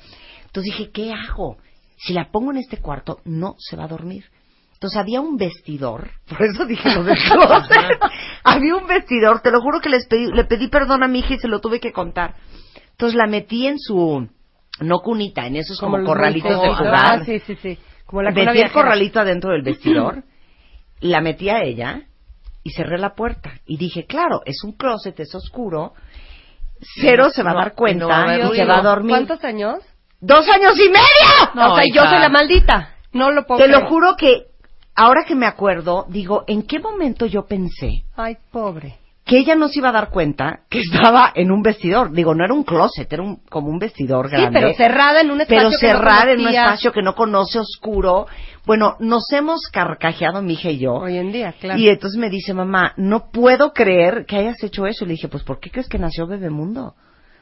Entonces 0.47 0.73
dije, 0.73 0.91
¿qué 0.91 1.13
hago? 1.13 1.59
Si 1.97 2.13
la 2.13 2.31
pongo 2.31 2.51
en 2.53 2.59
este 2.59 2.79
cuarto, 2.79 3.21
no 3.25 3.57
se 3.59 3.77
va 3.77 3.85
a 3.85 3.89
dormir. 3.89 4.25
Entonces 4.73 4.99
había 4.99 5.21
un 5.21 5.37
vestidor, 5.37 6.11
por 6.29 6.43
eso 6.43 6.65
dije 6.65 6.95
lo 6.95 7.05
del 7.05 7.17
closet. 7.17 7.99
había 8.45 8.75
un 8.75 8.87
vestidor, 8.87 9.41
te 9.41 9.51
lo 9.51 9.61
juro 9.61 9.81
que 9.81 9.91
les 9.91 10.07
pedí, 10.07 10.27
le 10.33 10.45
pedí 10.45 10.69
perdón 10.69 11.03
a 11.03 11.09
mi 11.09 11.21
hija 11.21 11.35
y 11.35 11.39
se 11.39 11.49
lo 11.49 11.61
tuve 11.61 11.81
que 11.81 11.93
contar. 11.93 12.35
Entonces 12.93 13.17
la 13.17 13.27
metí 13.27 13.67
en 13.67 13.79
su, 13.79 14.29
no 14.81 14.99
cunita, 15.01 15.47
en 15.47 15.57
esos 15.57 15.79
como, 15.79 16.03
corralitos 16.05 16.61
de 16.61 16.75
jugar. 16.75 17.21
Ah, 17.21 17.25
sí, 17.25 17.39
sí, 17.41 17.57
sí. 17.57 17.79
Como 18.07 18.23
la 18.23 18.31
metí 18.31 18.61
el 18.61 18.73
corralito 18.73 19.21
adentro 19.21 19.51
del 19.51 19.63
vestidor, 19.63 20.25
la 21.01 21.21
metí 21.21 21.49
a 21.49 21.63
ella 21.63 22.07
y 22.65 22.71
cerré 22.71 22.99
la 22.99 23.15
puerta. 23.15 23.53
Y 23.67 23.77
dije, 23.77 24.07
claro, 24.07 24.41
es 24.45 24.65
un 24.65 24.73
closet, 24.73 25.19
es 25.21 25.33
oscuro, 25.35 25.93
cero 27.01 27.25
No, 27.27 27.31
se 27.31 27.43
va 27.45 27.53
a 27.53 27.55
dar 27.55 27.75
cuenta 27.75 28.27
no 28.27 28.53
y 28.53 28.57
se 28.57 28.65
va 28.65 28.79
a 28.79 28.83
dormir. 28.83 29.11
¿Cuántos 29.11 29.45
años? 29.45 29.77
¡Dos 30.21 30.49
años 30.49 30.75
y 30.79 30.89
medio! 30.89 31.51
No, 31.55 31.73
o 31.73 31.77
sea, 31.77 31.85
yo 31.85 32.03
hija. 32.03 32.11
soy 32.11 32.19
la 32.19 32.29
maldita. 32.31 32.95
No 33.13 33.31
lo 33.31 33.47
puedo 33.47 33.61
Te 33.61 33.69
lo 33.69 33.77
creer. 33.79 33.91
juro 33.91 34.17
que 34.17 34.47
ahora 34.95 35.25
que 35.25 35.35
me 35.35 35.47
acuerdo, 35.47 36.07
digo, 36.09 36.45
¿en 36.47 36.67
qué 36.67 36.81
momento 36.81 37.27
yo 37.27 37.45
pensé 37.47 38.05
Ay, 38.17 38.39
pobre. 38.51 38.99
Que 39.25 39.39
ella 39.39 39.55
no 39.55 39.69
se 39.69 39.79
iba 39.79 39.89
a 39.89 39.93
dar 39.93 40.11
cuenta 40.11 40.61
que 40.69 40.81
estaba 40.81 41.33
en 41.35 41.51
un 41.51 41.63
vestidor? 41.63 42.13
Digo, 42.13 42.35
no 42.35 42.45
era 42.45 42.53
un 42.53 42.63
closet, 42.63 43.11
era 43.11 43.23
un, 43.23 43.37
como 43.49 43.69
un 43.69 43.79
vestidor 43.79 44.29
Sí, 44.29 44.37
grande. 44.37 44.61
pero 44.61 44.75
cerrada 44.75 45.21
en 45.23 45.31
un 45.31 45.41
espacio 45.41 45.59
pero 45.61 45.71
que 45.71 45.87
no 45.87 45.93
cerrada 45.99 46.33
en 46.33 46.41
un 46.41 46.49
espacio 46.49 46.93
que 46.93 47.03
no 47.03 47.15
conoce, 47.15 47.59
oscuro. 47.59 48.27
Bueno, 48.67 48.97
nos 49.01 49.31
hemos 49.33 49.69
carcajeado 49.73 50.43
mi 50.43 50.55
hija 50.55 50.71
y 50.71 50.79
yo. 50.79 50.95
Hoy 50.95 51.17
en 51.17 51.33
día, 51.33 51.55
claro. 51.59 51.79
Y 51.81 51.89
entonces 51.89 52.19
me 52.21 52.29
dice, 52.29 52.53
mamá, 52.53 52.93
no 52.97 53.31
puedo 53.31 53.73
creer 53.73 54.27
que 54.27 54.37
hayas 54.37 54.63
hecho 54.63 54.87
eso. 54.87 55.05
Y 55.05 55.09
le 55.09 55.13
dije, 55.15 55.29
pues, 55.29 55.43
¿por 55.43 55.59
qué 55.59 55.71
crees 55.71 55.89
que 55.89 55.99
nació 55.99 56.27
Bebemundo? 56.27 56.95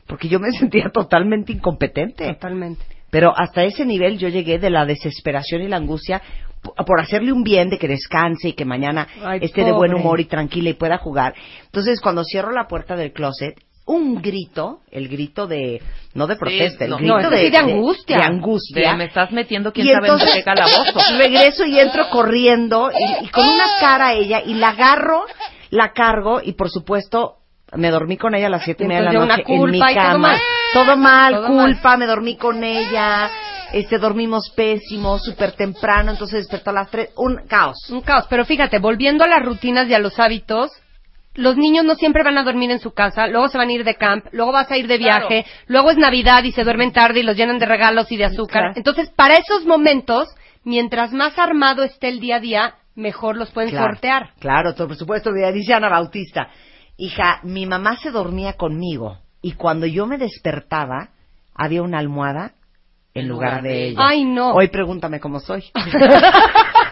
Porque 0.06 0.28
yo 0.28 0.38
me 0.38 0.50
sentía 0.58 0.88
totalmente 0.92 1.52
incompetente. 1.52 2.26
Totalmente. 2.34 2.84
Pero 3.12 3.34
hasta 3.36 3.62
ese 3.62 3.84
nivel 3.84 4.16
yo 4.16 4.28
llegué 4.28 4.58
de 4.58 4.70
la 4.70 4.86
desesperación 4.86 5.60
y 5.60 5.68
la 5.68 5.76
angustia 5.76 6.22
por 6.86 6.98
hacerle 6.98 7.30
un 7.30 7.42
bien 7.42 7.68
de 7.68 7.78
que 7.78 7.86
descanse 7.86 8.48
y 8.48 8.52
que 8.54 8.64
mañana 8.64 9.06
Ay, 9.22 9.40
esté 9.42 9.64
de 9.64 9.72
buen 9.72 9.92
humor 9.92 10.18
y 10.18 10.24
tranquila 10.24 10.70
y 10.70 10.74
pueda 10.74 10.96
jugar. 10.96 11.34
Entonces, 11.66 12.00
cuando 12.00 12.24
cierro 12.24 12.52
la 12.52 12.66
puerta 12.66 12.96
del 12.96 13.12
closet, 13.12 13.54
un 13.84 14.22
grito, 14.22 14.78
el 14.90 15.08
grito 15.08 15.46
de, 15.46 15.82
no 16.14 16.26
de 16.26 16.36
protesta, 16.36 16.86
no. 16.86 16.96
el 16.96 17.02
grito 17.02 17.20
No, 17.20 17.30
de, 17.30 17.36
ese 17.36 17.44
sí 17.44 17.50
de 17.50 17.58
angustia. 17.58 18.16
de 18.16 18.22
angustia. 18.22 18.90
De, 18.92 18.96
me 18.96 19.04
estás 19.04 19.30
metiendo 19.30 19.74
quién 19.74 19.88
Y 19.88 19.90
sabe 19.90 20.06
en 20.06 20.12
entonces 20.14 20.34
qué 20.36 20.42
calabozo. 20.42 21.00
regreso 21.18 21.66
y 21.66 21.78
entro 21.80 22.08
corriendo 22.08 22.90
y, 22.90 23.26
y 23.26 23.28
con 23.28 23.46
una 23.46 23.66
cara 23.78 24.08
a 24.08 24.14
ella 24.14 24.40
y 24.42 24.54
la 24.54 24.70
agarro, 24.70 25.24
la 25.68 25.92
cargo 25.92 26.40
y 26.42 26.52
por 26.52 26.70
supuesto 26.70 27.42
me 27.74 27.90
dormí 27.90 28.16
con 28.16 28.34
ella 28.34 28.46
a 28.46 28.50
las 28.50 28.64
siete 28.64 28.84
y 28.84 28.86
media 28.86 29.00
de 29.00 29.06
la 29.06 29.12
noche 29.12 29.24
una 29.24 29.34
en 29.34 29.40
mi 29.40 29.58
culpa 29.58 29.92
y 29.92 29.94
todo 29.94 30.04
cama. 30.04 30.40
Todo 30.72 30.96
mal, 30.96 31.34
Todo 31.34 31.46
culpa, 31.48 31.96
me 31.96 32.06
dormí 32.06 32.36
con 32.36 32.64
ella, 32.64 33.30
este 33.72 33.98
dormimos 33.98 34.50
pésimo, 34.56 35.18
súper 35.18 35.52
temprano, 35.52 36.12
entonces 36.12 36.40
despertó 36.40 36.70
a 36.70 36.74
las 36.74 36.90
tres, 36.90 37.10
un 37.16 37.46
caos. 37.46 37.76
Un 37.90 38.00
caos. 38.00 38.26
Pero 38.30 38.44
fíjate, 38.44 38.78
volviendo 38.78 39.24
a 39.24 39.28
las 39.28 39.44
rutinas 39.44 39.88
y 39.88 39.94
a 39.94 39.98
los 39.98 40.18
hábitos, 40.18 40.70
los 41.34 41.56
niños 41.56 41.84
no 41.84 41.94
siempre 41.94 42.22
van 42.22 42.38
a 42.38 42.42
dormir 42.42 42.70
en 42.70 42.78
su 42.80 42.92
casa, 42.92 43.26
luego 43.26 43.48
se 43.48 43.58
van 43.58 43.68
a 43.68 43.72
ir 43.72 43.84
de 43.84 43.96
camp, 43.96 44.26
luego 44.32 44.52
vas 44.52 44.70
a 44.70 44.76
ir 44.76 44.86
de 44.86 44.98
Claro. 44.98 45.28
viaje, 45.28 45.46
luego 45.66 45.90
es 45.90 45.96
Navidad 45.98 46.42
y 46.44 46.52
se 46.52 46.64
duermen 46.64 46.92
tarde 46.92 47.20
y 47.20 47.22
los 47.22 47.36
llenan 47.36 47.58
de 47.58 47.66
regalos 47.66 48.10
y 48.12 48.16
de 48.16 48.24
azúcar. 48.24 48.62
Claro. 48.62 48.72
Entonces, 48.76 49.10
para 49.10 49.34
esos 49.34 49.64
momentos, 49.64 50.28
mientras 50.64 51.12
más 51.12 51.38
armado 51.38 51.82
esté 51.82 52.08
el 52.08 52.20
día 52.20 52.36
a 52.36 52.40
día, 52.40 52.74
mejor 52.94 53.36
los 53.36 53.50
pueden 53.50 53.70
Claro, 53.70 53.86
sortear. 53.92 54.30
Claro, 54.40 54.74
por 54.74 54.96
supuesto, 54.96 55.30
dice 55.32 55.74
Ana 55.74 55.88
Bautista. 55.88 56.48
Hija, 56.98 57.40
mi 57.42 57.64
mamá 57.66 57.96
se 57.96 58.10
dormía 58.10 58.52
conmigo 58.54 59.21
y 59.42 59.52
cuando 59.52 59.86
yo 59.86 60.06
me 60.06 60.18
despertaba, 60.18 61.10
había 61.54 61.82
una 61.82 61.98
almohada 61.98 62.54
en 63.14 63.28
lugar 63.28 63.62
de 63.62 63.88
ella. 63.88 63.98
Ay, 64.00 64.24
no. 64.24 64.52
Hoy 64.52 64.68
pregúntame 64.68 65.20
cómo 65.20 65.40
soy. 65.40 65.64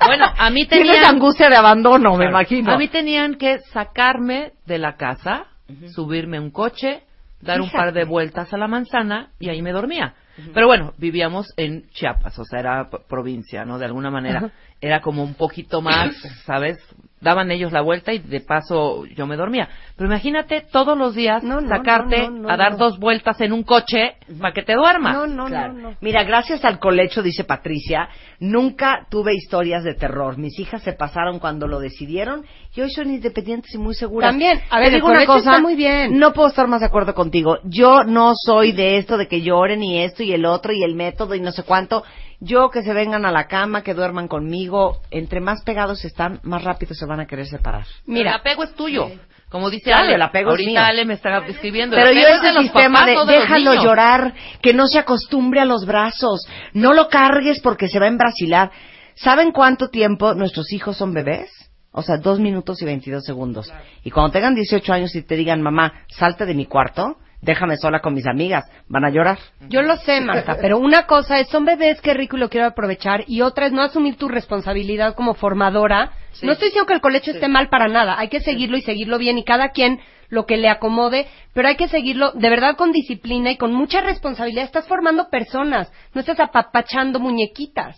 Bueno, 0.07 0.25
a 0.37 0.51
mí 0.51 0.67
Tienes 0.67 0.93
tenían... 0.93 1.15
angustia 1.15 1.49
de 1.49 1.57
abandono, 1.57 2.17
me 2.17 2.25
imagino. 2.25 2.73
A 2.73 2.79
mí 2.79 2.89
tenían 2.89 3.35
que 3.35 3.59
sacarme 3.73 4.53
de 4.67 4.79
la 4.79 4.97
casa, 4.97 5.47
subirme 5.95 6.39
a 6.39 6.41
un 6.41 6.51
coche, 6.51 7.03
dar 7.41 7.61
un 7.61 7.71
par 7.71 7.93
de 7.93 8.05
vueltas 8.05 8.53
a 8.53 8.57
la 8.57 8.67
manzana 8.67 9.31
y 9.39 9.51
ahí 9.51 9.63
me 9.63 9.73
dormía. 9.73 10.15
Pero 10.55 10.67
bueno, 10.67 10.95
vivíamos 10.97 11.53
en 11.57 11.89
Chiapas, 11.91 12.39
o 12.39 12.45
sea, 12.45 12.61
era 12.61 12.89
provincia, 13.09 13.65
¿no? 13.65 13.79
De 13.79 13.85
alguna 13.85 14.11
manera. 14.11 14.51
Era 14.81 15.01
como 15.01 15.23
un 15.23 15.35
poquito 15.35 15.83
más, 15.83 16.17
¿sabes? 16.47 16.79
Daban 17.21 17.51
ellos 17.51 17.71
la 17.73 17.83
vuelta 17.83 18.13
y 18.15 18.19
de 18.19 18.41
paso 18.41 19.05
yo 19.07 19.27
me 19.27 19.37
dormía. 19.37 19.69
Pero 19.97 20.09
imagínate 20.09 20.63
todos 20.73 20.97
los 20.97 21.15
días 21.15 21.43
No, 21.43 21.61
no, 21.61 21.69
sacarte 21.69 22.23
no, 22.23 22.31
no, 22.31 22.39
no, 22.43 22.51
a 22.51 22.57
dar 22.57 22.73
no. 22.73 22.79
dos 22.79 22.99
vueltas 22.99 23.41
en 23.43 23.53
un 23.53 23.63
coche 23.63 24.15
para 24.41 24.55
que 24.55 24.63
te 24.63 24.75
duermas. 24.75 25.15
No, 25.15 25.27
no, 25.27 25.47
Claro. 25.47 25.73
no, 25.75 25.91
no. 25.91 25.97
Mira, 26.01 26.25
gracias 26.25 26.65
al 26.65 26.79
colecho, 26.79 27.23
dice 27.23 27.45
Patricia, 27.45 28.09
nunca 28.39 29.07
tuve 29.11 29.35
historias 29.35 29.85
de 29.85 29.95
terror. 29.95 30.39
Mis 30.39 30.59
hijas 30.59 30.83
se 30.83 30.93
pasaron 30.95 31.39
cuando 31.39 31.67
lo 31.69 31.79
decidieron 31.79 32.45
y 32.75 32.81
hoy 32.81 32.91
son 32.91 33.11
independientes 33.11 33.75
y 33.75 33.79
muy 33.79 33.95
seguras. 33.95 34.31
También, 34.31 34.59
a 34.71 34.77
Te 34.77 34.81
ver, 34.81 34.89
el 34.89 34.95
digo 34.95 35.09
una 35.09 35.27
cosa, 35.27 35.51
está 35.51 35.61
muy 35.63 35.75
bien. 35.77 36.19
no 36.19 36.33
puedo 36.33 36.49
estar 36.49 36.67
más 36.69 36.81
de 36.81 36.87
acuerdo 36.87 37.15
contigo. 37.15 37.59
Yo 37.65 38.05
no 38.05 38.33
soy 38.35 38.73
de 38.73 38.97
esto 38.97 39.17
de 39.19 39.29
que 39.29 39.43
lloren 39.43 39.83
y 39.83 40.03
esto 40.03 40.23
y 40.23 40.33
el 40.33 40.47
otro 40.47 40.73
y 40.73 40.83
el 40.83 40.95
método 40.95 41.35
y 41.35 41.41
no 41.41 41.53
sé 41.53 41.63
cuánto. 41.65 42.03
Yo 42.41 42.71
que 42.71 42.83
se 42.83 42.95
vengan 42.95 43.27
a 43.27 43.33
la 43.33 43.47
cama, 43.47 43.83
que 43.83 43.93
duerman 43.93 44.27
conmigo, 44.27 45.03
entre 45.11 45.41
más 45.41 45.63
pegados 45.63 46.05
están, 46.05 46.41
más 46.43 46.65
rápido 46.65 46.95
se 46.95 47.05
van 47.05 47.21
a 47.21 47.27
querer 47.27 47.47
separar. 47.47 47.87
Mira, 48.07 48.31
el 48.31 48.37
apego 48.37 48.65
es 48.65 48.75
tuyo. 48.75 49.11
Como 49.51 49.69
dice 49.69 49.91
Claro, 49.91 50.05
Ale, 50.05 50.15
el 50.15 50.23
apego 50.23 50.51
es 50.51 50.53
ahorita 50.53 50.71
mío. 50.71 50.81
Ale 50.81 51.05
me 51.05 51.15
está 51.15 51.45
escribiendo. 51.47 51.97
Pero 51.97 52.13
yo 52.13 52.21
es 52.21 52.37
ese 52.37 52.47
de 52.47 52.53
los 52.53 52.63
sistema 52.63 53.05
de 53.05 53.17
déjalo 53.27 53.71
niños. 53.71 53.85
llorar, 53.85 54.33
que 54.63 54.73
no 54.73 54.87
se 54.87 54.99
acostumbre 54.99 55.61
a 55.61 55.65
los 55.65 55.85
brazos, 55.85 56.47
no 56.73 56.95
lo 56.95 57.09
cargues 57.09 57.61
porque 57.61 57.89
se 57.89 57.99
va 57.99 58.07
a 58.07 58.09
embrasilar. 58.09 58.71
¿Saben 59.17 59.51
cuánto 59.51 59.89
tiempo 59.89 60.35
nuestros 60.35 60.73
hijos 60.73 60.97
son 60.97 61.13
bebés? 61.13 61.51
O 61.93 62.03
sea, 62.03 62.19
dos 62.19 62.39
minutos 62.39 62.81
y 62.81 62.85
veintidós 62.85 63.25
segundos. 63.25 63.73
Y 64.05 64.11
cuando 64.11 64.33
tengan 64.33 64.55
18 64.55 64.93
años 64.93 65.15
y 65.17 65.23
te 65.23 65.35
digan, 65.35 65.61
mamá, 65.61 66.05
salte 66.09 66.47
de 66.47 66.55
mi 66.55 66.67
cuarto, 66.67 67.17
déjame 67.43 67.77
sola 67.77 68.01
con 68.01 68.15
mis 68.15 68.27
amigas, 68.27 68.65
van 68.89 69.05
a 69.05 69.11
llorar. 69.11 69.39
Yo 69.69 69.83
lo 69.83 69.97
sé, 69.97 70.21
Marta, 70.21 70.57
pero 70.61 70.79
una 70.79 71.07
cosa 71.07 71.39
es, 71.39 71.49
son 71.49 71.65
bebés, 71.65 72.01
qué 72.01 72.15
rico 72.15 72.37
y 72.37 72.41
lo 72.41 72.49
quiero 72.49 72.67
aprovechar, 72.67 73.25
y 73.27 73.41
otra 73.43 73.67
es 73.67 73.73
no 73.73 73.83
asumir 73.83 74.17
tu 74.17 74.29
responsabilidad 74.29 75.15
como 75.15 75.35
formadora. 75.35 76.13
Sí. 76.33 76.47
No 76.47 76.53
estoy 76.53 76.69
diciendo 76.69 76.87
que 76.87 76.95
el 76.95 77.01
colecho 77.01 77.31
esté 77.31 77.49
mal 77.49 77.69
para 77.69 77.89
nada, 77.89 78.19
hay 78.19 78.29
que 78.29 78.41
seguirlo 78.41 78.77
y 78.77 78.83
seguirlo 78.83 79.19
bien, 79.19 79.39
y 79.39 79.45
cada 79.45 79.71
quien 79.71 80.01
lo 80.29 80.47
que 80.47 80.57
le 80.57 80.69
acomode, 80.69 81.27
pero 81.53 81.69
hay 81.69 81.77
que 81.77 81.89
seguirlo 81.89 82.33
de 82.33 82.49
verdad 82.49 82.77
con 82.77 82.93
disciplina 82.93 83.51
y 83.51 83.57
con 83.57 83.73
mucha 83.73 84.01
responsabilidad. 84.01 84.65
Estás 84.65 84.87
formando 84.87 85.29
personas, 85.29 85.93
no 86.15 86.21
estás 86.21 86.41
apapachando 86.41 87.19
muñequitas. 87.19 87.97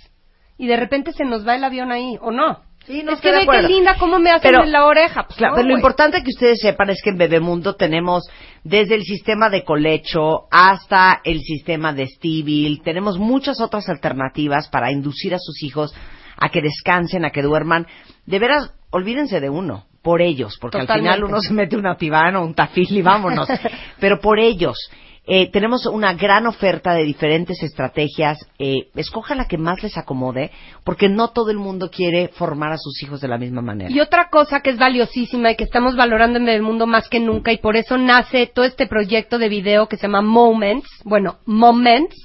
Y 0.59 0.67
de 0.67 0.77
repente 0.77 1.13
se 1.13 1.25
nos 1.25 1.47
va 1.47 1.55
el 1.55 1.65
avión 1.65 1.93
ahí, 1.93 2.19
¿o 2.21 2.31
no? 2.31 2.63
Sí, 2.87 3.03
no 3.03 3.13
es 3.13 3.21
que 3.21 3.31
ve 3.31 3.37
qué 3.39 3.43
acuerdo. 3.43 3.69
linda 3.69 3.97
cómo 3.99 4.19
me 4.19 4.31
hacen 4.31 4.51
Pero- 4.51 4.65
en 4.65 4.73
la 4.73 4.85
oreja. 4.87 5.25
Pues 5.25 5.37
Claro, 5.39 5.53
no, 5.53 5.57
pero 5.57 5.69
lo 5.69 5.75
importante 5.77 6.23
que 6.23 6.31
ustedes 6.31 6.61
sepan 6.61 6.91
es 6.91 7.01
que 7.03 7.11
en 7.11 7.19
Bebemundo 7.19 7.75
tenemos 7.77 8.25
desde 8.65 8.95
el 8.97 9.03
sistema 9.03 9.51
de 9.51 9.65
colecho 9.65 10.47
hasta 10.51 11.21
el 11.25 11.41
sistema 11.41 11.93
de 11.93 12.07
Stivil, 12.09 12.83
tenemos 12.83 13.19
muchas 13.19 13.61
otras 13.61 13.89
alternativas 13.89 14.69
para 14.69 14.91
inducir 14.91 15.35
a 15.35 15.39
sus 15.39 15.63
hijos 15.63 15.95
a 16.37 16.49
que 16.49 16.61
descansen, 16.61 17.25
a 17.25 17.31
que 17.31 17.43
duerman. 17.43 17.87
De 18.27 18.39
veras, 18.39 18.73
olvídense 18.91 19.41
de 19.41 19.49
uno, 19.51 19.85
por 20.03 20.21
ellos, 20.21 20.59
porque 20.61 20.79
al 20.79 20.89
final 20.89 21.23
uno 21.25 21.41
se 21.41 21.53
mete 21.53 21.77
una 21.77 21.97
tibana 21.97 22.41
o 22.41 22.45
un 22.45 22.55
tafil 22.55 22.89
y 22.97 23.03
vámonos. 23.03 23.49
pero 24.01 24.21
por 24.21 24.41
ellos. 24.41 24.77
Eh, 25.25 25.53
tenemos 25.53 25.87
una 25.87 26.15
gran 26.15 26.47
oferta 26.49 26.95
de 26.95 27.05
diferentes 27.05 27.63
estrategias. 27.63 28.39
Eh, 28.59 28.89
escoja 28.97 29.37
la 29.37 29.47
que 29.47 29.57
más 29.57 29.81
les 29.83 29.97
acomode, 29.97 30.51
porque 30.85 31.09
no 31.09 31.29
todo 31.29 31.51
el 31.51 31.59
mundo 31.59 31.91
quiere 31.91 32.29
formar 32.29 32.73
a 32.73 32.79
sus 32.79 33.01
hijos 33.03 33.21
de 33.21 33.29
la 33.29 33.39
misma 33.39 33.63
manera. 33.63 33.91
Y 33.91 34.01
otra 34.01 34.31
cosa 34.31 34.61
que 34.61 34.71
es 34.71 34.79
valiosísima 34.79 35.53
y 35.53 35.57
que 35.57 35.65
estamos 35.65 35.95
valorando 35.95 36.39
en 36.39 36.49
el 36.49 36.63
mundo 36.63 36.89
más 36.89 37.09
que 37.09 37.21
nunca 37.21 37.53
y 37.53 37.59
por 37.59 37.77
eso 37.77 37.99
nace 37.99 38.49
todo 38.49 38.65
este 38.65 38.89
proyecto 38.89 39.39
de 39.39 39.49
video 39.49 39.87
que 39.87 39.97
se 39.97 40.03
llama 40.03 40.23
Moments, 40.23 40.89
bueno, 41.05 41.39
Moments, 41.47 42.17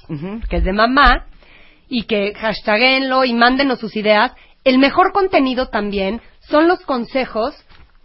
que 0.48 0.56
es 0.56 0.64
de 0.64 0.72
mamá, 0.72 1.26
y 1.88 2.02
que 2.02 2.34
hashtaguenlo 2.34 3.24
y 3.24 3.32
mándenos 3.32 3.78
sus 3.78 3.94
ideas. 3.96 4.32
El 4.64 4.78
mejor 4.78 5.12
contenido 5.12 5.68
también 5.68 6.20
son 6.40 6.66
los 6.66 6.80
consejos 6.80 7.54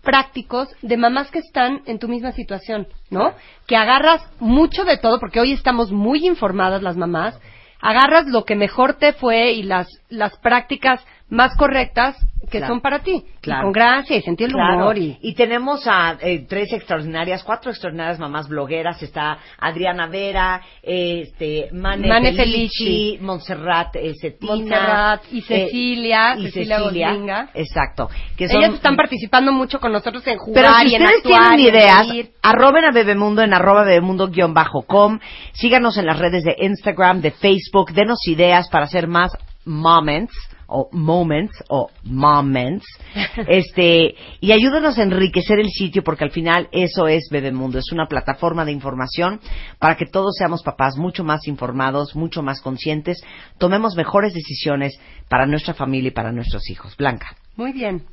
prácticos 0.04 0.68
de 0.82 0.97
mamás 0.97 1.32
que 1.32 1.39
están 1.39 1.82
en 1.86 1.97
tu 1.97 2.08
misma 2.08 2.34
situación, 2.34 2.88
¿no? 3.10 3.34
Que 3.66 3.78
agarras 3.78 4.22
mucho 4.39 4.84
de 4.84 4.97
todo, 4.97 5.20
porque 5.20 5.39
hoy 5.39 5.54
estamos 5.54 5.91
muy 5.91 6.28
informadas 6.28 6.84
las 6.84 6.97
mamás, 6.97 7.39
agarras 7.82 8.28
lo 8.28 8.43
que 8.43 8.56
mejor 8.56 8.95
te 8.95 9.14
fue 9.14 9.54
y 9.54 9.64
las, 9.64 9.88
las 10.10 10.38
prácticas 10.39 11.04
más 11.34 11.55
correctas 11.57 12.15
que 12.51 12.59
Claro. 12.59 12.73
son 12.75 12.81
para 12.81 12.99
ti. 12.99 13.23
Claro. 13.41 13.61
Y 13.61 13.63
con 13.63 13.71
gracia 13.71 14.17
y 14.17 14.36
del 14.36 14.51
Claro. 14.51 14.75
humor 14.75 14.97
y... 14.99 15.34
tenemos 15.34 15.88
a 15.88 16.17
eh, 16.21 16.45
tres 16.47 16.71
extraordinarias, 16.71 17.43
cuatro 17.43 17.71
extraordinarias 17.71 18.19
mamás 18.19 18.47
blogueras. 18.47 19.01
Está 19.01 19.39
Adriana 19.59 20.05
Vera, 20.07 20.61
este, 20.84 21.69
Mane, 21.71 22.07
Mane 22.07 22.34
Felici, 22.34 22.84
Felici, 22.84 23.17
Montserrat 23.21 23.95
eh, 23.95 24.13
Cetina. 24.21 24.55
Montserrat 24.55 25.21
y 25.31 25.39
eh, 25.39 25.41
Cecilia, 25.41 26.36
y 26.38 26.43
Cecilia 26.51 26.77
Cecilia. 26.84 27.49
Exacto. 27.55 28.09
Que 28.38 28.47
son- 28.47 28.57
Ellas 28.61 28.75
están 28.75 28.95
participando 28.95 29.51
mucho 29.51 29.79
con 29.79 29.91
nosotros 29.91 30.25
en 30.27 30.38
jugar 30.38 30.63
Pero 30.63 30.75
si 30.79 30.91
y 30.91 30.95
en 30.95 31.01
ustedes 31.01 31.19
actuar 31.25 31.55
tienen 31.55 31.59
y 31.59 31.67
en 31.69 31.75
ideas, 31.75 32.29
arroben 32.43 32.86
a 32.86 32.91
Bebemundo 32.91 33.41
en 33.41 33.53
arroba 33.53 33.84
bebemundo-com. 33.84 35.19
Síganos 35.53 35.97
en 35.97 36.05
las 36.05 36.19
redes 36.19 36.43
de 36.43 36.55
Instagram, 36.59 37.21
de 37.21 37.31
Facebook. 37.31 37.93
Denos 37.93 38.19
ideas 38.27 38.69
para 38.69 38.86
hacer 38.86 39.07
más 39.07 39.36
moments 39.65 40.34
o 40.74 40.89
moments 40.91 41.63
o 41.69 41.89
moments. 42.03 42.86
este, 43.47 44.15
y 44.41 44.51
ayúdenos 44.51 44.97
a 44.97 45.03
enriquecer 45.03 45.59
el 45.59 45.69
sitio 45.69 46.03
porque 46.03 46.24
al 46.24 46.32
final 46.32 46.67
eso 46.71 47.07
es 47.07 47.30
Bebemundo. 47.32 47.78
Es 47.78 47.91
una 47.91 48.07
plataforma 48.07 48.65
de 48.65 48.71
información 48.71 49.39
para 49.80 49.95
que 49.95 50.05
todos 50.05 50.36
seamos 50.38 50.63
papás 50.63 50.97
mucho 50.97 51.24
más 51.24 51.47
informados, 51.47 52.15
mucho 52.15 52.41
más 52.41 52.59
conscientes. 52.59 53.24
Tomemos 53.59 53.95
mejores 53.95 54.34
decisiones 54.34 54.99
para 55.30 55.45
nuestra 55.45 55.76
familia 55.76 56.09
y 56.09 56.11
para 56.11 56.32
nuestros 56.32 56.69
hijos. 56.69 56.97
Blanca. 56.97 57.36
Muy 57.55 57.71
bien. 57.71 58.03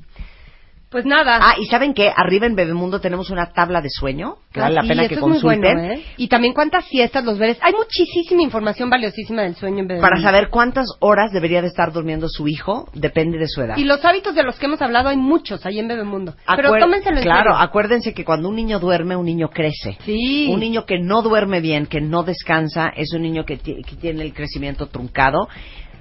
Pues 0.90 1.04
nada. 1.06 1.38
Ah, 1.40 1.54
y 1.56 1.66
¿saben 1.66 1.94
qué? 1.94 2.10
Arriba 2.14 2.46
en 2.46 2.56
Bebemundo 2.56 3.00
tenemos 3.00 3.30
una 3.30 3.52
tabla 3.52 3.80
de 3.80 3.88
sueño 3.88 4.38
que 4.52 4.58
vale 4.58 4.74
la 4.74 4.80
Ah, 4.80 4.82
sí, 4.82 4.88
pena 4.88 5.06
que 5.08 5.16
consulten 5.18 5.60
bueno, 5.76 5.92
¿eh? 5.94 6.04
Y 6.16 6.26
también 6.26 6.52
cuántas 6.52 6.84
siestas 6.86 7.24
los 7.24 7.38
bebés. 7.38 7.58
Hay 7.62 7.72
muchísima 7.74 8.42
información 8.42 8.90
valiosísima 8.90 9.42
del 9.42 9.54
sueño 9.54 9.78
en 9.78 9.86
bebé. 9.86 10.00
para 10.00 10.20
saber 10.20 10.48
cuántas 10.50 10.86
horas 10.98 11.30
debería 11.30 11.62
de 11.62 11.68
estar 11.68 11.92
durmiendo 11.92 12.28
su 12.28 12.48
hijo, 12.48 12.88
depende 12.92 13.38
de 13.38 13.46
su 13.46 13.62
edad. 13.62 13.76
Y 13.76 13.84
los 13.84 14.04
hábitos 14.04 14.34
de 14.34 14.42
los 14.42 14.58
que 14.58 14.66
hemos 14.66 14.82
hablado 14.82 15.10
hay 15.10 15.16
muchos 15.16 15.64
ahí 15.64 15.78
en 15.78 15.86
Bebemundo. 15.86 16.34
Pero 16.56 16.70
Acuer- 16.70 16.80
tómenselo 16.80 17.18
en 17.18 17.22
Claro, 17.22 17.52
serio. 17.52 17.58
acuérdense 17.68 18.12
que 18.12 18.24
cuando 18.24 18.48
un 18.48 18.56
niño 18.56 18.80
duerme, 18.80 19.14
un 19.14 19.26
niño 19.26 19.48
crece. 19.50 19.96
Sí. 20.04 20.48
Un 20.52 20.58
niño 20.58 20.86
que 20.86 20.98
no 20.98 21.22
duerme 21.22 21.60
bien, 21.60 21.86
que 21.86 22.00
no 22.00 22.24
descansa, 22.24 22.88
es 22.96 23.12
un 23.14 23.22
niño 23.22 23.44
que, 23.44 23.58
que 23.58 23.82
tiene 24.00 24.22
el 24.24 24.34
crecimiento 24.34 24.86
truncado. 24.88 25.46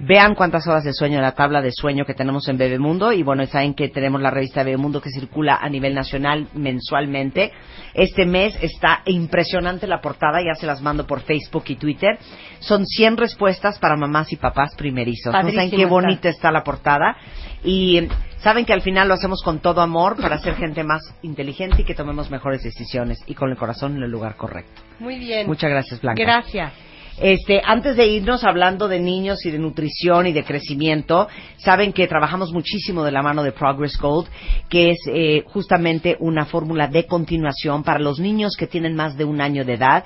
Vean 0.02 0.34
cuántas 0.34 0.66
horas 0.66 0.82
de 0.82 0.94
sueño 0.94 1.16
en 1.16 1.22
la 1.22 1.32
tabla 1.32 1.60
de 1.60 1.72
sueño 1.72 2.06
que 2.06 2.14
tenemos 2.14 2.48
en 2.48 2.56
Bebemundo. 2.56 3.12
Y 3.12 3.22
bueno, 3.22 3.44
saben 3.46 3.74
que 3.74 3.90
tenemos 3.90 4.22
la 4.22 4.30
revista 4.30 4.62
Bebemundo 4.62 5.02
que 5.02 5.10
circula 5.10 5.56
a 5.56 5.68
nivel 5.68 5.94
nacional 5.94 6.48
mensualmente. 6.54 7.52
Este 7.92 8.24
mes 8.24 8.56
está 8.62 9.02
impresionante 9.04 9.86
la 9.86 10.00
portada, 10.00 10.40
ya 10.40 10.54
se 10.54 10.66
las 10.66 10.80
mando 10.80 11.06
por 11.06 11.20
Facebook 11.20 11.64
y 11.68 11.76
Twitter. 11.76 12.18
Son 12.60 12.86
100 12.86 13.18
respuestas 13.18 13.78
para 13.78 13.94
mamás 13.94 14.32
y 14.32 14.36
papás 14.36 14.74
primerizos. 14.74 15.34
¿No 15.34 15.50
saben 15.50 15.70
qué 15.70 15.76
está. 15.76 15.88
bonita 15.88 16.28
está 16.30 16.50
la 16.50 16.64
portada? 16.64 17.18
Y 17.62 18.08
saben 18.38 18.64
que 18.64 18.72
al 18.72 18.80
final 18.80 19.06
lo 19.06 19.14
hacemos 19.14 19.42
con 19.42 19.58
todo 19.58 19.82
amor 19.82 20.16
para 20.16 20.38
ser 20.38 20.54
gente 20.54 20.82
más 20.82 21.02
inteligente 21.20 21.82
y 21.82 21.84
que 21.84 21.94
tomemos 21.94 22.30
mejores 22.30 22.62
decisiones 22.62 23.18
y 23.26 23.34
con 23.34 23.50
el 23.50 23.58
corazón 23.58 23.96
en 23.96 24.02
el 24.02 24.10
lugar 24.10 24.36
correcto. 24.36 24.80
Muy 24.98 25.18
bien. 25.18 25.46
Muchas 25.46 25.68
gracias, 25.68 26.00
Blanca. 26.00 26.22
Gracias. 26.22 26.72
Este, 27.20 27.60
antes 27.62 27.96
de 27.96 28.06
irnos 28.06 28.44
hablando 28.44 28.88
de 28.88 28.98
niños 28.98 29.44
y 29.44 29.50
de 29.50 29.58
nutrición 29.58 30.26
y 30.26 30.32
de 30.32 30.42
crecimiento, 30.42 31.28
saben 31.58 31.92
que 31.92 32.06
trabajamos 32.08 32.50
muchísimo 32.52 33.04
de 33.04 33.12
la 33.12 33.22
mano 33.22 33.42
de 33.42 33.52
Progress 33.52 33.98
Gold, 33.98 34.26
que 34.70 34.90
es 34.92 34.98
eh, 35.06 35.44
justamente 35.46 36.16
una 36.20 36.46
fórmula 36.46 36.88
de 36.88 37.04
continuación 37.06 37.82
para 37.84 37.98
los 37.98 38.18
niños 38.18 38.56
que 38.56 38.66
tienen 38.66 38.94
más 38.96 39.18
de 39.18 39.24
un 39.24 39.40
año 39.40 39.64
de 39.64 39.74
edad 39.74 40.04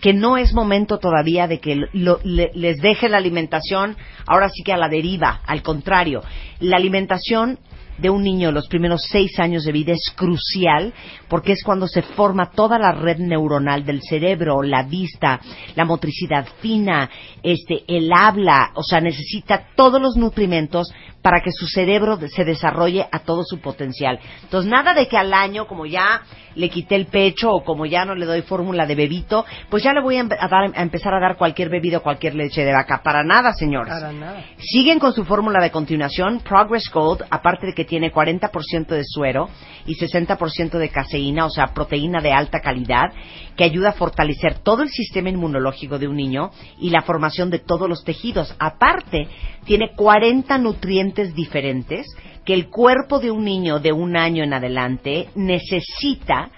que 0.00 0.12
no 0.12 0.36
es 0.36 0.52
momento 0.52 0.98
todavía 0.98 1.46
de 1.46 1.60
que 1.60 1.76
lo- 1.92 2.18
le- 2.24 2.50
les 2.54 2.76
deje 2.78 3.08
la 3.08 3.16
alimentación 3.18 3.96
ahora 4.26 4.50
sí 4.50 4.62
que 4.62 4.72
a 4.72 4.76
la 4.76 4.88
deriva, 4.88 5.40
al 5.46 5.62
contrario, 5.62 6.22
la 6.60 6.76
alimentación 6.76 7.58
de 7.96 8.10
un 8.10 8.22
niño 8.24 8.50
los 8.52 8.66
primeros 8.66 9.02
seis 9.08 9.38
años 9.38 9.64
de 9.64 9.70
vida 9.72 9.92
es 9.92 10.12
crucial 10.16 10.92
porque 11.34 11.50
es 11.50 11.64
cuando 11.64 11.88
se 11.88 12.00
forma 12.02 12.52
toda 12.52 12.78
la 12.78 12.92
red 12.92 13.18
neuronal 13.18 13.84
del 13.84 14.00
cerebro, 14.02 14.62
la 14.62 14.84
vista, 14.84 15.40
la 15.74 15.84
motricidad 15.84 16.46
fina, 16.60 17.10
este, 17.42 17.82
el 17.88 18.12
habla, 18.12 18.70
o 18.76 18.84
sea, 18.84 19.00
necesita 19.00 19.70
todos 19.74 20.00
los 20.00 20.14
nutrimentos 20.16 20.94
para 21.22 21.40
que 21.40 21.50
su 21.50 21.66
cerebro 21.66 22.20
se 22.28 22.44
desarrolle 22.44 23.04
a 23.10 23.18
todo 23.20 23.42
su 23.44 23.58
potencial. 23.58 24.20
Entonces, 24.44 24.70
nada 24.70 24.94
de 24.94 25.08
que 25.08 25.16
al 25.16 25.32
año, 25.34 25.66
como 25.66 25.86
ya 25.86 26.20
le 26.54 26.68
quité 26.70 26.94
el 26.94 27.06
pecho 27.06 27.50
o 27.50 27.64
como 27.64 27.84
ya 27.86 28.04
no 28.04 28.14
le 28.14 28.26
doy 28.26 28.42
fórmula 28.42 28.86
de 28.86 28.94
bebito, 28.94 29.44
pues 29.70 29.82
ya 29.82 29.92
le 29.92 30.02
voy 30.02 30.18
a, 30.18 30.24
dar- 30.24 30.70
a 30.72 30.82
empezar 30.82 31.14
a 31.14 31.18
dar 31.20 31.36
cualquier 31.36 31.68
bebido, 31.70 32.00
cualquier 32.02 32.34
leche 32.36 32.62
de 32.64 32.72
vaca. 32.72 33.00
Para 33.02 33.24
nada, 33.24 33.52
señores. 33.54 33.92
Para 33.92 34.12
nada. 34.12 34.44
Siguen 34.58 35.00
con 35.00 35.12
su 35.14 35.24
fórmula 35.24 35.60
de 35.60 35.70
continuación, 35.72 36.40
Progress 36.46 36.88
Gold, 36.92 37.24
aparte 37.30 37.66
de 37.66 37.72
que 37.74 37.84
tiene 37.86 38.12
40% 38.12 38.86
de 38.88 39.02
suero 39.04 39.48
y 39.86 39.94
60% 39.96 40.78
de 40.78 40.88
caseína, 40.90 41.23
o 41.32 41.50
sea, 41.50 41.68
proteína 41.74 42.20
de 42.20 42.32
alta 42.32 42.60
calidad, 42.60 43.12
que 43.56 43.64
ayuda 43.64 43.90
a 43.90 43.92
fortalecer 43.92 44.58
todo 44.58 44.82
el 44.82 44.88
sistema 44.88 45.30
inmunológico 45.30 45.98
de 45.98 46.08
un 46.08 46.16
niño 46.16 46.50
y 46.78 46.90
la 46.90 47.02
formación 47.02 47.50
de 47.50 47.60
todos 47.60 47.88
los 47.88 48.04
tejidos. 48.04 48.54
Aparte, 48.58 49.28
tiene 49.64 49.92
40 49.94 50.58
nutrientes 50.58 51.34
diferentes 51.34 52.06
que 52.44 52.54
el 52.54 52.68
cuerpo 52.68 53.20
de 53.20 53.30
un 53.30 53.44
niño 53.44 53.78
de 53.78 53.92
un 53.92 54.16
año 54.16 54.44
en 54.44 54.52
adelante 54.52 55.28
necesita 55.34 56.50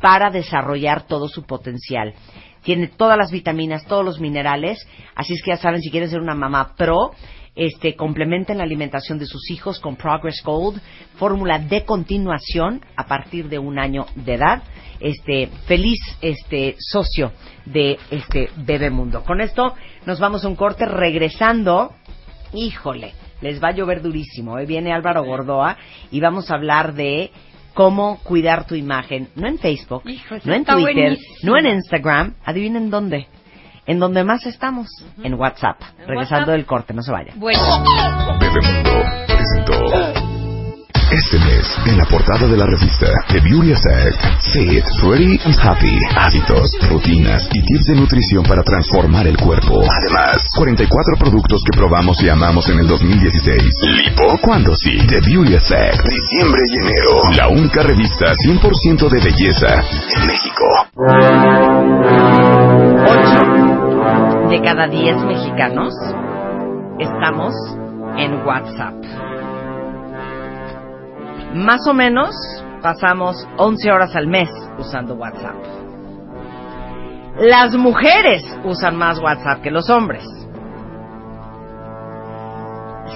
para 0.00 0.30
desarrollar 0.30 1.06
todo 1.06 1.28
su 1.28 1.44
potencial. 1.44 2.14
Tiene 2.62 2.88
todas 2.88 3.16
las 3.16 3.30
vitaminas, 3.30 3.86
todos 3.86 4.04
los 4.04 4.20
minerales, 4.20 4.86
así 5.14 5.32
es 5.32 5.42
que 5.42 5.52
ya 5.52 5.56
saben, 5.56 5.80
si 5.80 5.90
quieren 5.90 6.10
ser 6.10 6.20
una 6.20 6.34
mamá 6.34 6.74
pro, 6.76 7.12
este, 7.54 7.96
complementen 7.96 8.58
la 8.58 8.64
alimentación 8.64 9.18
de 9.18 9.26
sus 9.26 9.50
hijos 9.50 9.80
con 9.80 9.96
Progress 9.96 10.42
Gold, 10.44 10.80
fórmula 11.16 11.58
de 11.58 11.84
continuación 11.84 12.80
a 12.96 13.06
partir 13.06 13.48
de 13.48 13.58
un 13.58 13.78
año 13.78 14.06
de 14.14 14.34
edad. 14.34 14.62
Este, 15.00 15.48
feliz 15.66 15.98
este 16.20 16.76
socio 16.78 17.32
de 17.64 17.98
este 18.10 18.50
Bebemundo. 18.56 19.24
Con 19.24 19.40
esto 19.40 19.74
nos 20.06 20.20
vamos 20.20 20.44
a 20.44 20.48
un 20.48 20.56
corte 20.56 20.86
regresando. 20.86 21.94
Híjole, 22.52 23.14
les 23.40 23.62
va 23.62 23.68
a 23.68 23.72
llover 23.72 24.02
durísimo. 24.02 24.54
Hoy 24.54 24.66
viene 24.66 24.92
Álvaro 24.92 25.24
Gordoa 25.24 25.76
y 26.10 26.20
vamos 26.20 26.50
a 26.50 26.54
hablar 26.54 26.94
de 26.94 27.30
cómo 27.74 28.20
cuidar 28.22 28.66
tu 28.66 28.74
imagen, 28.74 29.28
no 29.36 29.48
en 29.48 29.58
Facebook, 29.58 30.02
Hijo, 30.06 30.36
no 30.44 30.54
en 30.54 30.64
Twitter, 30.64 30.94
buenísimo. 30.94 31.26
no 31.44 31.56
en 31.56 31.66
Instagram, 31.66 32.34
adivinen 32.44 32.90
dónde. 32.90 33.28
En 33.86 33.98
donde 33.98 34.24
más 34.24 34.46
estamos, 34.46 34.88
en 35.22 35.34
WhatsApp. 35.34 35.80
Regresando 36.06 36.52
del 36.52 36.66
corte, 36.66 36.94
no 36.94 37.02
se 37.02 37.10
vayan. 37.10 37.38
Bueno. 37.38 37.60
Bebemundo 38.38 38.90
presentó. 39.26 40.19
Este 41.10 41.38
mes, 41.40 41.66
en 41.86 41.98
la 41.98 42.04
portada 42.04 42.46
de 42.46 42.56
la 42.56 42.66
revista 42.66 43.08
The 43.26 43.40
Beauty 43.40 43.72
Effect, 43.72 44.16
Fit, 44.52 44.84
Pretty 45.02 45.40
and 45.44 45.56
Happy, 45.60 45.98
hábitos, 46.16 46.70
rutinas 46.88 47.48
y 47.52 47.62
tips 47.62 47.86
de 47.86 47.96
nutrición 47.96 48.44
para 48.44 48.62
transformar 48.62 49.26
el 49.26 49.36
cuerpo. 49.36 49.82
Además, 49.98 50.52
44 50.56 51.16
productos 51.18 51.62
que 51.64 51.76
probamos 51.76 52.22
y 52.22 52.28
amamos 52.28 52.68
en 52.68 52.78
el 52.78 52.86
2016. 52.86 53.62
Lipo, 53.82 54.38
cuando 54.40 54.76
sí. 54.76 54.98
The 55.08 55.20
Beauty 55.20 55.54
Effect, 55.54 56.08
diciembre 56.08 56.62
y 56.68 56.78
enero. 56.78 57.22
La 57.34 57.48
única 57.48 57.82
revista 57.82 58.32
100% 58.34 59.08
de 59.08 59.20
belleza 59.20 59.82
en 60.16 60.26
México. 60.28 60.64
Ocho 63.08 64.48
de 64.48 64.60
cada 64.62 64.86
10 64.86 65.16
mexicanos 65.24 65.92
estamos 67.00 67.52
en 68.16 68.46
WhatsApp. 68.46 69.29
Más 71.54 71.86
o 71.88 71.94
menos 71.94 72.30
pasamos 72.80 73.46
11 73.56 73.90
horas 73.90 74.14
al 74.14 74.28
mes 74.28 74.48
usando 74.78 75.14
WhatsApp. 75.14 75.56
Las 77.38 77.74
mujeres 77.74 78.44
usan 78.64 78.96
más 78.96 79.18
WhatsApp 79.18 79.62
que 79.62 79.70
los 79.70 79.90
hombres. 79.90 80.24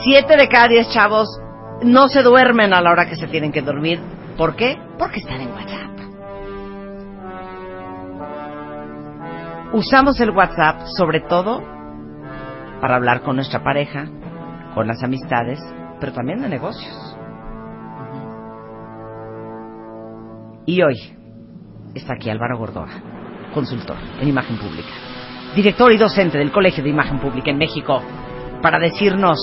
Siete 0.02 0.36
de 0.36 0.48
cada 0.48 0.68
10 0.68 0.90
chavos 0.90 1.28
no 1.82 2.08
se 2.08 2.22
duermen 2.22 2.72
a 2.72 2.80
la 2.80 2.90
hora 2.90 3.06
que 3.08 3.16
se 3.16 3.26
tienen 3.26 3.52
que 3.52 3.62
dormir. 3.62 4.00
¿Por 4.36 4.56
qué? 4.56 4.78
Porque 4.98 5.20
están 5.20 5.40
en 5.40 5.50
WhatsApp. 5.52 5.84
Usamos 9.74 10.20
el 10.20 10.30
WhatsApp 10.30 10.86
sobre 10.96 11.20
todo 11.20 11.62
para 12.80 12.96
hablar 12.96 13.22
con 13.22 13.36
nuestra 13.36 13.62
pareja, 13.62 14.06
con 14.74 14.86
las 14.86 15.02
amistades, 15.02 15.60
pero 16.00 16.12
también 16.12 16.40
de 16.40 16.48
negocios. 16.48 17.16
Y 20.66 20.80
hoy 20.82 20.94
está 21.94 22.14
aquí 22.14 22.30
Álvaro 22.30 22.56
Gordoa, 22.56 22.88
consultor 23.52 23.96
en 24.18 24.28
imagen 24.28 24.56
pública, 24.56 24.88
director 25.54 25.92
y 25.92 25.98
docente 25.98 26.38
del 26.38 26.50
Colegio 26.50 26.82
de 26.82 26.88
Imagen 26.88 27.18
Pública 27.18 27.50
en 27.50 27.58
México, 27.58 28.02
para 28.62 28.78
decirnos 28.78 29.38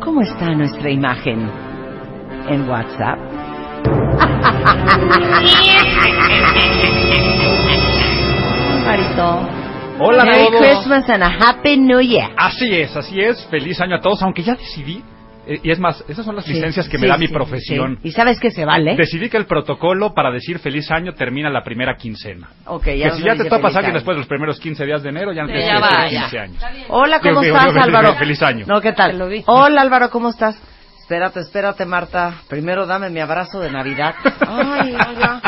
cómo 0.00 0.20
está 0.20 0.54
nuestra 0.54 0.90
imagen 0.90 1.50
en 2.46 2.68
WhatsApp. 2.68 3.18
Marito. 8.84 9.48
Hola 9.98 10.22
a 10.22 10.26
Merry 10.26 10.50
todos. 10.50 10.60
Christmas 10.60 11.08
and 11.08 11.22
a 11.22 11.38
Happy 11.40 11.78
New 11.78 12.00
Year. 12.00 12.32
Así 12.36 12.68
es, 12.70 12.94
así 12.94 13.18
es. 13.18 13.46
Feliz 13.46 13.80
año 13.80 13.96
a 13.96 14.00
todos, 14.00 14.22
aunque 14.22 14.42
ya 14.42 14.54
decidí. 14.56 15.02
Eh, 15.46 15.60
y 15.62 15.70
es 15.70 15.78
más, 15.78 16.04
esas 16.08 16.24
son 16.24 16.34
las 16.36 16.44
Sí, 16.44 16.52
licencias 16.54 16.88
que 16.88 16.98
me 16.98 17.04
sí, 17.04 17.08
da 17.08 17.16
mi 17.18 17.28
profesión. 17.28 17.98
sí. 18.02 18.08
Y 18.08 18.12
sabes 18.12 18.38
que 18.40 18.50
se 18.50 18.64
vale. 18.64 18.96
Decidí 18.96 19.28
que 19.28 19.36
el 19.36 19.46
protocolo 19.46 20.12
para 20.14 20.30
decir 20.30 20.58
feliz 20.58 20.90
año 20.90 21.14
termina 21.14 21.48
la 21.50 21.62
primera 21.62 21.96
quincena. 21.96 22.48
Ok, 22.66 22.84
que 22.84 22.98
ya 22.98 23.10
si 23.12 23.20
no 23.20 23.26
ya 23.26 23.36
te 23.42 23.48
topas 23.48 23.74
alguien 23.76 23.86
año. 23.86 23.94
después 23.94 24.16
de 24.16 24.20
los 24.20 24.28
primeros 24.28 24.58
15 24.60 24.84
días 24.84 25.02
de 25.02 25.08
enero, 25.10 25.32
ya 25.32 25.42
no 25.42 25.48
te 25.48 25.60
ya 25.66 25.78
va, 25.80 26.06
15 26.08 26.36
ya. 26.36 26.42
años. 26.42 26.62
Hola, 26.88 27.20
¿cómo 27.20 27.40
Digo, 27.40 27.56
estás, 27.56 27.72
digo, 27.74 27.84
Álvaro? 27.84 28.14
Feliz 28.14 28.42
año. 28.42 28.66
No, 28.66 28.80
¿qué 28.80 28.92
tal? 28.92 29.20
Hola, 29.46 29.80
Álvaro, 29.82 30.10
¿cómo 30.10 30.30
estás? 30.30 30.60
Espérate, 31.00 31.38
espérate, 31.38 31.86
Marta. 31.86 32.34
Primero 32.48 32.84
dame 32.84 33.10
mi 33.10 33.20
abrazo 33.20 33.60
de 33.60 33.70
Navidad. 33.70 34.14
Ay, 34.48 34.90
ya. 34.92 35.40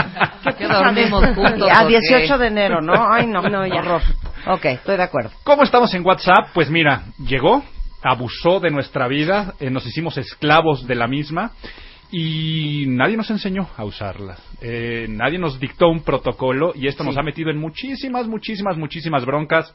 ¿Qué 0.45 0.55
Que 0.55 0.69
dormimos 0.69 1.25
juntos, 1.35 1.69
A 1.75 1.83
¿o 1.85 1.89
18 1.89 2.33
qué? 2.35 2.39
de 2.39 2.47
enero, 2.47 2.81
¿no? 2.81 2.93
Ay, 3.12 3.27
no, 3.27 3.43
no, 3.43 3.66
ya. 3.66 3.81
Horror. 3.81 4.03
Ok, 4.47 4.65
estoy 4.66 4.97
de 4.97 5.03
acuerdo. 5.03 5.31
¿Cómo 5.43 5.65
estamos 5.65 5.93
en 5.95 6.07
WhatsApp? 6.07 6.51
Pues 6.55 6.70
mira, 6.70 7.03
llegó, 7.19 7.65
abusó 8.03 8.61
de 8.61 8.70
nuestra 8.70 9.09
vida, 9.09 9.55
eh, 9.61 9.70
nos 9.70 9.87
hicimos 9.87 10.16
esclavos 10.19 10.87
de 10.87 10.95
la 10.95 11.07
misma 11.07 11.53
y 12.11 12.85
nadie 12.87 13.16
nos 13.16 13.31
enseñó 13.31 13.69
a 13.77 13.85
usarla. 13.85 14.37
Eh, 14.61 15.07
nadie 15.09 15.39
nos 15.39 15.61
dictó 15.61 15.89
un 15.89 16.03
protocolo 16.03 16.73
y 16.75 16.87
esto 16.87 17.05
nos 17.05 17.16
ha 17.16 17.23
metido 17.23 17.51
en 17.51 17.59
muchísimas, 17.59 18.27
muchísimas, 18.27 18.77
muchísimas 18.77 19.25
broncas. 19.25 19.75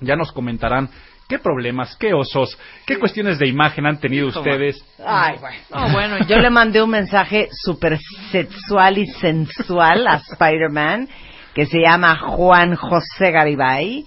Ya 0.00 0.16
nos 0.16 0.32
comentarán 0.32 0.90
¿Qué 1.28 1.38
problemas, 1.38 1.94
qué 1.96 2.14
osos, 2.14 2.58
qué 2.86 2.98
cuestiones 2.98 3.38
de 3.38 3.46
imagen 3.46 3.84
han 3.84 4.00
tenido 4.00 4.28
ustedes? 4.28 4.82
Ay, 5.04 5.36
bueno. 5.38 5.58
No, 5.70 5.92
bueno, 5.92 6.26
Yo 6.26 6.38
le 6.38 6.48
mandé 6.48 6.82
un 6.82 6.88
mensaje 6.88 7.50
súper 7.52 7.98
sexual 8.32 8.96
y 8.96 9.06
sensual 9.06 10.06
a 10.06 10.22
Spider-Man 10.26 11.06
que 11.54 11.66
se 11.66 11.80
llama 11.80 12.16
Juan 12.18 12.76
José 12.76 13.30
Garibay, 13.30 14.06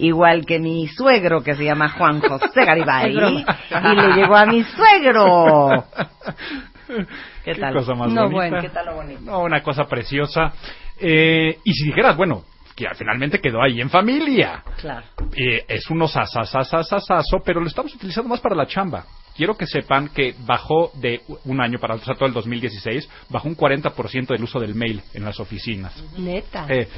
igual 0.00 0.44
que 0.46 0.58
mi 0.58 0.86
suegro 0.88 1.42
que 1.42 1.54
se 1.54 1.64
llama 1.64 1.88
Juan 1.90 2.20
José 2.20 2.48
broma. 2.54 3.02
y 3.04 3.96
le 3.96 4.14
llegó 4.14 4.36
a 4.36 4.46
mi 4.46 4.62
suegro. 4.64 5.84
¿Qué 7.44 7.54
tal? 7.54 7.74
cosa 7.74 7.94
más 7.94 8.08
No, 8.12 8.22
bonita? 8.22 8.34
bueno. 8.34 8.60
¿Qué 8.60 8.68
tal 8.70 8.86
lo 8.86 8.94
bonito? 8.96 9.20
No, 9.22 9.40
una 9.42 9.62
cosa 9.62 9.84
preciosa. 9.84 10.52
Eh, 10.98 11.58
y 11.64 11.72
si 11.72 11.86
dijeras, 11.86 12.16
bueno, 12.16 12.42
que 12.74 12.86
finalmente 12.96 13.40
quedó 13.40 13.62
ahí 13.62 13.80
en 13.80 13.90
familia. 13.90 14.62
Claro. 14.80 15.06
Eh, 15.36 15.64
es 15.68 15.88
un 15.90 16.02
osasasasasasaso, 16.02 17.38
pero 17.44 17.60
lo 17.60 17.66
estamos 17.68 17.94
utilizando 17.94 18.28
más 18.28 18.40
para 18.40 18.54
la 18.56 18.66
chamba. 18.66 19.04
Quiero 19.36 19.56
que 19.56 19.66
sepan 19.66 20.08
que 20.08 20.34
bajó 20.46 20.90
de 20.94 21.22
un 21.44 21.60
año 21.62 21.78
para 21.78 21.96
sea, 21.98 22.14
todo 22.14 22.26
el 22.26 22.32
2016, 22.34 23.08
bajó 23.30 23.48
un 23.48 23.56
40% 23.56 24.26
del 24.28 24.42
uso 24.42 24.58
del 24.60 24.74
mail 24.74 25.00
en 25.14 25.24
las 25.24 25.40
oficinas. 25.40 25.94
Neta. 26.18 26.66
Eh, 26.68 26.88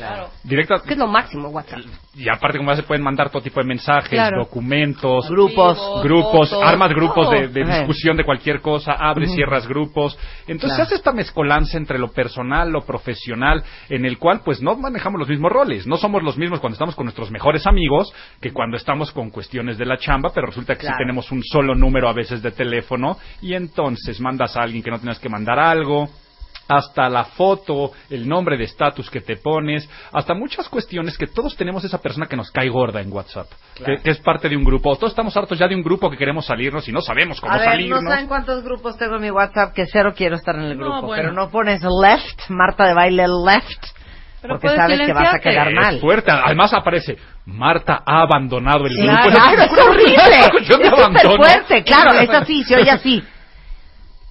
directa, 0.42 0.82
Que 0.84 0.94
es 0.94 0.98
lo 0.98 1.06
máximo, 1.06 1.48
WhatsApp. 1.50 1.80
y 2.14 2.28
aparte 2.28 2.58
como 2.58 2.70
ya 2.70 2.76
se 2.76 2.82
pueden 2.82 3.04
mandar 3.04 3.30
todo 3.30 3.42
tipo 3.42 3.60
de 3.60 3.66
mensajes, 3.66 4.10
Claro. 4.10 4.38
documentos, 4.44 5.28
Grupos. 5.28 6.02
grupos, 6.02 6.50
fotos, 6.50 6.64
armas 6.64 6.90
grupos 6.90 7.30
de, 7.30 7.48
discusión 7.48 8.16
de 8.16 8.24
cualquier 8.24 8.60
cosa, 8.60 8.92
abres, 8.92 9.32
cierras 9.34 9.66
grupos. 9.68 10.18
Entonces 10.46 10.70
Claro. 10.70 10.76
se 10.76 10.82
hace 10.82 10.94
esta 10.96 11.12
mezcolanza 11.12 11.76
entre 11.76 11.98
lo 11.98 12.08
personal, 12.12 12.70
lo 12.70 12.80
profesional, 12.80 13.62
en 13.88 14.04
el 14.06 14.18
cual 14.18 14.40
pues 14.44 14.60
no 14.62 14.74
manejamos 14.76 15.18
los 15.18 15.28
mismos 15.28 15.52
roles, 15.52 15.86
no 15.86 15.96
somos 15.96 16.22
los 16.22 16.36
mismos 16.38 16.60
cuando 16.60 16.74
estamos 16.74 16.94
con 16.96 17.04
nuestros 17.04 17.30
mejores 17.30 17.66
amigos 17.66 18.12
que 18.40 18.52
cuando 18.52 18.76
estamos 18.76 19.12
con 19.12 19.30
cuestiones 19.30 19.78
de 19.78 19.84
la 19.86 19.98
chamba, 19.98 20.30
pero 20.34 20.46
resulta 20.46 20.74
que 20.74 20.80
Claro. 20.80 20.96
sí 20.96 21.02
tenemos 21.02 21.30
un 21.30 21.42
solo 21.44 21.74
número 21.74 22.08
a 22.08 22.12
veces 22.12 22.21
de 22.30 22.50
teléfono 22.52 23.18
y 23.40 23.54
entonces 23.54 24.20
mandas 24.20 24.56
a 24.56 24.62
alguien 24.62 24.82
que 24.82 24.90
no 24.90 24.98
tienes 24.98 25.18
que 25.18 25.28
mandar 25.28 25.58
algo 25.58 26.08
hasta 26.68 27.08
la 27.10 27.24
foto, 27.24 27.90
el 28.08 28.26
nombre 28.26 28.56
de 28.56 28.64
estatus 28.64 29.10
que 29.10 29.20
te 29.20 29.36
pones, 29.36 29.86
hasta 30.12 30.32
muchas 30.32 30.68
cuestiones 30.68 31.18
que 31.18 31.26
todos 31.26 31.54
tenemos 31.56 31.84
esa 31.84 31.98
persona 32.00 32.26
que 32.26 32.36
nos 32.36 32.50
cae 32.50 32.68
gorda 32.70 33.00
en 33.00 33.12
WhatsApp, 33.12 33.48
que, 33.74 33.96
que 34.02 34.10
es 34.10 34.18
parte 34.20 34.48
de 34.48 34.56
un 34.56 34.64
grupo. 34.64 34.94
Todos 34.96 35.12
estamos 35.12 35.36
hartos 35.36 35.58
ya 35.58 35.66
de 35.68 35.74
un 35.74 35.82
grupo 35.82 36.08
que 36.08 36.16
queremos 36.16 36.46
salirnos 36.46 36.88
y 36.88 36.92
no 36.92 37.00
sabemos 37.02 37.40
cómo 37.40 37.52
A 37.52 37.58
ver, 37.58 37.68
salirnos. 37.72 38.02
no 38.02 38.10
saben 38.10 38.26
cuántos 38.28 38.62
grupos 38.62 38.96
tengo 38.96 39.16
en 39.16 39.22
mi 39.22 39.30
WhatsApp 39.30 39.74
que 39.74 39.86
cero 39.86 40.14
quiero 40.16 40.36
estar 40.36 40.54
en 40.54 40.62
el 40.62 40.78
No, 40.78 40.84
grupo, 40.84 41.06
bueno. 41.08 41.22
pero 41.22 41.32
no 41.34 41.50
pones 41.50 41.82
left, 41.82 42.48
Marta 42.48 42.86
de 42.86 42.94
baile 42.94 43.24
left, 43.28 43.84
Pero 44.42 44.54
porque 44.58 44.76
sabes 44.76 45.00
que 45.00 45.12
vas 45.12 45.34
a 45.34 45.38
quedar 45.38 45.68
Es 45.68 45.74
mal. 45.74 46.00
fuerte. 46.00 46.30
Además 46.32 46.74
aparece, 46.74 47.16
Marta 47.46 48.02
ha 48.04 48.22
abandonado 48.22 48.86
el 48.86 48.94
Claro, 48.96 49.30
grupo. 49.30 49.38
claro, 49.38 49.62
es 49.72 49.86
horrible. 49.86 50.64
Yo 50.68 50.78
te 50.78 50.86
Es 50.88 50.94
súper 50.94 51.36
fuerte, 51.36 51.84
claro, 51.84 52.12
es 52.20 52.28
así, 52.30 52.64
se 52.64 52.76
oye 52.76 52.90
así. 52.90 53.22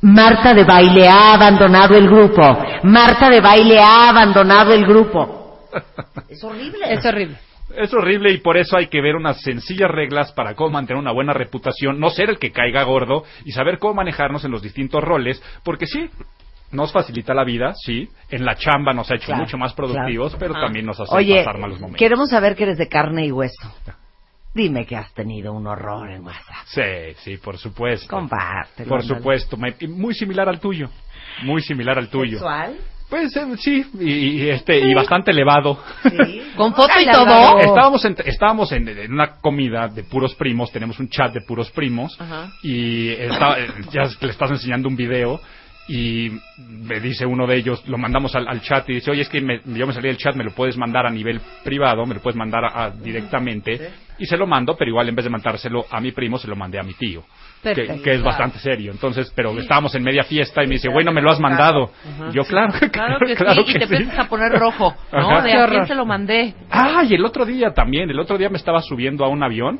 Marta 0.01 0.53
de 0.53 0.63
baile 0.63 1.07
ha 1.07 1.33
abandonado 1.35 1.95
el 1.95 2.07
grupo. 2.07 2.41
Marta 2.83 3.29
de 3.29 3.39
baile 3.39 3.79
ha 3.79 4.09
abandonado 4.09 4.73
el 4.73 4.85
grupo. 4.85 5.59
Es 6.27 6.43
horrible. 6.43 6.79
Es 6.93 7.05
horrible. 7.05 7.37
Es 7.77 7.93
horrible 7.93 8.31
y 8.33 8.39
por 8.39 8.57
eso 8.57 8.75
hay 8.75 8.87
que 8.87 8.99
ver 8.99 9.15
unas 9.15 9.41
sencillas 9.41 9.89
reglas 9.89 10.33
para 10.33 10.55
cómo 10.55 10.71
mantener 10.71 10.99
una 11.01 11.13
buena 11.13 11.31
reputación, 11.31 11.99
no 12.01 12.09
ser 12.09 12.29
el 12.29 12.37
que 12.37 12.51
caiga 12.51 12.83
gordo 12.83 13.23
y 13.45 13.51
saber 13.53 13.77
cómo 13.79 13.93
manejarnos 13.93 14.43
en 14.43 14.51
los 14.51 14.61
distintos 14.61 15.01
roles, 15.01 15.41
porque 15.63 15.85
sí, 15.85 16.09
nos 16.71 16.91
facilita 16.91 17.33
la 17.33 17.43
vida, 17.43 17.73
sí, 17.75 18.09
en 18.29 18.45
la 18.45 18.55
chamba 18.55 18.93
nos 18.93 19.09
ha 19.11 19.15
hecho 19.15 19.27
Claro, 19.27 19.43
mucho 19.43 19.57
más 19.57 19.73
productivos, 19.73 20.35
pero 20.39 20.53
Ajá. 20.53 20.63
también 20.65 20.85
nos 20.85 20.99
hace 20.99 21.13
Oye, 21.15 21.37
pasar 21.43 21.57
malos 21.59 21.79
momentos. 21.79 21.99
queremos 21.99 22.29
saber 22.29 22.55
que 22.55 22.63
eres 22.63 22.77
de 22.77 22.87
carne 22.87 23.25
y 23.25 23.31
hueso. 23.31 23.73
Dime 24.53 24.85
que 24.85 24.97
has 24.97 25.13
tenido 25.13 25.53
un 25.53 25.65
horror 25.65 26.09
en 26.11 26.23
WhatsApp. 26.25 26.65
Sí, 26.65 26.81
sí, 27.23 27.37
por 27.37 27.57
supuesto. 27.57 28.07
Compártelo. 28.09 28.89
Por 28.89 29.03
supuesto, 29.03 29.57
muy 29.87 30.13
similar 30.13 30.49
al 30.49 30.59
tuyo. 30.59 30.89
Muy 31.43 31.61
similar 31.61 31.97
al 31.97 32.09
tuyo. 32.09 32.33
¿Sexual? 32.33 32.75
Pues 33.09 33.35
eh, 33.35 33.45
sí, 33.57 33.85
y, 33.99 34.09
y, 34.43 34.49
este 34.49 34.79
y 34.79 34.93
bastante 34.93 35.31
elevado. 35.31 35.77
Sí. 36.03 36.41
Con 36.57 36.73
foto 36.73 36.93
y 36.99 37.09
todo. 37.09 37.59
Estábamos 37.59 38.03
en, 38.05 38.15
estábamos 38.25 38.71
en, 38.73 38.87
en 38.87 39.13
una 39.13 39.35
comida 39.41 39.87
de 39.89 40.03
puros 40.03 40.33
primos, 40.35 40.71
tenemos 40.71 40.97
un 40.99 41.09
chat 41.09 41.33
de 41.33 41.41
puros 41.41 41.69
primos 41.71 42.19
Ajá. 42.19 42.49
y 42.63 43.09
está- 43.09 43.57
ya 43.91 44.03
le 44.21 44.29
estás 44.29 44.51
enseñando 44.51 44.87
un 44.89 44.95
video 44.95 45.39
y 45.87 46.31
me 46.57 46.99
dice 46.99 47.25
uno 47.25 47.45
de 47.47 47.57
ellos, 47.57 47.83
lo 47.87 47.97
mandamos 47.97 48.35
al, 48.35 48.47
al 48.47 48.61
chat 48.61 48.87
y 48.89 48.93
dice, 48.95 49.11
oye, 49.11 49.21
es 49.21 49.29
que 49.29 49.41
me- 49.41 49.61
yo 49.65 49.85
me 49.87 49.93
salí 49.93 50.07
del 50.07 50.17
chat, 50.17 50.35
me 50.35 50.43
lo 50.43 50.51
puedes 50.51 50.77
mandar 50.77 51.05
a 51.05 51.09
nivel 51.09 51.41
privado, 51.63 52.05
me 52.05 52.15
lo 52.15 52.21
puedes 52.21 52.37
mandar 52.37 52.63
a- 52.65 52.83
a- 52.85 52.91
directamente 52.91 53.91
y 54.17 54.25
se 54.25 54.37
lo 54.37 54.45
mando, 54.47 54.75
pero 54.77 54.89
igual 54.89 55.09
en 55.09 55.15
vez 55.15 55.25
de 55.25 55.31
mandárselo 55.31 55.85
a 55.89 55.99
mi 55.99 56.11
primo, 56.11 56.37
se 56.37 56.47
lo 56.47 56.55
mandé 56.55 56.79
a 56.79 56.83
mi 56.83 56.93
tío. 56.93 57.23
Que, 57.61 57.75
Perfecto. 57.75 58.01
que 58.03 58.11
es 58.13 58.23
bastante 58.23 58.57
serio. 58.57 58.91
Entonces, 58.91 59.31
pero 59.35 59.51
estábamos 59.59 59.93
en 59.93 60.01
media 60.01 60.23
fiesta 60.23 60.63
y 60.63 60.67
me 60.67 60.73
dice, 60.75 60.89
güey, 60.89 61.05
no 61.05 61.11
me 61.11 61.21
lo 61.21 61.29
has 61.29 61.39
mandado. 61.39 61.91
Y 62.31 62.35
yo, 62.35 62.43
claro, 62.43 62.73
Claro 62.91 63.19
que 63.27 63.35
claro 63.35 63.63
sí, 63.63 63.71
y 63.71 63.73
te 63.73 63.83
empiezas 63.83 64.17
a 64.17 64.27
poner 64.27 64.51
rojo, 64.53 64.95
¿no? 65.11 65.19
Ajá. 65.29 65.41
De 65.43 65.53
a 65.53 65.67
quién 65.67 65.85
se 65.85 65.93
lo 65.93 66.03
mandé. 66.05 66.55
Ah, 66.71 67.03
y 67.07 67.13
el 67.13 67.23
otro 67.23 67.45
día 67.45 67.71
también, 67.71 68.09
el 68.09 68.19
otro 68.19 68.37
día 68.37 68.49
me 68.49 68.57
estaba 68.57 68.81
subiendo 68.81 69.23
a 69.23 69.27
un 69.27 69.43
avión 69.43 69.79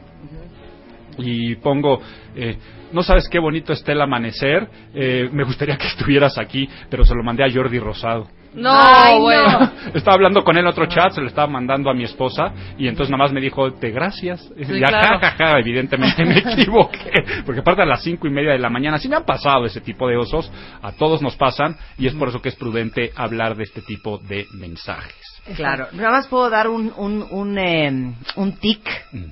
y 1.18 1.56
pongo, 1.56 2.02
eh, 2.36 2.58
no 2.92 3.04
sabes 3.04 3.28
qué 3.30 3.40
bonito 3.40 3.74
está 3.74 3.92
el 3.92 4.02
amanecer, 4.02 4.68
eh, 4.94 5.30
me 5.32 5.44
gustaría 5.44 5.78
que 5.78 5.88
estuvieras 5.88 6.38
aquí, 6.38 6.68
pero 6.90 7.06
se 7.06 7.16
lo 7.16 7.24
mandé 7.24 7.44
a 7.44 7.52
Jordi 7.52 7.80
Rosado. 7.80 8.28
No, 8.54 8.70
Ay, 8.74 9.16
no. 9.16 9.22
bueno. 9.22 9.72
estaba 9.94 10.16
hablando 10.16 10.44
con 10.44 10.58
él 10.58 10.64
en 10.64 10.68
otro 10.68 10.86
chat, 10.86 11.14
se 11.14 11.22
lo 11.22 11.28
estaba 11.28 11.48
mandando 11.48 11.90
a 11.90 11.94
mi 11.94 12.04
esposa 12.04 12.52
y 12.78 12.86
entonces 12.88 13.10
nada 13.10 13.24
más 13.24 13.32
me 13.32 13.40
dijo, 13.40 13.72
te 13.76 13.92
gracias. 13.92 14.46
Y 14.58 14.66
Sí, 14.66 14.74
claro. 14.78 15.20
ja, 15.22 15.32
ja, 15.32 15.36
ja, 15.38 15.60
evidentemente 15.60 16.26
me 16.26 16.38
equivoqué, 16.54 17.12
porque 17.46 17.62
aparte 17.62 17.84
a 17.84 17.86
las 17.86 18.04
cinco 18.04 18.28
y 18.28 18.30
media 18.30 18.52
de 18.52 18.60
la 18.60 18.70
mañana, 18.70 18.98
sí 18.98 19.08
me 19.08 19.16
han 19.16 19.24
pasado 19.24 19.66
ese 19.66 19.80
tipo 19.80 20.06
de 20.08 20.18
osos, 20.18 20.52
a 20.82 20.92
todos 20.92 21.22
nos 21.22 21.38
pasan 21.38 21.78
y 21.98 22.08
es 22.08 22.14
por 22.14 22.28
eso 22.28 22.42
que 22.42 22.50
es 22.50 22.56
prudente 22.56 23.12
hablar 23.16 23.56
de 23.56 23.64
este 23.64 23.82
tipo 23.84 24.18
de 24.18 24.46
mensajes. 24.54 25.16
Claro, 25.56 25.88
nada 25.94 26.12
más 26.12 26.28
puedo 26.28 26.50
dar 26.50 26.68
un, 26.68 26.92
un, 26.98 27.26
un, 27.32 27.58
eh, 27.58 28.14
un 28.36 28.52
tic. 28.58 28.82
Mm. 29.14 29.24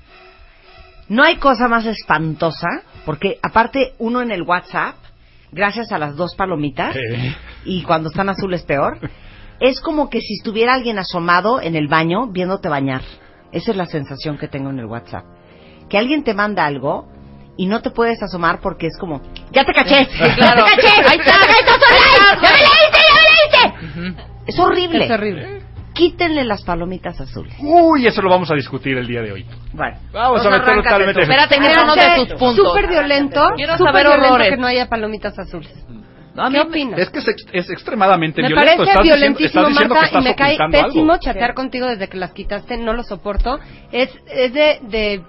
No 1.09 1.23
hay 1.23 1.37
cosa 1.37 1.67
más 1.67 1.85
espantosa, 1.85 2.67
porque 3.05 3.39
aparte 3.41 3.93
uno 3.97 4.21
en 4.21 4.31
el 4.31 4.43
WhatsApp, 4.43 4.95
gracias 5.51 5.91
a 5.91 5.97
las 5.97 6.15
dos 6.15 6.35
palomitas, 6.35 6.95
Eh. 6.95 7.35
y 7.65 7.83
cuando 7.83 8.09
están 8.09 8.29
azules 8.29 8.63
peor, 8.63 8.99
es 9.59 9.81
como 9.81 10.09
que 10.09 10.21
si 10.21 10.35
estuviera 10.35 10.73
alguien 10.73 10.99
asomado 10.99 11.59
en 11.61 11.75
el 11.75 11.87
baño 11.87 12.27
viéndote 12.27 12.69
bañar. 12.69 13.01
Esa 13.51 13.71
es 13.71 13.77
la 13.77 13.87
sensación 13.87 14.37
que 14.37 14.47
tengo 14.47 14.69
en 14.69 14.79
el 14.79 14.85
WhatsApp. 14.85 15.25
Que 15.89 15.97
alguien 15.97 16.23
te 16.23 16.33
manda 16.35 16.65
algo 16.65 17.07
y 17.57 17.65
no 17.65 17.81
te 17.81 17.89
puedes 17.89 18.21
asomar 18.21 18.59
porque 18.61 18.87
es 18.87 18.97
como, 18.99 19.21
ya 19.51 19.65
te 19.65 19.73
caché, 19.73 20.07
claro. 20.35 20.65
ya 20.65 20.75
te 20.75 20.81
caché, 20.81 20.87
Ahí 21.09 21.17
está. 21.19 21.31
ya 21.31 21.41
te 21.41 21.65
caché, 21.65 21.95
ya 22.41 22.49
me 22.51 22.57
leíste, 22.59 22.99
ya 23.09 23.15
me 23.15 24.03
leíste. 24.05 24.23
Es 24.45 24.59
horrible. 24.59 25.05
Es 25.05 25.11
horrible. 25.11 25.61
Quítenle 25.99 26.43
las 26.45 26.63
palomitas 26.63 27.19
azules. 27.19 27.53
Uy, 27.59 28.07
eso 28.07 28.21
lo 28.21 28.29
vamos 28.29 28.49
a 28.49 28.55
discutir 28.55 28.97
el 28.97 29.05
día 29.05 29.21
de 29.21 29.31
hoy. 29.33 29.45
Bueno, 29.73 29.97
Vamos 30.13 30.39
a 30.39 30.49
Pues 30.49 30.53
meterlo 30.53 30.55
arráncate 30.55 30.83
totalmente. 30.83 31.21
Espérate, 31.21 31.55
que 31.55 31.61
Me 31.61 31.71
es 31.71 31.77
uno 31.83 31.95
de 31.95 32.15
tus 32.15 32.39
puntos. 32.39 32.67
Súper 32.69 32.87
violento. 32.87 33.41
Quiero 33.55 33.77
saber 33.77 34.07
horrores. 34.07 34.49
que 34.49 34.57
no 34.57 34.67
haya 34.67 34.87
palomitas 34.87 35.37
azules. 35.37 35.73
No, 36.35 36.45
a 36.45 36.49
¿Qué 36.51 36.59
opinas? 36.61 36.99
Es 36.99 37.09
que 37.09 37.19
es, 37.19 37.25
es 37.51 37.69
extremadamente 37.69 38.41
Me 38.41 38.47
violento. 38.47 38.77
parece 38.77 38.89
estás 38.91 39.03
violentísimo, 39.03 39.67
diciendo 39.67 39.95
Marta, 39.95 40.19
y 40.19 40.23
me 40.23 40.35
cae 40.35 40.57
pésimo 40.71 41.11
algo. 41.13 41.17
chatear 41.23 41.53
contigo 41.53 41.87
desde 41.87 42.07
que 42.07 42.17
las 42.17 42.31
quitaste, 42.31 42.77
no 42.77 42.93
lo 42.93 43.03
soporto. 43.03 43.59
Es, 43.91 44.09
es 44.27 44.53
de, 44.53 44.79
de, 44.83 45.21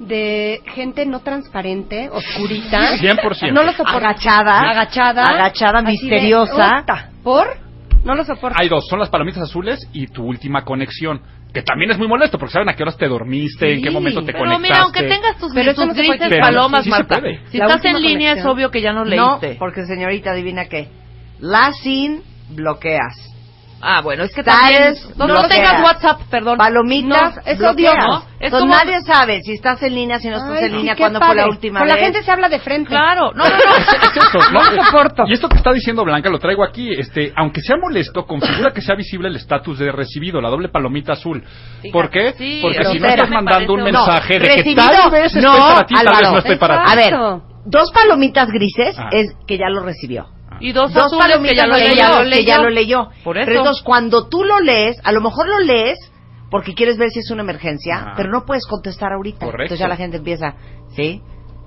de 0.00 0.60
gente 0.74 1.04
no 1.04 1.20
transparente, 1.20 2.08
oscurita. 2.10 2.96
100%. 2.96 3.52
No 3.52 3.64
lo 3.64 3.72
soporto. 3.72 3.98
Agachada. 3.98 4.60
Agachada. 4.60 5.24
Agachada, 5.24 5.82
de, 5.82 5.88
misteriosa. 5.90 6.80
"Ota". 6.80 7.10
¿Por? 7.22 7.65
No 8.04 8.14
lo 8.14 8.24
soporto. 8.24 8.56
Hay 8.60 8.68
dos, 8.68 8.86
son 8.88 8.98
las 9.00 9.08
palomitas 9.10 9.42
azules 9.42 9.80
y 9.92 10.06
tu 10.06 10.24
última 10.24 10.62
conexión. 10.64 11.20
Que 11.52 11.62
también 11.62 11.90
es 11.90 11.98
muy 11.98 12.06
molesto 12.06 12.38
porque 12.38 12.52
saben 12.52 12.68
a 12.68 12.74
qué 12.74 12.82
horas 12.82 12.96
te 12.98 13.08
dormiste, 13.08 13.72
en 13.74 13.82
qué 13.82 13.90
momento 13.90 14.20
te 14.20 14.26
Pero 14.32 14.38
conectaste. 14.40 14.62
mira, 14.68 14.82
aunque 14.82 15.02
tengas 15.04 15.38
tus, 15.38 15.52
Pero 15.54 15.74
tus 15.74 15.86
no 15.86 15.94
grises 15.94 16.38
palomas, 16.38 16.84
Sí 16.84 16.90
Marta, 16.90 17.20
si 17.50 17.56
La 17.58 17.66
estás 17.66 17.84
en 17.86 18.02
línea 18.02 18.32
es 18.34 18.44
obvio 18.44 18.70
que 18.70 18.82
ya 18.82 18.92
no 18.92 19.04
No, 19.04 19.38
leíste. 19.38 19.56
porque 19.58 19.86
señorita, 19.86 20.32
adivina 20.32 20.66
qué. 20.66 20.88
La 21.40 21.72
sin 21.72 22.22
bloqueas. 22.50 23.14
Ah, 23.80 24.00
bueno, 24.00 24.24
es 24.24 24.32
que 24.34 24.42
también... 24.42 24.94
No, 25.16 25.26
no 25.26 25.46
tengas 25.48 25.82
WhatsApp, 25.82 26.22
perdón. 26.30 26.56
Palomitas, 26.56 27.36
No, 27.36 27.42
es 27.44 27.58
bloqueas. 27.58 27.94
odioso. 27.94 28.26
Es 28.40 28.52
Entonces 28.52 28.60
como- 28.70 28.74
nadie 28.74 29.00
sabe 29.02 29.42
si 29.42 29.52
estás 29.52 29.82
en 29.82 29.94
línea, 29.94 30.18
si 30.18 30.28
no 30.28 30.36
estás 30.36 30.58
Ay, 30.58 30.64
en 30.66 30.76
línea, 30.78 30.96
cuándo 30.96 31.20
fue 31.20 31.34
la 31.34 31.46
última 31.46 31.80
Con 31.80 31.88
vez. 31.88 31.96
la 31.96 32.02
gente 32.02 32.22
se 32.22 32.30
habla 32.32 32.48
de 32.48 32.58
frente. 32.60 32.88
Claro, 32.88 33.32
no, 33.34 33.44
no, 33.44 33.50
no. 33.50 33.56
Es 33.56 34.16
eso, 34.16 34.50
No 34.52 34.62
lo 34.62 34.82
soporto. 34.84 35.24
Y 35.26 35.34
esto 35.34 35.48
que 35.48 35.56
está 35.58 35.72
diciendo 35.72 36.04
Blanca 36.04 36.30
lo 36.30 36.38
traigo 36.38 36.64
aquí. 36.64 36.90
Este, 36.98 37.32
aunque 37.36 37.60
sea 37.60 37.76
molesto, 37.76 38.24
configura 38.26 38.72
que 38.72 38.80
sea 38.80 38.94
visible 38.96 39.28
el 39.28 39.36
estatus 39.36 39.78
de 39.78 39.92
recibido, 39.92 40.40
la 40.40 40.48
doble 40.48 40.68
palomita 40.68 41.12
azul. 41.12 41.44
¿Por 41.92 42.08
qué? 42.10 42.32
Sí, 42.38 42.60
Porque 42.62 42.84
si 42.86 42.98
no 42.98 43.06
estás 43.08 43.30
mandando 43.30 43.74
un 43.74 43.82
Me 43.82 43.92
No, 43.92 44.04
mensaje 44.06 44.34
de 44.38 44.48
que 44.48 44.56
recibido, 44.56 44.82
tal 44.82 45.10
vez 45.10 45.34
no, 45.36 45.52
estoy 45.54 45.60
para 45.74 45.86
ti, 45.86 45.94
tal 45.94 46.04
vez 46.06 46.14
Álvaro. 46.16 46.32
no 46.32 46.38
estoy 46.38 46.56
para 46.56 46.84
ti. 46.84 46.90
A 46.92 46.94
ver, 46.96 47.14
dos 47.66 47.90
palomitas 47.92 48.48
grises 48.48 48.96
Ah. 48.98 49.08
es 49.12 49.34
que 49.46 49.58
ya 49.58 49.68
lo 49.68 49.82
recibió. 49.82 50.28
Y 50.60 50.72
dos, 50.72 50.92
Dos 50.92 51.12
azules 51.12 51.38
que 51.50 51.56
ya 51.56 51.66
lo 51.66 51.76
leyó. 51.76 51.94
ya 51.94 52.22
lo, 52.22 52.30
que 52.30 52.44
ya 52.44 52.58
lo 52.60 52.70
leyó. 52.70 53.08
Por 53.24 53.38
eso. 53.38 53.46
Pero 53.46 53.60
entonces, 53.60 53.82
cuando 53.84 54.28
tú 54.28 54.44
lo 54.44 54.60
lees, 54.60 54.96
a 55.04 55.12
lo 55.12 55.20
mejor 55.20 55.48
lo 55.48 55.60
lees 55.60 55.98
porque 56.50 56.74
quieres 56.74 56.96
ver 56.96 57.10
si 57.10 57.18
es 57.20 57.30
una 57.30 57.42
emergencia, 57.42 57.96
Ajá. 57.96 58.14
pero 58.16 58.30
no 58.30 58.44
puedes 58.46 58.66
contestar 58.66 59.12
ahorita. 59.12 59.44
Correcto. 59.46 59.62
Entonces 59.74 59.78
ya 59.80 59.88
la 59.88 59.96
gente 59.96 60.18
empieza, 60.18 60.54
¿sí? 60.94 61.20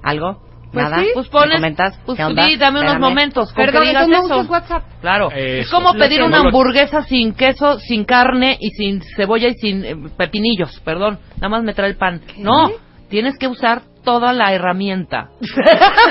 ¿Algo? 0.03 0.41
Pues 0.71 0.83
¿Nada? 0.87 1.01
sí, 1.01 1.09
pues 1.15 1.25
¿Me 1.25 1.31
pones, 1.31 1.55
comentas? 1.55 1.99
pues 2.05 2.17
sí, 2.19 2.55
dame 2.57 2.81
unos 2.81 2.99
momentos. 2.99 3.51
Perdón, 3.53 3.81
que 3.81 3.87
digas 3.89 4.07
no 4.07 4.25
eso. 4.25 4.51
WhatsApp. 4.51 4.83
Claro. 5.01 5.31
Es 5.31 5.65
Eso. 5.65 5.75
como 5.75 5.93
pedir 5.93 6.21
una 6.21 6.41
hamburguesa 6.41 7.03
sin 7.05 7.33
queso, 7.33 7.79
sin 7.79 8.05
carne 8.05 8.55
y 8.59 8.69
sin 8.69 9.01
cebolla 9.15 9.47
y 9.47 9.55
sin 9.55 9.83
eh, 9.83 9.95
pepinillos, 10.15 10.79
perdón. 10.81 11.17
Nada 11.37 11.49
más 11.49 11.63
me 11.63 11.73
trae 11.73 11.89
el 11.89 11.97
pan. 11.97 12.21
No, 12.37 12.69
tienes 13.09 13.37
que 13.37 13.47
usar 13.47 13.81
toda 14.03 14.31
la 14.33 14.53
herramienta. 14.53 15.29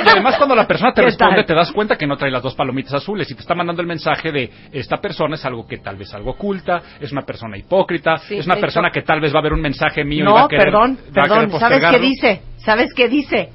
Y 0.05 0.09
además 0.09 0.37
cuando 0.37 0.55
la 0.55 0.67
persona 0.67 0.93
te 0.93 1.01
¿Qué 1.01 1.07
responde 1.07 1.37
tal? 1.37 1.47
te 1.47 1.55
das 1.55 1.73
cuenta 1.73 1.97
que 1.97 2.07
no 2.07 2.17
trae 2.17 2.31
las 2.31 2.43
dos 2.43 2.55
palomitas 2.55 2.95
azules 2.95 3.31
y 3.31 3.35
te 3.35 3.41
está 3.41 3.55
mandando 3.55 3.83
el 3.83 3.89
mensaje 3.89 4.31
de 4.31 4.51
esta 4.73 4.99
persona 4.99 5.35
es 5.37 5.45
algo 5.45 5.67
que 5.67 5.79
tal 5.79 5.97
vez 5.97 6.13
algo 6.15 6.33
oculta, 6.33 6.81
es 7.01 7.11
una 7.13 7.23
persona 7.23 7.57
hipócrita, 7.57 8.15
es 8.31 8.47
una 8.47 8.57
persona 8.57 8.89
hecho- 8.89 8.95
que 8.95 9.03
tal 9.03 9.21
vez 9.21 9.35
va 9.35 9.39
a 9.41 9.43
ver 9.43 9.53
un 9.53 9.61
mensaje 9.61 10.05
mío 10.05 10.25
y 10.25 10.27
va 10.33 10.41
a 10.41 10.43
No, 10.43 10.49
querer, 10.49 10.65
perdón, 10.67 10.99
va 11.17 11.23
a 11.23 11.29
perdón. 11.29 11.47
querer 11.51 11.61
¿Sabes 11.61 11.91
qué 11.91 11.99
dice? 11.99 12.43
¿Sabes 12.59 12.95
qué 12.95 13.09
dice? 13.09 13.49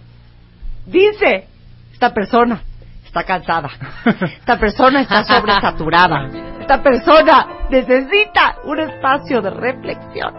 Dice, 0.85 1.47
esta 1.93 2.13
persona 2.13 2.61
está 3.05 3.23
cansada. 3.23 3.69
Esta 4.39 4.59
persona 4.59 5.01
está 5.01 5.23
sobresaturada. 5.23 6.27
Esta 6.59 6.81
persona 6.81 7.47
necesita 7.69 8.57
un 8.65 8.79
espacio 8.79 9.41
de 9.41 9.49
reflexión. 9.51 10.33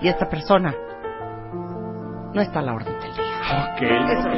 Y 0.00 0.08
esta 0.08 0.26
persona 0.28 0.74
no 2.34 2.40
está 2.40 2.60
a 2.60 2.62
la 2.62 2.74
orden 2.74 2.92
del 3.00 3.14
día. 3.14 3.24
Ok. 3.74 3.82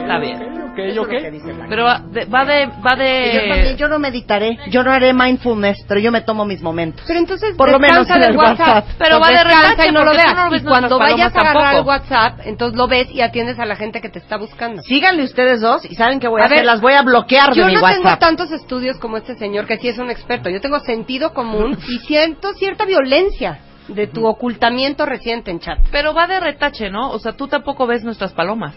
Está 0.01 0.19
bien. 0.19 0.63
Ok, 0.73 0.79
Eso 0.79 0.89
es 0.89 0.99
ok. 1.01 1.13
lo 1.13 1.21
que 1.21 1.31
dice 1.31 1.53
la 1.53 1.67
Pero 1.69 1.85
va 1.85 1.99
de, 1.99 2.25
va 2.25 2.45
de, 2.47 2.67
va 2.67 2.95
Y 3.05 3.33
yo 3.35 3.41
también, 3.41 3.65
de... 3.65 3.77
yo 3.77 3.89
no 3.89 3.99
meditaré, 3.99 4.59
yo 4.71 4.83
no 4.83 4.91
haré 4.91 5.13
mindfulness, 5.13 5.85
pero 5.87 6.01
yo 6.01 6.11
me 6.11 6.23
tomo 6.23 6.47
mis 6.47 6.63
momentos. 6.63 7.05
Pero 7.07 7.19
entonces 7.19 7.55
Por 7.57 7.71
lo 7.71 7.79
menos 7.79 8.09
en 8.09 8.23
el 8.23 8.35
WhatsApp. 8.37 8.69
WhatsApp. 8.69 8.87
Pero 8.99 9.21
va 9.21 9.27
de 9.29 9.35
descansa 9.35 9.87
y 9.87 9.93
no 9.93 10.03
lo 10.05 10.13
veas. 10.13 10.35
no 10.35 10.51
ves 10.51 10.63
y 10.63 10.65
cuando 10.65 10.99
vayas 10.99 11.37
a 11.37 11.41
agarrar 11.41 11.75
el. 11.77 11.83
WhatsApp, 11.85 12.41
entonces 12.47 12.79
lo 12.79 12.89
ves 12.89 13.11
y 13.11 13.21
atiendes 13.21 13.59
a 13.59 13.67
la 13.67 13.77
gente 13.77 14.01
que 14.01 14.09
te 14.09 14.19
está 14.19 14.39
buscando. 14.39 14.81
Síganle 14.83 15.25
ustedes 15.25 15.61
dos 15.61 15.85
y 15.85 15.95
saben 15.95 16.19
que 16.21 16.29
voy 16.29 16.41
a, 16.41 16.47
A 16.47 16.49
ver, 16.49 16.59
hacer, 16.61 16.67
las 16.67 16.81
voy 16.81 16.95
a 16.95 17.03
bloquear 17.03 17.51
de 17.51 17.57
Yo 17.61 17.67
mi 17.67 17.75
no 17.75 17.81
tengo 17.81 18.05
WhatsApp. 18.05 18.21
tantos 18.21 18.51
estudios 18.51 18.99
como 18.99 19.19
este 19.19 19.35
señor 19.37 19.67
que 19.67 19.77
sí 19.77 19.89
es 19.89 19.99
un 19.99 20.11
experto. 20.11 20.49
Yo 20.49 20.61
tengo 20.63 20.81
sentido 20.81 21.35
común 21.35 21.77
y 21.87 21.99
siento 22.07 22.55
cierta 22.55 22.87
violencia 22.87 23.59
de 23.89 24.07
tu 24.07 24.27
ocultamiento 24.27 25.07
reciente 25.07 25.51
en 25.51 25.61
chat. 25.61 25.79
Pero 25.91 26.15
va 26.15 26.27
de 26.27 26.41
retache, 26.41 26.91
¿no? 26.91 27.11
O 27.11 27.19
sea, 27.19 27.33
tú 27.33 27.49
tampoco 27.49 27.87
ves 27.87 28.05
nuestras 28.05 28.33
palomas. 28.33 28.75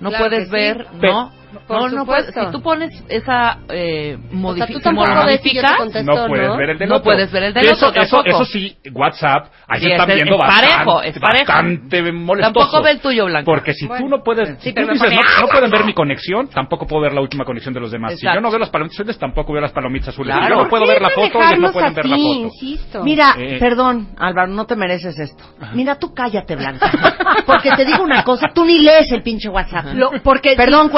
No 0.00 0.08
Claro 0.10 0.24
puedes 0.24 0.40
que 0.40 0.44
sí. 0.46 0.50
ver, 0.52 0.86
Pe- 1.00 1.06
¿no? 1.08 1.32
Por 1.66 1.90
no, 1.92 1.98
no 1.98 2.06
puedes. 2.06 2.26
Si 2.34 2.50
tú 2.50 2.62
pones 2.62 2.90
esa 3.08 3.58
eh, 3.68 4.16
O 4.42 4.54
sea, 4.54 4.66
si 4.66 4.74
contesto, 4.74 6.12
No 6.12 6.26
puedes 6.28 6.48
¿no? 6.48 6.56
ver 6.56 6.70
el 6.70 6.78
del 6.78 6.88
No 6.88 6.96
otro. 6.96 7.04
puedes 7.04 7.30
ver 7.32 7.42
el 7.44 7.54
del 7.54 7.64
Sí, 7.64 7.70
eso, 7.72 7.88
otro 7.88 8.02
eso, 8.02 8.24
eso 8.24 8.44
sí, 8.44 8.76
WhatsApp, 8.92 9.46
ahí 9.68 9.80
Sí, 9.80 9.86
se 9.86 9.92
están 9.92 10.10
es- 10.10 10.16
viendo 10.16 10.34
es 10.34 10.40
bastante, 10.40 10.68
parejo, 10.74 11.02
es 11.02 11.18
parejo. 11.18 11.46
bastante 11.46 12.12
molestoso. 12.12 12.52
Tampoco 12.60 12.82
ve 12.82 12.90
el 12.92 13.00
tuyo, 13.00 13.24
Blanca. 13.26 13.44
Porque 13.44 13.74
si 13.74 13.86
tú 13.88 14.08
no 14.08 14.22
puedes, 14.22 14.58
si 14.62 14.72
pero 14.72 14.86
tú 14.88 14.92
dices, 14.94 15.06
pone, 15.08 15.16
no, 15.16 15.22
no 15.22 15.28
"Ay, 15.46 15.48
pueden 15.52 15.70
ver 15.70 15.80
no". 15.80 15.86
mi 15.86 15.94
conexión, 15.94 16.48
tampoco 16.48 16.86
puedo 16.86 17.02
ver 17.02 17.12
la 17.12 17.20
última 17.20 17.44
conexión 17.44 17.74
de 17.74 17.80
los 17.80 17.90
demás. 17.90 18.12
Si 18.12 18.16
Exacto. 18.26 18.36
yo 18.38 18.40
no 18.42 18.50
veo 18.50 18.58
las 18.58 18.70
palomitas 18.70 18.96
azules, 19.00 19.18
tampoco 19.18 19.52
veo 19.52 19.62
las 19.62 19.72
palomitas 19.72 20.08
azules. 20.08 20.34
Si 20.34 20.38
Claro. 20.40 20.56
yo 20.56 20.62
no 20.64 20.68
puedo 20.68 20.86
ver 20.86 21.00
la 21.02 21.08
¿Por 21.10 21.24
qué 21.24 21.30
foto, 21.32 21.44
ellos 21.44 21.58
no 21.60 21.72
pueden 21.72 21.94
ver 21.94 22.06
la 22.06 22.16
foto. 22.16 22.28
Insisto. 22.28 23.02
Mira, 23.04 23.34
Eh. 23.38 23.56
perdón, 23.58 24.08
Álvaro, 24.18 24.48
no 24.52 24.64
te 24.66 24.76
mereces 24.76 25.18
esto. 25.18 25.44
Mira, 25.74 25.96
tú 25.98 26.12
cállate, 26.14 26.56
Blanca. 26.56 26.90
Porque 27.46 27.70
te 27.72 27.84
digo 27.84 28.02
una 28.02 28.22
cosa, 28.24 28.48
tú 28.54 28.64
ni 28.64 28.78
lees 28.78 29.10
el 29.12 29.22
pinche 29.22 29.48
WhatsApp. 29.48 29.86
Lo- 29.94 30.10
porque 30.22 30.54
Perdón, 30.56 30.88
si- 30.88 30.92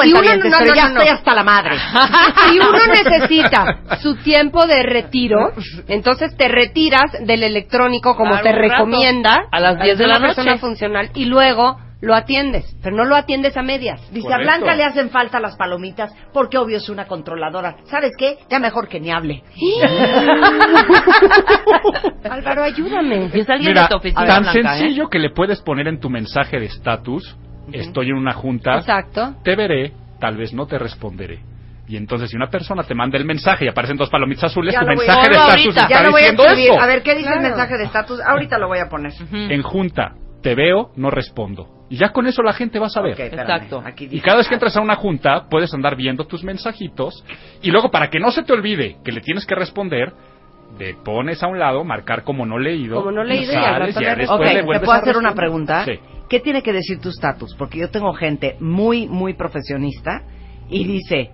si 0.45 0.47
uno- 0.47 0.57
cuentavientes, 0.57 0.59
no, 0.59 0.59
pero 0.59 0.71
no, 0.71 0.75
ya 0.75 0.87
no, 0.87 0.93
no. 0.93 0.99
estoy 1.01 1.15
hasta 1.17 1.35
la 1.35 1.43
madre. 1.43 1.75
Si 2.49 2.59
uno 2.59 2.79
necesita 2.93 3.65
su 4.01 4.15
tiempo 4.17 4.65
de 4.67 4.83
retiro, 4.83 5.51
entonces 5.87 6.35
te 6.37 6.47
retiras 6.47 7.11
del 7.21 7.43
electrónico 7.43 8.15
como 8.15 8.31
Claro, 8.31 8.43
te 8.43 8.51
recomienda 8.53 9.45
A 9.51 9.59
las 9.59 9.79
10 9.79 9.97
de 9.97 10.07
la 10.07 10.19
noche. 10.19 10.35
persona 10.35 10.57
funcional 10.57 11.09
y 11.15 11.25
luego 11.25 11.77
lo 12.01 12.13
atiendes, 12.13 12.65
pero 12.83 12.95
no 12.95 13.05
lo 13.05 13.15
atiendes 13.15 13.57
a 13.57 13.63
medias. 13.63 13.99
Dice, 14.11 14.31
a. 14.31 14.37
Blanca 14.37 14.75
le 14.75 14.83
hacen 14.83 15.09
falta 15.09 15.39
las 15.39 15.55
palomitas 15.55 16.13
porque 16.33 16.57
obvio 16.57 16.77
es 16.77 16.87
una 16.89 17.05
controladora. 17.07 17.77
¿Sabes 17.85 18.11
qué? 18.17 18.37
Ya 18.49 18.59
mejor 18.59 18.87
que 18.87 18.99
ni 18.99 19.11
hable. 19.11 19.43
Álvaro, 22.29 22.63
ayúdame. 22.63 23.25
Es 23.33 23.49
alguien 23.49 23.71
Mira, 23.71 23.83
de 23.83 23.87
tu 23.89 23.95
oficina, 23.95 24.25
tan 24.25 24.43
Blanca, 24.43 24.59
¿eh? 24.59 24.63
sencillo 24.79 25.09
que 25.09 25.19
le 25.19 25.29
puedes 25.31 25.61
poner 25.61 25.87
en 25.87 25.99
tu 25.99 26.09
mensaje 26.09 26.59
de 26.59 26.65
estatus, 26.65 27.35
estoy 27.71 28.09
en 28.09 28.15
una 28.17 28.33
junta, 28.33 28.77
Exacto. 28.77 29.35
te 29.43 29.55
veré, 29.55 29.93
tal 30.25 30.37
vez 30.37 30.53
no 30.53 30.65
te 30.65 30.79
responderé. 30.79 31.39
Y 31.87 31.97
entonces 31.97 32.31
si 32.31 32.35
una 32.35 32.47
persona 32.49 32.81
te 32.81 32.95
manda 32.95 33.15
el 33.15 33.25
mensaje 33.25 33.65
y 33.65 33.67
aparecen 33.67 33.95
dos 33.95 34.09
palomitas 34.09 34.45
azules, 34.45 34.73
Ya 34.73 34.79
tu 34.79 34.85
a- 34.87 34.89
mensaje 34.89 35.29
de 35.29 35.35
estatus 35.35 35.65
está 35.67 35.87
Ya 35.87 36.01
lo 36.01 36.09
voy 36.11 36.21
a 36.21 36.23
diciendo 36.23 36.43
escribir. 36.45 36.71
esto. 36.71 36.81
A 36.81 36.87
ver, 36.87 37.03
¿qué 37.03 37.15
dice 37.15 37.29
el 37.31 37.41
mensaje 37.41 37.77
de 37.77 37.83
estatus? 37.83 38.19
Ahorita 38.21 38.57
lo 38.57 38.67
voy 38.67 38.79
a 38.79 38.89
poner. 38.89 39.13
En 39.31 39.61
junta, 39.61 40.13
te 40.41 40.55
veo, 40.55 40.89
no 40.95 41.11
respondo. 41.11 41.67
Y 41.91 41.97
ya 41.97 42.09
con 42.09 42.25
eso 42.25 42.41
la 42.41 42.53
gente 42.53 42.79
va 42.79 42.87
a 42.87 42.89
saber. 42.89 43.21
Exacto. 43.21 43.83
Aquí 43.85 44.07
Y 44.11 44.19
cada 44.21 44.37
vez 44.37 44.47
que 44.47 44.55
entras 44.55 44.75
a 44.75 44.81
una 44.81 44.95
junta, 44.95 45.45
puedes 45.47 45.71
andar 45.75 45.95
viendo 45.95 46.25
tus 46.25 46.43
mensajitos. 46.43 47.23
Y 47.61 47.69
luego, 47.69 47.91
para 47.91 48.09
que 48.09 48.19
no 48.19 48.31
se 48.31 48.41
te 48.41 48.51
olvide 48.53 48.97
que 49.05 49.11
le 49.11 49.21
tienes 49.21 49.45
que 49.45 49.53
responder, 49.53 50.11
le 50.79 50.95
pones 50.95 51.43
a 51.43 51.47
un 51.47 51.59
lado, 51.59 51.83
marcar 51.83 52.23
como 52.23 52.47
no 52.47 52.57
leído. 52.57 52.95
Como 52.97 53.11
no 53.11 53.23
leído 53.23 53.53
y 53.53 53.55
al 53.57 53.63
sales, 53.63 53.87
rato 53.95 54.01
ya 54.01 54.09
le 54.15 54.21
después 54.21 54.39
Ok, 54.39 54.45
le 54.55 54.55
¿te 54.55 54.63
puedo 54.85 54.91
a 54.91 54.95
hacer 54.97 55.17
una 55.17 55.35
pregunta? 55.35 55.85
Sí. 55.85 55.99
¿Qué 56.29 56.39
tiene 56.39 56.61
que 56.63 56.73
decir 56.73 56.99
tu 56.99 57.09
estatus? 57.09 57.55
Porque 57.57 57.79
yo 57.79 57.89
tengo 57.89 58.13
gente 58.13 58.55
muy, 58.59 59.07
muy 59.07 59.33
profesionista 59.33 60.23
y 60.69 60.83
dice, 60.85 61.29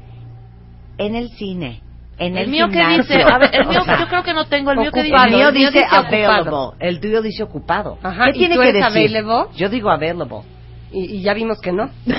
en 0.97 1.15
el 1.15 1.29
cine, 1.29 1.81
en 2.17 2.37
el, 2.37 2.43
El 2.45 2.51
mío 2.51 2.67
que 2.69 2.85
dice, 2.85 3.21
a 3.23 3.37
ver, 3.37 3.49
el 3.53 3.67
mío, 3.67 3.79
O 3.81 3.85
sea, 3.85 3.99
yo 3.99 4.07
creo 4.07 4.23
que 4.23 4.33
no 4.33 4.45
tengo, 4.45 4.71
el 4.71 4.77
mío 4.79 4.91
que 4.91 5.03
dice. 5.03 5.15
el 5.15 5.31
mío 5.35 5.51
dice 5.51 5.83
available, 5.89 6.41
ocupado. 6.41 6.75
el 6.79 6.99
tuyo 6.99 7.21
dice 7.21 7.43
ocupado. 7.43 7.97
Ajá, 8.03 8.25
¿Qué 8.25 8.31
¿y 8.31 8.39
tiene 8.39 8.57
que 8.57 8.73
decir? 8.73 8.83
available? 8.83 9.51
Yo 9.55 9.69
digo 9.69 9.89
available. 9.89 10.39
Y, 10.93 11.17
y 11.19 11.21
ya 11.21 11.33
vimos 11.33 11.59
que 11.61 11.71
no. 11.71 11.89
¿Qué 12.05 12.13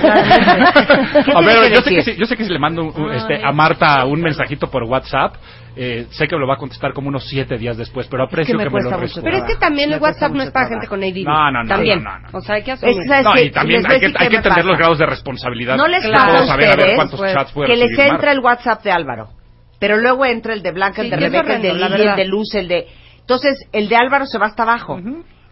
A 1.34 1.40
ver, 1.42 1.68
que 1.70 1.74
yo 1.76 1.82
sé 1.82 1.90
que, 1.90 2.02
si, 2.02 2.16
yo 2.16 2.24
sé 2.24 2.36
que 2.36 2.44
si 2.44 2.50
le 2.52 2.58
mando 2.58 2.84
un- 2.84 3.12
este, 3.12 3.44
a 3.44 3.52
Marta 3.52 4.04
un 4.06 4.20
mensajito 4.20 4.68
por 4.70 4.84
WhatsApp, 4.84 5.34
eh, 5.76 6.06
sé 6.10 6.26
que 6.26 6.36
me 6.36 6.40
lo 6.40 6.46
va 6.48 6.54
a 6.54 6.56
contestar 6.56 6.92
como 6.94 7.08
unos 7.08 7.28
siete 7.28 7.58
días 7.58 7.76
después, 7.76 8.06
pero 8.08 8.24
aprecio 8.24 8.56
me 8.56 8.64
que, 8.64 8.70
me 8.70 8.82
lo 8.82 8.96
responda. 8.96 9.30
Pero 9.30 9.44
es 9.44 9.52
que 9.52 9.56
también 9.58 9.90
Me 9.90 9.96
el 9.96 10.02
WhatsApp 10.02 10.32
no 10.32 10.42
es 10.42 10.50
para 10.50 10.68
trabajo. 10.68 10.80
gente 10.80 10.88
con 10.88 11.02
ADD. 11.02 11.24
No, 11.26 11.50
no, 11.50 11.62
no, 11.64 11.68
También. 11.68 12.02
no, 12.02 12.18
no, 12.18 12.28
no. 12.32 12.38
O 12.38 12.40
sea, 12.40 12.54
hay 12.56 12.62
que 12.62 12.72
asumir. 12.72 12.94
Es 12.94 13.02
que, 13.02 13.08
¿sabes 13.08 13.24
No, 13.24 13.40
y 13.40 13.50
también 13.50 13.86
hay 13.86 14.00
que, 14.00 14.06
hay 14.16 14.26
entender 14.36 14.64
los 14.64 14.78
grados 14.78 14.98
de 14.98 15.06
responsabilidad. 15.06 15.76
No 15.76 15.86
les 15.88 16.02
pasa 16.10 16.24
a 16.24 16.32
todos 16.32 16.46
saber 16.48 16.70
a 16.70 16.76
ver 16.76 16.94
cuántos 16.96 17.20
pues, 17.20 17.32
chats 17.34 17.52
puede 17.52 17.68
que 17.70 17.76
les 17.76 17.90
entra 17.90 18.08
Marta. 18.08 18.32
el 18.32 18.38
WhatsApp 18.40 18.82
de 18.84 18.90
Álvaro, 18.90 19.28
pero 19.78 19.96
luego 19.98 20.24
entra 20.24 20.54
el 20.54 20.62
de 20.62 20.72
Blanca, 20.72 21.02
el 21.02 21.08
Sí, 21.08 21.10
de 21.10 21.16
Rebeca, 21.18 21.56
el 21.56 21.62
de 21.62 21.74
Lili, 21.74 22.02
el 22.08 22.16
de 22.16 22.24
Luz, 22.24 22.54
el 22.54 22.68
de... 22.68 22.86
Entonces, 23.20 23.66
el 23.72 23.88
de 23.88 23.96
Álvaro 23.96 24.24
se 24.26 24.38
va 24.38 24.46
hasta 24.46 24.62
abajo. 24.64 24.98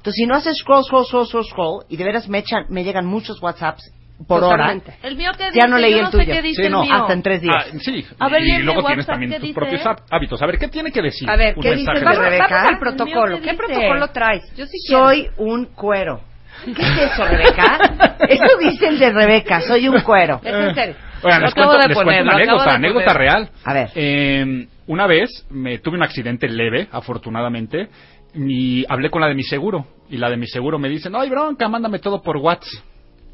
Entonces, 0.01 0.15
si 0.15 0.27
no 0.27 0.35
haces 0.35 0.57
scroll, 0.57 0.83
scroll, 0.85 1.05
scroll, 1.05 1.27
scroll, 1.27 1.45
scroll, 1.45 1.85
y 1.91 1.97
de 1.99 2.05
veras 2.05 2.27
me, 2.29 2.39
echan, 2.39 2.65
me 2.71 2.85
llegan 2.85 3.05
muchos 3.05 3.43
WhatsApps 3.43 3.83
por 4.27 4.41
Totalmente. 4.41 4.95
El 5.03 5.17
mío 5.17 5.31
que 5.37 5.45
dice, 5.51 5.59
Ya 5.61 5.67
no 5.67 5.77
leí 5.79 5.93
yo 5.93 5.99
el 5.99 6.05
no 6.05 6.11
tuyo. 6.11 6.25
sé 6.25 6.31
qué 6.33 6.43
dice 6.43 6.63
Sí, 6.63 6.67
el 6.67 6.73
no, 6.73 6.83
mío. 6.83 6.95
hasta 6.95 7.13
en 7.13 7.23
tres 7.23 7.41
días. 7.43 7.55
Ah, 7.57 7.79
sí, 7.81 8.07
A 8.19 8.29
ver, 8.29 8.43
y 8.43 8.49
¿y 8.49 8.55
el 8.57 8.65
luego 8.65 8.81
WhatsApp 8.81 8.89
tienes 8.89 9.07
también 9.07 9.31
tus 9.33 9.41
dice? 9.43 9.55
propios 9.55 9.87
há- 9.87 9.97
hábitos. 10.11 10.43
A 10.43 10.47
ver, 10.47 10.59
¿qué 10.59 10.69
tiene 10.69 10.91
que 10.93 11.03
decir? 11.03 11.29
A 11.29 11.37
ver, 11.37 11.55
un 11.57 11.63
¿qué 11.63 11.71
mensaje 11.71 11.99
dices? 12.01 12.11
de 12.11 12.17
Vamos, 12.17 12.25
Rebeca? 12.31 12.49
vamos 12.51 12.69
al 12.69 12.75
El 12.75 12.79
protocolo. 12.81 13.41
¿qué 13.41 13.49
¿Qué 13.49 13.55
protocolo 13.55 14.09
traes? 14.09 14.57
Yo 14.57 14.67
sí 14.67 14.77
quiero. 14.87 15.05
Soy 15.05 15.29
un 15.39 15.65
cuero. 15.67 16.21
¿Qué 16.65 16.73
es 16.83 17.13
eso, 17.13 17.25
Rebeca? 17.25 18.17
Eso 18.29 18.59
dice 18.59 18.89
el 18.89 18.99
de 18.99 19.11
Rebeca, 19.13 19.61
soy 19.63 19.89
un 19.89 20.01
cuero. 20.03 20.41
Es 20.45 20.53
en 20.55 20.75
serio. 20.75 20.95
Oigan, 21.23 21.41
Lo 21.41 21.47
les 21.47 21.53
acabo 21.53 21.69
cuento, 21.73 21.83
de 21.83 21.89
les 21.89 21.97
poner, 21.97 22.15
cuento 22.25 22.25
una 22.25 22.35
anécdota, 22.35 22.75
anécdota 22.75 23.13
real. 23.15 23.51
A 23.65 23.73
ver. 23.75 23.91
Eh, 23.95 24.67
una 24.87 25.07
vez 25.07 25.47
me 25.51 25.79
tuve 25.79 25.97
un 25.97 26.03
accidente 26.03 26.49
leve, 26.49 26.89
afortunadamente, 26.93 27.89
y 28.35 28.85
hablé 28.89 29.11
con 29.11 29.21
la 29.21 29.29
de 29.29 29.35
mi 29.35 29.43
seguro. 29.43 29.87
Y 30.09 30.17
la 30.17 30.29
de 30.31 30.37
mi 30.37 30.47
seguro 30.47 30.79
me 30.79 30.89
dice, 30.89 31.09
no 31.11 31.21
hay 31.21 31.31
bronca, 31.31 31.69
mándame 31.69 31.99
todo 31.99 32.21
por 32.23 32.37
WhatsApp. 32.39 32.85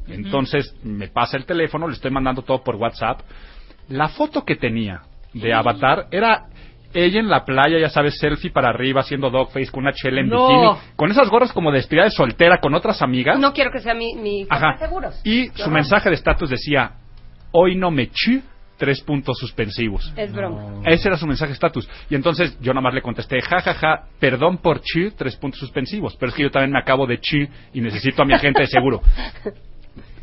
Entonces 0.07 0.73
me 0.83 1.07
pasa 1.09 1.37
el 1.37 1.45
teléfono, 1.45 1.87
le 1.87 1.93
estoy 1.93 2.11
mandando 2.11 2.41
todo 2.41 2.63
por 2.63 2.75
WhatsApp. 2.75 3.21
La 3.89 4.07
foto 4.09 4.45
que 4.45 4.55
tenía 4.55 5.01
de 5.33 5.53
Avatar 5.53 6.07
era 6.11 6.45
ella 6.93 7.19
en 7.19 7.27
la 7.29 7.43
playa, 7.43 7.77
ya 7.79 7.89
sabes, 7.89 8.17
selfie 8.17 8.49
para 8.51 8.69
arriba, 8.69 9.01
haciendo 9.01 9.29
dogface 9.29 9.69
con 9.69 9.83
una 9.83 9.91
chela 9.93 10.21
en 10.21 10.29
No. 10.29 10.37
bikini, 10.47 10.95
con 10.95 11.11
esas 11.11 11.29
gorras 11.29 11.51
como 11.51 11.71
de 11.71 11.77
despedida 11.77 12.05
de 12.05 12.11
soltera 12.11 12.59
con 12.59 12.73
otras 12.73 13.01
amigas. 13.01 13.37
No 13.37 13.51
quiero 13.53 13.71
que 13.71 13.79
sea 13.79 13.93
mi, 13.93 14.15
mi 14.15 14.47
Ajá. 14.49 14.77
seguros. 14.77 15.19
Y 15.23 15.49
Qué 15.49 15.57
su 15.57 15.61
horror. 15.63 15.73
mensaje 15.73 16.09
de 16.09 16.15
estatus 16.15 16.49
decía, 16.49 16.93
hoy 17.51 17.75
no 17.75 17.91
me 17.91 18.07
chi, 18.09 18.41
tres 18.77 19.01
puntos 19.01 19.37
suspensivos. 19.37 20.13
Es 20.15 20.31
broma. 20.31 20.81
Ese 20.85 21.07
era 21.07 21.17
su 21.17 21.27
mensaje 21.27 21.53
estatus. 21.53 21.89
Y 22.09 22.15
entonces 22.15 22.57
yo 22.61 22.73
nada 22.73 22.81
más 22.81 22.93
le 22.93 23.01
contesté, 23.01 23.41
ja, 23.41 23.61
ja, 23.61 23.73
ja, 23.73 24.03
perdón 24.19 24.57
por 24.57 24.81
chi, 24.81 25.11
tres 25.11 25.35
puntos 25.35 25.59
suspensivos. 25.59 26.15
Pero 26.17 26.29
es 26.29 26.35
que 26.35 26.43
yo 26.43 26.51
también 26.51 26.71
me 26.71 26.79
acabo 26.79 27.05
de 27.05 27.19
chi 27.19 27.47
y 27.73 27.81
necesito 27.81 28.21
a 28.21 28.25
mi 28.25 28.33
agente 28.33 28.61
de 28.61 28.67
seguro. 28.67 29.01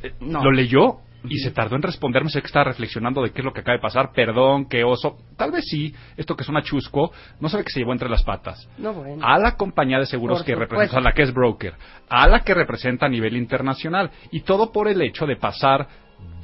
Eh, 0.02 0.12
Lo 0.20 0.52
leyó 0.52 0.98
y 1.26 1.38
se 1.38 1.50
tardó 1.50 1.76
en 1.76 1.82
responderme. 1.82 2.28
Sé 2.28 2.40
que 2.40 2.46
estaba 2.46 2.66
reflexionando 2.66 3.22
de 3.22 3.30
qué 3.30 3.40
es 3.40 3.44
lo 3.44 3.52
que 3.54 3.60
acaba 3.60 3.76
de 3.76 3.80
pasar. 3.82 4.12
Perdón, 4.12 4.66
qué 4.68 4.84
oso. 4.84 5.16
Tal 5.36 5.50
vez 5.50 5.64
sí, 5.66 5.94
esto 6.16 6.36
que 6.36 6.44
suena 6.44 6.62
chusco, 6.62 7.10
no 7.40 7.48
sabe 7.48 7.64
que 7.64 7.72
se 7.72 7.80
llevó 7.80 7.92
entre 7.92 8.10
las 8.10 8.22
patas. 8.22 8.68
No, 8.76 8.92
bueno. 8.92 9.26
A 9.26 9.38
la 9.38 9.56
compañía 9.56 9.98
de 9.98 10.06
seguros 10.06 10.40
Por 10.40 10.46
que 10.46 10.52
supuesto. 10.52 10.74
representa, 10.74 10.98
a 10.98 11.00
la 11.00 11.12
que 11.12 11.22
es 11.22 11.32
broker, 11.32 11.72
a 12.08 12.28
la 12.28 12.40
que 12.40 12.52
representa 12.52 13.06
a 13.06 13.08
nivel 13.08 13.36
internacional. 13.36 14.10
Y 14.30 14.40
todo 14.40 14.70
por 14.72 14.88
el 14.88 15.00
hecho 15.00 15.24
de 15.24 15.36
pasar 15.36 15.88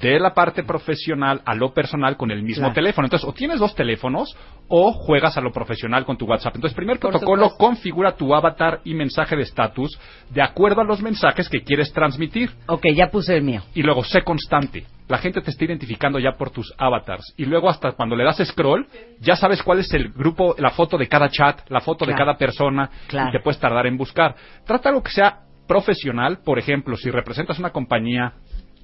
de 0.00 0.18
la 0.18 0.32
parte 0.32 0.62
profesional 0.64 1.42
a 1.44 1.54
lo 1.54 1.74
personal 1.74 2.16
con 2.16 2.30
el 2.30 2.42
mismo 2.42 2.62
Claro. 2.62 2.74
teléfono. 2.74 3.06
Entonces, 3.06 3.28
o 3.28 3.34
tienes 3.34 3.58
dos 3.58 3.74
teléfonos 3.74 4.34
o 4.68 4.92
juegas 4.92 5.36
a 5.36 5.42
lo 5.42 5.52
profesional 5.52 6.06
con 6.06 6.16
tu 6.16 6.24
WhatsApp. 6.24 6.54
Entonces, 6.54 6.74
primer 6.74 6.98
Por 6.98 7.10
protocolo, 7.10 7.50
supuesto. 7.50 7.64
configura 7.66 8.12
tu 8.16 8.34
avatar 8.34 8.80
y 8.84 8.94
mensaje 8.94 9.36
de 9.36 9.42
estatus 9.42 9.98
de 10.30 10.40
acuerdo 10.40 10.80
a 10.80 10.84
los 10.84 11.02
mensajes 11.02 11.48
que 11.50 11.62
quieres 11.62 11.92
transmitir. 11.92 12.50
Ok, 12.66 12.86
ya 12.94 13.10
puse 13.10 13.36
el 13.36 13.42
mío. 13.42 13.62
Y 13.74 13.82
luego, 13.82 14.02
sé 14.02 14.22
constante. 14.22 14.84
La 15.06 15.18
gente 15.18 15.42
te 15.42 15.50
está 15.50 15.64
identificando 15.66 16.18
ya 16.18 16.32
por 16.32 16.50
tus 16.50 16.72
avatars. 16.78 17.34
Y 17.36 17.44
luego, 17.44 17.68
hasta 17.68 17.92
cuando 17.92 18.16
le 18.16 18.24
das 18.24 18.38
scroll, 18.42 18.86
ya 19.20 19.36
sabes 19.36 19.62
cuál 19.62 19.80
es 19.80 19.92
el 19.92 20.10
grupo, 20.12 20.54
la 20.56 20.70
foto 20.70 20.96
de 20.96 21.08
cada 21.08 21.28
chat, 21.28 21.68
la 21.68 21.80
foto 21.80 22.06
de 22.06 22.14
cada 22.14 22.36
persona. 22.38 22.88
Claro. 23.08 23.28
Y 23.28 23.32
te 23.32 23.40
puedes 23.40 23.60
tardar 23.60 23.86
en 23.86 23.98
buscar. 23.98 24.34
Trata 24.64 24.88
algo 24.88 25.02
que 25.02 25.10
sea 25.10 25.40
profesional. 25.68 26.38
Por 26.44 26.58
ejemplo, 26.58 26.96
si 26.96 27.10
representas 27.10 27.58
una 27.58 27.70
compañía, 27.70 28.32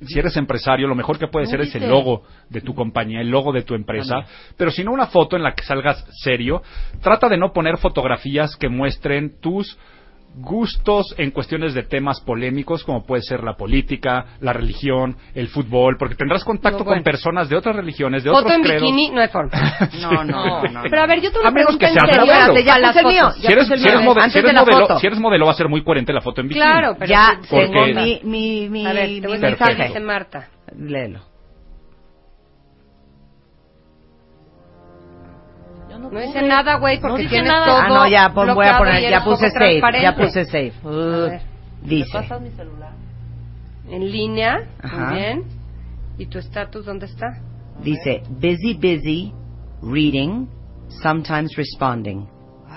si 0.05 0.19
eres 0.19 0.37
empresario, 0.37 0.87
lo 0.87 0.95
mejor 0.95 1.19
que 1.19 1.29
puede 1.29 1.47
ser 1.47 1.61
es 1.61 1.75
el 1.75 1.89
logo 1.89 2.23
de 2.51 2.61
tu 2.61 2.75
compañía, 2.75 3.21
el 3.21 3.31
logo 3.31 3.53
de 3.53 3.63
tu 3.63 3.75
empresa. 3.75 4.25
Pero 4.57 4.71
si 4.71 4.85
no 4.85 4.93
una 4.93 5.07
foto 5.07 5.37
en 5.37 5.43
la 5.43 5.55
que 5.55 5.65
salgas 5.65 6.05
serio, 6.23 6.63
trata 7.01 7.29
de 7.29 7.39
no 7.39 7.53
poner 7.53 7.79
fotografías 7.79 8.57
que 8.57 8.69
muestren 8.69 9.41
tus 9.41 9.79
gustos 10.37 11.15
en 11.19 11.31
cuestiones 11.31 11.75
de 11.75 11.83
temas 11.83 12.21
polémicos 12.21 12.85
como 12.85 13.05
puede 13.05 13.23
ser 13.23 13.43
la 13.43 13.55
política, 13.57 14.27
la 14.41 14.53
religión, 14.53 15.17
el 15.35 15.49
fútbol, 15.49 15.97
porque 15.99 16.15
tendrás 16.15 16.45
contacto 16.45 16.81
No, 16.81 16.85
bueno. 16.85 16.99
con 16.99 17.05
personas 17.05 17.49
de 17.49 17.57
otras 17.57 17.75
religiones, 17.75 18.23
de 18.23 18.31
Foto 18.31 18.43
otros 18.43 18.57
en 18.57 18.63
credos. 18.63 18.83
bikini 18.83 19.11
no 19.11 19.21
hay 19.21 19.29
forma. 19.29 19.51
No, 20.01 20.25
no, 20.25 20.63
no. 20.63 20.83
Pero 20.83 21.03
a 21.03 21.07
ver, 21.07 21.21
yo 21.21 21.31
tengo 21.33 21.47
A 21.47 21.49
una 21.49 21.51
menos 21.53 21.77
pregunta 21.77 21.87
que 21.87 21.93
en 21.93 22.15
serio. 22.15 22.65
ya 22.65 22.75
A 22.75 22.79
las 22.79 23.05
mío. 23.05 23.31
Si 23.33 23.53
eres, 23.53 23.67
si 23.67 23.77
si 23.79 23.83
modelo, 24.43 24.87
foto. 24.87 24.99
si 24.99 25.07
eres 25.07 25.19
modelo 25.19 25.47
va 25.47 25.53
a 25.53 25.55
ser 25.55 25.69
muy 25.69 25.83
coherente 25.83 26.13
la 26.13 26.21
foto 26.21 26.41
en 26.43 26.49
bikini. 26.49 26.65
Claro, 26.65 26.97
pero 26.99 27.11
Ya 27.11 27.39
Porque- 27.49 27.67
tengo 27.69 27.87
mi, 28.01 28.21
mi, 28.25 28.69
mi, 28.69 28.87
A 28.87 28.93
ver, 28.93 29.09
te 29.09 29.27
voy 29.27 29.37
a 29.37 29.41
mi 29.41 29.43
mensaje. 29.47 30.01
Marta. 30.01 30.49
Léelo. 30.79 31.21
No 35.99 36.11
dice 36.21 36.43
nada, 36.43 36.77
güey, 36.79 37.01
porque 37.01 37.19
dice 37.23 37.31
tienes 37.31 37.49
nada. 37.51 37.67
todo 37.67 37.77
Ah, 37.81 37.89
no, 37.89 38.09
ya, 38.09 38.33
pon- 38.33 38.55
voy 38.55 38.67
a 38.67 38.79
poner, 38.79 39.03
y 39.03 39.11
ya 39.11 39.25
puse 39.25 39.51
save, 39.51 39.75
ya 39.77 39.81
transparente. 39.81 40.23
puse 40.25 40.45
save. 40.47 40.73
A 40.85 40.89
Uh, 40.89 41.31
ver, 41.31 41.41
dice, 41.83 42.19
mi 42.41 42.51
celular? 42.51 42.93
en 43.89 44.11
línea, 44.13 44.67
Ajá. 44.83 44.97
muy 45.11 45.15
bien. 45.17 45.45
¿Y 46.19 46.27
tu 46.27 46.39
estatus 46.39 46.85
dónde 46.87 47.07
está? 47.07 47.27
dice, 47.83 48.23
busy, 48.31 48.75
busy, 48.75 49.33
reading, 49.83 50.47
sometimes 51.03 51.55
responding. 51.57 52.27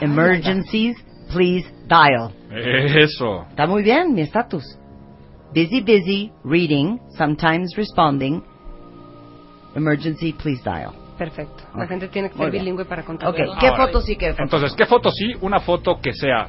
Emergencies, 0.02 0.96
please 1.34 1.66
dial. 1.88 2.32
Eso. 2.52 3.46
Está 3.50 3.66
muy 3.68 3.82
bien, 3.84 4.14
mi 4.14 4.22
estatus. 4.22 4.64
Busy, 5.54 5.82
busy, 5.82 6.32
reading, 6.44 7.00
sometimes 7.18 7.74
responding. 7.76 8.44
Emergency, 9.76 10.34
please 10.34 10.62
dial. 10.64 10.94
Perfecto. 11.20 11.66
La 11.76 11.86
gente 11.86 12.08
tiene 12.08 12.30
que 12.30 12.38
ser 12.38 12.50
bilingüe 12.50 12.86
para 12.86 13.04
contar. 13.04 13.28
Ok, 13.30 13.36
¿qué 13.60 13.68
Ahora, 13.68 13.88
foto 13.88 14.02
sí, 14.02 14.16
foto? 14.16 14.42
Entonces, 14.42 14.74
¿qué 14.74 14.86
foto 14.86 15.12
sí? 15.12 15.34
Una 15.42 15.60
foto 15.60 16.00
que 16.02 16.14
sea. 16.14 16.48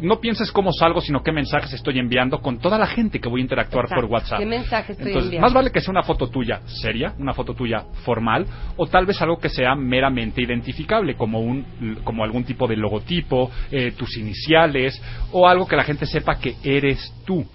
No 0.00 0.20
pienses 0.20 0.52
cómo 0.52 0.72
salgo, 0.72 1.00
sino 1.00 1.22
qué 1.22 1.32
mensajes 1.32 1.72
estoy 1.72 1.98
enviando 1.98 2.40
con 2.40 2.58
toda 2.58 2.76
la 2.76 2.86
gente 2.86 3.18
que 3.18 3.28
voy 3.28 3.40
a 3.40 3.44
interactuar 3.44 3.88
por 3.88 4.04
WhatsApp. 4.04 4.40
¿Qué 4.40 4.44
mensaje 4.44 4.92
estoy 4.92 5.06
Entonces, 5.06 5.26
enviando? 5.26 5.46
más 5.46 5.54
vale 5.54 5.70
que 5.70 5.80
sea 5.80 5.92
una 5.92 6.02
foto 6.02 6.28
tuya 6.28 6.60
seria, 6.66 7.14
una 7.18 7.32
foto 7.32 7.54
tuya 7.54 7.84
formal, 8.04 8.44
o 8.76 8.86
tal 8.86 9.06
vez 9.06 9.22
algo 9.22 9.38
que 9.38 9.48
sea 9.48 9.74
meramente 9.74 10.42
identificable, 10.42 11.14
como 11.14 11.40
un, 11.40 12.00
como 12.04 12.24
algún 12.24 12.44
tipo 12.44 12.66
de 12.66 12.76
logotipo, 12.76 13.50
eh, 13.70 13.92
tus 13.96 14.18
iniciales, 14.18 15.00
o 15.32 15.48
algo 15.48 15.66
que 15.66 15.76
la 15.76 15.84
gente 15.84 16.04
sepa 16.06 16.38
que 16.38 16.56
eres 16.62 17.14
tú. 17.24 17.46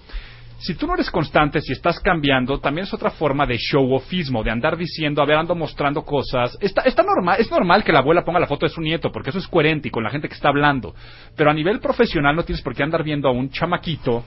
Si 0.60 0.74
tú 0.74 0.86
no 0.86 0.92
eres 0.92 1.10
constante, 1.10 1.60
si 1.62 1.72
estás 1.72 1.98
cambiando, 2.00 2.60
también 2.60 2.84
es 2.84 2.92
otra 2.92 3.10
forma 3.10 3.46
de 3.46 3.56
show-offismo, 3.56 4.42
de 4.42 4.50
andar 4.50 4.76
diciendo, 4.76 5.22
a 5.22 5.24
ver, 5.24 5.38
ando 5.38 5.54
mostrando 5.54 6.02
cosas. 6.04 6.54
Está, 6.60 6.82
está 6.82 7.02
normal, 7.02 7.36
es 7.40 7.50
normal 7.50 7.82
que 7.82 7.92
la 7.92 8.00
abuela 8.00 8.24
ponga 8.24 8.38
la 8.40 8.46
foto 8.46 8.66
de 8.66 8.70
su 8.70 8.82
nieto, 8.82 9.10
porque 9.10 9.30
eso 9.30 9.38
es 9.38 9.48
coherente 9.48 9.88
y 9.88 9.90
con 9.90 10.04
la 10.04 10.10
gente 10.10 10.28
que 10.28 10.34
está 10.34 10.50
hablando. 10.50 10.94
Pero 11.34 11.50
a 11.50 11.54
nivel 11.54 11.80
profesional 11.80 12.36
no 12.36 12.42
tienes 12.44 12.62
por 12.62 12.74
qué 12.74 12.82
andar 12.82 13.02
viendo 13.02 13.26
a 13.28 13.32
un 13.32 13.48
chamaquito 13.50 14.22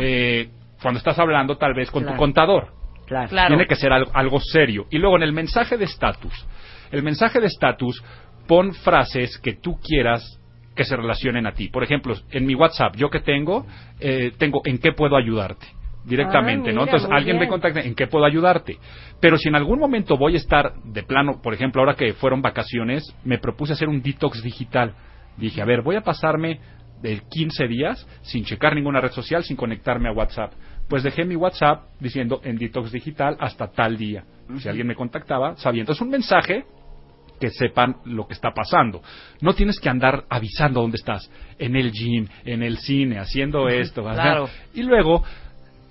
eh, 0.00 0.48
cuando 0.82 0.98
estás 0.98 1.18
hablando 1.20 1.56
tal 1.56 1.72
vez 1.72 1.88
con 1.90 2.02
Claro. 2.02 2.16
tu 2.16 2.20
contador. 2.20 2.68
Claro. 3.06 3.28
Claro. 3.28 3.48
Tiene 3.48 3.66
que 3.68 3.76
ser 3.76 3.92
algo, 3.92 4.10
algo 4.12 4.40
serio. 4.40 4.86
Y 4.90 4.98
luego 4.98 5.16
en 5.16 5.22
el 5.22 5.32
mensaje 5.32 5.76
de 5.76 5.84
estatus. 5.84 6.34
El 6.90 7.04
mensaje 7.04 7.38
de 7.40 7.46
estatus, 7.46 8.02
pon 8.48 8.74
frases 8.74 9.38
que 9.38 9.54
tú 9.54 9.78
quieras 9.80 10.40
que 10.76 10.84
se 10.84 10.94
relacionen 10.94 11.46
a 11.46 11.52
ti. 11.52 11.68
Por 11.68 11.82
ejemplo, 11.82 12.14
en 12.30 12.46
mi 12.46 12.54
WhatsApp, 12.54 12.94
yo 12.96 13.10
que 13.10 13.20
tengo, 13.20 13.66
eh, 13.98 14.32
tengo 14.38 14.60
en 14.64 14.78
qué 14.78 14.92
puedo 14.92 15.16
ayudarte 15.16 15.66
directamente, 16.04 16.70
Ah, 16.70 16.72
¿no? 16.72 16.84
Entonces 16.84 17.08
alguien 17.10 17.38
me 17.38 17.48
contacta 17.48 17.80
en 17.80 17.94
qué 17.94 18.06
puedo 18.06 18.24
ayudarte. 18.24 18.78
Pero 19.20 19.36
si 19.36 19.48
en 19.48 19.56
algún 19.56 19.80
momento 19.80 20.16
voy 20.16 20.34
a 20.34 20.36
estar 20.36 20.74
de 20.84 21.02
plano, 21.02 21.40
por 21.42 21.52
ejemplo, 21.52 21.82
ahora 21.82 21.96
que 21.96 22.12
fueron 22.12 22.42
vacaciones, 22.42 23.02
me 23.24 23.38
propuse 23.38 23.72
hacer 23.72 23.88
un 23.88 24.00
detox 24.00 24.40
digital. 24.42 24.94
Dije, 25.36 25.60
a 25.60 25.64
ver, 25.64 25.82
voy 25.82 25.96
a 25.96 26.02
pasarme 26.02 26.60
de 27.02 27.20
15 27.28 27.66
días 27.66 28.06
sin 28.22 28.44
checar 28.44 28.74
ninguna 28.74 29.00
red 29.00 29.10
social, 29.10 29.42
sin 29.42 29.56
conectarme 29.56 30.08
a 30.08 30.12
WhatsApp. 30.12 30.52
Pues 30.88 31.02
dejé 31.02 31.24
mi 31.24 31.34
WhatsApp 31.34 31.88
diciendo 31.98 32.40
en 32.44 32.56
detox 32.56 32.92
digital 32.92 33.36
hasta 33.40 33.66
tal 33.72 33.96
día. 33.96 34.24
Si 34.58 34.68
alguien 34.68 34.86
me 34.86 34.94
contactaba, 34.94 35.56
sabía. 35.56 35.80
Entonces 35.80 36.02
un 36.02 36.10
mensaje 36.10 36.64
que 37.40 37.50
sepan 37.50 37.96
lo 38.04 38.26
que 38.26 38.34
está 38.34 38.52
pasando. 38.52 39.02
No 39.40 39.54
tienes 39.54 39.78
que 39.78 39.88
andar 39.88 40.24
avisando 40.28 40.80
dónde 40.80 40.96
estás, 40.96 41.30
en 41.58 41.76
el 41.76 41.92
gym, 41.92 42.26
en 42.44 42.62
el 42.62 42.78
cine, 42.78 43.18
haciendo 43.18 43.68
esto. 43.68 44.02
Claro. 44.02 44.48
Y 44.74 44.82
luego, 44.82 45.22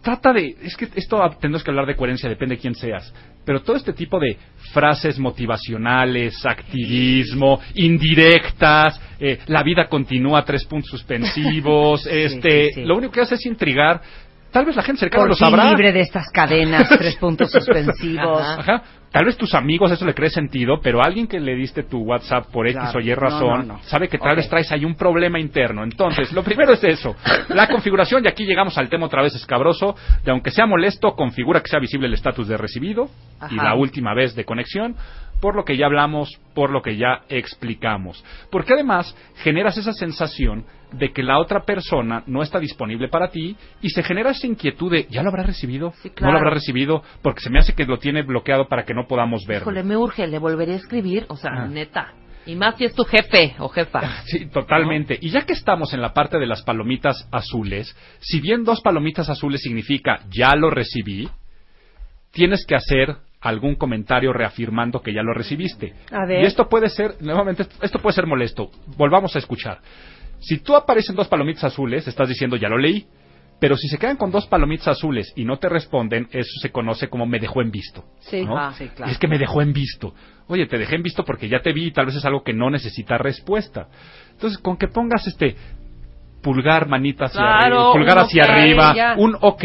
trata 0.01 0.33
de, 0.33 0.55
es 0.61 0.75
que 0.75 0.87
esto 0.95 1.19
tenemos 1.39 1.63
que 1.63 1.71
hablar 1.71 1.85
de 1.85 1.95
coherencia, 1.95 2.29
depende 2.29 2.55
de 2.55 2.61
quién 2.61 2.75
seas, 2.75 3.13
pero 3.45 3.61
todo 3.61 3.75
este 3.75 3.93
tipo 3.93 4.19
de 4.19 4.37
frases 4.73 5.19
motivacionales, 5.19 6.43
activismo, 6.45 7.59
indirectas, 7.75 8.99
eh, 9.19 9.39
la 9.47 9.63
vida 9.63 9.87
continúa, 9.87 10.43
tres 10.43 10.65
puntos 10.65 10.89
suspensivos, 10.89 12.05
este, 12.11 12.67
sí, 12.69 12.73
sí. 12.75 12.85
lo 12.85 12.97
único 12.97 13.13
que 13.13 13.21
hace 13.21 13.35
es 13.35 13.45
intrigar. 13.45 14.01
Tal 14.55 14.63
vez 14.65 14.73
la 14.77 14.83
gente 14.83 15.01
cercana 15.01 15.23
Por 15.23 15.29
lo 15.31 15.35
sabrá. 15.35 15.69
libre 15.69 15.91
de 15.91 15.99
estas 15.99 16.29
cadenas, 16.31 16.87
tres 16.87 17.15
puntos 17.19 17.51
suspensivos. 17.51 18.41
Ajá. 18.41 18.81
Tal 19.11 19.25
vez 19.25 19.35
tus 19.37 19.53
amigos 19.53 19.91
eso 19.91 20.05
le 20.05 20.13
cree 20.13 20.29
sentido, 20.29 20.79
pero 20.81 21.01
alguien 21.03 21.27
que 21.27 21.41
le 21.41 21.55
diste 21.55 21.83
tu 21.83 21.99
WhatsApp 22.03 22.45
por 22.51 22.65
X 22.67 22.79
Claro. 22.81 22.99
o 22.99 23.01
Y 23.01 23.13
razón 23.13 23.47
No, 23.49 23.57
no, 23.57 23.73
no. 23.75 23.83
sabe 23.83 24.07
que 24.07 24.17
tal 24.17 24.37
vez 24.37 24.49
traes 24.49 24.71
ahí 24.71 24.85
un 24.85 24.95
problema 24.95 25.39
interno. 25.41 25.83
Entonces, 25.83 26.31
lo 26.31 26.41
primero 26.41 26.71
es 26.71 26.83
eso, 26.85 27.15
la 27.49 27.67
configuración, 27.67 28.23
y 28.23 28.27
aquí 28.29 28.45
llegamos 28.45 28.77
al 28.77 28.87
tema 28.89 29.05
otra 29.07 29.21
vez 29.21 29.35
escabroso, 29.35 29.95
de 30.23 30.31
aunque 30.31 30.51
sea 30.51 30.65
molesto, 30.65 31.15
configura 31.15 31.59
que 31.61 31.67
sea 31.69 31.79
visible 31.79 32.07
el 32.07 32.13
estatus 32.13 32.47
de 32.47 32.55
recibido 32.57 33.09
y 33.51 33.55
la 33.55 33.75
última 33.75 34.13
vez 34.13 34.35
de 34.35 34.45
conexión, 34.45 34.95
por 35.41 35.55
lo 35.55 35.63
que 35.63 35.77
ya 35.77 35.85
hablamos, 35.85 36.39
por 36.53 36.69
lo 36.71 36.81
que 36.81 36.97
ya 36.97 37.21
explicamos. 37.29 38.23
Porque 38.49 38.73
además 38.73 39.15
generas 39.37 39.77
esa 39.77 39.93
sensación 39.93 40.65
de 40.91 41.11
que 41.11 41.23
la 41.23 41.39
otra 41.39 41.65
persona 41.65 42.23
no 42.27 42.41
está 42.41 42.59
disponible 42.59 43.09
para 43.09 43.29
ti 43.29 43.55
y 43.81 43.89
se 43.89 44.01
genera 44.03 44.31
esa 44.31 44.47
inquietud 44.47 44.91
de, 44.91 45.07
¿ya 45.09 45.23
lo 45.23 45.29
habrá 45.29 45.43
recibido? 45.43 45.93
¿No 46.03 46.11
claro. 46.13 46.33
lo 46.33 46.39
habrá 46.39 46.51
recibido? 46.51 47.03
Porque 47.21 47.41
se 47.41 47.49
me 47.49 47.59
hace 47.59 47.73
que 47.73 47.85
lo 47.85 47.97
tiene 47.97 48.23
bloqueado 48.23 48.67
para 48.67 48.85
que 48.85 48.93
no 48.93 49.07
podamos 49.07 49.45
verlo. 49.45 49.63
Híjole, 49.63 49.83
me 49.83 49.97
urge, 49.97 50.25
le 50.27 50.39
volveré 50.39 50.73
a 50.73 50.77
escribir, 50.77 51.25
o 51.29 51.35
sea, 51.35 51.51
Ah. 51.53 51.67
neta. 51.67 52.13
Y 52.47 52.55
más 52.55 52.75
si 52.77 52.85
es 52.85 52.93
tu 52.93 53.03
jefe 53.03 53.55
o 53.57 53.69
jefa. 53.69 54.01
Sí, 54.25 54.45
totalmente. 54.45 55.17
Y 55.19 55.29
ya 55.31 55.41
que 55.47 55.53
estamos 55.53 55.93
en 55.95 56.01
la 56.01 56.13
parte 56.13 56.37
de 56.37 56.45
las 56.45 56.61
palomitas 56.61 57.27
azules, 57.31 57.95
si 58.19 58.39
bien 58.39 58.63
dos 58.63 58.81
palomitas 58.81 59.29
azules 59.29 59.61
significa 59.61 60.19
ya 60.29 60.55
lo 60.55 60.69
recibí, 60.69 61.27
tienes 62.31 62.63
que 62.67 62.75
hacer 62.75 63.15
algún 63.45 63.75
comentario 63.75 64.33
reafirmando 64.33 65.01
que 65.01 65.13
ya 65.13 65.21
lo 65.21 65.33
recibiste. 65.33 65.93
A 66.11 66.25
ver. 66.25 66.43
Y 66.43 66.45
esto 66.45 66.67
puede 66.67 66.89
ser, 66.89 67.15
nuevamente, 67.21 67.65
esto 67.81 67.99
puede 67.99 68.15
ser 68.15 68.25
molesto. 68.25 68.71
Volvamos 68.97 69.35
a 69.35 69.39
escuchar. 69.39 69.79
Si 70.39 70.59
tú 70.59 70.75
aparecen 70.75 71.15
dos 71.15 71.27
palomitas 71.27 71.65
azules, 71.65 72.07
estás 72.07 72.27
diciendo 72.27 72.55
ya 72.55 72.69
lo 72.69 72.77
leí. 72.77 73.05
Pero 73.59 73.77
si 73.77 73.87
se 73.87 73.97
quedan 73.97 74.17
con 74.17 74.31
dos 74.31 74.47
palomitas 74.47 74.89
azules 74.89 75.31
y 75.35 75.45
no 75.45 75.57
te 75.57 75.69
responden, 75.69 76.27
eso 76.31 76.51
se 76.61 76.71
conoce 76.71 77.07
como 77.07 77.25
me 77.25 77.39
dejó 77.39 77.61
en 77.61 77.71
visto. 77.71 78.03
Sí. 78.19 78.43
¿no? 78.43 78.57
Ah, 78.57 78.73
sí, 78.73 78.89
claro. 78.89 79.09
Y 79.09 79.13
es 79.13 79.17
que 79.17 79.29
me 79.29 79.37
dejó 79.37 79.61
en 79.61 79.71
visto. 79.71 80.13
Oye, 80.47 80.65
te 80.65 80.77
dejé 80.77 80.95
en 80.95 81.03
visto 81.03 81.23
porque 81.23 81.47
ya 81.47 81.61
te 81.61 81.71
vi 81.71 81.85
y 81.85 81.91
tal 81.91 82.07
vez 82.07 82.15
es 82.15 82.25
algo 82.25 82.43
que 82.43 82.53
no 82.53 82.69
necesita 82.69 83.17
respuesta. 83.17 83.87
Entonces, 84.31 84.59
con 84.59 84.75
que 84.75 84.89
pongas 84.89 85.25
este 85.27 85.55
pulgar, 86.45 86.87
manita 86.87 87.25
hacia 87.25 87.41
Claro, 87.41 87.57
arriba, 87.65 87.91
pulgar 87.93 88.17
un 88.17 88.23
hacia 88.23 88.43
ok, 88.43 88.49
arriba, 88.51 88.93
ya. 88.95 89.15
un 89.17 89.35
ok, 89.41 89.63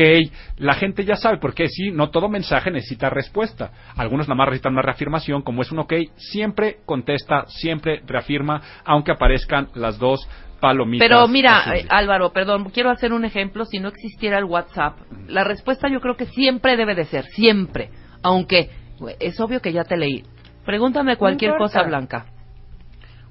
la 0.57 0.75
gente 0.75 1.05
ya 1.05 1.15
sabe, 1.17 1.37
porque 1.37 1.69
sí, 1.69 1.91
no 1.91 2.09
todo 2.09 2.29
mensaje 2.31 2.71
necesita 2.71 3.11
respuesta. 3.11 3.71
Algunos 3.97 4.27
nada 4.29 4.37
más 4.39 4.47
necesitan 4.49 4.73
una 4.73 4.83
reafirmación, 4.83 5.43
como 5.43 5.61
es 5.61 5.71
un 5.71 5.81
ok, 5.81 5.93
siempre 6.17 6.79
contesta, 6.87 7.45
siempre 7.49 8.01
reafirma, 8.07 8.63
aunque 8.87 9.13
aparezcan 9.13 9.69
las 9.75 9.99
dos 9.99 10.27
palomitas. 10.59 11.07
Pero 11.07 11.29
mira, 11.29 11.59
azules. 11.61 11.85
eh, 11.85 11.89
Álvaro, 11.91 12.33
perdón, 12.33 12.71
quiero 12.71 12.91
hacer 12.91 13.13
un 13.13 13.25
ejemplo. 13.27 13.65
Si 13.67 13.79
no 13.79 13.89
existiera 13.89 14.39
el 14.39 14.45
WhatsApp, 14.45 14.97
la 15.29 15.45
respuesta 15.45 15.89
yo 15.89 16.01
creo 16.01 16.17
que 16.17 16.27
siempre 16.27 16.77
debe 16.79 16.95
de 16.95 17.05
ser, 17.05 17.25
siempre. 17.27 17.91
Aunque 18.23 18.71
es 19.19 19.39
obvio 19.41 19.61
que 19.61 19.73
ya 19.73 19.85
te 19.85 19.97
leí. 19.97 20.25
Pregúntame 20.65 21.17
cualquier 21.17 21.57
cosa, 21.57 21.83
Blanca. 21.83 22.27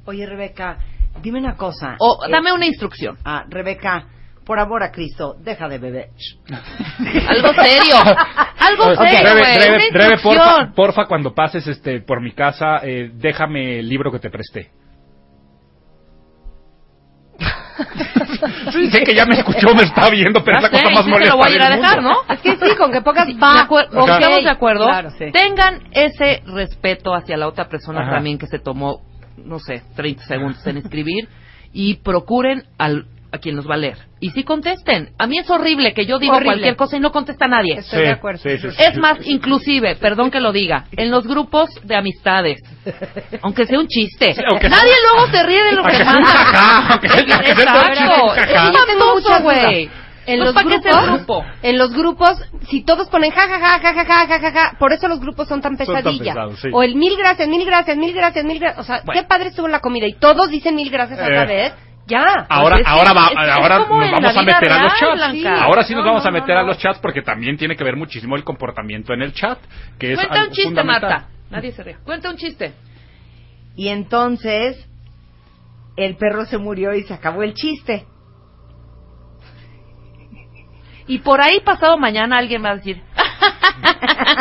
Oye, 0.05 0.25
Rebeca, 0.25 0.77
dime 1.21 1.39
una 1.39 1.55
cosa. 1.55 1.95
O 1.99 2.25
Eh, 2.25 2.31
dame 2.31 2.51
una 2.53 2.65
instrucción. 2.65 3.17
Ah, 3.25 3.45
Rebeca, 3.49 4.05
por 4.45 4.59
amor 4.59 4.83
a 4.83 4.91
Cristo, 4.91 5.35
deja 5.39 5.67
de 5.67 5.77
beber. 5.77 6.09
Algo 7.29 7.53
serio. 7.53 7.95
Algo 8.59 8.95
serio, 8.95 9.19
Rebe. 9.23 9.57
Rebe, 9.59 9.89
Rebe, 9.91 10.17
porfa, 10.21 10.71
porfa, 10.75 11.05
cuando 11.05 11.33
pases 11.33 11.67
este 11.67 12.01
por 12.01 12.21
mi 12.21 12.31
casa, 12.33 12.79
eh, 12.83 13.11
déjame 13.13 13.79
el 13.79 13.87
libro 13.89 14.11
que 14.11 14.19
te 14.19 14.29
presté. 14.29 14.71
Sí, 18.71 18.89
sé 18.91 19.03
que 19.03 19.13
ya 19.15 19.25
me 19.25 19.35
escuchó, 19.35 19.73
me 19.75 19.83
está 19.83 20.09
viendo, 20.09 20.43
pero 20.43 20.57
es 20.57 20.63
la 20.63 20.69
sé, 20.69 20.75
cosa 20.83 20.89
más 20.93 21.03
sí 21.05 21.09
molesta 21.09 21.35
lo 21.35 21.41
voy 21.41 21.51
a 21.51 21.55
ir 21.55 21.61
a 21.61 21.69
dejar. 21.75 22.01
¿no? 22.01 22.11
Es 22.29 22.39
que 22.39 22.51
sí, 22.57 22.75
con 22.77 22.91
que 22.91 23.01
pongas 23.01 23.25
Sí, 23.27 23.33
va. 23.33 23.61
¿Estamos 23.61 24.43
de 24.43 24.49
acuerdo? 24.49 24.85
Claro, 24.85 25.09
sí. 25.11 25.31
Tengan 25.31 25.81
ese 25.91 26.41
respeto 26.45 27.13
hacia 27.13 27.37
la 27.37 27.47
otra 27.47 27.67
persona 27.67 28.01
Ajá. 28.01 28.11
también 28.11 28.37
que 28.37 28.47
se 28.47 28.59
tomó, 28.59 29.01
no 29.45 29.59
sé, 29.59 29.81
30 29.95 30.25
segundos 30.25 30.65
en 30.67 30.77
escribir 30.77 31.27
y 31.73 31.95
procuren 31.95 32.63
al, 32.77 33.05
a 33.31 33.37
quien 33.37 33.55
los 33.55 33.69
va 33.69 33.75
a 33.75 33.77
leer. 33.77 33.97
Y 34.19 34.31
sí 34.31 34.43
contesten. 34.43 35.11
A 35.17 35.27
mí 35.27 35.37
es 35.37 35.49
horrible 35.49 35.93
que 35.93 36.05
yo 36.05 36.15
Horrible. 36.17 36.43
cualquier 36.43 36.75
cosa 36.75 36.97
y 36.97 36.99
no 36.99 37.11
contesta 37.11 37.47
nadie. 37.47 37.75
Estoy 37.75 38.01
de 38.01 38.09
acuerdo. 38.11 38.39
sí, 38.41 38.57
sí, 38.57 38.69
sí. 38.71 38.75
Es 38.83 38.97
más, 38.97 39.17
inclusive, 39.25 39.95
perdón 39.95 40.29
que 40.31 40.39
lo 40.39 40.51
diga, 40.51 40.85
en 40.91 41.09
los 41.11 41.25
grupos 41.27 41.69
de 41.83 41.95
amistades, 41.95 42.59
aunque 43.41 43.65
sea 43.65 43.79
un 43.79 43.87
chiste, 43.87 44.35
aunque- 44.49 44.67
nadie 44.69 44.91
luego 45.13 45.27
se 45.31 45.43
ríe 45.43 45.63
de 45.63 45.71
lo 45.73 45.83
que 45.83 46.03
manda. 46.03 46.99
es 47.03 47.25
muchas 47.25 47.47
espantoso, 47.49 49.19
dudas. 49.21 49.43
güey. 49.43 49.89
En 50.29 50.37
Pues, 50.37 50.45
los 50.45 50.53
¿para 50.53 50.69
qué 50.69 50.75
grupos, 50.75 50.91
es 51.01 51.07
el 51.09 51.15
grupo? 51.17 51.45
en 51.63 51.77
los 51.77 51.93
grupos, 51.93 52.29
si 52.69 52.83
todos 52.83 53.09
ponen 53.09 53.31
ja 53.31 53.47
ja 53.47 53.59
ja 53.59 53.79
ja 53.79 53.93
ja 53.93 54.05
ja 54.05 54.27
ja 54.27 54.39
ja, 54.39 54.51
ja, 54.51 54.77
por 54.77 54.93
eso 54.93 55.07
los 55.07 55.19
grupos 55.19 55.47
son 55.47 55.59
tan 55.61 55.75
Son 55.77 55.87
tan 55.87 55.95
pesadilla. 56.03 56.33
pesados, 56.33 56.59
sí. 56.59 56.69
O 56.71 56.83
el 56.83 56.95
mil 56.95 57.17
gracias, 57.17 57.47
mil 57.47 57.65
gracias, 57.65 57.97
mil 57.97 58.13
gracias, 58.13 58.45
mil 58.45 58.59
gracias. 58.59 58.79
O 58.79 58.83
sea, 58.83 59.01
Bueno. 59.03 59.19
qué 59.21 59.27
padre 59.27 59.49
estuvo 59.49 59.67
la 59.67 59.79
comida 59.79 60.05
y 60.05 60.13
todos 60.13 60.49
dicen 60.51 60.75
mil 60.75 60.89
gracias 60.91 61.19
a 61.19 61.27
Eh. 61.27 61.31
la 61.31 61.45
vez. 61.45 61.73
Ya. 62.05 62.45
Ahora, 62.49 62.75
Pues 62.77 62.81
es 62.81 62.87
ahora, 62.87 63.13
va- 63.13 63.25
es- 63.27 63.31
es 63.31 63.37
ahora 63.37 63.77
nos 63.79 63.89
vamos 63.89 64.37
a 64.37 64.41
meter 64.43 64.71
a 64.71 64.83
los 64.83 64.99
real, 64.99 64.99
chats. 64.99 65.13
Blanca. 65.15 65.63
Ahora 65.63 65.83
sí 65.83 65.93
nos 65.95 66.03
No, 66.05 66.09
vamos 66.11 66.25
a 66.25 66.29
no, 66.31 66.33
meter 66.39 66.55
no, 66.55 66.61
a 66.61 66.63
los 66.63 66.75
no. 66.77 66.81
chats 66.81 66.99
porque 66.99 67.21
también 67.21 67.57
tiene 67.57 67.75
que 67.75 67.83
ver 67.83 67.95
muchísimo 67.95 68.35
el 68.35 68.43
comportamiento 68.43 69.13
en 69.13 69.21
el 69.21 69.33
chat. 69.33 69.57
Que 69.99 70.13
es 70.13 70.15
Cuenta 70.17 70.33
algo 70.35 70.47
un 70.47 70.53
chiste. 70.53 70.83
Marta. 70.83 71.27
Nadie 71.49 71.71
se 71.71 71.83
ríe. 71.83 71.97
Cuenta 72.03 72.29
un 72.29 72.37
chiste. 72.37 72.73
Y 73.75 73.87
entonces 73.89 74.85
el 75.97 76.15
perro 76.17 76.45
se 76.45 76.57
murió 76.57 76.93
y 76.93 77.03
se 77.03 77.13
acabó 77.13 77.43
el 77.43 77.53
chiste. 77.53 78.05
Y 81.09 81.17
por 81.19 81.41
ahí 81.41 81.59
pasado 81.59 81.97
mañana 81.97 82.37
alguien 82.37 82.63
va 82.63 82.69
a 82.69 82.75
decir, 82.75 83.01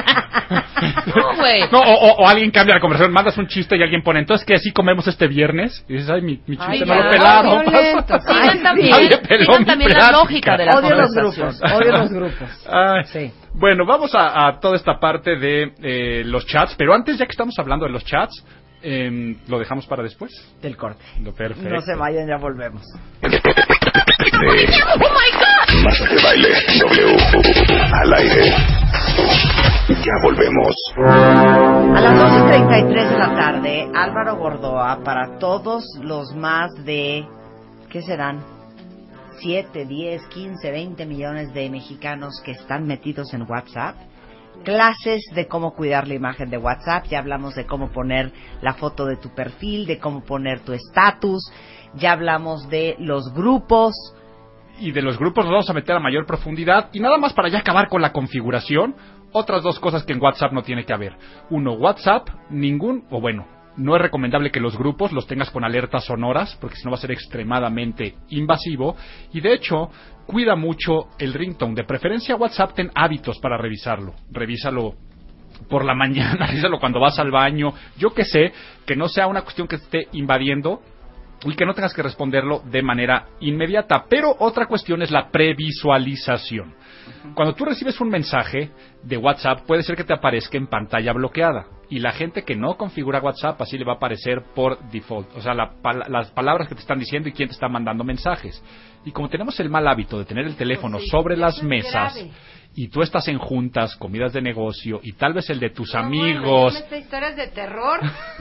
no, 1.14 1.36
güey. 1.36 1.62
No, 1.72 1.78
o, 1.80 1.94
o- 1.94 2.16
o 2.22 2.28
alguien 2.28 2.50
cambia 2.50 2.74
la 2.74 2.80
conversación, 2.80 3.12
mandas 3.12 3.36
un 3.38 3.46
chiste 3.48 3.76
y 3.76 3.82
alguien 3.82 4.02
pone, 4.02 4.20
entonces 4.20 4.46
que 4.46 4.54
así 4.54 4.70
comemos 4.72 5.06
este 5.08 5.26
viernes. 5.26 5.84
Y 5.88 5.94
dices, 5.94 6.10
ay, 6.10 6.22
mi, 6.22 6.40
mi 6.46 6.56
chiste 6.56 6.72
Ay, 6.72 6.80
no 6.80 6.86
ya, 6.86 6.94
lo 7.02 7.10
pelaron. 7.10 7.64
Sigan 7.64 8.06
también, 8.62 8.90
Nadie 8.90 9.18
peló 9.18 9.44
sigan 9.44 9.60
mi 9.60 9.64
también 9.66 9.98
la 9.98 10.12
lógica 10.12 10.56
de 10.56 10.66
la 10.66 10.76
Odio 10.76 10.94
los 10.96 11.14
grupos, 11.14 11.60
odio 11.62 11.92
los 11.92 12.10
grupos. 12.12 12.66
Ay, 12.70 13.04
Sí. 13.04 13.32
Bueno, 13.54 13.84
vamos 13.86 14.14
a, 14.14 14.46
a 14.46 14.60
toda 14.60 14.76
esta 14.76 15.00
parte 15.00 15.36
de 15.36 15.72
eh, 15.82 16.22
los 16.24 16.46
chats, 16.46 16.74
pero 16.78 16.94
antes, 16.94 17.18
ya 17.18 17.24
que 17.24 17.32
estamos 17.32 17.58
hablando 17.58 17.86
de 17.86 17.92
los 17.92 18.04
chats, 18.04 18.44
em, 18.82 19.36
lo 19.48 19.59
dejamos 19.59 19.86
para 19.86 20.02
después. 20.02 20.32
Del 20.62 20.76
corte. 20.76 21.02
Lo 21.22 21.34
perfecto. 21.34 21.68
No 21.68 21.80
se 21.80 21.94
vayan, 21.94 22.26
ya 22.28 22.36
volvemos. 22.36 22.82
Marta 25.84 26.05
de 26.09 26.22
Baile 26.22 26.48
W 26.80 27.16
al 27.92 28.12
aire. 28.14 28.55
Ya 29.88 30.12
volvemos. 30.22 30.74
A 30.96 32.00
las 32.00 32.12
12.33 32.12 33.09
de 33.10 33.18
la 33.18 33.34
tarde, 33.34 33.90
Álvaro 33.94 34.36
Gordoa, 34.36 35.02
para 35.02 35.38
todos 35.38 35.84
los 36.02 36.34
más 36.34 36.70
de, 36.84 37.24
¿qué 37.90 38.02
serán? 38.02 38.44
7, 39.40 39.86
10, 39.86 40.26
15, 40.26 40.70
20 40.70 41.06
millones 41.06 41.55
de 41.55 41.70
mexicanos 41.70 42.40
que 42.44 42.52
están 42.52 42.86
metidos 42.86 43.32
en 43.34 43.42
WhatsApp. 43.42 43.96
Clases 44.64 45.22
de 45.35 45.47
cómo 45.47 45.74
cuidar 45.74 46.09
la 46.09 46.14
imagen 46.14 46.51
de 46.51 46.59
WhatsApp. 46.59 47.06
Ya 47.06 47.20
hablamos 47.20 47.55
de 47.55 47.66
cómo 47.66 47.90
poner 47.90 48.32
la 48.60 48.74
foto 48.74 49.06
de 49.06 49.16
tu 49.16 49.35
perfil, 49.35 49.86
de 49.86 49.98
cómo 49.98 50.22
poner 50.24 50.60
tu 50.60 50.72
estatus. 50.72 51.51
Ya 51.94 52.12
hablamos 52.12 52.68
de 52.68 52.97
los 52.98 53.32
grupos. 53.32 53.94
y 54.80 54.93
de 54.93 55.02
los 55.02 55.18
grupos 55.18 55.44
nos 55.44 55.52
vamos 55.52 55.70
a 55.70 55.72
meter 55.72 55.97
a 55.97 56.01
mayor 56.01 56.24
profundidad 56.24 56.90
y 56.93 57.01
nada 57.01 57.18
más 57.18 57.32
para 57.32 57.48
ya 57.48 57.59
acabar 57.59 57.89
con 57.89 58.01
la 58.01 58.12
configuración, 58.12 58.94
otras 59.32 59.62
dos 59.62 59.80
cosas 59.80 60.05
que 60.05 60.12
en 60.12 60.22
WhatsApp 60.22 60.52
no 60.52 60.62
tiene 60.62 60.85
que 60.85 60.93
haber. 60.93 61.16
Uno, 61.51 61.72
WhatsApp, 61.72 62.28
ningún, 62.51 63.05
o 63.10 63.20
bueno, 63.20 63.47
no 63.76 63.94
es 63.94 64.02
recomendable 64.02 64.51
que 64.51 64.60
los 64.60 64.76
grupos 64.76 65.12
los 65.12 65.26
tengas 65.26 65.51
con 65.51 65.64
alertas 65.64 66.05
sonoras, 66.05 66.56
porque 66.60 66.76
si 66.76 66.85
no 66.85 66.90
va 66.90 66.97
a 66.97 67.01
ser 67.01 67.12
extremadamente 67.12 68.16
invasivo. 68.28 68.97
Y 69.32 69.40
de 69.40 69.55
hecho, 69.55 69.90
cuida 70.28 70.55
mucho 70.55 71.09
el 71.18 71.32
ringtone. 71.32 71.74
De 71.74 71.84
preferencia 71.84 72.36
WhatsApp 72.36 72.74
ten 72.74 72.90
hábitos 72.94 73.38
para 73.38 73.56
revisarlo. 73.56 74.14
Revísalo 74.30 74.94
por 75.70 75.84
la 75.84 75.94
mañana, 75.96 76.46
revísalo 76.46 76.78
cuando 76.78 77.00
vas 77.00 77.18
al 77.18 77.30
baño. 77.30 77.72
Yo 77.96 78.10
que 78.10 78.24
sé, 78.24 78.52
que 78.86 78.94
no 78.94 79.09
sea 79.09 79.26
una 79.26 79.40
cuestión 79.42 79.66
que 79.66 79.76
esté 79.76 80.06
invadiendo 80.12 80.82
y 81.44 81.55
que 81.55 81.64
no 81.64 81.72
tengas 81.72 81.94
que 81.94 82.02
responderlo 82.02 82.60
de 82.70 82.82
manera 82.82 83.28
inmediata. 83.40 84.05
Pero 84.09 84.36
otra 84.38 84.66
cuestión 84.66 85.00
es 85.00 85.10
la 85.10 85.30
previsualización. 85.30 86.74
Cuando 87.35 87.55
tú 87.55 87.64
recibes 87.64 88.01
un 88.01 88.09
mensaje 88.09 88.70
de 89.02 89.16
WhatsApp, 89.16 89.66
puede 89.66 89.82
ser 89.82 89.97
que 89.97 90.05
te 90.05 90.14
aparezca 90.14 90.56
en 90.56 90.66
pantalla 90.66 91.12
bloqueada. 91.12 91.66
Y 91.90 92.01
la 92.01 92.12
gente 92.12 92.43
que 92.43 92.55
no 92.55 92.76
configura 92.76 93.20
WhatsApp, 93.20 93.60
así 93.62 93.78
le 93.78 93.85
va 93.85 93.94
a 93.94 93.97
aparecer 93.97 94.43
por 94.55 94.78
default. 94.90 95.35
O 95.36 95.40
sea, 95.40 95.55
la 95.55 95.72
las 96.09 96.30
palabras 96.32 96.68
que 96.68 96.74
te 96.74 96.82
están 96.82 96.98
diciendo 96.98 97.28
y 97.28 97.32
quién 97.32 97.48
te 97.48 97.55
está 97.55 97.68
mandando 97.68 98.05
mensajes. 98.05 98.62
Y 99.05 99.12
como 99.12 99.28
tenemos 99.28 99.59
el 99.60 99.70
mal 99.70 99.89
hábito 99.89 100.18
de 100.18 100.24
tener 100.24 100.47
el 100.47 100.56
teléfono 100.56 100.98
sobre 101.10 101.36
las 101.36 101.62
mesas, 101.62 102.26
y 102.80 102.88
tú 102.90 103.02
estás 103.02 103.26
en 103.26 103.38
juntas, 103.38 103.96
comidas 103.96 104.32
de 104.32 104.40
negocio, 104.40 105.00
y 105.02 105.12
tal 105.14 105.32
vez 105.32 105.50
el 105.50 105.59
de 105.59 105.70
tus 105.70 105.96
amigos. 105.96 106.74
Bueno, 106.74 106.96
historias 106.96 107.34
de 107.36 107.48
terror. 107.48 108.00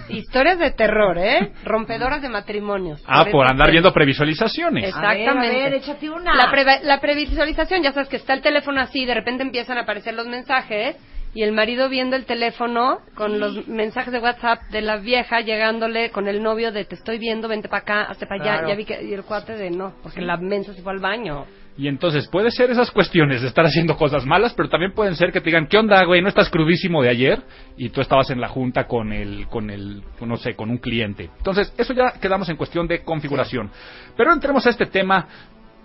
historias 0.09 0.59
de 0.59 0.71
terror, 0.71 1.17
¿eh? 1.17 1.53
Rompedoras 1.65 2.21
de 2.21 2.29
matrimonios. 2.29 3.01
Ah, 3.07 3.25
por 3.31 3.47
andar 3.49 3.71
viendo 3.71 3.91
previsualizaciones. 3.91 4.89
Exactamente. 4.89 5.29
A 5.29 5.33
ver, 5.33 5.49
a 5.49 5.69
ver, 5.69 5.73
échate 5.73 6.09
una. 6.09 6.35
La, 6.35 6.51
preva- 6.51 6.81
la 6.83 6.99
previsualización, 7.01 7.81
ya 7.81 7.93
sabes 7.93 8.09
que 8.09 8.17
está 8.17 8.33
el 8.33 8.41
teléfono 8.41 8.79
así, 8.79 9.05
de 9.05 9.15
repente 9.15 9.41
empiezan 9.41 9.79
a 9.79 9.81
aparecer 9.81 10.13
los 10.13 10.27
mensajes 10.27 10.95
y 11.37 11.43
el 11.43 11.51
marido 11.51 11.87
viendo 11.87 12.15
el 12.15 12.25
teléfono 12.25 12.97
con 13.13 13.39
los 13.39 13.67
mensajes 13.67 14.11
de 14.11 14.17
WhatsApp 14.17 14.59
de 14.71 14.81
la 14.81 14.97
vieja 14.97 15.39
llegándole 15.41 16.09
con 16.09 16.27
el 16.27 16.41
novio 16.41 16.71
de 16.71 16.83
te 16.83 16.95
estoy 16.95 17.19
viendo, 17.19 17.47
vente 17.47 17.69
para 17.69 17.83
acá, 17.83 18.01
hazte 18.05 18.25
para 18.25 18.41
allá, 18.41 18.67
ya 18.67 18.73
vi 18.73 18.85
que 18.85 19.03
y 19.03 19.13
el 19.13 19.21
cuate 19.21 19.55
de 19.55 19.69
no, 19.69 19.93
porque 20.01 20.19
la 20.21 20.37
mensa 20.37 20.73
se 20.73 20.81
fue 20.81 20.93
al 20.93 20.99
baño. 20.99 21.45
Y 21.77 21.87
entonces 21.87 22.27
puede 22.27 22.49
ser 22.49 22.71
esas 22.71 22.89
cuestiones 22.89 23.43
de 23.43 23.49
estar 23.49 23.63
haciendo 23.63 23.95
cosas 23.97 24.25
malas, 24.25 24.55
pero 24.55 24.67
también 24.67 24.93
pueden 24.93 25.15
ser 25.15 25.31
que 25.31 25.39
te 25.39 25.45
digan, 25.45 25.67
¿qué 25.67 25.77
onda, 25.77 26.03
güey? 26.05 26.23
¿No 26.23 26.29
estás 26.29 26.49
crudísimo 26.49 27.03
de 27.03 27.09
ayer? 27.09 27.39
Y 27.77 27.89
tú 27.89 28.01
estabas 28.01 28.31
en 28.31 28.41
la 28.41 28.47
junta 28.47 28.87
con 28.87 29.13
el, 29.13 29.45
con 29.45 29.69
el, 29.69 30.01
no 30.19 30.37
sé, 30.37 30.55
con 30.55 30.71
un 30.71 30.79
cliente. 30.79 31.29
Entonces, 31.37 31.71
eso 31.77 31.93
ya 31.93 32.13
quedamos 32.19 32.49
en 32.49 32.55
cuestión 32.55 32.87
de 32.87 33.03
configuración. 33.03 33.69
Pero 34.17 34.33
entremos 34.33 34.65
a 34.65 34.71
este 34.71 34.87
tema 34.87 35.27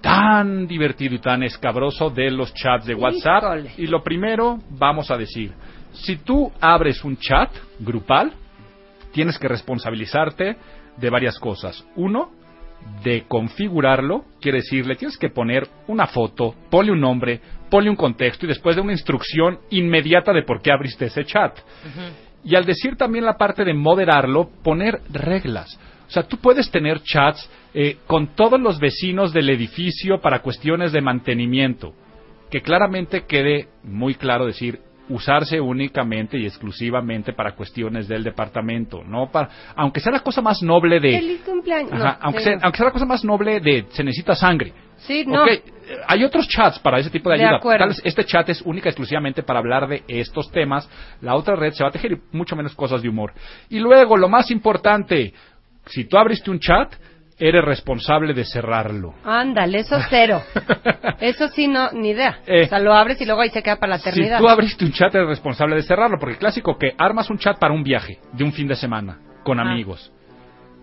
tan 0.03 0.66
divertido 0.66 1.15
y 1.15 1.20
tan 1.20 1.43
escabroso 1.43 2.11
de 2.11 2.31
los 2.31 2.53
chats 2.53 2.85
de 2.85 2.95
WhatsApp. 2.95 3.43
Híjole. 3.43 3.70
Y 3.79 3.87
lo 3.87 4.03
primero, 4.03 4.59
vamos 4.70 5.11
a 5.11 5.16
decir, 5.16 5.53
si 5.93 6.16
tú 6.16 6.53
abres 6.61 7.03
un 7.05 7.16
chat 7.16 7.51
grupal, 7.79 8.33
tienes 9.12 9.39
que 9.39 9.49
responsabilizarte 9.49 10.57
de 10.97 11.11
varias 11.11 11.39
cosas. 11.39 11.87
Uno, 11.97 12.31
de 13.03 13.24
configurarlo, 13.29 14.24
quiere 14.41 14.59
decir, 14.59 14.87
le 14.87 14.97
tienes 14.97 15.16
que 15.16 15.31
poner 15.31 15.69
una 15.87 16.07
foto, 16.07 16.55
ponle 16.69 16.93
un 16.93 17.01
nombre, 17.01 17.41
ponle 17.70 17.89
un 17.89 17.97
contexto 17.97 18.45
y 18.45 18.49
después 18.49 18.74
de 18.74 18.83
una 18.83 18.93
instrucción 18.93 19.61
inmediata 19.70 20.33
de 20.33 20.43
por 20.43 20.61
qué 20.61 20.73
abriste 20.73 21.07
ese 21.07 21.24
chat. 21.24 21.59
Y 22.45 22.57
al 22.57 22.65
decir 22.65 22.97
también 22.97 23.24
la 23.24 23.37
parte 23.37 23.65
de 23.65 23.73
moderarlo, 23.73 24.51
poner 24.65 25.01
reglas. 25.11 25.79
O 26.13 26.15
sea, 26.15 26.25
tú 26.25 26.37
puedes 26.37 26.71
tener 26.71 27.03
chats 27.03 27.49
eh, 27.73 27.97
con 28.07 28.35
todos 28.35 28.61
los 28.61 28.79
vecinos 28.79 29.33
del 29.33 29.49
edificio 29.49 30.21
para 30.21 30.43
cuestiones 30.43 30.93
de 30.93 31.01
mantenimiento. 31.01 31.95
Que 32.51 32.61
claramente 32.61 33.25
quede 33.25 33.69
muy 33.83 34.15
claro 34.15 34.45
decir 34.45 34.79
usarse 35.09 35.59
únicamente 35.59 36.37
y 36.37 36.45
exclusivamente 36.45 37.33
para 37.33 37.55
cuestiones 37.55 38.09
del 38.09 38.23
departamento, 38.25 39.03
no 39.03 39.31
para, 39.31 39.49
aunque 39.75 40.01
sea 40.01 40.13
la 40.13 40.21
cosa 40.21 40.43
más 40.43 40.63
noble 40.63 41.01
de, 41.01 41.19
Feliz 41.19 41.41
cumpleaños. 41.45 41.93
Ajá, 41.93 42.19
No, 42.21 42.27
aunque, 42.27 42.41
sea, 42.41 42.59
aunque 42.63 42.77
sea 42.77 42.87
la 42.87 42.93
cosa 42.93 43.07
más 43.07 43.25
noble 43.25 43.61
de 43.61 43.87
se 43.91 44.05
necesita 44.05 44.35
sangre. 44.35 44.73
Sí, 44.99 45.25
no. 45.27 45.43
Ok, 45.43 45.49
eh, 45.49 45.63
hay 46.07 46.23
otros 46.23 46.47
chats 46.47 46.79
para 46.79 46.99
ese 46.99 47.11
tipo 47.11 47.29
de 47.31 47.39
De 47.39 47.45
ayuda. 47.45 47.57
acuerdo. 47.57 47.87
Tal 47.89 47.97
este 48.05 48.25
chat 48.25 48.49
es 48.51 48.63
única 48.63 48.89
y 48.89 48.91
exclusivamente 48.91 49.43
para 49.43 49.59
hablar 49.59 49.89
de 49.89 50.05
estos 50.07 50.51
temas. 50.53 50.89
La 51.21 51.35
otra 51.35 51.57
red 51.57 51.73
se 51.73 51.83
va 51.83 51.89
a 51.89 51.93
tejer 51.93 52.13
y 52.13 52.37
mucho 52.37 52.55
menos 52.55 52.75
cosas 52.75 53.03
de 53.03 53.09
humor. 53.09 53.33
Y 53.69 53.81
luego, 53.81 54.17
lo 54.17 54.29
más 54.29 54.51
importante, 54.53 55.35
si 55.87 56.05
tú 56.05 56.17
abriste 56.19 56.51
un 56.51 56.59
chat, 56.61 56.93
eres 57.39 57.65
responsable 57.65 58.35
de 58.35 58.45
cerrarlo. 58.45 59.15
Ándale, 59.25 59.81
eso 59.81 59.99
cero. 60.09 60.43
Eso 61.21 61.49
sí, 61.49 61.67
no, 61.69 61.91
ni 61.93 62.11
idea. 62.11 62.39
Eh. 62.47 62.65
o 62.65 62.69
sea, 62.69 62.79
lo 62.81 62.93
abres 62.95 63.21
y 63.21 63.25
luego 63.27 63.41
ahí 63.41 63.51
se 63.51 63.63
queda 63.63 63.77
para 63.77 63.91
la 63.91 63.99
Si 63.99 64.09
eternidad. 64.09 64.39
tú 64.39 64.49
abriste 64.49 64.85
un 64.85 64.93
chat, 64.93 65.15
eres 65.15 65.29
responsable 65.29 65.77
de 65.77 65.83
cerrarlo. 65.83 66.19
Porque 66.19 66.37
clásico 66.37 66.77
que 66.79 66.95
armas 66.99 67.31
un 67.31 67.39
chat 67.39 67.59
para 67.59 67.73
un 67.75 67.83
viaje 67.83 68.19
de 68.33 68.45
un 68.45 68.53
fin 68.53 68.67
de 68.69 68.75
semana 68.77 69.19
con 69.45 69.59
Ah. 69.61 69.63
amigos. 69.63 70.13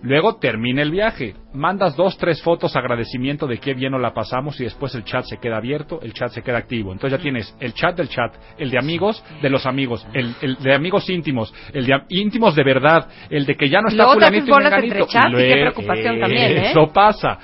Luego 0.01 0.37
termina 0.37 0.81
el 0.81 0.91
viaje, 0.91 1.35
mandas 1.53 1.95
dos, 1.97 2.17
tres 2.17 2.41
fotos, 2.41 2.75
agradecimiento 2.77 3.47
de 3.47 3.57
qué 3.57 3.73
bien 3.73 3.91
nos 3.91 4.01
la 4.01 4.13
pasamos 4.13 4.59
y 4.61 4.63
después 4.63 4.95
el 4.95 5.03
chat 5.03 5.25
se 5.25 5.37
queda 5.37 5.57
abierto, 5.57 5.99
el 6.01 6.13
chat 6.13 6.29
se 6.31 6.41
queda 6.41 6.57
activo. 6.57 6.93
Entonces 6.93 7.19
ya 7.19 7.21
tienes 7.21 7.53
el 7.59 7.73
chat 7.73 7.97
del 7.97 8.07
chat, 8.07 8.33
el 8.57 8.69
de 8.69 8.77
amigos 8.77 9.21
de 9.41 9.49
los 9.49 9.65
amigos, 9.65 10.07
el, 10.13 10.33
el 10.41 10.55
de 10.57 10.73
amigos 10.73 11.09
íntimos, 11.09 11.53
el 11.73 11.85
de 11.85 12.01
íntimos 12.09 12.55
de 12.55 12.63
verdad, 12.63 13.09
el 13.29 13.45
de 13.45 13.57
que 13.57 13.67
ya 13.67 13.81
no 13.81 13.89
está 13.89 14.03
Luego 14.03 14.13
fulanito 14.13 14.51
y 14.51 14.63
menganito. 14.63 14.95
y 14.95 16.01
qué 16.01 16.19
también, 16.19 16.57
¿eh? 16.57 16.71
Eso 16.71 16.93
pasa. 16.93 17.37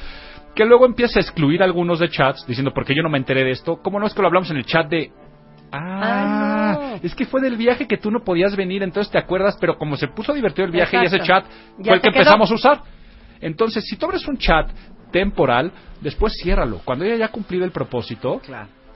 Que 0.56 0.64
luego 0.64 0.86
empieza 0.86 1.20
a 1.20 1.22
excluir 1.22 1.62
algunos 1.62 2.00
de 2.00 2.08
chats 2.08 2.46
diciendo, 2.48 2.72
porque 2.74 2.96
yo 2.96 3.04
no 3.04 3.10
me 3.10 3.18
enteré 3.18 3.44
de 3.44 3.52
esto? 3.52 3.82
¿Cómo 3.84 4.00
no 4.00 4.08
es 4.08 4.14
que 4.14 4.22
lo 4.22 4.28
hablamos 4.28 4.50
en 4.52 4.56
el 4.58 4.66
chat 4.66 4.88
de 4.88 5.12
Ah, 5.78 6.98
es 7.02 7.14
que 7.16 7.26
fue 7.26 7.42
del 7.42 7.58
viaje 7.58 7.88
que 7.88 7.98
tú 7.98 8.12
no 8.12 8.24
podías 8.24 8.56
venir, 8.56 8.84
entonces 8.84 9.12
te 9.12 9.18
acuerdas, 9.18 9.58
pero 9.60 9.78
como 9.78 9.98
se 9.98 10.08
puso 10.08 10.34
divertido 10.34 10.66
el 10.66 10.72
viaje 10.72 10.98
y 11.02 11.06
ese 11.06 11.20
chat 11.20 11.46
fue 11.84 11.96
el 11.96 12.02
que 12.02 12.10
quedó. 12.10 12.20
empezamos 12.20 12.52
a 12.52 12.54
usar. 12.56 12.82
Entonces, 13.42 13.86
si 13.88 13.98
tú 13.98 14.06
abres 14.06 14.28
un 14.28 14.38
chat 14.38 14.70
temporal, 15.12 15.72
después 16.02 16.34
ciérralo. 16.42 16.82
Cuando 16.84 17.06
ella 17.06 17.16
ya 17.16 17.26
ha 17.26 17.32
cumplido 17.32 17.66
el 17.66 17.72
propósito, 17.72 18.42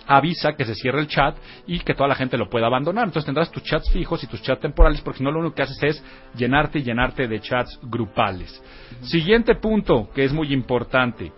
avisa 0.07 0.53
que 0.53 0.65
se 0.65 0.73
cierra 0.73 0.99
el 0.99 1.07
chat 1.07 1.37
y 1.67 1.79
que 1.79 1.93
toda 1.93 2.09
la 2.09 2.15
gente 2.15 2.37
lo 2.37 2.49
pueda 2.49 2.67
abandonar. 2.67 3.05
Entonces 3.05 3.25
tendrás 3.25 3.51
tus 3.51 3.63
chats 3.63 3.91
fijos 3.91 4.23
y 4.23 4.27
tus 4.27 4.41
chats 4.41 4.61
temporales, 4.61 5.01
porque 5.01 5.19
si 5.19 5.23
no 5.23 5.31
lo 5.31 5.39
único 5.39 5.55
que 5.55 5.61
haces 5.61 5.83
es 5.83 6.03
llenarte 6.35 6.79
y 6.79 6.83
llenarte 6.83 7.27
de 7.27 7.39
chats 7.39 7.79
grupales. 7.83 8.61
Siguiente 9.03 9.55
punto, 9.55 10.09
que 10.13 10.23
es 10.23 10.33
muy 10.33 10.51
importante. 10.51 11.31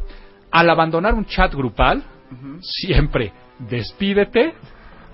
Al 0.52 0.70
abandonar 0.70 1.14
un 1.14 1.26
chat 1.26 1.54
grupal, 1.54 2.04
siempre 2.62 3.34
despídete 3.60 4.54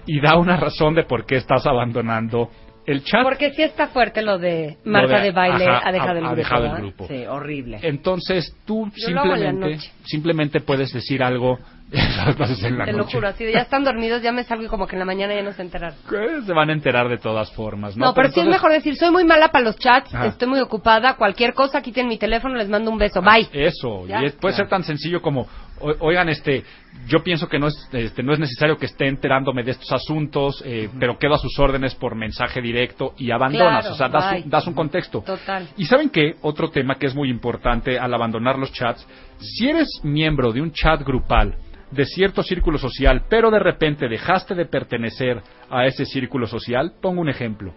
y 0.07 0.19
da 0.21 0.37
una 0.37 0.57
razón 0.57 0.95
de 0.95 1.03
por 1.03 1.25
qué 1.25 1.35
estás 1.35 1.65
abandonando 1.67 2.49
el 2.85 3.03
chat. 3.03 3.23
Porque 3.23 3.51
sí 3.53 3.61
está 3.61 3.87
fuerte 3.87 4.21
lo 4.21 4.37
de 4.39 4.77
Marta 4.85 5.17
Lo 5.17 5.23
de, 5.23 5.31
baile 5.31 5.67
ajá, 5.67 5.87
ha 5.87 5.91
dejado 5.91 6.19
el 6.19 6.25
ha 6.25 6.27
grupo. 6.29 6.35
dejado 6.37 6.65
el 6.65 6.71
grupo. 6.81 7.07
Sí, 7.07 7.25
horrible. 7.25 7.79
Entonces 7.83 8.55
tú 8.65 8.89
Yo 8.95 9.07
simplemente, 9.07 9.77
simplemente 10.05 10.59
puedes 10.61 10.93
decir 10.93 11.21
algo. 11.21 11.59
Lo 11.89 12.43
haces 12.43 12.61
en 12.63 12.77
la 12.77 12.83
Te 12.85 12.91
lo 12.91 12.99
noche. 12.99 13.15
juro, 13.15 13.29
así 13.29 13.45
de 13.45 13.53
ya 13.53 13.59
están 13.61 13.85
dormidos, 13.85 14.21
ya 14.21 14.33
me 14.33 14.43
salgo 14.43 14.65
y 14.65 14.67
como 14.67 14.87
que 14.87 14.95
en 14.95 14.99
la 14.99 15.05
mañana 15.05 15.33
ya 15.33 15.41
no 15.41 15.53
se 15.53 15.61
enteraron. 15.61 15.97
Se 16.45 16.51
van 16.53 16.69
a 16.69 16.73
enterar 16.73 17.07
de 17.07 17.17
todas 17.17 17.49
formas, 17.53 17.95
¿no? 17.95 18.07
No, 18.07 18.13
pero, 18.13 18.29
sí 18.29 18.41
es 18.41 18.45
mejor 18.45 18.71
decir, 18.73 18.97
soy 18.97 19.09
muy 19.11 19.23
mala 19.23 19.47
para 19.49 19.63
los 19.63 19.77
chats, 19.77 20.13
Ajá. 20.13 20.25
estoy 20.25 20.49
muy 20.49 20.59
ocupada, 20.59 21.15
cualquier 21.15 21.53
cosa, 21.53 21.81
quiten 21.81 22.07
mi 22.09 22.17
teléfono, 22.17 22.55
les 22.55 22.67
mando 22.67 22.91
un 22.91 22.97
beso, 22.97 23.21
bye. 23.21 23.47
Eso, 23.53 24.05
Ya. 24.05 24.21
y 24.21 24.25
es- 24.25 24.33
puede 24.33 24.55
ser 24.55 24.67
tan 24.67 24.83
sencillo 24.83 25.21
como, 25.21 25.47
o- 25.79 25.95
oigan, 26.01 26.27
este, 26.27 26.65
yo 27.07 27.23
pienso 27.23 27.47
que 27.47 27.57
no 27.57 27.67
es, 27.67 27.87
este, 27.93 28.21
no 28.21 28.33
es 28.33 28.39
necesario 28.39 28.75
que 28.75 28.87
esté 28.87 29.07
enterándome 29.07 29.63
de 29.63 29.71
estos 29.71 29.89
asuntos, 29.93 30.61
eh, 30.65 30.89
pero 30.99 31.17
quedo 31.17 31.35
a 31.35 31.37
sus 31.37 31.57
órdenes 31.57 31.95
por 31.95 32.15
mensaje 32.15 32.61
directo 32.61 33.13
y 33.17 33.31
abandonas, 33.31 33.85
Claro, 33.87 33.93
o 33.93 33.97
sea, 33.97 34.09
das, 34.09 34.43
un, 34.43 34.49
das 34.49 34.67
un 34.67 34.73
contexto. 34.73 35.21
Total. 35.21 35.69
Y 35.77 35.85
saben 35.85 36.09
qué, 36.09 36.35
otro 36.41 36.69
tema 36.69 36.95
que 36.95 37.05
es 37.05 37.15
muy 37.15 37.29
importante 37.29 37.97
al 37.97 38.13
abandonar 38.13 38.59
los 38.59 38.73
chats, 38.73 39.07
si 39.39 39.69
eres 39.69 39.87
miembro 40.03 40.51
de 40.51 40.61
un 40.61 40.71
chat 40.73 41.01
grupal 41.03 41.55
de 41.91 42.05
cierto 42.05 42.43
círculo 42.43 42.77
social, 42.77 43.23
pero 43.29 43.49
de 43.49 43.59
repente 43.59 44.07
dejaste 44.07 44.55
de 44.55 44.65
pertenecer 44.65 45.41
a 45.69 45.85
ese 45.85 46.05
círculo 46.05 46.47
social, 46.47 46.93
pongo 47.01 47.21
un 47.21 47.29
ejemplo. 47.29 47.73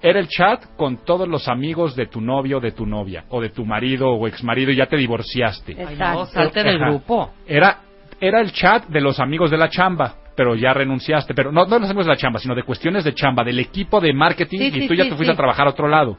Era 0.00 0.20
el 0.20 0.28
chat 0.28 0.64
con 0.76 1.04
todos 1.04 1.28
los 1.28 1.48
amigos 1.48 1.96
de 1.96 2.06
tu 2.06 2.20
novio, 2.20 2.60
de 2.60 2.72
tu 2.72 2.86
novia, 2.86 3.24
o 3.28 3.40
de 3.40 3.50
tu 3.50 3.64
marido 3.64 4.10
o 4.10 4.26
exmarido 4.26 4.70
y 4.70 4.76
ya 4.76 4.86
te 4.86 4.96
divorciaste. 4.96 5.74
No, 5.98 6.26
salte 6.26 6.62
del 6.62 6.78
grupo. 6.78 7.32
Era, 7.46 7.80
era 8.20 8.40
el 8.40 8.52
chat 8.52 8.86
de 8.86 9.00
los 9.00 9.18
amigos 9.20 9.50
de 9.50 9.56
la 9.56 9.68
chamba, 9.68 10.14
pero 10.36 10.54
ya 10.54 10.72
renunciaste. 10.72 11.34
Pero 11.34 11.52
no, 11.52 11.66
no 11.66 11.74
de 11.74 11.80
los 11.80 11.90
amigos 11.90 12.06
de 12.06 12.12
la 12.12 12.18
chamba, 12.18 12.38
sino 12.38 12.54
de 12.54 12.62
cuestiones 12.62 13.04
de 13.04 13.14
chamba, 13.14 13.44
del 13.44 13.58
equipo 13.58 14.00
de 14.00 14.12
marketing 14.12 14.58
Sí, 14.58 14.66
y 14.66 14.80
sí, 14.82 14.88
tú 14.88 14.94
ya 14.94 15.04
sí, 15.04 15.10
te 15.10 15.16
fuiste 15.16 15.32
sí. 15.32 15.34
a 15.34 15.36
trabajar 15.36 15.66
a 15.66 15.70
otro 15.70 15.88
lado. 15.88 16.16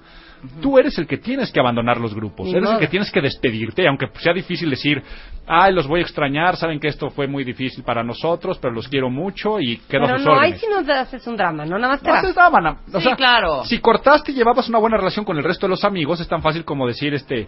Tú 0.62 0.78
eres 0.78 0.98
el 0.98 1.08
que 1.08 1.18
tienes 1.18 1.52
que 1.52 1.60
abandonar 1.60 2.00
los 2.00 2.14
grupos, 2.14 2.54
eres 2.54 2.70
el 2.70 2.78
que 2.80 2.88
tienes 2.88 3.10
que 3.12 3.22
despedirte, 3.22 3.88
aunque 3.88 4.08
sea 4.20 4.34
difícil 4.34 4.70
decir, 4.70 5.02
ay, 5.48 5.74
los 5.74 5.88
voy 5.88 6.00
a 6.02 6.04
extrañar, 6.04 6.58
saben 6.58 6.80
que 6.80 6.88
esto 6.90 7.10
fue 7.10 7.28
muy 7.28 7.44
difícil 7.44 7.84
para 7.84 8.04
nosotros, 8.04 8.58
pero 8.62 8.74
los 8.74 8.88
quiero 8.90 9.10
mucho 9.10 9.60
y 9.60 9.78
quedo 9.78 10.04
Pero 10.04 10.16
a 10.16 10.18
sus 10.18 10.26
no, 10.26 10.40
ahí 10.40 10.54
sí 10.58 10.66
no 10.70 10.94
haces 10.94 11.26
un 11.28 11.38
drama, 11.38 11.66
¿no? 11.66 11.78
Nada 11.78 11.94
más 11.94 12.02
te 12.02 12.10
No 12.10 12.16
haces 12.16 12.36
mana. 12.52 12.78
O 12.94 12.98
Sí, 13.00 13.08
sea, 13.08 13.16
claro. 13.16 13.64
Si 13.66 13.80
cortaste 13.80 14.32
y 14.32 14.36
llevabas 14.36 14.68
una 14.68 14.80
buena 14.80 14.98
relación 14.98 15.24
con 15.24 15.38
el 15.38 15.44
resto 15.44 15.66
de 15.68 15.72
los 15.72 15.84
amigos, 15.86 16.20
es 16.20 16.28
tan 16.28 16.42
fácil 16.42 16.66
como 16.66 16.86
decir, 16.88 17.14
este, 17.14 17.48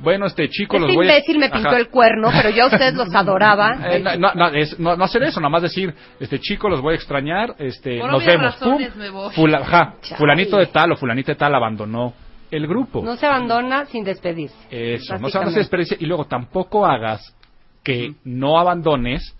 bueno, 0.00 0.26
este 0.26 0.48
chico 0.48 0.76
Este 0.76 0.86
los 0.86 0.96
voy 0.96 1.08
a... 1.08 1.10
imbécil 1.16 1.38
me 1.40 1.50
pintó 1.50 1.70
Ajá. 1.70 1.76
el 1.78 1.88
cuerno, 1.88 2.28
pero 2.32 2.50
yo 2.50 2.64
a 2.64 2.66
ustedes 2.66 2.94
los 2.94 3.12
adoraba. 3.16 3.78
Eh, 3.90 3.98
no, 3.98 4.14
no, 4.16 4.32
no, 4.34 4.46
es- 4.50 4.78
no- 4.78 4.94
no 4.96 5.04
hacer 5.04 5.24
eso, 5.24 5.40
nada 5.40 5.50
más 5.50 5.62
decir, 5.62 5.92
este 6.20 6.38
chico 6.38 6.68
los 6.68 6.80
voy 6.80 6.92
a 6.92 6.96
extrañar, 6.96 7.56
este, 7.58 7.98
Por 7.98 8.12
nos 8.12 8.24
vemos. 8.24 8.44
razones 8.54 8.90
Pum, 8.92 8.98
me 9.00 9.10
voy. 9.10 9.34
fula- 9.34 9.58
ajá, 9.58 9.94
Chale. 10.02 10.16
fulanito 10.18 10.56
de 10.56 10.66
tal 10.66 10.92
o 10.92 10.96
fulanita 10.96 11.32
de 11.32 11.36
tal 11.36 11.52
abandonó 11.52 12.14
el 12.50 12.66
grupo. 12.66 13.02
No 13.02 13.16
se 13.16 13.26
abandona 13.26 13.84
sin 13.86 14.04
despedirse. 14.04 14.56
Eso, 14.70 15.18
no 15.18 15.28
se 15.28 15.38
hace 15.38 15.60
experiencia 15.60 15.96
y 16.00 16.06
luego 16.06 16.24
tampoco 16.26 16.86
hagas 16.86 17.34
que 17.82 18.14
no 18.24 18.58
abandones 18.58 19.36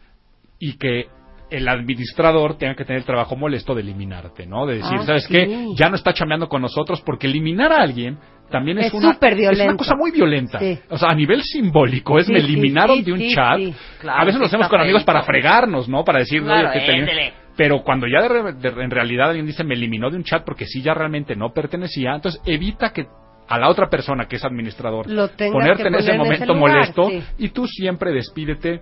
y 0.59 0.77
que 0.79 1.07
el 1.51 1.67
administrador 1.69 2.59
tenga 2.59 2.75
que 2.75 2.85
tener 2.85 3.01
el 3.01 3.07
trabajo 3.07 3.35
molesto 3.35 3.75
de 3.75 3.81
eliminarte, 3.81 4.47
¿no? 4.47 4.67
De 4.67 4.77
decir, 4.77 4.99
Ah, 5.01 5.05
¿sabes 5.07 5.25
sí. 5.25 5.33
qué? 5.33 5.67
Ya 5.77 5.89
no 5.89 5.97
está 5.97 6.13
chameando 6.13 6.49
con 6.49 6.61
nosotros 6.61 7.01
porque 7.01 7.27
eliminar 7.27 7.73
a 7.73 7.77
alguien 7.83 8.19
también 8.51 8.79
es, 8.79 8.87
Es 8.87 8.95
una, 8.95 9.13
es 9.21 9.61
una 9.61 9.77
cosa 9.77 9.95
muy 9.95 10.11
violenta. 10.11 10.59
Sí. 10.59 10.79
O 10.91 10.97
sea, 10.99 11.09
a 11.11 11.15
nivel 11.15 11.43
simbólico, 11.43 12.19
es 12.19 12.27
Sí, 12.27 12.33
me 12.33 12.39
eliminaron 12.39 12.97
sí, 12.99 13.03
de 13.03 13.13
un 13.13 13.19
sí, 13.19 13.35
chat. 13.35 13.57
sí. 13.59 13.75
Claro, 14.01 14.23
a 14.23 14.25
veces 14.25 14.41
lo 14.41 14.47
hacemos 14.47 14.69
con 14.69 14.81
amigos 14.81 15.05
para 15.05 15.23
fregarnos, 15.23 15.89
¿no? 15.89 16.05
Para 16.05 16.21
decir, 16.21 16.43
Claro, 16.43 16.71
oye, 16.71 16.81
que. 16.87 17.33
Pero 17.59 17.83
cuando 17.83 18.07
ya 18.07 18.23
de 18.23 18.69
en 18.69 18.91
realidad 18.91 19.31
alguien 19.31 19.45
dice 19.45 19.65
me 19.65 19.75
eliminó 19.75 20.11
de 20.11 20.17
un 20.17 20.23
chat 20.23 20.45
porque 20.45 20.65
sí 20.65 20.81
ya 20.81 20.95
realmente 20.95 21.35
no 21.35 21.53
pertenecía, 21.53 22.15
entonces 22.15 22.41
evita 22.47 22.93
que 22.93 23.09
a 23.49 23.59
la 23.59 23.69
otra 23.69 23.91
persona 23.91 24.29
que 24.29 24.37
es 24.37 24.45
administrador 24.45 25.11
Lo 25.11 25.29
ponerte 25.29 25.83
que 25.83 25.89
en 25.89 25.95
ese 25.97 26.17
momento 26.17 26.55
lugar, 26.55 26.61
molesto 26.61 27.11
sí. 27.11 27.21
y 27.39 27.49
tú 27.49 27.67
siempre 27.67 28.13
despídete 28.13 28.81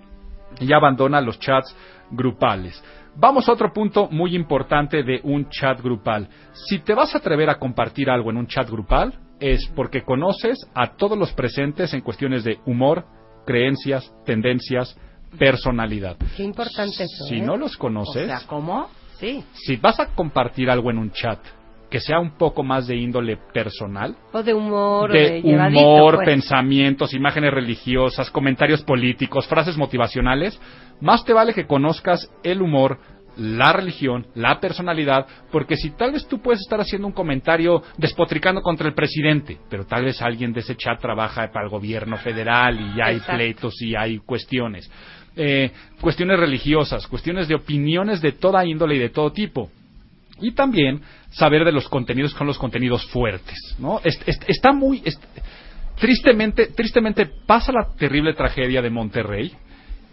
y 0.61 0.71
abandona 0.75 1.23
los 1.23 1.41
chats 1.41 1.75
grupales. 2.11 2.85
Vamos 3.17 3.49
a 3.49 3.53
otro 3.53 3.73
punto 3.73 4.11
muy 4.11 4.37
importante 4.37 5.03
de 5.03 5.21
un 5.23 5.49
chat 5.49 5.81
grupal. 5.81 6.29
Si 6.53 6.81
te 6.81 6.93
vas 6.93 7.15
a 7.15 7.19
atrever 7.19 7.49
a 7.49 7.59
compartir 7.59 8.11
algo 8.11 8.29
en 8.29 8.37
un 8.37 8.47
chat 8.47 8.69
grupal, 8.69 9.15
es 9.41 9.67
porque 9.75 10.03
conoces 10.03 10.59
a 10.75 10.97
todos 10.97 11.17
los 11.17 11.33
presentes 11.33 11.95
en 11.95 12.03
cuestiones 12.03 12.45
de 12.45 12.59
humor, 12.67 13.07
creencias, 13.47 14.13
tendencias, 14.27 15.01
personalidad. 15.39 16.17
Qué 16.37 16.43
importante 16.43 17.05
eso. 17.05 17.25
Si 17.27 17.37
¿eh? 17.37 17.43
no 17.43 17.57
los 17.57 17.77
conoces, 17.77 18.25
O 18.25 18.27
sea, 18.39 18.47
¿cómo? 18.47 18.89
Sí. 19.19 19.43
si 19.55 19.77
vas 19.77 19.99
a 20.01 20.15
compartir 20.15 20.69
algo 20.71 20.91
en 20.91 20.99
un 20.99 21.11
chat 21.11 21.39
que 21.91 22.01
sea 22.01 22.19
un 22.19 22.37
poco 22.37 22.63
más 22.65 22.87
de 22.89 22.97
índole 22.97 23.39
personal, 23.55 24.17
O 24.33 24.43
de 24.43 24.53
humor, 24.53 25.13
de, 25.13 25.41
de 25.41 25.43
humor, 25.45 26.17
pues. 26.17 26.27
pensamientos, 26.27 27.15
imágenes 27.15 27.53
religiosas, 27.53 28.29
comentarios 28.31 28.83
políticos, 28.83 29.47
frases 29.47 29.77
motivacionales, 29.77 30.61
más 31.01 31.25
te 31.25 31.33
vale 31.33 31.55
que 31.55 31.67
conozcas 31.67 32.29
el 32.43 32.61
humor, 32.61 32.99
la 33.37 33.73
religión, 33.73 34.27
la 34.35 34.59
personalidad, 34.61 35.27
porque 35.53 35.77
si 35.77 35.91
tal 35.91 36.13
vez 36.13 36.27
tú 36.27 36.41
puedes 36.41 36.61
estar 36.63 36.81
haciendo 36.81 37.07
un 37.07 37.13
comentario 37.13 37.83
despotricando 37.99 38.63
contra 38.63 38.89
el 38.89 38.95
presidente, 38.95 39.59
pero 39.71 39.87
tal 39.87 40.05
vez 40.07 40.21
alguien 40.23 40.53
de 40.53 40.61
ese 40.61 40.75
chat 40.75 41.01
trabaja 41.01 41.51
para 41.53 41.67
el 41.67 41.71
gobierno 41.71 42.17
federal 42.17 42.81
y 42.81 42.97
ya 42.97 43.07
hay 43.07 43.17
Exacto. 43.17 43.37
pleitos 43.37 43.83
y 43.83 43.95
hay 43.95 44.19
cuestiones. 44.19 44.91
Eh, 45.39 45.71
cuestiones 46.01 46.39
religiosas, 46.41 47.07
cuestiones 47.07 47.47
de 47.47 47.55
opiniones 47.55 48.23
de 48.23 48.33
toda 48.33 48.65
índole 48.65 48.95
y 48.97 48.99
de 48.99 49.11
todo 49.11 49.33
tipo 49.33 49.71
y 50.41 50.53
también 50.53 51.03
saber 51.31 51.65
de 51.65 51.73
los 51.73 51.89
contenidos 51.89 52.33
son 52.33 52.47
los 52.47 52.57
contenidos 52.59 53.05
fuertes, 53.11 53.59
¿no? 53.79 54.01
Es- 54.03 54.19
es- 54.27 54.41
está 54.49 54.73
muy 54.73 55.03
tristemente 55.99 56.67
tristemente 56.69 57.27
pasa 57.47 57.73
la 57.73 57.89
terrible 57.99 58.35
tragedia 58.35 58.81
de 58.83 58.91
Monterrey 58.91 59.53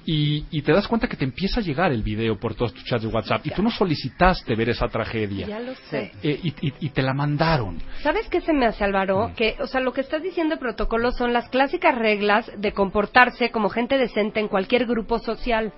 y, 0.06 0.46
y 0.52 0.62
te 0.62 0.74
das 0.74 0.88
cuenta 0.88 1.08
que 1.08 1.16
te 1.16 1.24
empieza 1.24 1.60
a 1.60 1.64
llegar 1.64 1.92
el 1.92 2.04
video 2.04 2.38
por 2.38 2.56
todos 2.56 2.74
tus 2.74 2.84
chats 2.84 3.04
de 3.04 3.08
WhatsApp 3.10 3.46
y 3.46 3.52
tú 3.52 3.64
no 3.64 3.70
solicitaste 3.72 4.56
ver 4.56 4.70
esa 4.70 4.88
tragedia 4.88 5.48
Ya 5.48 5.60
lo 5.60 5.74
sé. 5.90 6.12
Eh, 6.22 6.40
y, 6.44 6.50
y- 6.68 6.74
y 6.80 6.90
te 6.90 7.02
la 7.02 7.14
mandaron. 7.14 7.78
¿Sabes 8.02 8.28
qué 8.30 8.42
se 8.42 8.54
me 8.54 8.66
hace, 8.66 8.84
Álvaro? 8.84 9.30
Mm. 9.30 9.34
Que, 9.36 9.56
o 9.62 9.68
sea, 9.68 9.80
lo 9.82 9.94
que 9.94 10.02
estás 10.02 10.22
diciendo 10.22 10.56
de 10.56 10.60
protocolo 10.60 11.12
son 11.12 11.32
las 11.34 11.48
clásicas 11.50 11.96
reglas 11.98 12.52
de 12.58 12.72
comportarse 12.74 13.50
como 13.52 13.70
gente 13.70 13.98
decente 13.98 14.40
en 14.40 14.48
cualquier 14.48 14.86
grupo 14.86 15.20
social. 15.20 15.72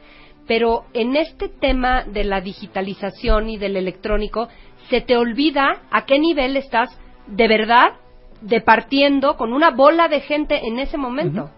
Pero 0.47 0.85
en 0.93 1.15
este 1.15 1.49
tema 1.49 2.03
de 2.03 2.23
la 2.23 2.39
digitalización 2.41 3.49
y 3.49 3.57
del 3.57 3.77
electrónico, 3.77 4.47
se 4.89 5.01
te 5.01 5.17
olvida 5.17 5.81
a 5.91 6.05
qué 6.05 6.19
nivel 6.19 6.55
estás 6.57 6.89
de 7.27 7.47
verdad 7.47 7.93
departiendo 8.41 9.37
con 9.37 9.53
una 9.53 9.71
bola 9.71 10.07
de 10.07 10.21
gente 10.21 10.67
en 10.67 10.79
ese 10.79 10.97
momento. 10.97 11.49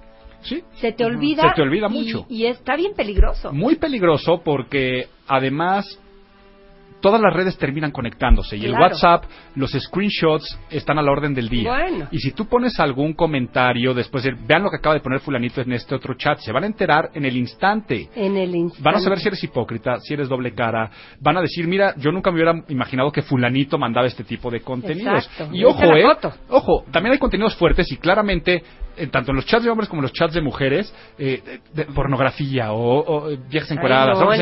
Sí. 0.41 0.63
Se 0.75 0.91
te 0.91 1.03
olvida. 1.05 1.43
Se 1.49 1.55
te 1.55 1.61
olvida 1.61 1.87
y- 1.87 1.93
mucho. 1.93 2.25
Y 2.29 2.45
está 2.45 2.75
bien 2.75 2.93
peligroso. 2.95 3.51
Muy 3.53 3.75
peligroso 3.75 4.41
porque 4.43 5.07
además 5.27 5.99
todas 7.01 7.21
las 7.21 7.33
redes 7.33 7.57
terminan 7.57 7.91
conectándose 7.91 8.57
y 8.57 8.65
el. 8.65 8.73
WhatsApp, 8.73 9.23
los 9.55 9.71
screenshots 9.71 10.59
están 10.69 10.99
a 10.99 11.01
la 11.01 11.11
orden 11.11 11.33
del 11.33 11.49
día. 11.49 11.71
Bueno. 11.71 12.07
Y 12.11 12.19
si 12.19 12.31
tú 12.31 12.45
pones 12.47 12.79
algún 12.79 13.13
comentario 13.13 13.93
después 13.93 14.23
de, 14.23 14.31
vean 14.47 14.63
lo 14.63 14.69
que 14.69 14.77
acaba 14.77 14.95
de 14.95 15.01
poner 15.01 15.19
fulanito 15.19 15.61
en 15.61 15.73
este 15.73 15.95
otro 15.95 16.13
chat, 16.15 16.39
se 16.39 16.51
van 16.51 16.63
a 16.63 16.67
enterar 16.67 17.09
en 17.13 17.25
el 17.25 17.35
instante. 17.37 18.09
En 18.15 18.37
el 18.37 18.55
instante. 18.55 18.83
Van 18.83 18.95
a 18.95 18.99
saber 18.99 19.19
si 19.19 19.27
eres 19.27 19.43
hipócrita, 19.43 19.99
si 19.99 20.13
eres 20.13 20.29
doble 20.29 20.53
cara. 20.53 20.89
Van 21.19 21.37
a 21.37 21.41
decir, 21.41 21.67
mira, 21.67 21.93
yo 21.97 22.11
nunca 22.11 22.31
me 22.31 22.35
hubiera 22.35 22.63
imaginado 22.69 23.11
que 23.11 23.21
fulanito 23.21 23.77
mandaba 23.77 24.07
este 24.07 24.23
tipo 24.23 24.49
de 24.49 24.61
contenidos. 24.61 25.25
Exacto. 25.25 25.55
Y 25.55 25.63
ojo, 25.63 25.83
eh, 25.95 26.05
ojo, 26.49 26.83
también 26.91 27.13
hay 27.13 27.19
contenidos 27.19 27.55
fuertes 27.55 27.91
y 27.91 27.97
claramente, 27.97 28.63
eh, 28.95 29.07
tanto 29.07 29.31
en 29.31 29.37
los 29.37 29.45
chats 29.45 29.63
de 29.63 29.69
hombres 29.69 29.89
como 29.89 30.01
en 30.01 30.03
los 30.03 30.13
chats 30.13 30.33
de 30.33 30.41
mujeres, 30.41 30.93
eh, 31.17 31.59
de- 31.73 31.85
pornografía 31.85 32.71
o, 32.71 32.99
o, 32.99 33.29
eh, 33.29 33.39
viejas 33.49 33.69
Ay, 33.71 33.77
encueradas, 33.77 34.17
no, 34.17 34.25
hombres 34.25 34.41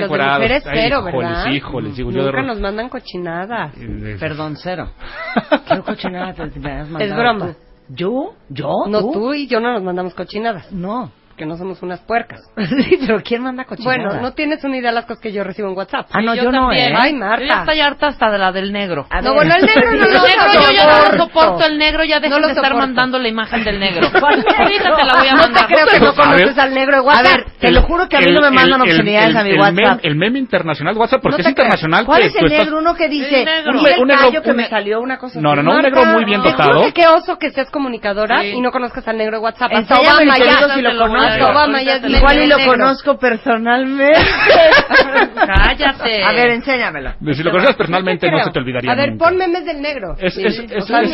Ay, 0.65 0.71
cero, 0.73 1.05
híjoles, 1.07 1.29
¿verdad? 1.29 1.51
híjoles, 1.51 1.95
digo 1.95 2.11
yo 2.11 2.23
de 2.25 2.31
nos 2.45 2.59
mandan 2.59 2.89
cochinadas. 2.89 3.73
Perdón, 4.19 4.55
cero. 4.57 4.91
¿Qué 5.67 5.79
cochinada 5.81 6.33
te 6.33 6.59
me 6.59 6.71
has 6.71 6.89
Es 7.01 7.15
broma. 7.15 7.47
tú? 7.53 7.55
¿Yo? 7.89 8.33
¿Yo? 8.49 8.71
No, 8.87 9.01
¿Tú? 9.01 9.11
tú 9.13 9.33
y 9.33 9.47
yo 9.47 9.59
no 9.59 9.73
nos 9.73 9.83
mandamos 9.83 10.13
cochinadas. 10.13 10.71
No. 10.71 11.11
Que 11.37 11.45
no 11.45 11.57
somos 11.57 11.81
unas 11.83 11.99
puercas. 11.99 12.49
sí, 12.57 12.97
pero 13.05 13.19
¿quién 13.21 13.43
manda 13.43 13.65
cochinadas? 13.65 14.03
Bueno, 14.05 14.21
no 14.21 14.31
tienes 14.31 14.63
una 14.63 14.77
idea 14.77 14.91
de 14.91 14.95
las 14.95 15.05
cosas 15.05 15.21
que 15.21 15.33
yo 15.33 15.43
recibo 15.43 15.67
en 15.69 15.75
WhatsApp. 15.75 16.07
Ah, 16.13 16.21
no, 16.21 16.33
yo 16.33 16.49
no, 16.49 16.67
también. 16.67 16.93
¿eh? 16.93 16.97
Ay, 16.97 17.11
Yo 17.11 17.19
ya 17.19 17.25
Marta. 17.25 17.59
estoy 17.59 17.79
harta 17.81 18.07
hasta 18.07 18.31
de 18.31 18.37
la 18.37 18.51
del 18.53 18.71
negro. 18.71 19.05
No, 19.21 19.33
bueno, 19.33 19.53
el 19.55 19.65
negro 19.65 19.91
no 19.91 20.05
El 20.05 20.13
lo 20.13 20.21
negro 20.21 20.45
yo 20.53 20.71
ya 20.71 20.85
no 20.85 21.11
lo 21.11 21.25
soporto. 21.25 21.65
el 21.65 21.77
negro 21.77 22.03
ya 22.05 22.21
dejen 22.21 22.39
No 22.39 22.47
de 22.47 22.53
estar 22.53 22.63
soporto. 22.67 22.77
mandando 22.87 23.19
la 23.19 23.27
imagen 23.27 23.63
del 23.65 23.79
negro. 23.81 24.07
Ahorita 24.13 24.95
te 24.95 25.03
la 25.05 25.13
voy 25.19 25.27
a 25.27 25.31
No 25.33 25.41
mandar. 25.41 25.67
te 25.67 25.73
creo 25.73 25.87
que 25.87 25.99
no 25.99 26.05
A 26.07 26.11
ver. 26.11 26.15
conoces 26.45 26.57
al 26.57 26.73
negro 26.73 26.91
de 26.93 26.99
A 26.99 27.01
WhatsApp. 27.03 27.25
ver, 27.25 27.45
te 27.59 27.71
lo 27.71 27.81
juro 27.81 28.07
que 28.07 28.15
a 28.15 28.19
mí 28.21 28.31
no 28.31 28.41
me 28.41 28.51
mandan 28.51 28.81
obscenidades 28.81 29.35
a 29.35 29.43
mi 29.43 29.49
el 29.49 29.59
WhatsApp. 29.59 29.75
meme- 29.75 29.99
el 30.03 30.15
meme 30.15 30.39
internacional 30.39 30.93
de 30.93 30.99
WhatsApp, 31.01 31.21
porque 31.21 31.33
No 31.35 31.39
es 31.41 31.43
te 31.43 31.49
internacional. 31.51 32.05
¿Cuál 32.05 32.21
que 32.21 32.27
es 32.27 32.35
el 32.37 32.45
estás- 32.45 32.59
negro? 32.65 32.77
Uno 32.79 32.95
que 32.95 33.09
dice, 33.09 33.41
El 33.43 33.69
un, 33.69 33.75
Un 33.77 33.83
ne- 33.83 33.95
un 33.99 34.07
negro- 34.07 34.41
que 34.41 34.53
me 34.53 34.69
salió 34.69 35.01
una 35.01 35.17
cosa 35.17 35.41
No, 35.41 35.53
no, 35.53 35.61
no, 35.63 35.71
un 35.71 35.81
Marta, 35.81 35.89
negro 35.89 36.05
muy 36.13 36.23
bien 36.23 36.41
te 36.41 36.51
dotado. 36.51 36.69
juro 36.75 36.85
que 36.85 36.93
qué 36.93 37.07
oso 37.07 37.37
que 37.37 37.49
seas 37.51 37.69
comunicadora 37.69 38.45
y 38.45 38.61
no 38.61 38.71
conozcas 38.71 39.05
al 39.09 39.17
negro 39.17 39.37
de 39.39 39.43
WhatsApp. 39.43 39.71
Hasta 39.73 39.95
Enséñame, 39.95 40.23
Obama 40.31 40.37
ya. 40.37 40.75
si 40.75 40.81
lo 40.81 40.89
Te 40.91 40.95
dar. 41.29 41.51
Obama 41.51 41.81
ya 41.81 41.95
es 41.95 42.03
Igual 42.03 42.35
y 42.35 42.39
negro, 42.41 42.47
lo 42.49 42.57
negro. 42.57 42.71
conozco 42.73 43.17
personalmente. 43.17 44.13
Cállate. 45.35 46.23
A 46.23 46.31
ver, 46.31 46.49
enséñamelo. 46.51 47.13
Si 47.33 47.43
lo 47.43 47.51
conoces 47.51 47.75
personalmente, 47.75 48.29
no 48.29 48.43
se 48.43 48.51
te 48.51 48.59
olvidaría 48.59 48.91
A 48.91 48.95
ver, 48.95 49.11
nunca. 49.11 49.25
pon 49.25 49.37
memes 49.37 49.65
del 49.65 49.81
negro. 49.81 50.15
Es, 50.19 50.33
Sí. 50.35 50.43
es, 50.45 50.59
O 50.59 50.63
es, 50.77 50.85
sea, 50.85 51.01
es- 51.01 51.11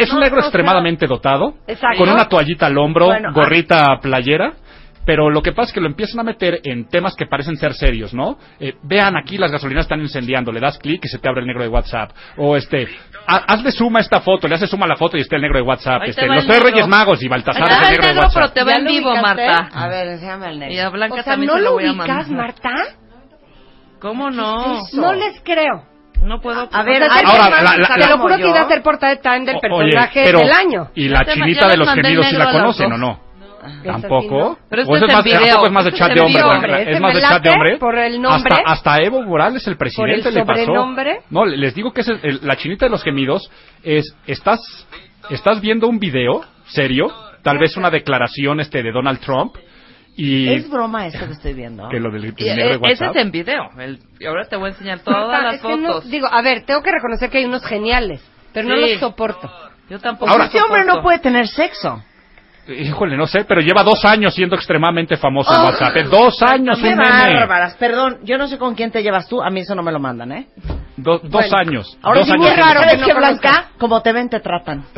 es 0.00 0.12
un 0.12 0.20
negro 0.20 0.40
extremadamente 0.40 1.06
dotado, 1.06 1.54
Exacto. 1.66 1.98
con 1.98 2.08
una 2.10 2.28
toallita 2.28 2.66
al 2.66 2.78
hombro, 2.78 3.06
Bueno, 3.06 3.28
ah. 3.30 3.32
gorrita 3.34 3.98
playera. 4.00 4.52
Pero 5.06 5.28
lo 5.30 5.42
que 5.42 5.52
pasa 5.52 5.68
es 5.68 5.72
que 5.74 5.80
lo 5.80 5.86
empiezan 5.86 6.20
a 6.20 6.22
meter 6.22 6.60
en 6.64 6.88
temas 6.88 7.14
que 7.14 7.26
parecen 7.26 7.56
ser 7.56 7.74
serios, 7.74 8.14
¿no? 8.14 8.38
Eh, 8.58 8.74
vean 8.82 9.16
aquí 9.16 9.36
las 9.36 9.50
gasolinas 9.52 9.84
están 9.84 10.00
incendiando, 10.00 10.50
le 10.50 10.60
das 10.60 10.78
clic 10.78 11.04
y 11.04 11.08
se 11.08 11.18
te 11.18 11.28
abre 11.28 11.42
el 11.42 11.46
negro 11.46 11.62
de 11.62 11.68
WhatsApp. 11.68 12.10
O 12.38 12.56
este, 12.56 12.88
ha- 13.26 13.44
hazle 13.52 13.70
suma 13.70 13.98
a 13.98 14.02
esta 14.02 14.20
foto, 14.20 14.48
le 14.48 14.54
haces 14.54 14.70
suma 14.70 14.86
a 14.86 14.88
la 14.88 14.96
foto 14.96 15.16
y 15.16 15.20
está 15.20 15.36
el 15.36 15.42
negro 15.42 15.58
de 15.58 15.62
WhatsApp. 15.64 16.02
Ahí 16.02 16.10
Este, 16.10 16.26
los 16.26 16.46
tres 16.46 16.48
negro. 16.58 16.70
Reyes 16.70 16.88
Magos 16.88 17.22
y 17.22 17.28
Baltasar 17.28 17.62
es 17.62 17.68
el 17.70 17.74
negro 17.74 17.86
de 17.86 17.90
negro, 17.90 18.06
pero 18.08 18.20
WhatsApp. 18.22 18.54
te 18.54 18.64
¿Ya 18.64 18.76
en 18.76 18.84
vivo, 18.86 19.10
ubicaste? 19.10 19.46
Marta. 19.46 19.68
A 19.74 19.88
ver, 19.88 20.06
enséñame 20.08 20.48
el 20.48 20.54
Y 20.54 20.58
negro. 20.58 20.86
a 20.86 20.88
Blanca 20.90 21.14
O 21.14 21.16
sea, 21.16 21.24
también 21.24 21.46
¿no 21.48 21.52
se 21.54 21.60
lo 21.60 21.64
lo 21.64 21.72
voy 21.74 21.86
a 21.86 21.92
ubicas. 21.92 22.30
Marta? 22.30 22.70
¿Cómo 24.00 24.30
no? 24.30 24.82
No 24.92 25.12
les 25.14 25.40
creo. 25.42 25.84
No 26.22 26.40
puedo. 26.40 26.68
A 26.72 26.82
ver, 26.82 27.02
O 27.02 27.06
sea, 27.06 27.14
ay, 27.16 27.22
Ahora, 27.26 27.62
la- 27.62 27.76
la- 27.76 27.94
te 27.96 28.08
lo 28.08 28.18
juro 28.18 28.36
que 28.36 28.48
iba 28.48 28.60
a 28.60 28.68
ser 28.68 28.82
portada 28.82 29.14
de 29.14 29.20
Time 29.20 29.44
del 29.44 29.58
personaje 29.60 30.20
oye, 30.20 30.26
pero- 30.30 30.38
del 30.40 30.52
año. 30.52 30.88
Y 30.94 31.08
la 31.08 31.24
chinita 31.26 31.68
de 31.68 31.76
los 31.76 31.90
gemidos, 31.92 32.26
¿sí 32.26 32.36
la 32.36 32.50
conocen 32.52 32.92
o 32.92 32.96
no? 32.98 33.20
Tampoco. 33.84 34.58
Pero 34.70 34.82
este 34.82 34.94
eso 34.94 35.06
es 35.06 35.12
más, 35.12 35.26
es 35.64 35.70
más 35.72 35.84
de 35.84 35.92
chat 35.92 36.08
es 36.10 36.14
de 36.14 36.20
hombre. 36.42 36.92
Es 36.92 37.00
más 37.00 37.14
de 37.14 37.20
chat 37.20 37.42
de 37.42 37.50
hombre. 37.50 37.76
por 37.78 37.98
el 37.98 38.20
nombre. 38.20 38.52
Hasta, 38.54 38.70
hasta 38.70 38.98
Evo 39.02 39.22
Morales, 39.22 39.66
el 39.66 39.76
presidente, 39.76 40.28
el 40.28 40.34
le 40.34 40.44
pasó. 40.44 40.60
sobrenombre. 40.64 41.20
No, 41.30 41.44
les 41.44 41.74
digo 41.74 41.92
que 41.92 42.02
es 42.02 42.08
el- 42.08 42.20
el- 42.22 42.40
la 42.42 42.56
chinita 42.56 42.86
de 42.86 42.90
los 42.90 43.02
gemidos 43.02 43.50
es, 43.82 44.14
estás, 44.26 44.60
estás 45.30 45.60
viendo 45.60 45.88
un 45.88 45.98
video 45.98 46.42
serio, 46.66 47.12
tal 47.42 47.58
vez 47.58 47.76
una 47.76 47.90
declaración 47.90 48.60
este 48.60 48.82
de 48.82 48.90
Donald 48.92 49.20
Trump, 49.20 49.56
y 50.16 50.48
Es 50.48 50.70
broma 50.70 51.06
esto 51.08 51.26
que 51.26 51.32
estoy 51.32 51.54
viendo. 51.54 51.88
que 51.90 51.98
lo 51.98 52.10
del, 52.10 52.22
del 52.22 52.34
Y, 52.38 52.44
negro 52.44 52.64
de 52.64 52.70
Ese 52.70 52.78
WhatsApp. 53.04 53.16
es 53.16 53.22
en 53.22 53.30
video. 53.32 53.68
El- 53.78 53.98
y 54.20 54.26
ahora 54.26 54.44
te 54.48 54.56
voy 54.56 54.66
a 54.66 54.68
enseñar 54.68 55.00
todas 55.00 55.42
las 55.42 55.60
que 55.60 55.76
no- 55.76 55.94
fotos. 55.94 56.10
digo, 56.10 56.28
a 56.30 56.40
ver, 56.42 56.64
tengo 56.64 56.82
que 56.82 56.92
reconocer 56.92 57.30
que 57.30 57.38
hay 57.38 57.44
unos 57.46 57.64
geniales, 57.66 58.22
pero 58.52 58.68
no 58.68 58.76
los 58.76 58.98
soporto. 59.00 59.50
Yo 59.90 59.98
tampoco. 59.98 60.30
Ahora- 60.30 60.44
Este 60.46 60.62
hombre 60.62 60.84
no 60.84 61.02
puede 61.02 61.18
tener 61.18 61.46
sexo. 61.48 62.02
Híjole, 62.66 63.16
no 63.16 63.26
sé, 63.26 63.44
pero 63.44 63.60
lleva 63.60 63.82
dos 63.82 64.04
años 64.06 64.34
siendo 64.34 64.56
extremadamente 64.56 65.16
famoso 65.18 65.52
en 65.54 65.60
Oh. 65.60 65.64
WhatsApp. 65.66 65.96
¿eh? 65.98 66.04
Dos 66.04 66.42
años, 66.42 66.78
un 66.78 66.82
meme. 66.82 67.02
bárbaras. 67.04 67.74
Perdón, 67.74 68.20
yo 68.22 68.38
no 68.38 68.46
sé 68.48 68.56
con 68.56 68.74
quién 68.74 68.90
te 68.90 69.02
llevas 69.02 69.28
tú. 69.28 69.42
A 69.42 69.50
mí 69.50 69.60
eso 69.60 69.74
no 69.74 69.82
me 69.82 69.92
lo 69.92 70.00
mandan, 70.00 70.32
¿eh? 70.32 70.46
Do- 70.96 71.18
dos 71.18 71.30
Bueno, 71.30 71.56
años. 71.58 71.98
Ahora 72.02 72.20
dos 72.20 72.26
sí, 72.28 72.32
años 72.32 72.46
muy 72.46 72.56
raro. 72.56 72.80
famoso. 72.80 72.88
¿Sabes 72.90 73.04
qué, 73.06 73.12
Blanca? 73.14 73.68
Como 73.78 74.00
te 74.00 74.12
ven, 74.12 74.28
te 74.30 74.40
tratan. 74.40 74.84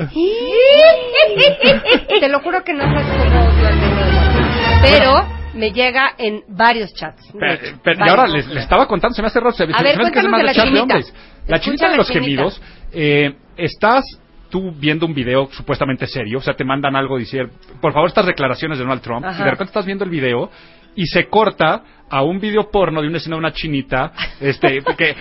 Te 2.21 2.29
lo 2.29 2.41
juro 2.41 2.63
que 2.65 2.73
no 2.73 2.85
de 2.85 2.95
WhatsApp. 2.95 4.83
Pero 4.83 5.27
me 5.55 5.73
llega 5.73 6.11
en 6.19 6.43
varios 6.49 6.93
chats. 6.95 7.23
Pero, 7.39 7.59
pero- 7.83 7.97
y 7.97 7.99
varios. 8.01 8.09
ahora 8.19 8.29
les, 8.29 8.47
les 8.49 8.63
estaba 8.65 8.87
contando, 8.87 9.15
se 9.15 9.23
me 9.23 9.29
hace 9.29 9.41
raro, 9.41 9.53
se, 9.53 9.67
se- 9.67 9.73
A 9.73 9.83
ver, 9.83 9.93
se 9.93 9.99
me 9.99 10.03
hace 10.05 10.13
que 10.13 10.19
es 10.21 10.25
cuéntanos 10.27 10.31
más 10.31 10.41
de 10.41 10.47
la 10.47 10.55
chat 10.55 10.65
de 10.65 10.71
chinita. 10.71 10.83
hombres. 10.83 11.15
La 11.49 11.61
chinita 11.61 11.91
de 11.91 11.97
los 11.97 12.09
gemidos, 12.11 12.63
eh, 12.93 13.35
estás 13.57 14.05
tú 14.57 14.73
viendo 14.75 15.05
un 15.05 15.13
video 15.13 15.51
supuestamente 15.53 16.07
serio, 16.07 16.39
o 16.39 16.41
sea, 16.41 16.55
te 16.55 16.65
mandan 16.65 16.97
algo 16.97 17.19
diciendo, 17.19 17.53
por 17.79 17.93
favor, 17.93 18.09
estas 18.09 18.25
declaraciones 18.25 18.79
de 18.79 18.85
Donald 18.85 19.03
Trump, 19.03 19.23
Ajá. 19.23 19.43
y 19.43 19.45
de 19.45 19.51
repente 19.51 19.71
estás 19.71 19.85
viendo 19.85 20.03
el 20.03 20.11
video 20.11 20.51
y 20.95 21.05
se 21.07 21.27
corta 21.29 21.83
a 22.09 22.23
un 22.23 22.39
video 22.39 22.71
porno 22.71 23.03
de 23.03 23.09
una 23.09 23.17
escena 23.19 23.37
de 23.37 23.41
una 23.41 23.53
chinita, 23.53 24.13
este, 24.41 24.81
que... 24.97 25.17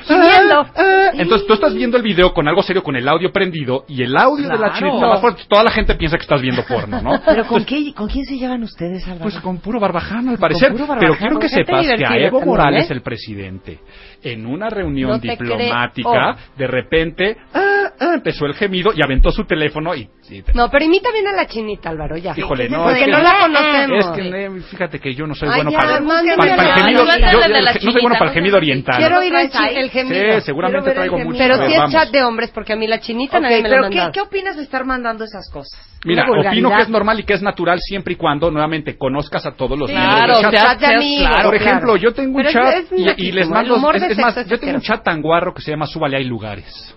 Entonces 1.14 1.48
tú 1.48 1.54
estás 1.54 1.74
viendo 1.74 1.98
el 1.98 2.04
video 2.04 2.34
con 2.34 2.48
algo 2.48 2.62
serio, 2.64 2.84
con 2.84 2.96
el 2.96 3.08
audio 3.08 3.32
prendido, 3.32 3.86
y 3.88 4.04
el 4.04 4.16
audio 4.18 4.50
de 4.50 4.58
la 4.58 4.74
chinita 4.74 5.08
más 5.08 5.22
fuerte, 5.22 5.44
toda 5.48 5.64
la 5.64 5.72
gente 5.72 5.96
piensa 5.96 6.18
que 6.18 6.24
estás 6.24 6.42
viendo 6.42 6.64
porno, 6.66 7.02
¿no? 7.02 7.22
Pero 7.26 7.46
¿con, 7.48 7.64
qué, 7.66 7.94
¿con 7.94 8.08
quién 8.08 8.26
se 8.26 8.38
llevan 8.38 8.64
ustedes, 8.64 9.04
Álvaro? 9.06 9.24
Pues 9.24 9.40
con 9.40 9.58
puro 9.60 9.80
barbaján, 9.80 10.30
al 10.30 10.38
parecer. 10.38 10.72
barbaján, 10.74 10.98
Pero 11.00 11.18
quiero 11.18 11.40
que 11.40 11.50
sepas 11.50 11.86
que 11.98 12.06
a 12.06 12.18
Evo 12.18 12.42
Morales, 12.42 12.90
¿eh? 12.90 12.94
el 12.94 13.02
presidente, 13.02 13.80
en 14.24 14.46
una 14.46 14.70
reunión 14.70 15.12
No 15.12 15.20
diplomática, 15.20 16.36
creo. 16.36 16.36
de 16.58 16.68
repente 16.68 17.38
ah, 17.54 17.92
ah, 18.00 18.12
empezó 18.16 18.46
el 18.46 18.54
gemido 18.56 18.92
y 18.96 19.02
aventó 19.04 19.32
su 19.32 19.46
teléfono 19.46 19.96
y... 19.96 20.10
y- 20.30 20.44
No, 20.54 20.70
pero 20.70 20.86
imita 20.86 21.12
bien 21.12 21.28
a 21.28 21.34
la 21.34 21.46
chinita, 21.48 21.90
Álvaro, 21.90 22.18
ya. 22.18 22.34
Híjole, 22.36 22.70
no, 22.70 22.84
Porque 22.84 23.00
es 23.00 23.06
que- 23.06 23.12
no 23.12 23.20
la 23.20 23.40
conocemos. 23.40 24.06
Es 24.06 24.12
que 24.12 24.62
fíjate 24.70 25.00
que 25.00 25.14
yo 25.16 25.28
no 25.28 25.36
soy 25.36 25.50
Ay, 25.50 25.56
bueno 25.64 25.72
ya, 25.72 25.78
para, 25.80 26.75
gemido. 26.76 27.06
Yo- 27.06 27.86
no 27.86 27.92
soy 27.92 28.02
bueno 28.02 28.18
para 28.18 28.32
el 28.32 28.34
gemido 28.36 28.58
oriental. 28.58 28.98
Quiero 28.98 29.20
oír 29.20 29.34
el, 29.36 29.90
gemido. 29.90 30.40
Sí, 30.40 30.46
seguramente 30.46 30.92
traigo 30.92 31.18
mucho, 31.20 31.38
Pero 31.38 31.68
si 31.68 31.74
es 31.74 31.92
chat 31.92 32.10
de 32.10 32.24
hombres, 32.24 32.52
porque 32.52 32.74
a 32.74 32.76
mí 32.76 32.88
la 32.88 33.00
chinita 33.00 33.40
nadie 33.40 33.62
me 33.62 33.70
la 33.70 33.70
pero 33.70 33.82
¿qué, 33.84 33.96
mandado. 33.96 34.12
¿qué 34.12 34.22
opinas 34.22 34.58
de 34.58 34.64
estar 34.64 34.86
mandando 34.86 35.24
esas 35.24 35.50
cosas? 35.52 35.80
Mira, 36.06 36.26
opino 36.30 36.70
que 36.70 36.82
es 36.84 36.90
normal 36.90 37.20
y 37.20 37.24
que 37.24 37.34
es 37.34 37.42
natural 37.42 37.80
siempre 37.80 38.14
y 38.14 38.16
cuando 38.16 38.52
nuevamente 38.52 38.98
conozcas 38.98 39.46
a 39.46 39.52
todos 39.56 39.78
los 39.78 39.90
miembros 39.90 40.40
Claro, 40.40 40.52
del 40.52 40.52
chat. 40.52 41.44
Por 41.44 41.56
ejemplo, 41.56 41.98
yo 41.98 42.14
tengo 42.14 42.38
un 42.38 42.46
chat 42.46 42.86
y- 43.18 43.32
les 43.32 43.50
mando. 43.50 43.76
Es, 43.96 44.18
más, 44.18 44.48
yo 44.48 44.60
tengo 44.60 44.76
un 44.76 44.82
chat 44.82 45.04
tan 45.04 45.22
guarro 45.22 45.54
que 45.54 45.62
se 45.62 45.72
llama 45.72 45.88
Súbale, 45.88 46.18
hay 46.18 46.26
lugares. 46.26 46.96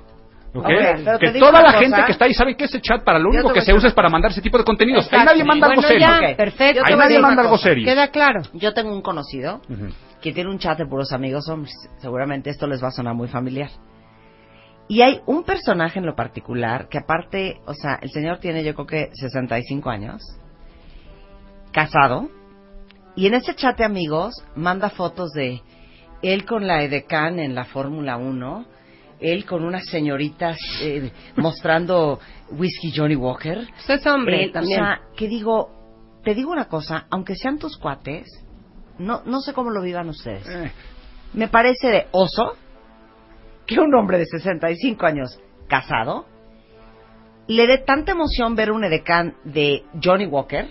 ¿Ok? 0.55 0.65
A 0.65 0.69
ver, 0.69 1.01
pero 1.05 1.19
te 1.19 1.33
que 1.33 1.39
toda 1.39 1.53
la 1.61 1.67
cosa. 1.67 1.79
gente 1.79 2.03
que 2.07 2.13
está 2.13 2.25
ahí 2.25 2.35
sabe 2.35 2.57
que 2.57 2.65
ese 2.65 2.81
chat 2.81 3.05
para 3.05 3.19
lo 3.19 3.27
Yo 3.33 3.41
único 3.41 3.53
que 3.53 3.61
se 3.61 3.75
usa 3.75 3.89
es 3.89 3.95
para 3.95 4.09
mandar 4.09 4.31
ese 4.31 4.41
tipo 4.41 4.57
de 4.59 4.65
contenidos. 4.65 5.07
Ahí 5.13 5.25
nadie 5.25 5.45
manda 5.45 5.67
algo 5.67 5.83
bueno, 5.83 5.89
serio. 5.89 6.29
ya, 6.31 6.37
perfecto. 6.37 6.83
Ahí 6.85 6.97
nadie 6.97 7.19
manda 7.19 7.43
algo 7.43 7.59
serio. 7.59 7.85
Queda 7.85 8.09
claro. 8.09 8.41
Yo 8.55 8.73
tengo 8.73 8.93
un 8.93 9.03
conocido 9.03 9.61
Ujú. 9.69 9.89
que 10.23 10.33
tiene 10.33 10.51
un 10.51 10.59
chat 10.59 10.79
de 10.79 10.87
puros 10.87 11.13
amigos 11.13 11.49
hombres. 11.49 11.73
Seguramente 11.99 12.51
esto 12.51 12.67
les 12.67 12.83
va 12.83 12.89
a 12.89 12.93
sonar 12.93 13.15
muy 13.15 13.29
familiar. 13.29 13.71
Y 14.89 15.03
hay 15.03 15.21
un 15.27 15.45
personaje 15.45 15.99
en 15.99 16.07
lo 16.07 16.15
particular 16.15 16.89
que 16.89 16.97
aparte, 16.97 17.61
o 17.67 17.75
sea, 17.75 17.99
el 18.01 18.09
señor 18.11 18.39
tiene 18.39 18.65
yo 18.65 18.75
creo 18.75 18.87
que 18.87 19.11
65 19.13 19.91
años, 19.91 20.23
casado, 21.73 22.31
y 23.15 23.27
en 23.27 23.35
ese 23.35 23.55
chat 23.55 23.77
de 23.77 23.85
amigos 23.85 24.35
manda 24.57 24.89
fotos 24.91 25.31
de 25.33 25.61
él 26.23 26.47
con 26.47 26.67
la 26.67 26.83
edecán 26.83 27.39
en 27.39 27.55
la 27.55 27.65
Fórmula 27.65 28.17
1, 28.17 28.65
él 29.21 29.45
con 29.45 29.65
unas 29.65 29.87
señoritas 29.87 30.59
eh, 30.83 31.11
mostrando 31.37 32.21
whisky 32.51 32.93
Johnny 32.95 33.17
Walker. 33.17 33.67
Es 33.89 34.07
hombre 34.07 34.51
también. 34.51 34.81
O 34.81 34.85
sea, 34.85 35.01
que 35.17 35.29
digo, 35.29 35.71
te 36.25 36.35
digo 36.35 36.51
una 36.53 36.69
cosa, 36.69 37.07
aunque 37.11 37.35
sean 37.35 37.59
tus 37.59 37.77
cuates, 37.77 38.27
no, 38.99 39.23
no 39.25 39.41
sé 39.41 39.53
cómo 39.53 39.71
lo 39.71 39.83
vivan 39.83 40.09
ustedes. 40.09 40.49
Eh, 40.49 40.73
Me 41.35 41.49
parece 41.49 41.89
de 41.89 42.07
oso 42.13 42.57
que 43.67 43.79
un 43.79 43.95
hombre 43.95 44.19
de 44.19 44.27
65 44.27 45.07
años 45.07 45.39
casado 45.69 46.27
le 47.47 47.67
dé 47.67 47.79
tanta 47.79 48.13
emoción 48.13 48.55
ver 48.55 48.71
un 48.71 48.85
edecán 48.85 49.35
de 49.45 49.85
Johnny 50.03 50.27
Walker 50.27 50.69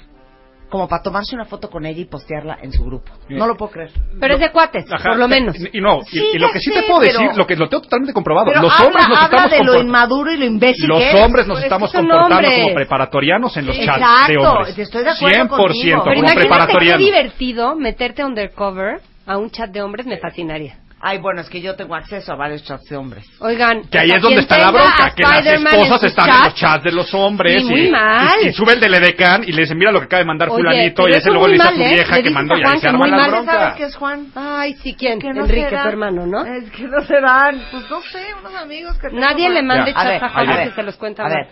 como 0.70 0.88
para 0.88 1.02
tomarse 1.02 1.34
una 1.36 1.46
foto 1.46 1.70
con 1.70 1.86
ella 1.86 2.02
y 2.02 2.06
postearla 2.06 2.58
en 2.62 2.72
su 2.74 2.84
grupo. 2.84 3.12
No 3.30 3.48
lo 3.48 3.56
puedo 3.56 3.72
creer. 3.72 3.92
Pero 4.20 4.34
es 4.34 4.40
de 4.40 4.52
cuates, 4.52 4.86
Ajá, 4.92 5.10
por 5.10 5.18
lo 5.18 5.28
menos. 5.28 5.56
Y, 5.58 5.78
y 5.78 5.82
no, 5.82 6.00
y- 6.02 6.06
Sí, 6.06 6.24
y, 6.34 6.38
lo 6.38 6.48
ya 6.48 6.54
que 6.54 6.60
sí 6.60 6.72
sé, 6.72 6.82
te 6.82 6.88
puedo 6.88 7.00
pero- 7.02 7.20
decir, 7.20 7.38
lo 7.38 7.48
que 7.48 7.56
lo 7.56 7.70
tengo 7.70 7.84
totalmente 7.84 8.14
comprobado, 8.14 8.52
los 8.54 8.74
habla, 8.74 8.86
hombres 8.88 9.08
nos 9.10 9.18
habla 9.18 9.38
estamos 9.46 9.52
de 9.52 9.64
lo 9.64 9.82
inmaduro 9.82 10.32
y 10.32 10.38
lo 10.38 10.46
imbécil 10.46 10.88
los 10.88 11.00
que 11.00 11.10
es. 11.20 11.26
hombres 11.26 11.48
nos 11.48 11.64
estamos 11.64 11.92
comportando 11.92 12.36
hombres. 12.36 12.62
como 12.64 12.74
preparatorianos 12.76 13.58
en 13.58 13.66
los 13.66 13.76
chats 13.78 13.98
Exacto, 13.98 14.32
de 14.34 14.38
hombres. 14.38 14.78
estoy 14.80 15.04
de 15.04 15.10
acuerdo 15.12 15.38
100% 15.38 15.48
contigo. 15.50 16.00
como 16.00 16.04
Pero 16.04 16.20
imagínate 16.20 16.34
qué 16.42 16.48
preparatoriano. 16.48 16.98
divertido 17.06 17.76
meterte 17.76 18.24
undercover 18.26 19.00
a 19.26 19.38
un 19.38 19.50
chat 19.50 19.70
de 19.72 19.82
hombres, 19.82 20.06
me 20.06 20.18
fascinaría. 20.18 20.80
Ay, 21.00 21.20
bueno, 21.20 21.42
es 21.42 21.50
que 21.50 21.62
yo 21.62 21.76
tengo 21.76 21.94
acceso 21.94 22.34
a 22.34 22.36
varios 22.36 22.64
chats 22.64 22.86
de 22.90 22.98
hombres. 22.98 23.24
Oigan, 23.40 23.84
Que 23.88 24.00
ahí 24.00 24.10
es 24.10 24.20
donde 24.20 24.40
está 24.40 24.58
la 24.58 24.72
bronca, 24.72 25.14
que 25.16 25.22
las 25.22 25.46
en 25.46 25.68
esposas 25.68 26.00
su 26.00 26.08
están 26.08 26.26
chat, 26.26 26.36
en 26.38 26.44
los 26.46 26.56
chats 26.56 26.84
de 26.84 26.92
los 26.92 27.14
hombres 27.14 27.62
Sí, 27.62 27.70
muy 27.70 27.88
y, 27.88 27.92
mal. 27.92 28.30
y- 28.42 28.48
y 28.48 28.54
sube 28.54 28.74
el 28.74 28.80
del 28.80 28.96
edecán 28.96 29.44
y 29.44 29.52
le 29.52 29.62
dicen, 29.62 29.78
mira 29.78 29.92
lo 29.92 30.00
que 30.00 30.06
acaba 30.06 30.22
de 30.22 30.26
mandar 30.26 30.50
Oye, 30.50 30.58
fulanito 30.58 31.08
y 31.08 31.12
ese 31.12 31.20
es 31.20 31.26
luego 31.28 31.48
le 31.48 31.54
dice 31.54 31.68
a 31.68 31.72
su 31.72 31.82
¿eh? 31.84 31.94
vieja 31.94 32.22
que 32.24 32.30
mandó 32.32 32.58
y 32.58 32.64
ahí 32.66 32.80
se 32.80 32.88
arma 32.88 33.08
la 33.08 33.18
mal. 33.18 33.30
bronca. 33.32 33.52
¿Sabes 33.54 33.76
qué 33.76 33.84
es 33.84 33.96
Juan? 33.96 34.28
Ay, 34.36 34.74
sí, 34.82 34.96
¿quién? 34.96 35.20
Que 35.20 35.30
no 35.34 35.42
Enrique, 35.46 35.70
serán- 35.70 35.84
tu 35.84 35.90
hermano, 35.90 36.26
¿no? 36.26 36.44
Es 36.46 36.72
que 36.72 36.84
no 36.88 37.02
serán, 37.06 37.62
pues 37.70 37.88
no 37.92 38.02
sé, 38.02 38.26
unos 38.40 38.56
amigos 38.56 38.98
que 38.98 39.10
tengo 39.10 39.20
Nadie 39.22 39.50
le 39.52 39.62
mande 39.62 39.94
chats 39.94 40.24
a 40.24 40.30
Juan 40.30 40.64
que 40.70 40.72
se 40.72 40.82
los 40.84 40.96
cuenta 40.98 41.24
A 41.26 41.30
ver. 41.30 41.48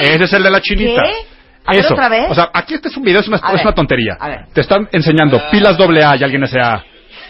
Ese 0.00 0.24
es 0.24 0.32
el 0.32 0.42
de 0.44 0.50
la 0.50 0.60
chinita. 0.60 1.02
¿Qué? 1.02 1.12
A 1.64 1.72
ver, 1.72 1.80
Eso. 1.84 1.94
otra 1.94 2.08
vez. 2.08 2.26
O 2.30 2.34
sea, 2.34 2.50
aquí 2.52 2.74
este 2.74 2.88
es 2.88 2.96
un 2.96 3.04
video, 3.04 3.20
es 3.20 3.28
una, 3.28 3.36
A 3.42 3.48
es 3.48 3.52
ver. 3.54 3.66
una 3.66 3.74
tontería. 3.74 4.16
A 4.18 4.28
ver. 4.28 4.46
Te 4.52 4.60
están 4.62 4.88
enseñando 4.92 5.40
pilas 5.50 5.76
doble 5.78 6.04
A 6.04 6.16
y 6.16 6.22
alguien 6.24 6.42
dice 6.42 6.58
A. 6.60 6.82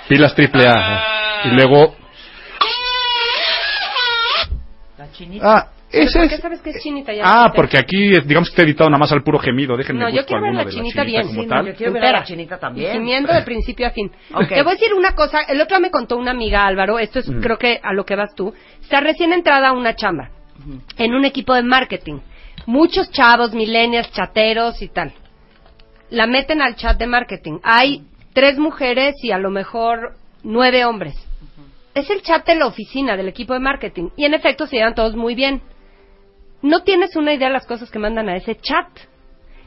Pilas 0.09 0.35
triple 0.35 0.67
A. 0.69 1.43
Y 1.45 1.49
luego. 1.51 1.97
La 4.99 5.11
chinita. 5.13 5.47
Ah, 5.59 5.69
¿Pero 5.91 6.05
ese 6.05 6.19
¿Por 6.21 6.29
qué 6.29 6.35
es. 6.37 6.41
sabes 6.41 6.61
que 6.63 6.71
es 6.71 6.83
chinita? 6.83 7.13
Ya 7.13 7.23
Ah, 7.27 7.53
porque 7.55 7.77
aquí, 7.77 8.13
digamos 8.25 8.49
que 8.49 8.53
está 8.55 8.63
editado 8.63 8.89
nada 8.89 8.99
más 8.99 9.13
al 9.13 9.23
puro 9.23 9.39
gemido. 9.39 9.77
Déjenme 9.77 10.01
No, 10.01 10.09
yo 10.09 10.17
busco 10.17 10.27
quiero 10.29 10.41
ver 10.43 10.49
alguno 10.49 10.65
la 10.65 10.71
de 10.71 10.77
chinita 10.77 11.05
bien. 11.05 11.27
como 11.27 11.43
Sí, 11.43 11.49
tal. 11.49 11.67
Yo 11.67 11.75
quiero 11.75 11.93
ver 11.93 12.03
a 12.03 12.05
la 12.05 12.11
Entera. 12.13 12.25
chinita 12.27 12.59
también. 12.59 12.93
gimiendo 12.93 13.33
de 13.35 13.43
principio 13.43 13.87
a 13.87 13.91
fin. 13.91 14.11
Ok. 14.35 14.49
Te 14.49 14.63
voy 14.63 14.73
a 14.73 14.75
decir 14.77 14.95
una 14.95 15.15
cosa. 15.15 15.41
El 15.43 15.61
otro 15.61 15.77
día 15.77 15.83
me 15.87 15.91
contó 15.91 16.17
una 16.17 16.31
amiga, 16.31 16.67
Álvaro. 16.67 16.99
Esto 16.99 17.19
es, 17.19 17.29
Mm. 17.29 17.41
creo 17.43 17.59
que 17.59 17.79
a 17.83 17.93
lo 17.93 18.05
que 18.07 18.17
vas 18.17 18.35
tú. 18.35 18.55
Está 18.81 19.01
recién 19.01 19.35
entrada 19.35 19.69
a 19.69 19.73
una 19.73 19.95
chamba. 19.95 20.31
En 20.97 21.15
un 21.15 21.25
equipo 21.27 21.53
de 21.55 21.63
marketing. 21.63 22.21
Muchos 22.67 23.11
chavos, 23.11 23.53
millennials, 23.53 24.11
chateros 24.13 24.81
y 24.83 24.89
tal. 24.89 25.13
La 26.11 26.27
meten 26.27 26.61
al 26.63 26.77
chat 26.77 26.99
de 26.99 27.07
marketing. 27.07 27.59
Hay 27.63 28.05
tres 28.33 28.59
mujeres 28.59 29.17
y 29.23 29.33
a 29.33 29.39
lo 29.39 29.51
mejor 29.51 30.15
nueve 30.43 30.85
hombres. 30.85 31.15
Es 31.95 32.09
el 32.11 32.23
chat 32.23 32.47
de 32.47 32.55
la 32.55 32.67
oficina, 32.67 33.17
del 33.17 33.29
equipo 33.29 33.53
de 33.53 33.61
marketing. 33.61 34.11
Y 34.17 34.25
en 34.25 34.35
efecto 34.35 34.67
se 34.67 34.77
llevan 34.77 34.95
todos 34.95 35.15
muy 35.17 35.35
bien. 35.35 35.63
No 36.63 36.83
tienes 36.83 37.17
una 37.17 37.35
idea 37.35 37.49
de 37.49 37.55
las 37.55 37.67
cosas 37.67 37.91
que 37.91 37.99
mandan 37.99 38.29
a 38.29 38.37
ese 38.37 38.57
chat. 38.57 38.89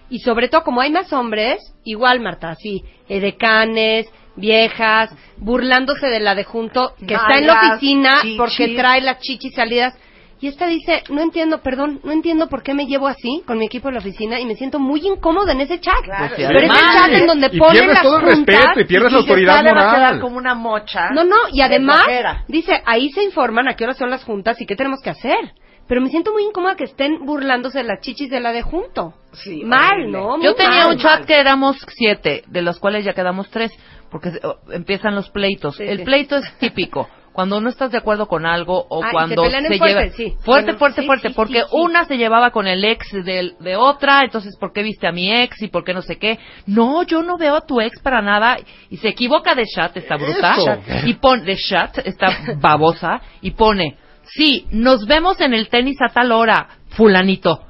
Y 0.10 0.20
sobre 0.20 0.50
todo, 0.50 0.64
como 0.64 0.82
hay 0.82 0.92
más 0.92 1.12
hombres, 1.14 1.60
igual, 1.84 2.20
Marta, 2.20 2.50
así, 2.50 2.84
edecanes, 3.10 4.08
viejas, 4.36 5.12
burlándose 5.38 6.08
de 6.08 6.20
la 6.20 6.36
de 6.36 6.44
junto, 6.44 6.94
que 7.00 7.16
está 7.16 7.38
en 7.38 7.48
la 7.48 7.60
oficina 7.60 8.22
chichis. 8.22 8.38
porque 8.38 8.76
trae 8.76 9.02
las 9.02 9.20
chichis 9.20 9.54
salidas. 9.54 9.96
Y 10.42 10.48
esta 10.48 10.68
dice, 10.68 11.04
no 11.10 11.22
entiendo, 11.22 11.60
perdón, 11.62 12.02
no 12.04 12.12
entiendo 12.12 12.48
por 12.50 12.62
qué 12.62 12.74
me 12.74 12.86
llevo 12.88 13.08
así 13.08 13.42
con 13.48 13.58
mi 13.58 13.66
equipo 13.68 13.88
de 13.88 13.94
la 13.94 14.00
oficina 14.00 14.40
y 14.40 14.46
me 14.46 14.56
siento 14.56 14.80
muy 14.80 15.00
incómoda 15.06 15.54
en 15.54 15.62
ese 15.62 15.80
chat. 15.80 15.96
Claro. 16.04 16.36
Pues, 16.36 16.48
Pero 16.48 16.60
es 16.60 16.66
el 16.66 16.72
además, 16.72 16.94
chat 16.94 17.14
en 17.22 17.28
donde 17.28 17.50
ponen 17.52 17.72
pierdes 17.74 17.94
las 17.94 18.02
todo 18.04 18.18
el 18.18 18.24
juntas 18.26 18.56
respeto 18.56 18.80
y 18.82 18.86
pierdes 18.86 19.12
la 19.14 19.18
autoridad 19.20 19.56
"Sale, 19.56 19.72
va 19.74 19.80
a 19.80 19.96
quedar 19.96 20.08
moral. 20.08 20.20
como 20.22 20.38
una 20.38 20.54
mocha. 20.56 21.10
no, 21.12 21.24
no, 21.24 21.36
y 21.52 21.58
de 21.58 21.64
además, 21.64 22.04
flojera". 22.04 22.44
dice, 22.50 22.82
ahí 22.86 23.10
se 23.12 23.24
informan 23.24 23.68
a 23.70 23.76
qué 23.76 23.86
horas 23.86 23.98
son 23.98 24.10
las 24.10 24.24
juntas 24.26 24.60
y 24.62 24.66
qué 24.66 24.76
tenemos 24.76 25.00
que 25.02 25.10
hacer. 25.12 25.38
Pero 25.88 26.02
me 26.02 26.10
siento 26.10 26.34
muy 26.34 26.44
incómoda 26.44 26.76
que 26.76 26.84
estén 26.86 27.26
burlándose 27.26 27.78
de 27.78 27.84
las 27.86 28.02
chichis 28.02 28.30
de 28.30 28.40
la 28.40 28.52
de 28.52 28.64
junto. 28.64 29.14
Sí, 29.34 29.64
mal. 29.64 30.12
¿no? 30.12 30.36
Muy 30.38 30.46
Yo 30.46 30.56
tenía 30.56 30.86
mal. 30.86 30.96
un 30.96 30.98
chat 30.98 31.26
que 31.26 31.40
éramos 31.40 31.78
siete, 31.96 32.44
de 32.48 32.62
los 32.64 32.80
cuales 32.80 33.06
ya 33.06 33.14
quedamos 33.14 33.50
tres, 33.52 33.72
porque 34.12 34.32
empiezan 34.72 35.14
los 35.16 35.30
pleitos. 35.30 35.78
Sí, 35.78 35.84
el 35.84 36.00
sí. 36.00 36.04
pleito 36.04 36.36
es 36.38 36.58
típico. 36.58 37.08
Cuando 37.36 37.60
no 37.60 37.70
estás 37.70 37.92
de 37.92 37.98
acuerdo 37.98 38.28
con 38.28 38.46
algo 38.46 38.86
o 38.90 39.04
Ah, 39.04 39.10
cuando 39.12 39.44
se 39.44 39.50
fuerte, 39.52 39.78
lleva 39.78 40.10
sí. 40.12 40.36
fuerte, 40.40 40.42
Bueno, 40.46 40.78
fuerte, 40.80 41.02
sí, 41.02 41.08
fuerte, 41.08 41.28
sí, 41.28 41.34
porque 41.36 41.60
sí, 41.62 41.68
sí. 41.70 41.76
una 41.78 42.06
se 42.06 42.18
llevaba 42.18 42.52
con 42.52 42.66
el 42.66 42.84
ex 42.86 43.12
de, 43.12 43.76
otra, 43.76 44.22
entonces 44.24 44.56
¿por 44.58 44.72
qué 44.72 44.82
viste 44.84 45.06
a 45.06 45.12
mi 45.12 45.32
ex 45.32 45.62
y 45.62 45.68
por 45.68 45.84
qué 45.84 45.94
no 45.94 46.02
sé 46.02 46.18
qué? 46.18 46.40
No, 46.66 47.04
yo 47.04 47.22
no 47.24 47.38
veo 47.38 47.58
a 47.58 47.66
tu 47.66 47.82
ex 47.82 48.00
para 48.02 48.22
nada 48.22 48.58
y 48.90 48.98
se 48.98 49.10
equivoca 49.10 49.54
de 49.54 49.66
chat 49.66 49.96
esta 49.98 50.16
bruta 50.16 50.54
Eso. 50.58 51.08
y 51.08 51.14
pone 51.16 51.44
de 51.44 51.58
chat 51.58 51.98
esta 52.06 52.28
babosa 52.58 53.22
y 53.42 53.52
pone 53.52 53.98
sí, 54.24 54.66
nos 54.72 55.06
vemos 55.06 55.40
en 55.42 55.54
el 55.54 55.70
tenis 55.70 55.98
a 56.02 56.12
tal 56.12 56.32
hora, 56.32 56.68
fulanito. 56.90 57.62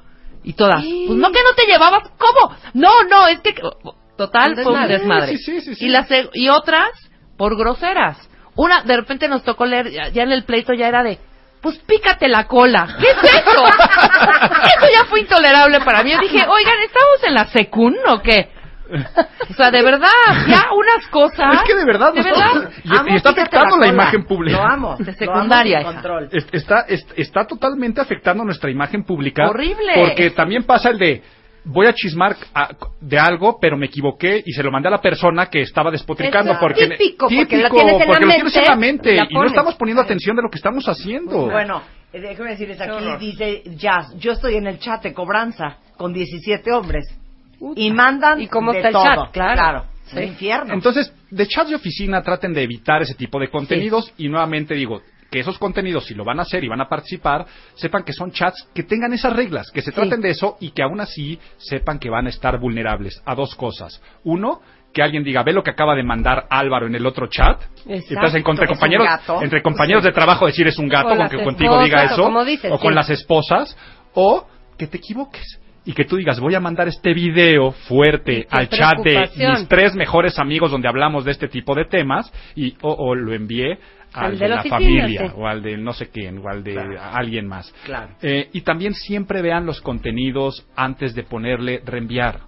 Y 0.44 0.54
todas, 0.54 0.84
pues 0.84 1.18
no 1.18 1.32
que 1.32 1.42
no 1.42 1.56
te 1.56 1.66
llevabas, 1.66 2.08
¿cómo? 2.20 2.56
No, 2.76 3.04
no, 3.10 3.28
es 3.28 3.40
que 3.40 3.56
total 4.16 4.54
fue 4.54 4.74
un 4.74 4.88
desmadre. 4.88 4.98
desmadre. 5.00 5.38
Sí, 5.38 5.44
sí, 5.44 5.62
sí, 5.62 5.76
sí. 5.76 5.86
Y 5.86 5.90
las 5.90 6.10
e, 6.12 6.30
y 6.34 6.50
otras 6.50 6.90
por 7.36 7.58
groseras. 7.58 8.30
Una 8.56 8.82
de 8.84 8.96
repente 8.98 9.28
nos 9.28 9.44
tocó 9.44 9.66
leer 9.66 9.92
ya, 9.92 10.10
ya 10.10 10.24
en 10.24 10.32
el 10.32 10.44
pleito 10.46 10.74
ya 10.74 10.88
era 10.88 11.04
de 11.04 11.20
pues 11.62 11.80
pícate 11.80 12.28
la 12.28 12.46
cola. 12.48 12.96
¿Qué 13.00 13.08
es 13.08 13.34
eso? 13.34 13.66
eso 13.66 14.88
ya 14.94 15.06
fue 15.06 15.22
intolerable 15.22 15.80
para 15.82 16.04
mí. 16.04 16.12
Yo 16.12 16.20
dije, 16.20 16.46
oigan, 16.48 16.76
¿estamos 16.86 17.24
en 17.28 17.34
la 17.34 17.46
secund 17.48 17.98
o 18.08 18.22
qué? 18.22 18.52
O 19.50 19.54
sea, 19.56 19.72
de 19.72 19.82
verdad, 19.82 20.08
ya 20.48 20.68
unas 20.72 21.08
cosas. 21.10 21.56
Es 21.56 21.62
que 21.64 21.76
de 21.76 21.86
verdad, 21.86 22.14
de 22.14 22.22
verdad. 22.22 22.70
y, 22.84 23.14
y 23.14 23.16
está 23.16 23.32
afectando 23.32 23.78
la, 23.78 23.88
imagen 23.88 24.26
pública. 24.26 24.58
Lo 24.58 24.64
amo. 24.64 24.96
De 25.00 25.06
Lo 25.06 25.12
amo 25.12 25.18
secundaria, 25.18 26.02
Está, 26.52 26.82
es- 26.88 27.08
está 27.16 27.48
totalmente 27.48 28.00
afectando 28.00 28.44
nuestra 28.44 28.70
imagen 28.70 29.04
pública. 29.04 29.50
Horrible. 29.50 29.94
Porque 29.96 30.30
también 30.32 30.66
pasa 30.66 30.90
el 30.90 31.00
de 31.00 31.24
voy 31.66 31.88
a 31.88 31.94
chismar 31.94 32.36
a- 32.54 32.70
de 33.02 33.20
algo, 33.20 33.58
pero 33.60 33.78
me 33.78 33.88
equivoqué 33.88 34.42
y 34.46 34.52
se 34.54 34.64
lo 34.64 34.72
mandé 34.72 34.88
a 34.88 34.92
la 34.92 35.02
persona 35.02 35.48
que 35.48 35.62
estaba 35.62 35.92
despotricando. 35.92 36.52
Eso 36.52 36.60
porque 36.62 36.88
típico, 36.88 37.28
porque 37.28 37.46
típico, 37.46 37.64
lo 37.64 37.70
tienes 37.76 37.94
en 37.94 38.00
la 38.00 38.06
porque 38.06 38.26
lo 38.26 38.32
tienes 38.32 38.56
en 38.56 38.64
la 38.64 38.76
mente 38.76 39.16
la 39.16 39.28
y 39.30 39.34
no 39.34 39.46
estamos 39.46 39.76
poniendo 39.76 40.02
atención 40.02 40.36
de 40.36 40.42
lo 40.44 40.50
que 40.50 40.58
estamos 40.58 40.86
haciendo. 40.88 41.48
Bueno, 41.50 41.82
eh, 42.14 42.20
déjeme 42.22 42.52
decirles, 42.52 42.80
aquí 42.80 43.06
dice 43.20 43.64
Jazz, 43.76 44.16
yo 44.18 44.32
estoy 44.34 44.56
en 44.56 44.68
el 44.68 44.80
chat 44.80 45.04
de 45.04 45.14
cobranza 45.14 45.78
con 45.98 46.14
17 46.14 46.72
hombres 46.72 47.06
y 47.76 47.92
mandan 47.92 48.42
¿Y 48.42 48.48
cómo 48.48 48.72
de 48.72 48.78
está 48.80 48.88
el 48.90 48.94
todo. 48.94 49.04
chat? 49.06 49.32
Claro. 49.32 49.54
Claro, 49.54 49.86
Sí. 50.06 50.18
el 50.20 50.24
infierno. 50.26 50.74
Entonces, 50.74 51.12
de 51.32 51.48
chats 51.48 51.70
de 51.70 51.76
oficina 51.78 52.22
traten 52.22 52.54
de 52.54 52.62
evitar 52.64 53.02
ese 53.02 53.16
tipo 53.16 53.40
de 53.40 53.50
contenidos 53.50 54.14
y 54.18 54.30
nuevamente 54.30 54.76
digo 54.76 55.02
que 55.36 55.42
esos 55.42 55.60
contenidos, 55.60 56.06
si 56.06 56.14
lo 56.14 56.24
van 56.24 56.40
a 56.40 56.44
hacer 56.44 56.64
y 56.64 56.70
van 56.70 56.80
a 56.80 56.88
participar, 56.88 57.46
sepan 57.74 58.04
que 58.04 58.14
son 58.14 58.32
chats 58.32 58.70
que 58.74 58.84
tengan 58.84 59.12
esas 59.12 59.36
reglas, 59.36 59.70
que 59.70 59.82
se 59.82 59.92
traten 59.92 60.22
de 60.22 60.30
eso 60.30 60.56
y 60.62 60.72
que 60.72 60.82
aún 60.82 61.02
así 61.02 61.38
sepan 61.58 62.00
que 62.00 62.10
van 62.10 62.28
a 62.28 62.30
estar 62.30 62.58
vulnerables 62.58 63.22
a 63.26 63.36
dos 63.36 63.54
cosas. 63.56 64.02
Uno, 64.24 64.62
que 64.94 65.04
alguien 65.04 65.26
diga, 65.26 65.44
ve 65.44 65.52
lo 65.52 65.62
que 65.62 65.72
acaba 65.72 65.94
de 65.94 66.04
mandar 66.04 66.46
Álvaro 66.50 66.88
en 66.88 66.96
el 66.96 67.06
otro 67.06 67.28
chat. 67.28 67.62
Exacto. 67.86 68.14
Entonces, 68.14 68.44
entre 68.48 68.66
compañeros, 68.66 69.08
entre 69.42 69.62
compañeros 69.62 70.04
de 70.06 70.14
trabajo 70.14 70.46
decir 70.46 70.68
es 70.68 70.80
un 70.80 70.88
gato, 70.88 71.10
Con 71.10 71.28
que 71.28 71.44
contigo 71.44 71.84
diga 71.84 72.04
o 72.04 72.06
eso, 72.06 72.46
dices, 72.46 72.72
o 72.72 72.80
con 72.80 72.94
sí. 72.94 72.96
las 72.96 73.10
esposas, 73.10 73.78
o 74.14 74.48
que 74.78 74.88
te 74.88 74.96
equivoques. 74.96 75.60
Y 75.88 75.94
que 75.94 76.06
tú 76.06 76.16
digas, 76.16 76.40
voy 76.40 76.56
a 76.56 76.60
mandar 76.62 76.88
este 76.88 77.14
video 77.14 77.72
fuerte 77.72 78.48
al 78.50 78.70
chat 78.70 79.00
de 79.04 79.30
mis 79.36 79.68
tres 79.68 79.96
mejores 79.96 80.40
amigos 80.40 80.72
donde 80.72 80.88
hablamos 80.88 81.26
de 81.26 81.32
este 81.32 81.50
tipo 81.50 81.76
de 81.76 81.86
temas 81.86 82.32
y 82.56 82.76
o, 82.82 82.92
o 82.92 83.14
lo 83.14 83.34
envié 83.34 83.78
al, 84.16 84.32
Al 84.32 84.40
de, 84.40 84.48
la 84.48 84.56
oficina, 84.60 84.78
familia 84.78 85.28
sí. 85.28 85.34
o 85.36 85.48
al 85.48 85.62
de 85.62 85.78
no 85.78 85.94
sé 85.94 86.10
quién 86.10 86.40
o 86.40 86.50
al 86.50 86.64
de 86.64 86.98
alguien 87.00 87.48
más. 87.48 87.74
Claro. 87.84 88.16
Eh, 88.22 88.50
y 88.54 88.62
también 88.62 88.94
siempre 88.94 89.42
vean 89.42 89.66
los 89.66 89.82
contenidos 89.82 90.66
antes 90.76 91.14
de 91.14 91.24
ponerle 91.24 91.82
reenviar. 91.86 92.42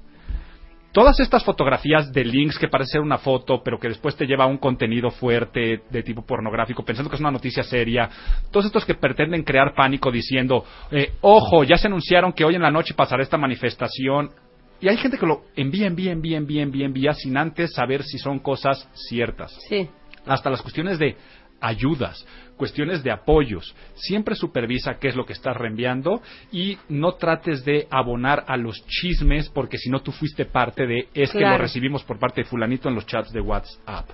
Todas 0.94 1.20
estas 1.20 1.44
fotografías 1.44 2.12
de 2.12 2.26
links 2.26 2.58
que 2.58 2.70
parece 2.70 2.94
ser 2.94 3.02
una 3.02 3.20
foto, 3.20 3.62
pero 3.64 3.78
que 3.78 3.88
después 3.88 4.16
te 4.16 4.26
lleva 4.26 4.46
a 4.46 4.48
un 4.48 4.58
contenido 4.58 5.12
fuerte 5.12 5.82
de 5.92 6.02
tipo 6.02 6.26
pornográfico, 6.26 6.84
pensando 6.84 7.08
que 7.10 7.16
es 7.18 7.20
una 7.22 7.30
noticia 7.30 7.62
seria, 7.62 8.10
todos 8.50 8.66
estos 8.66 8.84
que 8.84 8.96
pretenden 8.96 9.44
crear 9.44 9.76
pánico 9.76 10.10
diciendo, 10.12 10.66
eh, 10.90 11.12
ojo, 11.22 11.64
ya 11.64 11.78
se 11.78 11.86
anunciaron 11.86 12.34
que 12.34 12.44
hoy 12.44 12.56
en 12.56 12.64
la 12.64 12.72
noche 12.72 12.96
pasará 12.96 13.22
esta 13.22 13.38
manifestación, 13.38 14.32
y 14.80 14.88
hay 14.88 14.98
gente 14.98 15.18
que 15.20 15.26
lo 15.28 15.42
envía, 15.56 15.86
envía, 15.88 16.12
envía, 16.12 16.38
envía, 16.38 16.64
envía, 16.64 16.86
envía, 16.86 17.14
sin 17.14 17.38
antes 17.38 17.74
saber 17.74 18.02
si 18.04 18.18
son 18.18 18.40
cosas 18.40 18.90
ciertas 18.94 19.52
Sí. 19.70 19.88
hasta 20.26 20.50
las 20.50 20.62
cuestiones 20.64 20.98
de 20.98 21.16
ayudas, 21.62 22.26
cuestiones 22.56 23.04
de 23.04 23.12
apoyos. 23.12 23.76
Siempre 23.96 24.36
supervisa 24.36 24.98
qué 25.00 25.10
es 25.10 25.16
lo 25.16 25.26
que 25.26 25.34
estás 25.34 25.56
reenviando 25.56 26.22
y 26.52 26.78
no 26.90 27.14
trates 27.14 27.64
de 27.64 27.88
abonar 27.90 28.44
a 28.48 28.58
los 28.58 28.86
chismes 28.88 29.50
porque 29.50 29.78
si 29.78 29.90
no 29.90 30.02
tú 30.02 30.12
fuiste 30.12 30.46
parte 30.46 30.86
de 30.86 31.08
es 31.14 31.32
que 31.32 31.42
lo 31.42 31.58
recibimos 31.58 32.04
por 32.04 32.20
parte 32.20 32.42
de 32.42 32.50
fulanito 32.50 32.90
en 32.90 32.96
los 32.96 33.06
chats 33.06 33.32
de 33.32 33.42
WhatsApp. 33.42 34.10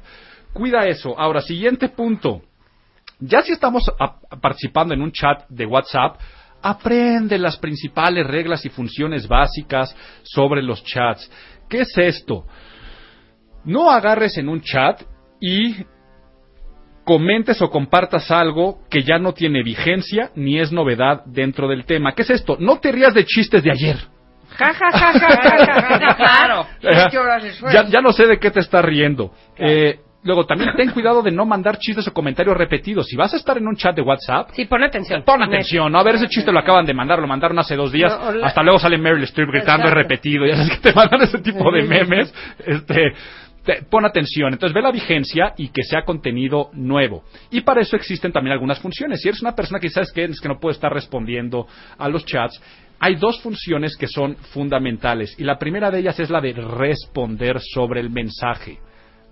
Cuida 0.54 0.88
eso. 0.88 1.18
Ahora, 1.18 1.42
siguiente 1.42 1.90
punto. 1.90 2.42
Ya 3.20 3.42
si 3.42 3.54
estamos 3.54 3.84
participando 4.42 4.94
en 4.94 5.02
un 5.02 5.12
chat 5.12 5.48
de 5.50 5.66
WhatsApp, 5.66 6.20
aprende 6.62 7.38
las 7.38 7.58
principales 7.58 8.26
reglas 8.26 8.66
y 8.66 8.70
funciones 8.70 9.28
básicas 9.28 9.96
sobre 10.24 10.62
los 10.62 10.84
chats. 10.84 11.30
¿Qué 11.70 11.82
es 11.82 11.98
esto? 11.98 12.46
No 13.66 13.90
agarres 13.90 14.38
en 14.38 14.50
un 14.50 14.62
chat 14.62 15.02
y 15.40 15.76
comentes 17.04 17.62
o 17.62 17.70
compartas 17.70 18.32
algo 18.32 18.80
que 18.90 19.04
ya 19.04 19.18
no 19.20 19.34
tiene 19.34 19.62
vigencia 19.64 20.32
ni 20.36 20.60
es 20.60 20.72
novedad 20.72 21.24
dentro 21.26 21.68
del 21.68 21.86
tema. 21.86 22.14
¿Qué 22.14 22.22
es 22.22 22.30
esto? 22.30 22.58
No 22.60 22.80
te 22.80 22.92
rías 22.92 23.14
de 23.14 23.26
chistes 23.26 23.62
de 23.64 23.72
ayer. 23.72 23.98
Ja, 24.58 24.74
ja, 24.74 24.92
ja, 24.92 25.14
ja, 25.14 25.20
ja, 25.20 25.66
ja, 25.66 26.00
ja, 26.00 26.16
claro. 26.18 26.68
Ya, 27.74 27.88
ya 27.88 28.02
no 28.02 28.12
sé 28.14 28.28
de 28.28 28.38
qué 28.40 28.52
te 28.52 28.60
estás 28.60 28.86
riendo. 28.86 29.32
Eh, 29.58 30.00
luego, 30.24 30.46
también 30.46 30.70
ten 30.78 30.92
cuidado 30.92 31.22
de 31.24 31.32
no 31.32 31.44
mandar 31.46 31.78
chistes 31.80 32.08
o 32.08 32.14
comentarios 32.14 32.56
repetidos. 32.56 33.08
Si 33.08 33.16
vas 33.16 33.34
a 33.34 33.38
estar 33.38 33.58
en 33.58 33.68
un 33.68 33.76
chat 33.76 33.96
de 33.96 34.02
WhatsApp, 34.04 34.50
Sí, 34.54 34.66
pon 34.66 34.84
atención. 34.84 35.24
pon 35.24 35.42
atención, 35.42 35.92
¿no? 35.92 35.98
A 36.00 36.04
ver, 36.04 36.16
ese 36.16 36.28
chiste 36.28 36.52
lo 36.52 36.60
acaban 36.60 36.86
de 36.86 36.94
mandar, 36.94 37.20
lo 37.20 37.28
mandaron 37.28 37.58
hace 37.60 37.76
dos 37.76 37.92
días. 37.92 38.16
No, 38.18 38.28
o 38.28 38.32
la- 38.32 38.48
Hasta 38.48 38.62
luego 38.64 38.78
sale 38.80 38.98
Meryl 38.98 39.24
Streep 39.24 39.50
gritando, 39.50 39.88
es 39.88 39.94
repetido. 39.94 40.46
Ya 40.46 40.56
sabes 40.56 40.72
que 40.80 40.90
te 40.92 40.94
mandan 40.94 41.22
ese 41.24 41.40
tipo 41.40 41.72
de 41.72 41.84
memes. 41.84 42.34
Este, 42.66 43.12
te- 43.64 43.84
pon 43.84 44.06
atención. 44.06 44.54
Entonces 44.54 44.74
ve 44.74 44.82
la 44.82 44.92
vigencia 44.92 45.54
y 45.58 45.70
que 45.70 45.84
sea 45.84 46.04
contenido 46.04 46.70
nuevo. 46.74 47.24
Y 47.52 47.62
para 47.62 47.82
eso 47.82 47.96
existen 47.96 48.32
también 48.32 48.54
algunas 48.54 48.80
funciones. 48.80 49.22
Si 49.22 49.30
eres 49.30 49.42
una 49.42 49.56
persona 49.56 49.80
que 49.80 49.90
sabes 49.90 50.12
que 50.12 50.24
es 50.26 50.40
que 50.42 50.48
no 50.48 50.60
puede 50.60 50.74
estar 50.74 50.92
respondiendo 50.94 51.68
a 51.98 52.08
los 52.10 52.26
chats, 52.26 52.62
hay 53.00 53.16
dos 53.16 53.42
funciones 53.42 53.98
que 53.98 54.08
son 54.08 54.36
fundamentales. 54.54 55.36
Y 55.40 55.44
la 55.44 55.58
primera 55.58 55.92
de 55.92 56.00
ellas 56.00 56.20
es 56.20 56.30
la 56.30 56.40
de 56.42 56.54
responder 56.54 57.60
sobre 57.60 58.00
el 58.00 58.10
mensaje. 58.10 58.78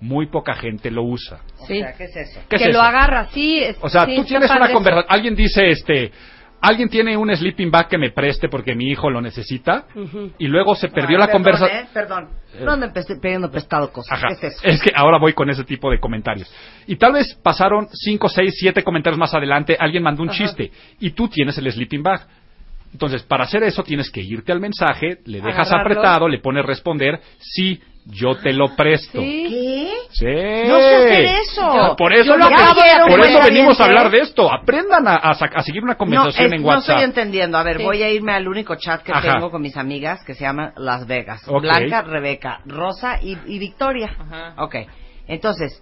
Muy 0.01 0.25
poca 0.27 0.55
gente 0.55 0.89
lo 0.89 1.03
usa. 1.03 1.41
Sí. 1.67 1.81
¿qué 1.97 2.03
es 2.05 2.15
eso? 2.15 2.41
¿Qué 2.49 2.55
es 2.55 2.61
que 2.63 2.69
eso? 2.69 2.77
lo 2.79 2.83
agarra, 2.83 3.27
sí. 3.31 3.59
es- 3.59 3.77
O 3.81 3.87
sea, 3.87 4.05
sí, 4.05 4.15
tú 4.15 4.23
tienes 4.25 4.49
una 4.49 4.71
conversación. 4.71 5.05
Alguien 5.09 5.35
dice, 5.35 5.69
este. 5.69 6.11
Alguien 6.61 6.89
tiene 6.89 7.17
un 7.17 7.35
sleeping 7.35 7.71
bag 7.71 7.87
que 7.87 7.97
me 7.97 8.11
preste 8.11 8.47
porque 8.47 8.75
mi 8.75 8.85
hijo 8.91 9.09
lo 9.09 9.19
necesita. 9.19 9.85
Y 10.37 10.47
luego 10.47 10.75
se 10.75 10.89
perdió 10.89 11.17
Ay, 11.17 11.25
la 11.25 11.31
conversación. 11.31 11.85
¿eh? 11.85 11.87
Perdón. 11.91 12.29
No 12.61 12.77
me 12.77 12.87
esté 12.93 13.15
pidiendo 13.15 13.49
prestado 13.49 13.91
cosas. 13.91 14.11
Ajá. 14.17 14.27
¿Qué 14.39 14.47
es 14.47 14.53
eso? 14.55 14.61
Es 14.63 14.81
que 14.81 14.91
ahora 14.95 15.17
voy 15.17 15.33
con 15.33 15.49
ese 15.49 15.63
tipo 15.63 15.89
de 15.89 15.99
comentarios. 15.99 16.53
Y 16.85 16.97
tal 16.97 17.13
vez 17.13 17.33
pasaron 17.41 17.87
5, 17.91 18.29
6, 18.29 18.53
7 18.59 18.83
comentarios 18.83 19.17
más 19.17 19.33
adelante, 19.33 19.75
alguien 19.79 20.03
mandó 20.03 20.21
un 20.21 20.29
Ajá. 20.29 20.37
chiste 20.37 20.71
y 20.99 21.11
tú 21.11 21.27
tienes 21.27 21.57
el 21.57 21.71
sleeping 21.71 22.03
bag. 22.03 22.27
Entonces, 22.93 23.23
para 23.23 23.45
hacer 23.45 23.63
eso 23.63 23.83
tienes 23.83 24.11
que 24.11 24.21
irte 24.21 24.51
al 24.51 24.59
mensaje, 24.59 25.19
le 25.25 25.39
dejas 25.41 25.71
Agarrarlo. 25.71 25.99
apretado, 25.99 26.27
le 26.27 26.39
pones 26.39 26.65
responder, 26.65 27.21
sí, 27.39 27.81
yo 28.11 28.35
te 28.35 28.53
lo 28.53 28.75
presto. 28.75 29.19
¿Qué? 29.19 29.89
Sí. 30.11 30.25
No 30.67 30.77
sé 30.79 30.95
hacer 30.95 31.25
eso. 31.41 31.73
Yo- 31.75 31.95
por 31.95 32.13
eso, 32.13 32.25
Yo 32.25 32.37
lo 32.37 32.43
lo 32.43 32.47
que- 32.49 32.53
acabo 32.55 32.81
de 32.81 33.15
por 33.15 33.25
eso 33.25 33.39
venimos 33.43 33.79
a 33.79 33.85
hablar 33.85 34.11
de 34.11 34.19
esto. 34.19 34.51
Aprendan 34.51 35.07
a, 35.07 35.15
a 35.15 35.33
sa- 35.33 35.49
a 35.53 35.63
seguir 35.63 35.81
una 35.83 35.93
No, 35.93 35.97
conversación 35.97 36.47
es- 36.47 36.53
en 36.53 36.61
no 36.61 36.67
WhatsApp. 36.67 36.89
estoy 36.97 37.03
entendiendo. 37.05 37.57
A 37.57 37.63
ver, 37.63 37.77
Sí. 37.77 37.83
voy 37.83 38.03
a 38.03 38.09
irme 38.11 38.33
al 38.33 38.47
único 38.47 38.75
chat 38.75 39.01
que 39.01 39.11
Ajá. 39.13 39.33
tengo 39.35 39.49
con 39.49 39.61
mis 39.61 39.77
amigas 39.77 40.23
que 40.25 40.33
se 40.35 40.41
llama 40.43 40.73
Las 40.75 41.07
Vegas. 41.07 41.41
Ok. 41.47 41.61
Blanca, 41.61 42.01
Rebeca, 42.01 42.59
Rosa 42.65 43.19
y, 43.21 43.37
y 43.47 43.57
Victoria. 43.59 44.13
Ok. 44.57 44.75
Entonces, 45.27 45.81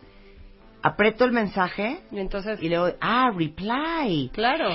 aprieto 0.84 1.26
el 1.26 1.32
mensaje 1.32 2.00
Y 2.12 2.20
entonces. 2.20 2.62
y 2.62 2.70
le 2.70 2.76
doy, 2.76 2.94
ah, 3.02 3.32
reply. 3.36 4.30
Claro. 4.34 4.70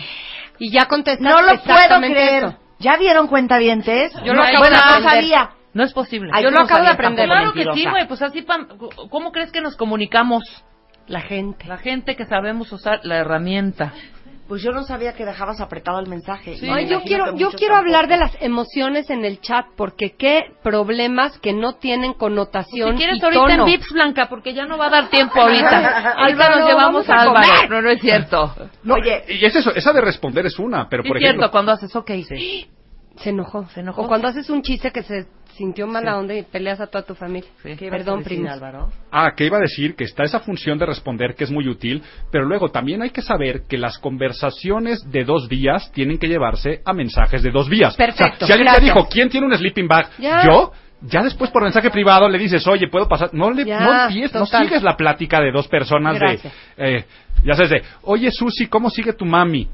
Y 0.59 0.71
ya 0.73 0.87
contestas 0.87 1.21
No 1.25 1.41
lo 1.43 1.59
puedo 1.63 2.01
creer. 2.01 2.45
eso. 2.45 2.59
¿Ya 2.81 2.97
vieron 2.97 3.29
cuentavientes? 3.29 4.13
Yo 4.25 4.35
no, 4.35 4.41
lo 4.41 4.43
acabo 4.43 4.59
bueno, 4.59 4.77
de 4.77 5.01
no 5.01 5.09
sabía. 5.09 5.51
No 5.75 5.83
es 5.83 5.93
posible. 5.93 6.31
Ay, 6.33 6.45
Yo 6.45 6.51
lo 6.51 6.59
no 6.59 6.65
acabo 6.65 6.85
de 6.85 6.91
aprender. 6.91 7.27
Claro 7.27 7.53
que 7.53 7.65
sí, 7.75 7.85
güey. 7.89 8.07
Pues 8.09 8.23
así, 8.23 8.43
pam- 8.43 8.69
¿cómo 9.11 9.33
crees 9.33 9.51
que 9.53 9.61
nos 9.61 9.77
comunicamos? 9.77 10.43
La 11.07 11.21
gente. 11.21 11.67
La 11.67 11.77
gente 11.79 12.17
que 12.17 12.25
sabemos 12.25 12.73
usar 12.73 13.01
la 13.03 13.17
herramienta. 13.19 13.93
Pues 14.49 14.63
yo 14.63 14.73
no 14.73 14.83
sabía 14.83 15.15
que 15.15 15.25
dejabas 15.25 15.59
apretado 15.63 15.99
el 16.01 16.07
mensaje. 16.07 16.59
Sí. 16.59 16.69
Ay, 16.71 16.87
yo 16.87 17.01
quiero, 17.03 17.35
yo 17.35 17.51
quiero 17.53 17.77
hablar 17.77 18.09
de 18.09 18.19
las 18.19 18.37
emociones 18.43 19.09
en 19.09 19.25
el 19.25 19.41
chat, 19.41 19.65
porque 19.75 20.17
qué 20.19 20.43
problemas 20.63 21.39
que 21.39 21.55
no 21.55 21.77
tienen 21.77 22.13
connotación 22.13 22.91
Si 22.93 22.97
quieres 22.99 23.17
y 23.23 23.25
ahorita 23.25 23.41
tono. 23.43 23.65
en 23.65 23.65
Vips, 23.65 23.91
Blanca, 23.91 24.27
porque 24.29 24.53
ya 24.53 24.67
no 24.67 24.77
va 24.77 24.87
a 24.89 24.91
dar 24.91 25.09
tiempo 25.09 25.41
ahorita. 25.41 25.69
ahorita 26.19 26.45
Álvaro, 26.45 26.57
nos 26.61 26.69
llevamos 26.69 27.07
vamos 27.07 27.09
a 27.09 27.15
a 27.15 27.23
Álvaro. 27.23 27.69
No, 27.71 27.81
no 27.83 27.91
es 27.91 28.01
cierto. 28.03 28.55
No, 28.83 28.97
y 28.99 29.45
es 29.47 29.57
eso, 29.57 29.75
esa 29.75 29.93
de 29.95 30.01
responder 30.03 30.45
es 30.45 30.59
una, 30.59 30.89
pero 30.91 31.03
Sí 31.03 31.09
por 31.09 31.17
es 31.17 31.23
cierto, 31.23 31.41
ejemplo... 31.41 31.51
cuando 31.51 31.73
haces 31.73 31.97
ok. 31.97 32.11
Se 33.17 33.31
enojó. 33.31 33.67
Se 33.69 33.81
enojó. 33.81 34.03
O 34.03 34.09
cuando 34.09 34.29
haces 34.29 34.51
un 34.51 34.63
chiste 34.63 34.91
que 34.91 35.03
se 35.03 35.27
sintió 35.57 35.87
mala 35.87 36.19
onda 36.19 36.35
y 36.35 36.43
peleas 36.43 36.81
a 36.81 36.87
toda 36.89 37.05
tu 37.05 37.15
familia. 37.15 37.49
¿Qué 37.63 37.71
ibas 37.87 38.01
a 38.07 38.17
Perdón. 38.19 38.49
Álvaro? 38.49 38.91
Ah, 39.11 39.33
que 39.37 39.47
iba 39.47 39.57
a 39.57 39.61
decir 39.61 39.95
que 39.95 40.05
está 40.05 40.25
esa 40.25 40.41
función 40.41 40.79
de 40.79 40.87
responder 40.87 41.35
que 41.37 41.45
es 41.45 41.51
muy 41.51 41.69
útil, 41.69 42.03
pero 42.31 42.45
luego 42.45 42.71
también 42.71 43.03
hay 43.03 43.11
que 43.11 43.23
saber 43.23 43.63
que 43.69 43.79
las 43.79 43.99
conversaciones 43.99 45.09
de 45.11 45.25
dos 45.25 45.49
vías 45.49 45.93
tienen 45.93 46.19
que 46.19 46.27
llevarse 46.27 46.83
a 46.85 46.93
mensajes 46.93 47.43
de 47.43 47.51
dos 47.51 47.69
vías. 47.69 47.95
Perfecto, 47.97 48.45
O 48.45 48.47
sea, 48.47 48.47
si 48.49 48.53
alguien 48.53 48.67
gracias. 48.73 48.93
te 48.93 48.99
dijo, 48.99 49.09
¿quién 49.09 49.29
tiene 49.29 49.47
un 49.47 49.57
sleeping 49.57 49.87
bag? 49.89 50.11
Ya. 50.19 50.45
Yo. 50.45 50.73
Ya 51.07 51.23
después 51.23 51.51
por 51.51 51.63
mensaje 51.63 51.91
privado 51.91 52.29
le 52.29 52.39
dices, 52.39 52.67
oye, 52.67 52.89
¿puedo 52.89 53.07
pasar? 53.07 53.29
No 53.35 53.51
le 53.51 53.67
Ya, 53.67 53.81
no, 53.81 54.05
empieces, 54.05 54.41
no 54.41 54.47
sigues 54.47 54.83
la 54.83 54.97
plática 54.97 55.39
de 55.39 55.53
dos 55.53 55.69
personas 55.69 56.19
Gracias. 56.19 56.53
de, 56.77 56.97
eh, 56.97 57.05
ya 57.45 57.53
sabes, 57.55 57.71
de, 57.71 57.83
oye, 58.03 58.31
Susi, 58.31 58.69
¿cómo 58.69 58.89
sigue 58.89 59.13
tu 59.13 59.27
mami? 59.27 59.69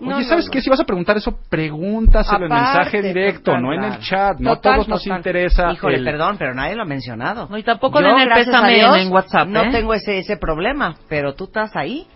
Oye, 0.00 0.10
No, 0.10 0.22
¿sabes 0.22 0.46
no. 0.46 0.50
qué? 0.52 0.60
Si 0.60 0.70
vas 0.70 0.78
a 0.80 0.84
preguntar 0.84 1.16
eso, 1.16 1.38
pregúntaselo 1.50 2.46
en 2.46 2.52
mensaje 2.52 3.02
directo, 3.02 3.50
total, 3.50 3.62
no 3.62 3.72
en 3.72 3.82
el 3.84 3.98
chat. 3.98 4.38
No 4.38 4.52
a 4.52 4.54
Total, 4.56 4.74
todos 4.74 4.88
nos 4.88 5.02
total. 5.02 5.16
interesa. 5.18 5.72
Híjole, 5.72 5.96
el- 5.98 6.04
perdón, 6.04 6.36
pero 6.38 6.54
nadie 6.54 6.76
lo 6.76 6.82
ha 6.82 6.86
mencionado. 6.86 7.48
No, 7.50 7.58
y 7.58 7.62
tampoco 7.64 8.00
Yo, 8.00 8.06
den 8.06 8.20
el 8.20 8.28
pésame 8.28 8.74
Dios, 8.74 8.96
en, 8.96 9.06
en 9.08 9.12
WhatsApp. 9.12 9.48
No 9.48 9.62
¿eh? 9.64 9.68
tengo 9.72 9.94
ese, 9.94 10.18
ese 10.18 10.36
problema, 10.36 10.94
pero 11.08 11.34
tú 11.34 11.44
estás 11.44 11.74
ahí. 11.74 12.06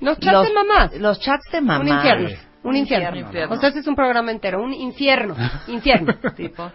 Los 0.00 0.18
chats 0.18 0.32
Los- 0.38 0.48
de 0.48 0.54
mamás. 0.54 0.96
Los 0.98 1.20
chats 1.20 1.44
de 1.52 1.60
mamá. 1.60 1.80
Un 1.80 1.88
infierno. 1.88 2.28
Sí. 2.30 2.34
Un 2.62 2.76
infierno. 2.76 3.10
Un 3.10 3.16
infierno. 3.18 3.54
O 3.54 3.58
sea, 3.58 3.68
este 3.68 3.80
es 3.80 3.86
un 3.86 3.94
programa 3.94 4.30
entero. 4.32 4.62
Un 4.62 4.74
infierno. 4.74 5.36
Infierno. 5.68 6.14
Tipo. 6.36 6.70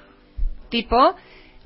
tipo, 0.69 1.15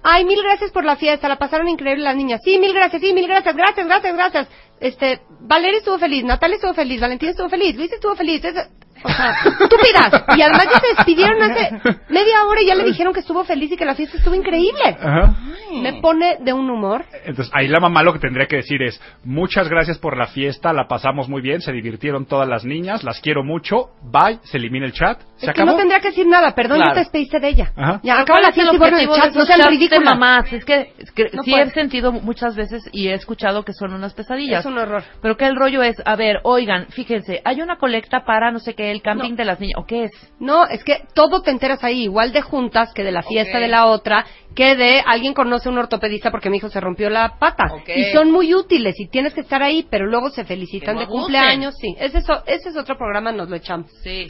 ay, 0.03 0.25
mil 0.25 0.41
gracias 0.41 0.71
por 0.71 0.85
la 0.85 0.95
fiesta, 0.95 1.27
la 1.27 1.37
pasaron 1.37 1.67
increíble 1.67 2.03
las 2.03 2.15
niñas. 2.15 2.41
Sí, 2.43 2.57
mil 2.59 2.73
gracias, 2.73 3.01
sí, 3.01 3.13
mil 3.13 3.27
gracias, 3.27 3.55
gracias, 3.55 3.85
gracias, 3.87 4.13
gracias. 4.15 4.47
Este, 4.79 5.21
Valeria 5.41 5.79
estuvo 5.79 5.99
feliz, 5.99 6.23
Natalia 6.23 6.55
estuvo 6.55 6.73
feliz, 6.73 7.01
Valentina 7.01 7.31
estuvo 7.31 7.49
feliz, 7.49 7.75
Luis 7.75 7.91
estuvo 7.91 8.15
feliz. 8.15 8.43
esa- 8.43 8.69
o 9.03 9.09
sea, 9.09 9.31
estúpidas. 9.45 10.23
Y 10.37 10.41
además 10.41 10.65
ya 10.73 10.79
se 10.79 10.87
despidieron 10.95 11.41
hace 11.43 11.71
media 12.09 12.45
hora 12.45 12.61
y 12.61 12.67
ya 12.67 12.75
le 12.75 12.83
dijeron 12.83 13.13
que 13.13 13.19
estuvo 13.21 13.43
feliz 13.43 13.71
y 13.71 13.77
que 13.77 13.85
la 13.85 13.95
fiesta 13.95 14.17
estuvo 14.17 14.35
increíble. 14.35 14.97
Ajá. 15.01 15.35
Me 15.81 16.01
pone 16.01 16.37
de 16.41 16.53
un 16.53 16.69
humor. 16.69 17.05
Entonces, 17.25 17.51
ahí 17.55 17.67
la 17.67 17.79
mamá 17.79 18.03
lo 18.03 18.13
que 18.13 18.19
tendría 18.19 18.47
que 18.47 18.57
decir 18.57 18.81
es, 18.81 18.99
muchas 19.23 19.69
gracias 19.69 19.97
por 19.97 20.17
la 20.17 20.27
fiesta, 20.27 20.73
la 20.73 20.87
pasamos 20.87 21.29
muy 21.29 21.41
bien, 21.41 21.61
se 21.61 21.71
divirtieron 21.71 22.25
todas 22.25 22.47
las 22.47 22.65
niñas, 22.65 23.03
las 23.03 23.19
quiero 23.21 23.43
mucho, 23.43 23.91
bye, 24.01 24.39
se 24.43 24.57
elimina 24.57 24.85
el 24.85 24.93
chat, 24.93 25.19
se 25.37 25.45
Es 25.47 25.53
que 25.53 25.61
acabó. 25.61 25.71
no 25.71 25.77
tendría 25.77 25.99
que 25.99 26.09
decir 26.09 26.27
nada, 26.27 26.53
perdón, 26.55 26.77
Claro. 26.77 26.91
ya 26.91 26.93
te 26.95 26.99
despediste 27.01 27.39
de 27.39 27.47
ella. 27.49 27.71
Ajá. 27.75 27.99
Ya 28.03 28.13
acaba 28.19 28.39
¿cuál 28.39 28.41
la 28.43 28.51
fiesta 28.51 28.73
y 28.73 28.77
bueno, 28.77 28.97
el 28.97 29.07
chat, 29.09 29.33
no 29.35 29.45
sean 29.45 29.69
ridículas. 29.69 30.03
mamás? 30.03 30.51
Es 30.53 30.65
que, 30.65 30.93
es 30.97 31.11
que 31.11 31.25
No 31.33 31.43
sí 31.43 31.51
puede. 31.51 31.63
he 31.63 31.69
sentido 31.71 32.11
muchas 32.11 32.55
veces 32.55 32.83
y 32.91 33.07
he 33.09 33.13
escuchado 33.13 33.63
que 33.63 33.73
son 33.73 33.93
unas 33.93 34.13
pesadillas. 34.13 34.61
Es 34.61 34.65
un 34.65 34.77
horror. 34.77 35.03
Pero 35.21 35.37
que 35.37 35.45
el 35.45 35.55
rollo 35.55 35.83
es, 35.83 35.95
a 36.05 36.15
ver, 36.15 36.37
oigan, 36.43 36.87
fíjense, 36.89 37.41
hay 37.45 37.61
una 37.61 37.77
colecta 37.77 38.23
para 38.25 38.51
no 38.51 38.59
sé 38.59 38.73
qué, 38.73 38.88
el 38.91 39.01
camping 39.01 39.31
No. 39.31 39.35
de 39.37 39.45
las 39.45 39.59
niñas, 39.59 39.77
¿o 39.77 39.85
qué 39.85 40.05
es? 40.05 40.11
No, 40.39 40.65
es 40.65 40.83
que 40.83 41.03
todo 41.13 41.41
te 41.41 41.51
enteras 41.51 41.83
ahí, 41.83 42.03
igual 42.03 42.31
de 42.31 42.41
juntas 42.41 42.93
que 42.93 43.03
de 43.03 43.11
la 43.11 43.23
fiesta 43.23 43.59
de 43.59 43.67
la 43.67 43.85
otra, 43.85 44.25
que 44.55 44.75
de 44.75 45.01
alguien 45.05 45.33
conoce 45.33 45.69
a 45.69 45.71
un 45.71 45.77
ortopedista 45.77 46.31
porque 46.31 46.49
mi 46.49 46.57
hijo 46.57 46.69
se 46.69 46.79
rompió 46.79 47.09
la 47.09 47.37
pata. 47.39 47.65
Y 47.95 48.11
son 48.13 48.31
muy 48.31 48.53
útiles 48.53 48.95
y 48.99 49.07
tienes 49.07 49.33
que 49.33 49.41
estar 49.41 49.61
ahí, 49.63 49.85
pero 49.89 50.05
luego 50.05 50.29
se 50.29 50.43
felicitan 50.45 50.97
de 50.97 51.07
cumpleaños. 51.07 51.75
Sí, 51.79 51.95
ese 51.99 52.19
es, 52.19 52.25
ese 52.45 52.69
es 52.69 52.77
otro 52.77 52.97
programa, 52.97 53.31
nos 53.31 53.49
lo 53.49 53.55
echamos. 53.55 53.91
Sí. 54.03 54.27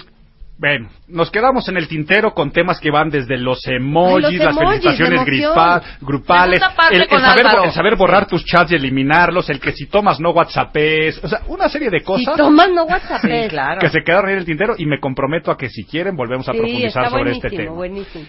Bueno, 0.60 0.90
nos 1.08 1.32
quedamos 1.32 1.70
en 1.70 1.78
el 1.78 1.88
tintero 1.88 2.34
con 2.34 2.52
temas 2.52 2.82
que 2.82 2.92
van 2.92 3.10
desde 3.10 3.38
los 3.38 3.66
emojis, 3.66 4.24
los 4.24 4.34
las 4.34 4.58
emojis, 4.58 4.82
felicitaciones 4.82 5.22
gripa- 5.26 5.82
grupales, 6.02 6.62
el, 6.92 7.02
el 7.04 7.08
saber, 7.10 7.46
el 7.64 7.72
saber 7.72 7.96
borrar 7.96 8.28
tus 8.28 8.44
chats 8.44 8.70
y 8.74 8.76
eliminarlos, 8.76 9.50
el 9.50 9.62
que 9.62 9.72
si 9.72 9.86
tomas 9.86 10.20
no 10.20 10.32
whatsappes, 10.32 11.24
o 11.24 11.30
sea, 11.30 11.44
una 11.48 11.70
serie 11.70 11.90
de 11.90 12.00
Si 12.00 12.06
cosas 12.06 12.36
toman, 12.36 12.76
no 12.76 12.84
WhatsApp. 12.84 13.22
Sí, 13.22 13.48
claro. 13.48 13.80
que 13.80 13.90
se 13.90 14.02
quedaron 14.04 14.26
ahí 14.28 14.34
en 14.34 14.40
el 14.40 14.46
tintero 14.46 14.76
y 14.78 14.86
me 14.86 15.00
comprometo 15.00 15.50
a 15.50 15.58
que 15.58 15.70
si 15.70 15.86
quieren 15.86 16.18
volvemos 16.18 16.50
a 16.50 16.52
Sí, 16.52 16.58
profundizar 16.58 17.06
está 17.06 17.18
sobre 17.18 17.32
este 17.32 17.50
tema. 17.52 17.72
buenísimo. 17.72 18.26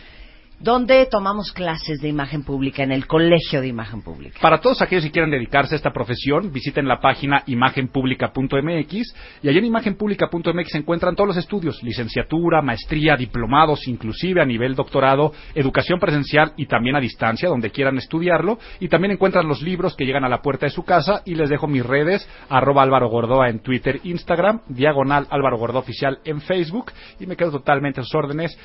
¿Dónde 0.62 1.06
tomamos 1.06 1.52
clases 1.52 2.02
de 2.02 2.08
imagen 2.08 2.44
pública? 2.44 2.82
En 2.82 2.92
el 2.92 3.06
colegio 3.06 3.62
de 3.62 3.68
imagen 3.68 4.02
pública. 4.02 4.38
Para 4.42 4.60
todos 4.60 4.82
aquellos 4.82 5.04
que 5.04 5.10
quieran 5.10 5.30
dedicarse 5.30 5.74
a 5.74 5.76
esta 5.76 5.90
profesión, 5.90 6.52
visiten 6.52 6.86
la 6.86 7.00
página 7.00 7.42
imagenpublica.mx 7.46 9.14
y 9.42 9.48
allí 9.48 9.56
en 9.58 9.64
imagenpublica.mx 9.64 10.70
se 10.70 10.76
encuentran 10.76 11.16
todos 11.16 11.28
los 11.28 11.38
estudios, 11.38 11.82
licenciatura, 11.82 12.60
maestría, 12.60 13.16
diplomados, 13.16 13.88
inclusive 13.88 14.42
a 14.42 14.44
nivel 14.44 14.74
doctorado, 14.74 15.32
educación 15.54 15.98
presencial 15.98 16.52
y 16.58 16.66
también 16.66 16.94
a 16.94 17.00
distancia, 17.00 17.48
donde 17.48 17.70
quieran 17.70 17.96
estudiarlo. 17.96 18.58
Y 18.80 18.88
también 18.88 19.12
encuentran 19.12 19.48
los 19.48 19.62
libros 19.62 19.96
que 19.96 20.04
llegan 20.04 20.24
a 20.24 20.28
la 20.28 20.42
puerta 20.42 20.66
de 20.66 20.72
su 20.72 20.84
casa 20.84 21.22
y 21.24 21.36
les 21.36 21.48
dejo 21.48 21.68
mis 21.68 21.86
redes, 21.86 22.28
arroba 22.50 22.82
Álvaro 22.82 23.08
Gordoa 23.08 23.48
en 23.48 23.60
Twitter, 23.60 23.98
Instagram, 24.04 24.60
diagonal 24.68 25.26
Álvaro 25.30 25.56
Gordoa 25.56 25.80
Oficial 25.80 26.18
en 26.26 26.42
Facebook 26.42 26.92
y 27.18 27.24
me 27.24 27.36
quedo 27.36 27.50
totalmente 27.50 28.02
a 28.02 28.04
sus 28.04 28.14
órdenes. 28.14 28.58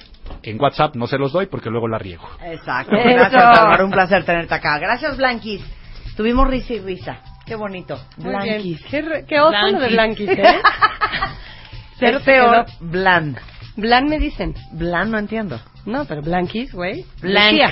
En 0.44 0.60
WhatsApp 0.60 0.98
no 0.98 1.08
se 1.08 1.18
los 1.18 1.32
doy 1.32 1.46
porque 1.46 1.70
luego 1.70 1.85
la 1.88 1.98
riego. 1.98 2.28
Exacto. 2.44 2.96
Eso. 2.96 3.10
Gracias, 3.18 3.44
Álvaro. 3.44 3.86
Un 3.86 3.92
placer 3.92 4.24
tenerte 4.26 4.54
acá. 4.54 4.78
Gracias, 4.80 5.18
Blanquis. 5.18 5.62
Tuvimos 6.16 6.48
risa 6.48 6.74
y 6.74 6.80
risa. 6.80 7.18
Qué 7.46 7.56
bonito. 7.56 8.00
Muy 8.18 8.30
bien. 8.32 8.40
Blanquis. 8.44 8.86
Qué, 8.90 9.02
re- 9.02 9.26
qué 9.28 9.40
oso 9.40 9.58
lo 9.72 9.80
de 9.80 9.90
Blanquis. 9.90 10.26
Blanquis, 10.28 10.46
¿eh? 10.56 10.62
Es 12.02 12.22
peor. 12.24 12.66
Blan. 12.82 13.38
Blan 13.78 14.06
me 14.08 14.20
dicen. 14.20 14.54
Blan 14.72 15.12
no 15.12 15.18
entiendo. 15.20 15.60
No, 15.86 16.06
pero 16.06 16.22
Blanquis, 16.22 16.74
güey. 16.74 17.06
Decías. 17.22 17.72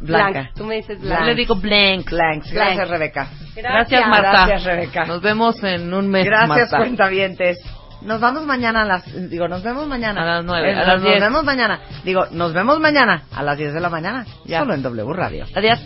Blanca. 0.00 0.30
Blanc. 0.40 0.54
Tú 0.54 0.64
me 0.64 0.76
dices 0.76 0.98
Yo 1.00 1.06
Blanc. 1.08 1.24
le 1.26 1.34
digo 1.34 1.54
blank. 1.56 2.10
Blanks. 2.10 2.52
Gracias, 2.52 2.88
Rebeca. 2.88 3.28
Gracias, 3.54 4.06
Marta. 4.08 4.30
Gracias, 4.46 4.64
Rebeca. 4.64 5.04
Nos 5.04 5.20
vemos 5.20 5.62
en 5.62 5.92
un 5.92 6.08
mes, 6.08 6.24
Gracias, 6.24 6.48
Marta. 6.72 6.78
cuentavientes. 6.78 7.58
Nos 8.02 8.20
vamos 8.20 8.44
mañana 8.46 8.82
a 8.82 8.84
las... 8.84 9.30
Digo, 9.30 9.48
nos 9.48 9.62
vemos 9.62 9.86
mañana. 9.86 10.22
A 10.22 10.36
las 10.36 10.44
nueve, 10.44 10.70
Eh, 10.70 10.74
a 10.74 10.86
las 10.86 11.02
nos 11.02 11.20
vemos 11.20 11.44
mañana. 11.44 11.80
Digo, 12.04 12.26
nos 12.30 12.52
vemos 12.52 12.80
mañana 12.80 13.24
a 13.34 13.42
las 13.42 13.58
10 13.58 13.74
de 13.74 13.80
la 13.80 13.90
mañana. 13.90 14.24
Ya. 14.44 14.60
Solo 14.60 14.74
en 14.74 14.82
W 14.82 15.12
Radio. 15.12 15.44
Adiós. 15.54 15.78